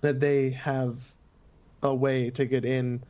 that 0.00 0.20
they 0.20 0.50
have 0.50 1.12
a 1.82 1.94
way 1.94 2.30
to 2.30 2.44
get 2.46 2.64
in 2.64 3.02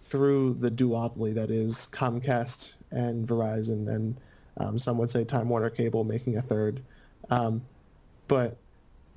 through 0.00 0.54
the 0.54 0.70
duopoly 0.70 1.34
that 1.34 1.50
is 1.50 1.88
Comcast 1.92 2.74
and 2.90 3.26
Verizon, 3.26 3.88
and 3.88 4.16
um, 4.58 4.78
some 4.78 4.98
would 4.98 5.10
say 5.10 5.24
Time 5.24 5.48
Warner 5.48 5.70
Cable 5.70 6.04
making 6.04 6.36
a 6.36 6.42
third. 6.42 6.82
Um, 7.30 7.62
but 8.28 8.56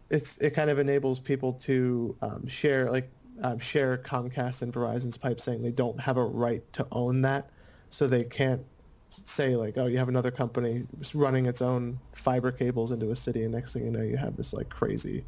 it's 0.09 0.37
it 0.37 0.51
kind 0.51 0.69
of 0.69 0.77
enables 0.77 1.19
people 1.19 1.53
to 1.53 2.15
share 2.47 2.91
like 2.91 3.09
um, 3.41 3.59
share 3.59 3.97
Comcast 3.97 4.61
and 4.61 4.73
Verizon's 4.73 5.17
pipe, 5.17 5.39
saying 5.39 5.61
they 5.61 5.71
don't 5.71 5.99
have 5.99 6.17
a 6.17 6.23
right 6.23 6.61
to 6.73 6.87
own 6.91 7.21
that, 7.21 7.49
so 7.89 8.07
they 8.07 8.23
can't 8.23 8.61
say 9.09 9.55
like, 9.55 9.77
oh, 9.77 9.87
you 9.87 9.97
have 9.97 10.09
another 10.09 10.31
company 10.31 10.85
running 11.13 11.45
its 11.45 11.61
own 11.61 11.99
fiber 12.13 12.51
cables 12.51 12.91
into 12.91 13.11
a 13.11 13.15
city, 13.15 13.43
and 13.43 13.53
next 13.53 13.73
thing 13.73 13.85
you 13.85 13.91
know, 13.91 14.01
you 14.01 14.17
have 14.17 14.35
this 14.35 14.53
like 14.53 14.69
crazy 14.69 15.23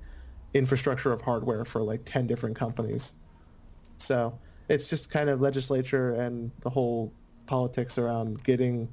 infrastructure 0.53 1.11
of 1.11 1.21
hardware 1.21 1.65
for 1.65 1.81
like 1.81 2.01
10 2.05 2.27
different 2.27 2.55
companies. 2.55 3.13
So 3.97 4.37
it's 4.69 4.87
just 4.87 5.09
kind 5.09 5.29
of 5.29 5.41
legislature 5.41 6.13
and 6.15 6.51
the 6.61 6.69
whole 6.69 7.11
politics 7.45 7.97
around 7.97 8.43
getting, 8.43 8.87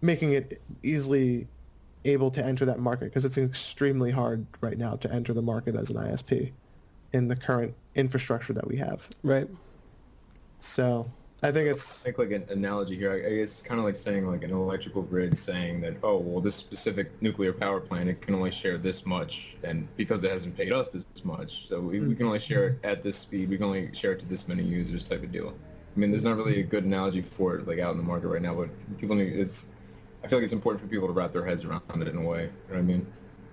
making 0.00 0.32
it 0.32 0.60
easily 0.82 1.46
able 2.04 2.30
to 2.30 2.44
enter 2.44 2.64
that 2.64 2.78
market 2.78 3.06
because 3.06 3.24
it's 3.24 3.36
extremely 3.36 4.10
hard 4.10 4.46
right 4.60 4.78
now 4.78 4.96
to 4.96 5.12
enter 5.12 5.34
the 5.34 5.42
market 5.42 5.74
as 5.74 5.90
an 5.90 5.96
ISP 5.96 6.50
in 7.12 7.28
the 7.28 7.36
current 7.36 7.74
infrastructure 7.94 8.52
that 8.52 8.66
we 8.66 8.76
have. 8.76 9.08
Right. 9.22 9.48
So 10.60 11.10
I 11.42 11.50
think 11.50 11.68
it's 11.68 12.04
make 12.04 12.18
like 12.18 12.32
an 12.32 12.44
analogy 12.50 12.96
here. 12.96 13.12
I 13.12 13.16
I 13.16 13.36
guess 13.36 13.52
it's 13.52 13.62
kind 13.62 13.80
of 13.80 13.86
like 13.86 13.96
saying 13.96 14.26
like 14.26 14.44
an 14.44 14.50
electrical 14.50 15.02
grid 15.02 15.38
saying 15.38 15.80
that, 15.80 15.96
oh, 16.02 16.18
well, 16.18 16.40
this 16.40 16.54
specific 16.54 17.10
nuclear 17.22 17.52
power 17.52 17.80
plant, 17.80 18.10
it 18.10 18.20
can 18.20 18.34
only 18.34 18.50
share 18.50 18.76
this 18.76 19.06
much, 19.06 19.56
and 19.62 19.88
because 19.96 20.22
it 20.22 20.30
hasn't 20.30 20.56
paid 20.56 20.72
us 20.72 20.90
this 20.90 21.06
much, 21.24 21.68
so 21.68 21.80
we, 21.80 22.00
we 22.00 22.14
can 22.14 22.26
only 22.26 22.40
share 22.40 22.68
it 22.68 22.78
at 22.84 23.02
this 23.02 23.16
speed. 23.16 23.48
We 23.48 23.56
can 23.56 23.66
only 23.66 23.94
share 23.94 24.12
it 24.12 24.20
to 24.20 24.26
this 24.26 24.48
many 24.48 24.62
users, 24.62 25.02
type 25.02 25.22
of 25.22 25.32
deal. 25.32 25.54
I 25.96 25.98
mean, 25.98 26.10
there's 26.10 26.24
not 26.24 26.36
really 26.36 26.60
a 26.60 26.62
good 26.62 26.84
analogy 26.84 27.22
for 27.22 27.56
it, 27.56 27.66
like 27.66 27.78
out 27.78 27.92
in 27.92 27.96
the 27.96 28.04
market 28.04 28.28
right 28.28 28.42
now, 28.42 28.54
but 28.54 28.68
people 28.98 29.16
need 29.16 29.32
it's. 29.32 29.66
I 30.22 30.28
feel 30.28 30.38
like 30.38 30.44
it's 30.44 30.52
important 30.52 30.82
for 30.82 30.88
people 30.88 31.06
to 31.06 31.14
wrap 31.14 31.32
their 31.32 31.46
heads 31.46 31.64
around 31.64 31.82
it 31.94 32.08
in 32.08 32.18
a 32.18 32.22
way. 32.22 32.42
You 32.42 32.48
know 32.48 32.52
what 32.68 32.78
I 32.78 32.82
mean? 32.82 33.06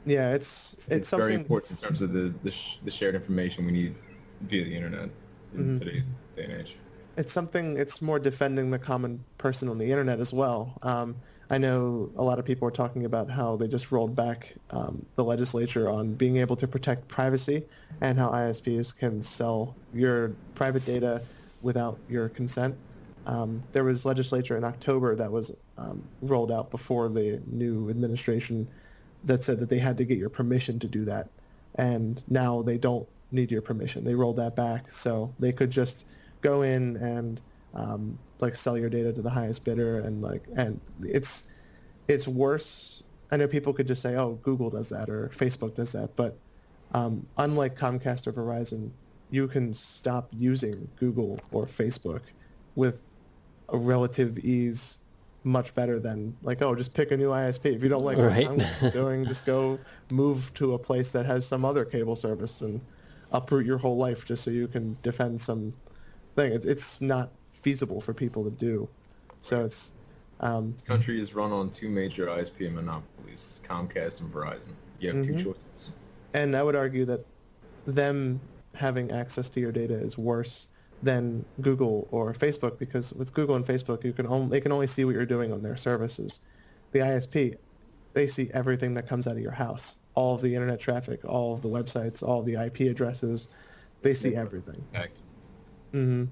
yeah, 0.05 0.33
it's 0.33 0.73
it's, 0.73 0.89
It's, 0.89 1.09
very 1.11 1.35
important 1.35 1.71
in 1.71 1.77
terms 1.77 2.01
of 2.01 2.11
the 2.11 2.33
the, 2.43 2.51
sh- 2.51 2.79
the 2.83 2.91
shared 2.91 3.15
information 3.15 3.65
we 3.65 3.71
need 3.71 3.95
via 4.41 4.63
the 4.63 4.75
internet 4.75 5.09
in 5.53 5.69
Mhm. 5.69 5.79
today's 5.79 6.05
day 6.35 6.43
and 6.43 6.53
age. 6.53 6.75
it's 7.17 7.33
something 7.33 7.77
it's 7.77 7.99
more 8.01 8.19
defending 8.19 8.69
the 8.69 8.77
common 8.77 9.23
person 9.39 9.67
on 9.69 9.77
the 9.79 9.89
internet 9.89 10.19
as 10.19 10.31
well 10.31 10.77
um, 10.83 11.15
i 11.49 11.57
know 11.57 12.11
a 12.17 12.23
lot 12.23 12.37
of 12.37 12.45
people 12.45 12.67
are 12.67 12.71
talking 12.71 13.05
about 13.05 13.27
how 13.29 13.55
they 13.55 13.67
just 13.67 13.91
rolled 13.91 14.15
back 14.15 14.53
um, 14.69 15.03
the 15.15 15.23
legislature 15.23 15.89
on 15.89 16.13
being 16.13 16.37
able 16.37 16.55
to 16.55 16.67
protect 16.67 17.07
privacy 17.07 17.63
and 18.01 18.19
how 18.19 18.29
isps 18.31 18.95
can 18.95 19.21
sell 19.21 19.75
your 19.93 20.37
private 20.53 20.85
data 20.85 21.21
without 21.61 21.97
your 22.07 22.29
consent 22.29 22.75
um, 23.25 23.61
there 23.71 23.83
was 23.83 24.05
legislature 24.05 24.55
in 24.57 24.63
october 24.63 25.15
that 25.15 25.31
was 25.31 25.51
um, 25.79 26.07
rolled 26.21 26.51
out 26.51 26.69
before 26.69 27.09
the 27.09 27.41
new 27.47 27.89
administration 27.89 28.67
that 29.23 29.43
said 29.43 29.59
that 29.59 29.69
they 29.69 29.79
had 29.79 29.97
to 29.97 30.05
get 30.05 30.17
your 30.19 30.29
permission 30.29 30.77
to 30.77 30.87
do 30.87 31.03
that 31.05 31.29
and 31.75 32.21
now 32.27 32.61
they 32.61 32.77
don't 32.77 33.07
need 33.31 33.51
your 33.51 33.61
permission 33.61 34.03
they 34.03 34.15
rolled 34.15 34.37
that 34.37 34.55
back 34.55 34.89
so 34.89 35.33
they 35.39 35.51
could 35.51 35.69
just 35.69 36.05
go 36.41 36.61
in 36.61 36.95
and 36.97 37.41
um, 37.73 38.17
like 38.39 38.55
sell 38.55 38.77
your 38.77 38.89
data 38.89 39.13
to 39.13 39.21
the 39.21 39.29
highest 39.29 39.63
bidder 39.63 39.99
and 39.99 40.21
like 40.21 40.43
and 40.55 40.79
it's 41.03 41.47
it's 42.07 42.27
worse. 42.27 43.03
I 43.31 43.37
know 43.37 43.47
people 43.47 43.73
could 43.73 43.87
just 43.87 44.01
say, 44.01 44.15
oh, 44.15 44.39
Google 44.41 44.69
does 44.69 44.89
that 44.89 45.09
or 45.09 45.29
Facebook 45.35 45.75
does 45.75 45.91
that, 45.91 46.15
but 46.15 46.37
um, 46.93 47.25
unlike 47.37 47.77
Comcast 47.77 48.27
or 48.27 48.33
Verizon, 48.33 48.89
you 49.29 49.47
can 49.47 49.73
stop 49.73 50.29
using 50.31 50.87
Google 50.97 51.39
or 51.51 51.65
Facebook 51.65 52.21
with 52.75 53.01
a 53.69 53.77
relative 53.77 54.39
ease 54.39 54.99
much 55.43 55.73
better 55.75 55.97
than 55.97 56.35
like 56.43 56.61
oh 56.61 56.75
just 56.75 56.93
pick 56.93 57.11
a 57.11 57.17
new 57.17 57.29
ISP 57.29 57.73
if 57.73 57.81
you 57.81 57.87
don't 57.87 58.03
like 58.03 58.17
right. 58.17 58.49
what 58.49 58.67
I'm 58.81 58.89
doing 58.91 59.25
just 59.25 59.45
go 59.45 59.79
move 60.11 60.53
to 60.55 60.73
a 60.73 60.79
place 60.79 61.11
that 61.11 61.25
has 61.25 61.45
some 61.45 61.63
other 61.63 61.85
cable 61.85 62.17
service 62.17 62.61
and 62.61 62.81
uproot 63.31 63.65
your 63.65 63.77
whole 63.77 63.97
life 63.97 64.25
just 64.25 64.43
so 64.43 64.51
you 64.51 64.67
can 64.67 64.97
defend 65.03 65.39
some 65.39 65.73
thing. 66.35 66.53
It's, 66.53 66.65
it's 66.65 67.01
not 67.01 67.29
feasible 67.51 68.01
for 68.01 68.13
people 68.13 68.43
to 68.43 68.51
do. 68.51 68.87
So 69.41 69.65
it's 69.65 69.91
um, 70.39 70.73
this 70.73 70.83
country 70.83 71.19
is 71.19 71.33
run 71.33 71.51
on 71.51 71.69
two 71.71 71.89
major 71.89 72.27
ISP 72.27 72.71
monopolies 72.71 73.61
Comcast 73.67 74.21
and 74.21 74.31
Verizon. 74.33 74.73
You 74.99 75.09
have 75.09 75.25
mm-hmm. 75.25 75.37
two 75.37 75.43
choices. 75.43 75.91
And 76.33 76.55
I 76.55 76.63
would 76.63 76.75
argue 76.75 77.05
that 77.05 77.25
them 77.85 78.39
having 78.73 79.11
access 79.11 79.49
to 79.49 79.59
your 79.59 79.71
data 79.71 79.95
is 79.95 80.17
worse 80.17 80.67
than 81.03 81.45
Google 81.61 82.07
or 82.11 82.33
Facebook 82.33 82.77
because 82.77 83.13
with 83.13 83.33
Google 83.33 83.55
and 83.55 83.65
Facebook 83.65 84.03
you 84.03 84.13
can 84.13 84.27
only 84.27 84.49
they 84.49 84.61
can 84.61 84.71
only 84.71 84.87
see 84.87 85.05
what 85.05 85.15
you're 85.15 85.25
doing 85.25 85.51
on 85.51 85.61
their 85.61 85.77
services. 85.77 86.41
The 86.91 86.99
ISP, 86.99 87.57
they 88.13 88.27
see 88.27 88.49
everything 88.53 88.93
that 88.95 89.07
comes 89.07 89.27
out 89.27 89.33
of 89.33 89.41
your 89.41 89.51
house, 89.51 89.95
all 90.17 90.33
of 90.33 90.41
the 90.41 90.51
internet 90.51 90.79
traffic, 90.79 91.23
all 91.25 91.53
of 91.53 91.61
the 91.61 91.69
websites, 91.69 92.23
all 92.23 92.41
the 92.41 92.55
IP 92.55 92.79
addresses, 92.89 93.49
they 94.01 94.15
see 94.15 94.35
everything. 94.35 94.83
Mm-hmm. 95.93 96.23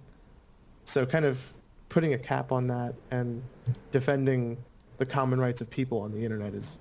So 0.85 1.05
kind 1.05 1.23
of 1.23 1.53
putting 1.89 2.15
a 2.15 2.17
cap 2.17 2.51
on 2.51 2.65
that 2.65 2.95
and 3.11 3.43
defending 3.91 4.57
the 4.97 5.05
common 5.05 5.39
rights 5.39 5.61
of 5.61 5.69
people 5.69 6.01
on 6.01 6.11
the 6.11 6.23
internet 6.23 6.55
is 6.55 6.79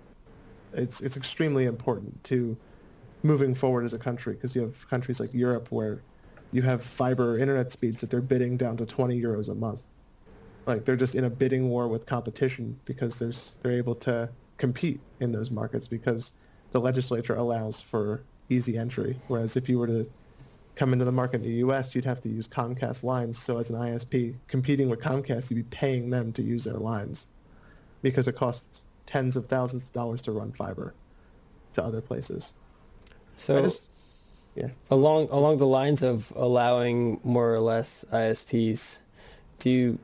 it's 0.72 1.02
it's 1.02 1.18
extremely 1.18 1.66
important 1.66 2.24
to 2.24 2.56
moving 3.22 3.54
forward 3.54 3.84
as 3.84 3.92
a 3.92 3.98
country 3.98 4.32
because 4.32 4.56
you 4.56 4.62
have 4.62 4.88
countries 4.88 5.20
like 5.20 5.32
Europe 5.34 5.70
where 5.70 6.00
you 6.52 6.62
have 6.62 6.82
fiber 6.82 7.38
internet 7.38 7.70
speeds 7.70 8.00
that 8.00 8.08
they're 8.08 8.22
bidding 8.22 8.56
down 8.56 8.78
to 8.78 8.86
20 8.86 9.20
euros 9.20 9.50
a 9.50 9.54
month. 9.54 9.84
Like 10.64 10.86
they're 10.86 10.96
just 10.96 11.16
in 11.16 11.24
a 11.24 11.30
bidding 11.30 11.68
war 11.68 11.86
with 11.86 12.06
competition 12.06 12.80
because 12.86 13.18
there's 13.18 13.56
they're 13.62 13.72
able 13.72 13.94
to 13.96 14.30
compete 14.56 15.00
in 15.20 15.32
those 15.32 15.50
markets 15.50 15.86
because 15.86 16.32
the 16.74 16.80
legislature 16.80 17.36
allows 17.36 17.80
for 17.80 18.20
easy 18.50 18.76
entry. 18.76 19.16
Whereas 19.28 19.56
if 19.56 19.68
you 19.68 19.78
were 19.78 19.86
to 19.86 20.10
come 20.74 20.92
into 20.92 21.04
the 21.04 21.12
market 21.12 21.36
in 21.36 21.42
the 21.42 21.58
U.S., 21.58 21.94
you'd 21.94 22.04
have 22.04 22.20
to 22.22 22.28
use 22.28 22.48
Comcast 22.48 23.04
lines. 23.04 23.40
So 23.40 23.58
as 23.58 23.70
an 23.70 23.76
ISP 23.76 24.34
competing 24.48 24.88
with 24.88 25.00
Comcast, 25.00 25.50
you'd 25.50 25.56
be 25.56 25.76
paying 25.76 26.10
them 26.10 26.32
to 26.32 26.42
use 26.42 26.64
their 26.64 26.74
lines 26.74 27.28
because 28.02 28.26
it 28.26 28.34
costs 28.34 28.82
tens 29.06 29.36
of 29.36 29.46
thousands 29.46 29.84
of 29.84 29.92
dollars 29.92 30.20
to 30.22 30.32
run 30.32 30.50
fiber 30.50 30.94
to 31.74 31.84
other 31.84 32.00
places. 32.00 32.54
So 33.36 33.62
just, 33.62 33.86
yeah. 34.56 34.70
Along 34.90 35.28
along 35.30 35.58
the 35.58 35.68
lines 35.68 36.02
of 36.02 36.32
allowing 36.34 37.20
more 37.22 37.54
or 37.54 37.60
less 37.60 38.04
ISPs, 38.12 38.98
do 39.60 39.70
you 39.70 39.98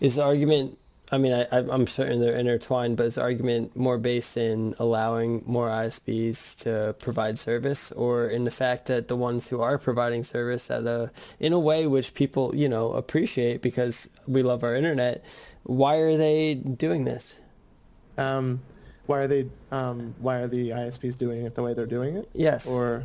is 0.00 0.16
the 0.16 0.24
argument? 0.24 0.78
I 1.14 1.18
mean, 1.18 1.32
I, 1.32 1.46
I'm 1.52 1.86
certain 1.86 2.20
they're 2.20 2.36
intertwined, 2.36 2.96
but 2.96 3.06
is 3.06 3.14
the 3.14 3.22
argument 3.22 3.76
more 3.76 3.98
based 3.98 4.36
in 4.36 4.74
allowing 4.80 5.44
more 5.46 5.68
ISPs 5.68 6.56
to 6.64 6.96
provide 6.98 7.38
service, 7.38 7.92
or 7.92 8.26
in 8.26 8.44
the 8.44 8.50
fact 8.50 8.86
that 8.86 9.06
the 9.06 9.14
ones 9.14 9.46
who 9.46 9.60
are 9.60 9.78
providing 9.78 10.24
service 10.24 10.72
at 10.72 10.88
a 10.88 11.12
in 11.38 11.52
a 11.52 11.58
way 11.60 11.86
which 11.86 12.14
people 12.14 12.52
you 12.56 12.68
know 12.68 12.92
appreciate 12.94 13.62
because 13.62 14.08
we 14.26 14.42
love 14.42 14.64
our 14.64 14.74
internet, 14.74 15.24
why 15.62 15.98
are 15.98 16.16
they 16.16 16.54
doing 16.54 17.04
this? 17.04 17.38
Um, 18.18 18.60
why 19.06 19.20
are 19.20 19.28
they? 19.28 19.48
Um, 19.70 20.16
why 20.18 20.38
are 20.38 20.48
the 20.48 20.70
ISPs 20.70 21.16
doing 21.16 21.46
it 21.46 21.54
the 21.54 21.62
way 21.62 21.74
they're 21.74 21.86
doing 21.86 22.16
it? 22.16 22.28
Yes. 22.32 22.66
Or 22.66 23.04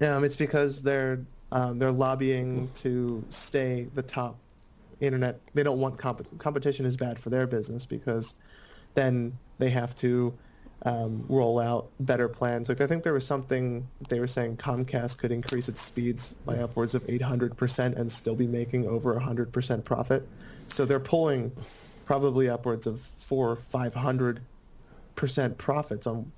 um, 0.00 0.24
it's 0.24 0.36
because 0.36 0.82
they're 0.82 1.20
um, 1.52 1.78
they're 1.78 1.92
lobbying 1.92 2.70
to 2.76 3.22
stay 3.28 3.86
the 3.94 4.02
top 4.02 4.38
internet. 5.00 5.40
They 5.54 5.62
don't 5.62 5.80
want 5.80 5.98
comp- 5.98 6.38
competition 6.38 6.86
is 6.86 6.96
bad 6.96 7.18
for 7.18 7.30
their 7.30 7.46
business 7.46 7.86
because 7.86 8.34
then 8.94 9.38
they 9.58 9.70
have 9.70 9.94
to 9.96 10.34
um, 10.84 11.24
roll 11.28 11.58
out 11.58 11.90
better 12.00 12.28
plans. 12.28 12.68
Like 12.68 12.80
I 12.80 12.86
think 12.86 13.02
there 13.02 13.12
was 13.12 13.26
something 13.26 13.86
they 14.08 14.20
were 14.20 14.28
saying 14.28 14.56
Comcast 14.56 15.18
could 15.18 15.32
increase 15.32 15.68
its 15.68 15.82
speeds 15.82 16.34
by 16.44 16.58
upwards 16.58 16.94
of 16.94 17.06
800% 17.06 17.96
and 17.96 18.10
still 18.10 18.36
be 18.36 18.46
making 18.46 18.86
over 18.86 19.18
100% 19.18 19.84
profit. 19.84 20.26
So 20.68 20.84
they're 20.84 21.00
pulling 21.00 21.52
probably 22.06 22.48
upwards 22.48 22.86
of 22.86 23.00
four 23.18 23.50
or 23.50 23.56
500 23.56 24.40
percent 25.18 25.58
profits 25.58 26.06
on 26.06 26.30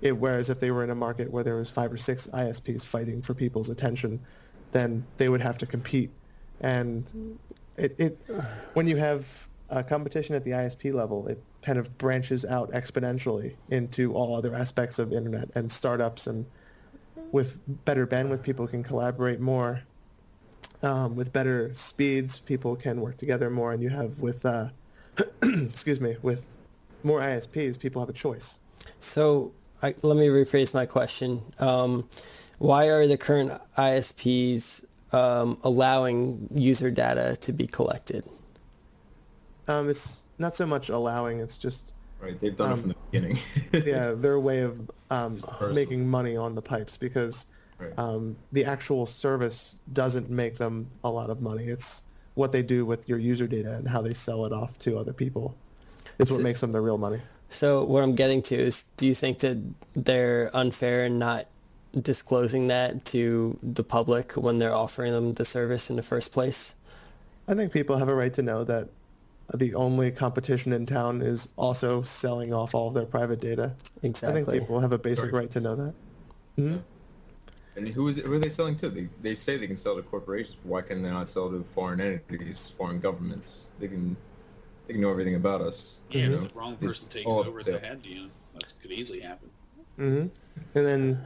it. 0.00 0.16
Whereas 0.16 0.48
if 0.48 0.58
they 0.58 0.70
were 0.70 0.82
in 0.82 0.90
a 0.90 0.94
market 0.94 1.30
where 1.30 1.44
there 1.44 1.56
was 1.56 1.68
five 1.68 1.92
or 1.92 1.98
six 1.98 2.26
ISPs 2.28 2.84
fighting 2.84 3.20
for 3.20 3.34
people's 3.34 3.68
attention, 3.68 4.18
then 4.72 5.04
they 5.18 5.28
would 5.28 5.42
have 5.42 5.58
to 5.58 5.66
compete. 5.66 6.10
And 6.60 7.38
it, 7.76 7.94
it 7.98 8.18
when 8.74 8.86
you 8.86 8.96
have 8.96 9.26
a 9.70 9.82
competition 9.82 10.34
at 10.34 10.44
the 10.44 10.50
ISP 10.50 10.92
level, 10.92 11.26
it 11.28 11.42
kind 11.62 11.78
of 11.78 11.96
branches 11.98 12.44
out 12.44 12.70
exponentially 12.72 13.54
into 13.70 14.12
all 14.12 14.36
other 14.36 14.54
aspects 14.54 14.98
of 14.98 15.12
internet 15.12 15.48
and 15.54 15.70
startups. 15.70 16.26
And 16.26 16.44
with 17.32 17.58
better 17.84 18.06
bandwidth, 18.06 18.42
people 18.42 18.66
can 18.66 18.82
collaborate 18.82 19.40
more. 19.40 19.80
Um, 20.82 21.14
with 21.16 21.32
better 21.32 21.72
speeds, 21.74 22.38
people 22.38 22.76
can 22.76 23.00
work 23.00 23.16
together 23.16 23.48
more. 23.48 23.72
And 23.72 23.82
you 23.82 23.88
have 23.88 24.20
with, 24.20 24.44
uh, 24.44 24.68
excuse 25.42 26.00
me, 26.00 26.16
with 26.22 26.44
more 27.02 27.20
ISPs, 27.20 27.78
people 27.78 28.02
have 28.02 28.08
a 28.08 28.14
choice. 28.14 28.58
So 29.00 29.52
I, 29.82 29.94
let 30.02 30.16
me 30.16 30.26
rephrase 30.26 30.74
my 30.74 30.86
question. 30.86 31.42
Um, 31.58 32.08
why 32.58 32.86
are 32.86 33.06
the 33.06 33.16
current 33.16 33.52
ISPs 33.78 34.84
um, 35.12 35.58
allowing 35.62 36.48
user 36.52 36.90
data 36.90 37.36
to 37.40 37.52
be 37.52 37.66
collected? 37.66 38.24
Um, 39.68 39.88
it's 39.88 40.22
not 40.38 40.56
so 40.56 40.66
much 40.66 40.88
allowing; 40.88 41.40
it's 41.40 41.58
just 41.58 41.92
right. 42.20 42.40
They've 42.40 42.56
done 42.56 42.72
it 42.72 42.80
from 42.80 42.88
the 42.88 42.94
um, 42.94 43.00
beginning. 43.10 43.38
yeah, 43.86 44.12
their 44.12 44.40
way 44.40 44.60
of 44.60 44.90
um, 45.10 45.42
making 45.72 46.08
money 46.08 46.36
on 46.36 46.54
the 46.54 46.62
pipes 46.62 46.96
because 46.96 47.46
right. 47.78 47.92
Um, 47.98 48.36
the 48.52 48.64
actual 48.64 49.06
service 49.06 49.76
doesn't 49.92 50.30
make 50.30 50.56
them 50.56 50.88
a 51.04 51.10
lot 51.10 51.30
of 51.30 51.40
money. 51.40 51.66
It's 51.66 52.02
what 52.34 52.52
they 52.52 52.62
do 52.62 52.86
with 52.86 53.08
your 53.08 53.18
user 53.18 53.46
data 53.46 53.74
and 53.74 53.86
how 53.86 54.00
they 54.00 54.14
sell 54.14 54.46
it 54.46 54.52
off 54.52 54.78
to 54.80 54.98
other 54.98 55.12
people 55.12 55.54
is 56.18 56.30
what 56.30 56.38
so, 56.38 56.42
makes 56.42 56.60
them 56.60 56.72
the 56.72 56.80
real 56.80 56.98
money. 56.98 57.20
So 57.50 57.84
what 57.84 58.02
I'm 58.02 58.14
getting 58.14 58.42
to 58.42 58.56
is, 58.56 58.84
do 58.96 59.06
you 59.06 59.14
think 59.14 59.40
that 59.40 59.58
they're 59.94 60.50
unfair 60.54 61.04
and 61.04 61.18
not 61.18 61.46
disclosing 62.00 62.68
that 62.68 63.04
to 63.06 63.58
the 63.62 63.84
public 63.84 64.32
when 64.32 64.58
they're 64.58 64.74
offering 64.74 65.12
them 65.12 65.34
the 65.34 65.44
service 65.44 65.90
in 65.90 65.96
the 65.96 66.02
first 66.02 66.32
place? 66.32 66.74
I 67.48 67.54
think 67.54 67.72
people 67.72 67.98
have 67.98 68.08
a 68.08 68.14
right 68.14 68.32
to 68.34 68.42
know 68.42 68.64
that 68.64 68.88
the 69.54 69.74
only 69.74 70.10
competition 70.10 70.72
in 70.72 70.86
town 70.86 71.20
is 71.20 71.48
also 71.56 72.02
selling 72.02 72.54
off 72.54 72.74
all 72.74 72.88
of 72.88 72.94
their 72.94 73.04
private 73.04 73.40
data. 73.40 73.74
Exactly. 74.02 74.42
I 74.42 74.44
think 74.44 74.60
people 74.60 74.80
have 74.80 74.92
a 74.92 74.98
basic 74.98 75.32
right 75.32 75.50
to 75.50 75.60
know 75.60 75.76
that. 75.76 75.94
Mm-hmm. 76.58 76.76
And 77.74 77.88
who 77.88 78.08
is 78.08 78.18
it, 78.18 78.26
who 78.26 78.34
are 78.34 78.38
they 78.38 78.50
selling 78.50 78.76
to? 78.76 78.90
They, 78.90 79.08
they 79.22 79.34
say 79.34 79.56
they 79.56 79.66
can 79.66 79.76
sell 79.76 79.96
to 79.96 80.02
corporations. 80.02 80.56
Why 80.62 80.82
can 80.82 81.02
they 81.02 81.10
not 81.10 81.28
sell 81.28 81.50
to 81.50 81.64
foreign 81.74 82.00
entities, 82.00 82.72
foreign 82.76 83.00
governments? 83.00 83.66
They 83.78 83.88
can 83.88 84.16
they 84.86 84.94
can 84.94 85.02
know 85.02 85.10
everything 85.10 85.36
about 85.36 85.60
us. 85.62 86.00
Yeah, 86.10 86.24
you 86.24 86.28
know? 86.30 86.36
the 86.38 86.54
wrong 86.54 86.76
person 86.76 87.08
takes 87.08 87.26
over 87.26 87.62
the 87.62 87.78
head, 87.78 88.00
you 88.04 88.22
know, 88.22 88.28
that 88.54 88.64
could 88.82 88.92
easily 88.92 89.20
happen. 89.20 89.50
Mm-hmm. 89.98 90.78
And 90.78 90.86
then 90.86 91.24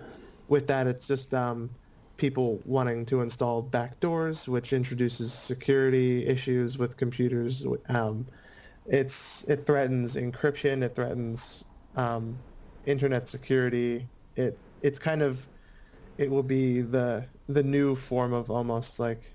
with 0.49 0.67
that, 0.69 0.87
it's 0.87 1.07
just 1.07 1.35
um, 1.35 1.71
people 2.17 2.61
wanting 2.65 3.05
to 3.07 3.21
install 3.21 3.63
backdoors, 3.63 4.49
which 4.49 4.73
introduces 4.73 5.33
security 5.33 6.27
issues 6.27 6.79
with 6.79 6.97
computers. 6.97 7.65
Um, 7.89 8.27
it's 8.87 9.45
it 9.45 9.67
threatens 9.67 10.15
encryption. 10.15 10.83
It 10.83 10.95
threatens 10.95 11.65
um, 11.97 12.39
internet 12.87 13.29
security. 13.29 14.07
It 14.37 14.59
it's 14.83 14.99
kind 14.99 15.23
of 15.23 15.47
it 16.19 16.31
will 16.31 16.43
be 16.43 16.81
the 16.81 17.25
the 17.49 17.63
new 17.63 17.97
form 17.97 18.33
of 18.33 18.51
almost 18.51 18.99
like 18.99 19.33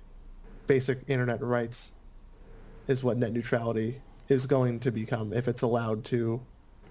basic 0.67 0.99
internet 1.07 1.41
rights 1.41 1.91
is 2.87 3.03
what 3.03 3.17
net 3.17 3.33
neutrality 3.33 4.01
is 4.29 4.45
going 4.45 4.79
to 4.79 4.91
become 4.91 5.33
if 5.33 5.47
it's 5.47 5.61
allowed 5.61 6.03
to 6.05 6.39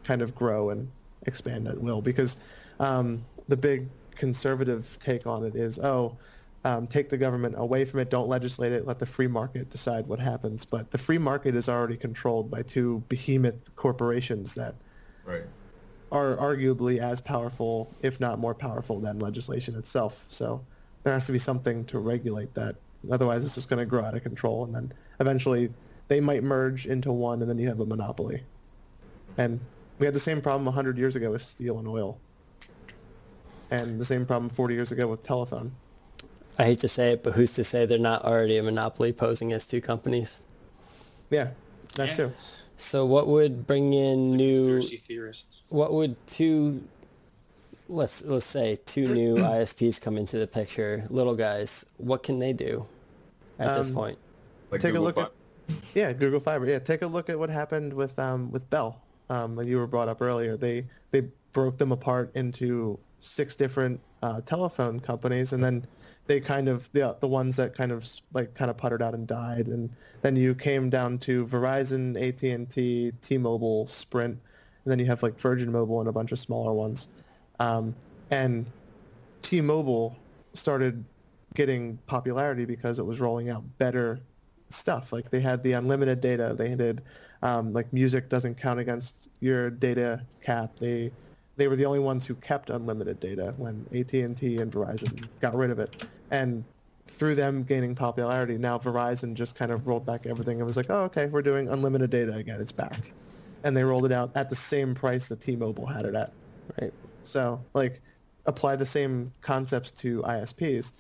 kind 0.05 0.23
of 0.23 0.35
grow 0.35 0.71
and 0.71 0.91
expand 1.27 1.67
at 1.67 1.81
will. 1.81 2.03
Because 2.03 2.37
um, 2.79 3.25
the 3.49 3.57
big 3.57 3.89
conservative 4.17 4.97
take 5.01 5.27
on 5.27 5.45
it 5.45 5.55
is, 5.55 5.79
oh, 5.79 6.17
um, 6.65 6.87
take 6.87 7.09
the 7.09 7.17
government 7.17 7.55
away 7.57 7.85
from 7.85 8.01
it, 8.01 8.11
don't 8.11 8.29
legislate 8.29 8.73
it, 8.73 8.87
let 8.87 8.99
the 8.99 9.07
free 9.07 9.27
market 9.27 9.71
decide 9.71 10.07
what 10.07 10.19
happens. 10.19 10.65
But 10.65 10.91
the 10.91 10.99
free 10.99 11.19
market 11.19 11.55
is 11.55 11.69
already 11.69 11.97
controlled 11.97 12.51
by 12.51 12.63
two 12.63 13.03
behemoth 13.09 13.75
corporations 13.77 14.55
that 14.57 14.75
right. 15.25 15.45
are 16.13 16.37
arguably 16.37 16.99
as 16.99 17.21
powerful, 17.21 17.95
if 18.03 18.21
not 18.21 18.39
more 18.39 18.55
powerful, 18.55 19.01
than 19.01 19.19
legislation 19.19 19.75
itself. 19.77 20.27
So 20.29 20.63
there 21.03 21.15
has 21.15 21.25
to 21.27 21.33
be 21.33 21.39
something 21.39 21.87
to 21.87 21.99
regulate 21.99 22.53
that 22.55 22.77
Otherwise, 23.11 23.45
it's 23.45 23.55
just 23.55 23.69
going 23.69 23.79
to 23.79 23.87
grow 23.87 24.05
out 24.05 24.15
of 24.15 24.23
control, 24.23 24.65
and 24.65 24.75
then 24.75 24.93
eventually 25.21 25.73
they 26.09 26.21
might 26.21 26.43
merge 26.43 26.87
into 26.87 27.13
one, 27.13 27.41
and 27.41 27.49
then 27.49 27.59
you 27.59 27.69
have 27.69 27.81
a 27.81 27.87
monopoly. 27.87 28.43
And 29.39 29.61
we 29.99 30.07
had 30.07 30.15
the 30.15 30.21
same 30.21 30.43
problem 30.43 30.67
100 30.67 30.99
years 30.99 31.17
ago 31.17 31.31
with 31.31 31.43
steel 31.43 31.79
and 31.79 31.89
oil, 31.89 32.19
and 33.71 34.01
the 34.01 34.05
same 34.05 34.27
problem 34.27 34.51
40 34.51 34.75
years 34.75 34.93
ago 34.93 35.07
with 35.09 35.23
telephone. 35.23 35.73
I 36.59 36.65
hate 36.65 36.81
to 36.81 36.89
say 36.89 37.13
it, 37.13 37.23
but 37.23 37.35
who's 37.35 37.53
to 37.53 37.65
say 37.65 37.87
they're 37.87 37.99
not 37.99 38.25
already 38.25 38.59
a 38.59 38.63
monopoly 38.63 39.13
posing 39.13 39.53
as 39.53 39.67
two 39.67 39.81
companies? 39.81 40.41
Yeah, 41.31 41.51
that 41.95 42.09
Yeah. 42.11 42.15
too. 42.15 42.33
So 42.77 43.07
what 43.07 43.27
would 43.29 43.67
bring 43.67 43.93
in 43.93 44.33
new? 44.33 44.83
Theorists. 44.83 45.63
What 45.69 45.93
would 45.93 46.17
two? 46.27 46.83
Let's 47.89 48.23
let's 48.25 48.47
say 48.47 48.77
two 48.87 49.09
new 49.09 49.37
ISPs 49.39 50.01
come 50.01 50.17
into 50.17 50.39
the 50.39 50.47
picture. 50.47 51.05
Little 51.11 51.35
guys, 51.35 51.85
what 51.99 52.23
can 52.23 52.39
they 52.39 52.53
do 52.53 52.87
at 53.59 53.75
this 53.75 53.89
Um, 53.89 53.95
point? 53.95 54.19
Like 54.71 54.81
Take 54.81 54.91
a 54.91 54.93
Google 54.99 55.05
look 55.05 55.19
at 55.19 55.33
yeah 55.95 56.13
Google 56.13 56.41
Fiber. 56.41 56.67
Yeah, 56.67 56.79
take 56.79 57.03
a 57.03 57.07
look 57.07 57.29
at 57.29 57.39
what 57.39 57.51
happened 57.51 57.93
with 57.93 58.19
um 58.19 58.51
with 58.51 58.69
Bell. 58.71 59.01
Um, 59.29 59.57
like 59.57 59.67
you 59.67 59.77
were 59.77 59.87
brought 59.87 60.09
up 60.09 60.21
earlier. 60.23 60.57
They 60.57 60.87
they 61.11 61.29
broke 61.53 61.79
them 61.79 61.93
apart 61.93 62.33
into 62.35 62.99
six 63.21 63.57
different 63.57 64.01
uh, 64.23 64.41
telephone 64.43 65.01
companies, 65.01 65.53
and 65.53 65.63
then 65.63 65.87
they 66.27 66.41
kind 66.41 66.69
of 66.69 66.91
the 66.93 67.17
the 67.21 67.29
ones 67.29 67.57
that 67.57 67.77
kind 67.77 67.93
of 67.93 68.09
like 68.33 68.55
kind 68.55 68.71
of 68.71 68.77
puttered 68.77 69.03
out 69.03 69.15
and 69.15 69.27
died, 69.27 69.67
and 69.67 69.91
then 70.23 70.37
you 70.37 70.55
came 70.55 70.91
down 70.91 71.19
to 71.19 71.47
Verizon, 71.47 72.17
AT 72.21 72.43
and 72.43 72.69
T, 72.69 73.13
T-Mobile, 73.23 73.87
Sprint, 73.87 74.39
and 74.85 74.91
then 74.91 74.99
you 74.99 75.07
have 75.07 75.23
like 75.23 75.39
Virgin 75.39 75.71
Mobile 75.71 76.01
and 76.01 76.09
a 76.09 76.13
bunch 76.13 76.33
of 76.33 76.39
smaller 76.39 76.73
ones. 76.73 77.09
Um, 77.59 77.95
and 78.31 78.67
T-Mobile 79.43 80.17
started 80.55 81.05
getting 81.55 81.99
popularity 82.07 82.65
because 82.65 82.99
it 82.99 83.05
was 83.05 83.21
rolling 83.21 83.51
out 83.51 83.63
better 83.79 84.21
stuff. 84.69 85.13
Like 85.13 85.31
they 85.31 85.41
had 85.41 85.63
the 85.63 85.73
unlimited 85.73 86.21
data. 86.21 86.55
They 86.57 86.75
did 86.75 87.03
um, 87.43 87.73
like 87.73 87.93
music 87.93 88.29
doesn't 88.29 88.57
count 88.57 88.81
against 88.81 89.29
your 89.41 89.71
data 89.71 90.23
cap. 90.43 90.77
They 90.79 91.11
they 91.61 91.69
were 91.69 91.77
the 91.77 91.85
only 91.85 91.99
ones 91.99 92.25
who 92.25 92.35
kept 92.37 92.71
unlimited 92.71 93.21
data 93.21 93.53
when 93.59 93.87
AT&T 93.93 94.23
and 94.23 94.73
Verizon 94.73 95.29
got 95.41 95.55
rid 95.55 95.71
of 95.71 95.79
it. 95.79 96.07
And 96.31 96.65
through 97.07 97.35
them 97.35 97.65
gaining 97.65 97.95
popularity, 97.95 98.57
now 98.57 98.79
Verizon 98.79 99.35
just 99.35 99.57
kind 99.57 99.71
of 99.71 99.87
rolled 99.87 100.07
back 100.07 100.27
everything 100.27 100.59
and 100.59 100.67
was 100.67 100.79
like, 100.79 100.89
oh, 100.89 101.03
okay, 101.03 101.27
we're 101.27 101.43
doing 101.43 101.69
unlimited 101.69 102.09
data 102.09 102.35
again. 102.35 102.61
It's 102.61 102.73
back. 102.73 103.13
And 103.63 103.77
they 103.77 103.85
rolled 103.85 104.07
it 104.07 104.13
out 104.13 104.31
at 104.35 104.49
the 104.49 104.57
same 104.57 104.95
price 104.95 105.29
that 105.29 105.43
T-Mobile 105.43 105.85
had 105.85 106.07
it 106.07 106.15
at. 106.15 106.33
Right. 106.81 106.95
So, 107.23 107.63
like, 107.75 108.01
apply 108.47 108.77
the 108.77 108.87
same 108.87 109.31
concepts 109.43 109.91
to 109.91 110.23
ISPs. 110.23 110.93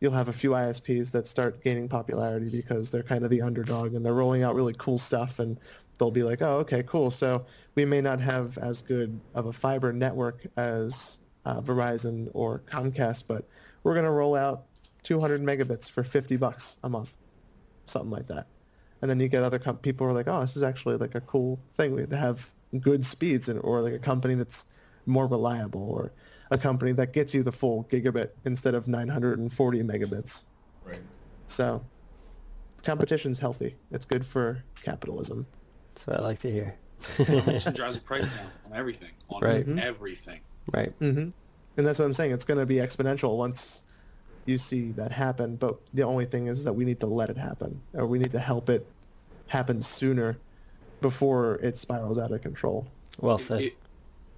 You'll 0.00 0.12
have 0.12 0.28
a 0.28 0.32
few 0.32 0.50
ISPs 0.50 1.10
that 1.12 1.26
start 1.26 1.64
gaining 1.64 1.88
popularity 1.88 2.50
because 2.50 2.90
they're 2.90 3.02
kind 3.02 3.24
of 3.24 3.30
the 3.30 3.40
underdog 3.40 3.94
and 3.94 4.04
they're 4.04 4.12
rolling 4.12 4.42
out 4.42 4.54
really 4.54 4.74
cool 4.76 4.98
stuff 4.98 5.38
and 5.38 5.58
they'll 6.02 6.10
be 6.10 6.24
like, 6.24 6.42
oh, 6.42 6.56
okay, 6.56 6.82
cool. 6.82 7.12
So 7.12 7.46
we 7.76 7.84
may 7.84 8.00
not 8.00 8.20
have 8.20 8.58
as 8.58 8.82
good 8.82 9.20
of 9.36 9.46
a 9.46 9.52
fiber 9.52 9.92
network 9.92 10.44
as 10.56 11.18
uh, 11.44 11.60
Verizon 11.60 12.28
or 12.34 12.60
Comcast, 12.68 13.28
but 13.28 13.46
we're 13.84 13.94
going 13.94 14.04
to 14.04 14.10
roll 14.10 14.34
out 14.34 14.64
200 15.04 15.40
megabits 15.40 15.88
for 15.88 16.02
50 16.02 16.36
bucks 16.38 16.78
a 16.82 16.88
month, 16.88 17.14
something 17.86 18.10
like 18.10 18.26
that. 18.26 18.48
And 19.00 19.08
then 19.08 19.20
you 19.20 19.28
get 19.28 19.44
other 19.44 19.60
com- 19.60 19.76
people 19.76 20.04
who 20.04 20.10
are 20.10 20.14
like, 20.14 20.26
oh, 20.26 20.40
this 20.40 20.56
is 20.56 20.64
actually 20.64 20.96
like 20.96 21.14
a 21.14 21.20
cool 21.20 21.60
thing. 21.76 21.94
We 21.94 22.04
have 22.16 22.50
good 22.80 23.06
speeds 23.06 23.48
and, 23.48 23.60
or 23.60 23.80
like 23.80 23.94
a 23.94 24.00
company 24.00 24.34
that's 24.34 24.66
more 25.06 25.28
reliable 25.28 25.88
or 25.88 26.10
a 26.50 26.58
company 26.58 26.90
that 26.94 27.12
gets 27.12 27.32
you 27.32 27.44
the 27.44 27.52
full 27.52 27.84
gigabit 27.92 28.30
instead 28.44 28.74
of 28.74 28.88
940 28.88 29.82
megabits. 29.84 30.42
Right. 30.84 30.98
So 31.46 31.80
competition's 32.82 33.38
healthy. 33.38 33.76
It's 33.92 34.04
good 34.04 34.26
for 34.26 34.64
capitalism. 34.82 35.46
That's 35.94 36.06
what 36.06 36.20
I 36.20 36.22
like 36.22 36.38
to 36.40 36.50
hear. 36.50 36.76
Competition 37.16 37.74
drives 37.76 37.96
the 37.96 38.02
price 38.02 38.24
down 38.24 38.46
on 38.66 38.72
everything. 38.78 39.10
On 39.30 39.40
Right. 39.42 39.66
Mhm. 39.66 39.80
everything. 39.80 40.40
Right. 40.72 40.92
hmm 40.98 41.28
And 41.76 41.86
that's 41.86 41.98
what 41.98 42.04
I'm 42.04 42.14
saying. 42.14 42.32
It's 42.32 42.44
going 42.44 42.60
to 42.60 42.66
be 42.66 42.76
exponential 42.76 43.36
once 43.36 43.82
you 44.46 44.58
see 44.58 44.92
that 44.92 45.10
happen. 45.12 45.56
But 45.56 45.78
the 45.94 46.02
only 46.02 46.24
thing 46.26 46.46
is 46.46 46.64
that 46.64 46.72
we 46.72 46.84
need 46.84 47.00
to 47.00 47.06
let 47.06 47.30
it 47.30 47.36
happen, 47.36 47.80
or 47.94 48.06
we 48.06 48.18
need 48.18 48.30
to 48.32 48.38
help 48.38 48.68
it 48.70 48.86
happen 49.48 49.82
sooner 49.82 50.38
before 51.00 51.56
it 51.56 51.76
spirals 51.76 52.18
out 52.18 52.30
of 52.32 52.40
control. 52.42 52.86
Well 53.20 53.36
If- 53.36 53.42
said. 53.42 53.62
If, 53.62 53.72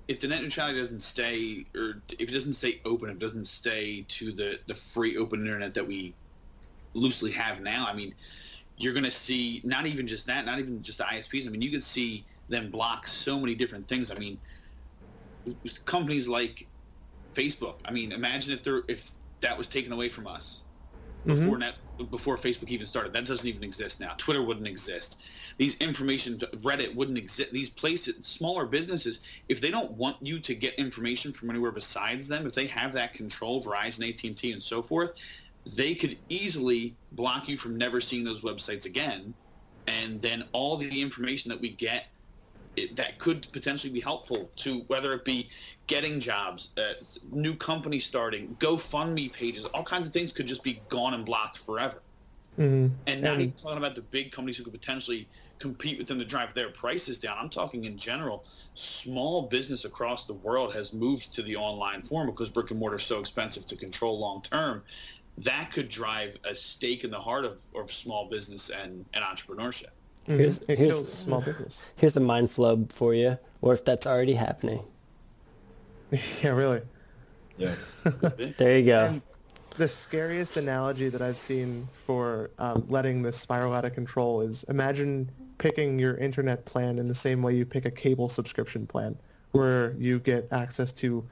if 0.06 0.20
the 0.20 0.28
net 0.28 0.42
neutrality 0.42 0.78
doesn't 0.80 1.00
stay, 1.00 1.64
or 1.74 2.02
if 2.18 2.28
it 2.28 2.32
doesn't 2.32 2.54
stay 2.54 2.80
open, 2.84 3.08
if 3.08 3.16
it 3.16 3.20
doesn't 3.20 3.46
stay 3.46 4.02
to 4.08 4.32
the, 4.32 4.58
the 4.66 4.74
free 4.74 5.16
open 5.16 5.40
internet 5.40 5.72
that 5.74 5.86
we 5.86 6.14
loosely 6.92 7.30
have 7.32 7.60
now, 7.62 7.86
I 7.88 7.94
mean, 7.94 8.14
you're 8.76 8.92
going 8.92 9.04
to 9.04 9.10
see 9.10 9.60
not 9.64 9.86
even 9.86 10.06
just 10.06 10.26
that, 10.26 10.44
not 10.44 10.58
even 10.58 10.82
just 10.82 10.98
the 10.98 11.04
ISPs. 11.04 11.46
I 11.46 11.50
mean, 11.50 11.62
you 11.62 11.70
could 11.70 11.84
see 11.84 12.24
them 12.48 12.70
block 12.70 13.06
so 13.06 13.38
many 13.38 13.54
different 13.54 13.88
things. 13.88 14.10
I 14.10 14.14
mean, 14.16 14.38
companies 15.84 16.28
like 16.28 16.66
Facebook. 17.34 17.76
I 17.84 17.92
mean, 17.92 18.12
imagine 18.12 18.52
if 18.52 18.64
they're 18.64 18.82
if 18.88 19.10
that 19.40 19.56
was 19.56 19.68
taken 19.68 19.92
away 19.92 20.08
from 20.08 20.26
us 20.26 20.60
mm-hmm. 21.26 21.38
before 21.38 21.58
net 21.58 21.74
before 22.10 22.36
Facebook 22.36 22.68
even 22.68 22.86
started. 22.86 23.12
That 23.12 23.24
doesn't 23.24 23.46
even 23.46 23.62
exist 23.62 24.00
now. 24.00 24.14
Twitter 24.18 24.42
wouldn't 24.42 24.66
exist. 24.66 25.18
These 25.58 25.76
information 25.76 26.38
Reddit 26.38 26.92
wouldn't 26.94 27.18
exist. 27.18 27.52
These 27.52 27.70
places, 27.70 28.14
smaller 28.26 28.66
businesses, 28.66 29.20
if 29.48 29.60
they 29.60 29.70
don't 29.70 29.92
want 29.92 30.16
you 30.20 30.40
to 30.40 30.54
get 30.54 30.74
information 30.74 31.32
from 31.32 31.50
anywhere 31.50 31.70
besides 31.70 32.26
them, 32.26 32.46
if 32.46 32.54
they 32.54 32.66
have 32.66 32.92
that 32.94 33.14
control, 33.14 33.62
Verizon, 33.62 34.08
AT 34.08 34.24
and 34.24 34.36
T, 34.36 34.52
and 34.52 34.62
so 34.62 34.82
forth, 34.82 35.12
they 35.66 35.94
could 35.94 36.18
easily 36.28 36.94
block 37.12 37.48
you 37.48 37.56
from 37.56 37.76
never 37.76 38.00
seeing 38.00 38.24
those 38.24 38.42
websites 38.42 38.84
again. 38.84 39.34
And 39.86 40.20
then 40.22 40.44
all 40.52 40.76
the 40.76 41.00
information 41.00 41.48
that 41.50 41.60
we 41.60 41.70
get 41.70 42.06
it, 42.76 42.96
that 42.96 43.18
could 43.18 43.46
potentially 43.52 43.92
be 43.92 44.00
helpful 44.00 44.50
to 44.56 44.80
whether 44.88 45.12
it 45.12 45.24
be 45.24 45.48
getting 45.86 46.20
jobs, 46.20 46.70
uh, 46.76 46.94
new 47.30 47.54
companies 47.54 48.04
starting, 48.04 48.56
GoFundMe 48.58 49.32
pages, 49.32 49.64
all 49.66 49.84
kinds 49.84 50.06
of 50.06 50.12
things 50.12 50.32
could 50.32 50.46
just 50.46 50.62
be 50.62 50.80
gone 50.88 51.14
and 51.14 51.24
blocked 51.24 51.58
forever. 51.58 52.02
Mm-hmm. 52.58 52.94
And 53.06 53.22
not 53.22 53.34
And- 53.34 53.42
even 53.42 53.54
talking 53.54 53.78
about 53.78 53.94
the 53.94 54.02
big 54.02 54.32
companies 54.32 54.56
who 54.56 54.64
could 54.64 54.72
potentially 54.72 55.28
compete 55.58 55.98
with 55.98 56.06
them 56.08 56.18
to 56.18 56.24
drive 56.24 56.52
their 56.52 56.68
prices 56.70 57.18
down. 57.18 57.38
I'm 57.38 57.48
talking 57.48 57.84
in 57.84 57.96
general. 57.96 58.44
Small 58.74 59.42
business 59.42 59.84
across 59.84 60.24
the 60.24 60.34
world 60.34 60.74
has 60.74 60.92
moved 60.92 61.32
to 61.34 61.42
the 61.42 61.56
online 61.56 62.02
form 62.02 62.26
because 62.26 62.50
brick 62.50 62.70
and 62.70 62.80
mortar 62.80 62.98
is 62.98 63.04
so 63.04 63.20
expensive 63.20 63.66
to 63.68 63.76
control 63.76 64.18
long 64.18 64.42
term. 64.42 64.82
That 65.38 65.72
could 65.72 65.88
drive 65.88 66.36
a 66.48 66.54
stake 66.54 67.04
in 67.04 67.10
the 67.10 67.18
heart 67.20 67.44
of, 67.44 67.60
of 67.74 67.92
small 67.92 68.28
business 68.28 68.70
and, 68.70 69.04
and 69.14 69.24
entrepreneurship. 69.24 69.88
Here's- 70.26 70.60
it 70.68 70.78
here's- 70.78 70.92
kills 70.92 71.12
small 71.12 71.40
business. 71.40 71.82
Here's 71.96 72.16
a 72.16 72.20
mind 72.20 72.50
flub 72.50 72.92
for 72.92 73.14
you. 73.14 73.38
Or 73.60 73.72
if 73.74 73.84
that's 73.84 74.06
already 74.06 74.34
happening. 74.34 74.80
yeah, 76.10 76.50
really. 76.50 76.82
Yeah. 77.58 77.74
There 78.58 78.78
you 78.78 78.84
go. 78.86 79.06
And 79.06 79.22
the 79.76 79.88
scariest 79.88 80.56
analogy 80.56 81.08
that 81.08 81.20
I've 81.22 81.38
seen 81.38 81.88
for 81.92 82.50
um, 82.58 82.84
letting 82.88 83.22
this 83.22 83.36
spiral 83.36 83.72
out 83.72 83.84
of 83.84 83.92
control 83.94 84.40
is 84.40 84.64
imagine 84.68 85.30
picking 85.58 85.98
your 85.98 86.16
internet 86.16 86.64
plan 86.64 86.98
in 86.98 87.08
the 87.08 87.14
same 87.14 87.42
way 87.42 87.54
you 87.54 87.64
pick 87.66 87.84
a 87.84 87.90
cable 87.90 88.28
subscription 88.28 88.86
plan, 88.86 89.16
where 89.52 89.94
you 89.98 90.18
get 90.20 90.46
access 90.52 90.92
to 90.92 91.24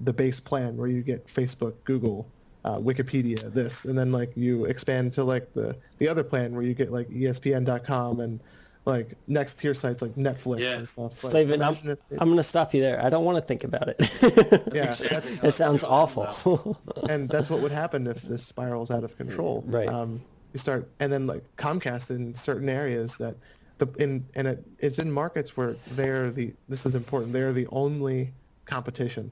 the 0.00 0.12
base 0.12 0.40
plan, 0.40 0.76
where 0.76 0.88
you 0.88 1.02
get 1.02 1.26
Facebook, 1.26 1.74
Google, 1.84 2.26
uh, 2.64 2.76
Wikipedia, 2.78 3.52
this, 3.52 3.84
and 3.86 3.98
then 3.98 4.12
like 4.12 4.32
you 4.36 4.64
expand 4.66 5.12
to 5.14 5.24
like 5.24 5.52
the 5.54 5.76
the 5.98 6.08
other 6.08 6.22
plan 6.24 6.52
where 6.54 6.62
you 6.62 6.74
get 6.74 6.92
like 6.92 7.08
ESPN.com 7.10 8.20
and 8.20 8.40
like 8.86 9.12
next 9.26 9.54
tier 9.58 9.74
sites 9.74 10.00
like 10.02 10.14
Netflix 10.14 10.60
Yeah. 10.60 10.78
and 10.78 10.88
stuff. 10.88 11.22
Like, 11.24 11.34
Slaven, 11.34 11.62
I'm, 11.64 11.90
it- 11.90 12.02
I'm 12.12 12.28
going 12.28 12.36
to 12.38 12.42
stop 12.42 12.72
you 12.72 12.80
there. 12.80 13.02
I 13.04 13.10
don't 13.10 13.24
want 13.26 13.36
to 13.36 13.42
think 13.42 13.62
about 13.64 13.88
it. 13.88 13.96
yeah, 14.74 14.94
that's, 15.10 15.44
it 15.44 15.54
sounds 15.54 15.84
awful. 15.98 16.78
and 17.08 17.28
that's 17.28 17.50
what 17.50 17.60
would 17.60 17.72
happen 17.72 18.06
if 18.06 18.22
this 18.22 18.42
spirals 18.42 18.90
out 18.90 19.04
of 19.04 19.16
control. 19.18 19.62
Right. 19.66 19.88
Um, 19.88 20.22
you 20.54 20.58
start, 20.58 20.88
and 20.98 21.12
then 21.12 21.26
like 21.26 21.44
Comcast 21.56 22.10
in 22.10 22.34
certain 22.34 22.68
areas 22.68 23.16
that 23.18 23.36
the 23.78 23.86
in 23.98 24.26
and 24.34 24.48
it, 24.48 24.66
it's 24.80 24.98
in 24.98 25.10
markets 25.12 25.56
where 25.56 25.76
they're 25.92 26.30
the 26.30 26.52
this 26.68 26.84
is 26.86 26.94
important. 26.94 27.32
They're 27.32 27.52
the 27.52 27.66
only 27.68 28.32
competition. 28.64 29.30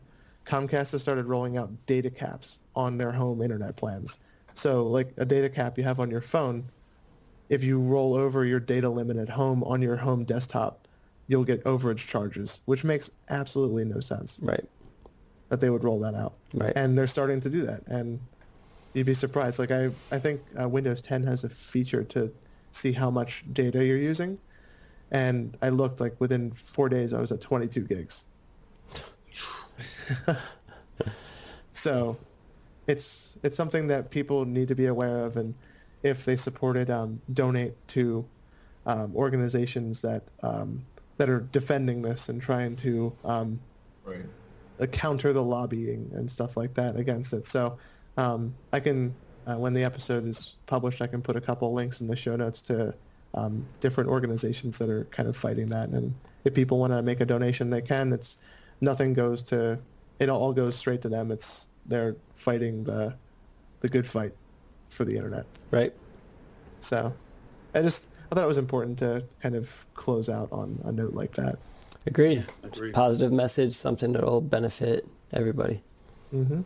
Comcast 0.48 0.92
has 0.92 1.02
started 1.02 1.26
rolling 1.26 1.58
out 1.58 1.70
data 1.86 2.08
caps 2.08 2.60
on 2.74 2.96
their 2.96 3.12
home 3.12 3.42
internet 3.42 3.76
plans. 3.76 4.18
So 4.54 4.86
like 4.86 5.12
a 5.18 5.24
data 5.26 5.50
cap 5.50 5.76
you 5.76 5.84
have 5.84 6.00
on 6.00 6.10
your 6.10 6.22
phone, 6.22 6.64
if 7.50 7.62
you 7.62 7.78
roll 7.78 8.14
over 8.14 8.46
your 8.46 8.58
data 8.58 8.88
limit 8.88 9.18
at 9.18 9.28
home 9.28 9.62
on 9.64 9.82
your 9.82 9.96
home 9.96 10.24
desktop, 10.24 10.88
you'll 11.26 11.44
get 11.44 11.62
overage 11.64 11.98
charges, 11.98 12.60
which 12.64 12.82
makes 12.82 13.10
absolutely 13.28 13.84
no 13.84 14.00
sense 14.00 14.40
right. 14.42 14.64
that 15.50 15.60
they 15.60 15.68
would 15.68 15.84
roll 15.84 16.00
that 16.00 16.14
out. 16.14 16.32
Right. 16.54 16.72
And 16.74 16.96
they're 16.96 17.06
starting 17.06 17.42
to 17.42 17.50
do 17.50 17.66
that. 17.66 17.86
And 17.86 18.18
you'd 18.94 19.06
be 19.06 19.14
surprised. 19.14 19.58
Like 19.58 19.70
I, 19.70 19.90
I 20.10 20.18
think 20.18 20.40
uh, 20.58 20.66
Windows 20.66 21.02
10 21.02 21.22
has 21.24 21.44
a 21.44 21.50
feature 21.50 22.04
to 22.04 22.32
see 22.72 22.92
how 22.92 23.10
much 23.10 23.44
data 23.52 23.84
you're 23.84 23.98
using. 23.98 24.38
And 25.10 25.56
I 25.60 25.68
looked 25.68 26.00
like 26.00 26.18
within 26.18 26.52
four 26.52 26.88
days, 26.88 27.12
I 27.12 27.20
was 27.20 27.32
at 27.32 27.42
22 27.42 27.82
gigs. 27.82 28.24
so 31.72 32.16
it's, 32.86 33.38
it's 33.42 33.56
something 33.56 33.86
that 33.88 34.10
people 34.10 34.44
need 34.44 34.68
to 34.68 34.74
be 34.74 34.86
aware 34.86 35.24
of. 35.24 35.36
And 35.36 35.54
if 36.02 36.24
they 36.24 36.36
supported 36.36 36.90
um, 36.90 37.20
donate 37.32 37.74
to 37.88 38.24
um, 38.86 39.14
organizations 39.14 40.00
that 40.02 40.22
um, 40.42 40.84
that 41.18 41.28
are 41.28 41.40
defending 41.40 42.00
this 42.00 42.28
and 42.28 42.40
trying 42.40 42.76
to 42.76 43.12
um, 43.24 43.60
Right. 44.04 44.24
uh, 44.80 44.86
counter 44.86 45.32
the 45.32 45.42
lobbying 45.42 46.10
and 46.14 46.30
stuff 46.30 46.56
like 46.56 46.74
that 46.74 46.96
against 46.96 47.32
it. 47.32 47.44
So 47.44 47.76
um, 48.16 48.54
I 48.72 48.80
can, 48.80 49.14
uh, 49.46 49.56
when 49.56 49.74
the 49.74 49.84
episode 49.84 50.26
is 50.26 50.54
published, 50.66 51.02
I 51.02 51.06
can 51.06 51.20
put 51.20 51.36
a 51.36 51.40
couple 51.40 51.72
links 51.74 52.00
in 52.00 52.06
the 52.06 52.16
show 52.16 52.36
notes 52.36 52.62
to 52.62 52.94
um, 53.34 53.66
different 53.80 54.08
organizations 54.08 54.78
that 54.78 54.88
are 54.88 55.04
kind 55.10 55.28
of 55.28 55.36
fighting 55.36 55.66
that. 55.66 55.90
And 55.90 56.14
if 56.44 56.54
people 56.54 56.78
want 56.78 56.92
to 56.92 57.02
make 57.02 57.20
a 57.20 57.26
donation, 57.26 57.68
they 57.68 57.82
can. 57.82 58.12
It's 58.12 58.38
nothing 58.80 59.12
goes 59.12 59.42
to, 59.44 59.78
it 60.18 60.28
all 60.28 60.52
goes 60.52 60.76
straight 60.76 61.02
to 61.02 61.08
them. 61.08 61.30
It's 61.30 61.68
they're 61.86 62.16
fighting 62.34 62.84
the 62.84 63.14
the 63.80 63.88
good 63.88 64.06
fight 64.06 64.32
for 64.90 65.04
the 65.04 65.16
internet. 65.16 65.46
Right. 65.70 65.92
So 66.80 67.12
I 67.74 67.82
just 67.82 68.08
I 68.30 68.34
thought 68.34 68.44
it 68.44 68.48
was 68.48 68.58
important 68.58 68.98
to 69.00 69.24
kind 69.42 69.54
of 69.54 69.86
close 69.94 70.28
out 70.28 70.48
on 70.52 70.80
a 70.84 70.92
note 70.92 71.14
like 71.14 71.32
that. 71.34 71.58
Agreed. 72.06 72.44
Agreed. 72.62 72.94
Positive 72.94 73.32
message, 73.32 73.74
something 73.74 74.12
that'll 74.12 74.40
benefit 74.40 75.06
everybody. 75.32 75.82
hmm 76.30 76.60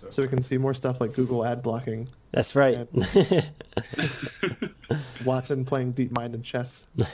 So, 0.00 0.10
So 0.10 0.22
we 0.22 0.28
can 0.28 0.42
see 0.42 0.58
more 0.58 0.74
stuff 0.74 1.00
like 1.00 1.14
Google 1.14 1.44
ad 1.44 1.62
blocking 1.62 2.08
That's 2.32 2.54
right. 2.54 2.86
Watson 5.24 5.64
playing 5.64 5.92
deep 5.92 6.16
and 6.16 6.44
chess. 6.44 6.84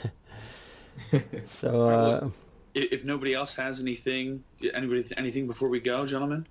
so 1.45 1.89
uh, 1.89 2.27
If, 2.27 2.33
if 2.77 3.03
nobody 3.03 3.33
else 3.33 3.55
has 3.55 3.79
anything, 3.79 4.43
anybody 4.73 5.05
anything 5.17 5.47
before 5.47 5.69
we 5.69 5.79
go, 5.79 6.05
gentlemen. 6.05 6.47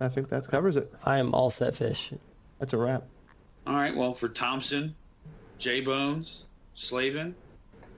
I 0.00 0.08
think 0.08 0.28
that 0.28 0.48
covers 0.48 0.76
it. 0.76 0.92
I 1.04 1.18
am 1.18 1.34
all 1.34 1.50
set 1.50 1.74
fish. 1.74 2.12
That's 2.58 2.72
a 2.72 2.76
wrap. 2.76 3.04
All 3.66 3.74
right. 3.74 3.94
Well, 3.94 4.14
for 4.14 4.28
Thompson, 4.28 4.94
J 5.58 5.80
Bones, 5.80 6.44
Slavin, 6.74 7.34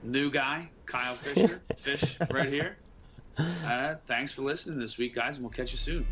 new 0.03 0.29
guy, 0.29 0.69
Kyle 0.85 1.15
Fisher, 1.15 1.61
Fish 1.77 2.17
right 2.31 2.51
here. 2.51 2.77
Uh, 3.37 3.95
thanks 4.07 4.31
for 4.31 4.43
listening 4.43 4.79
this 4.79 4.97
week, 4.97 5.15
guys, 5.15 5.37
and 5.37 5.43
we'll 5.43 5.51
catch 5.51 5.71
you 5.71 5.77
soon. 5.77 6.05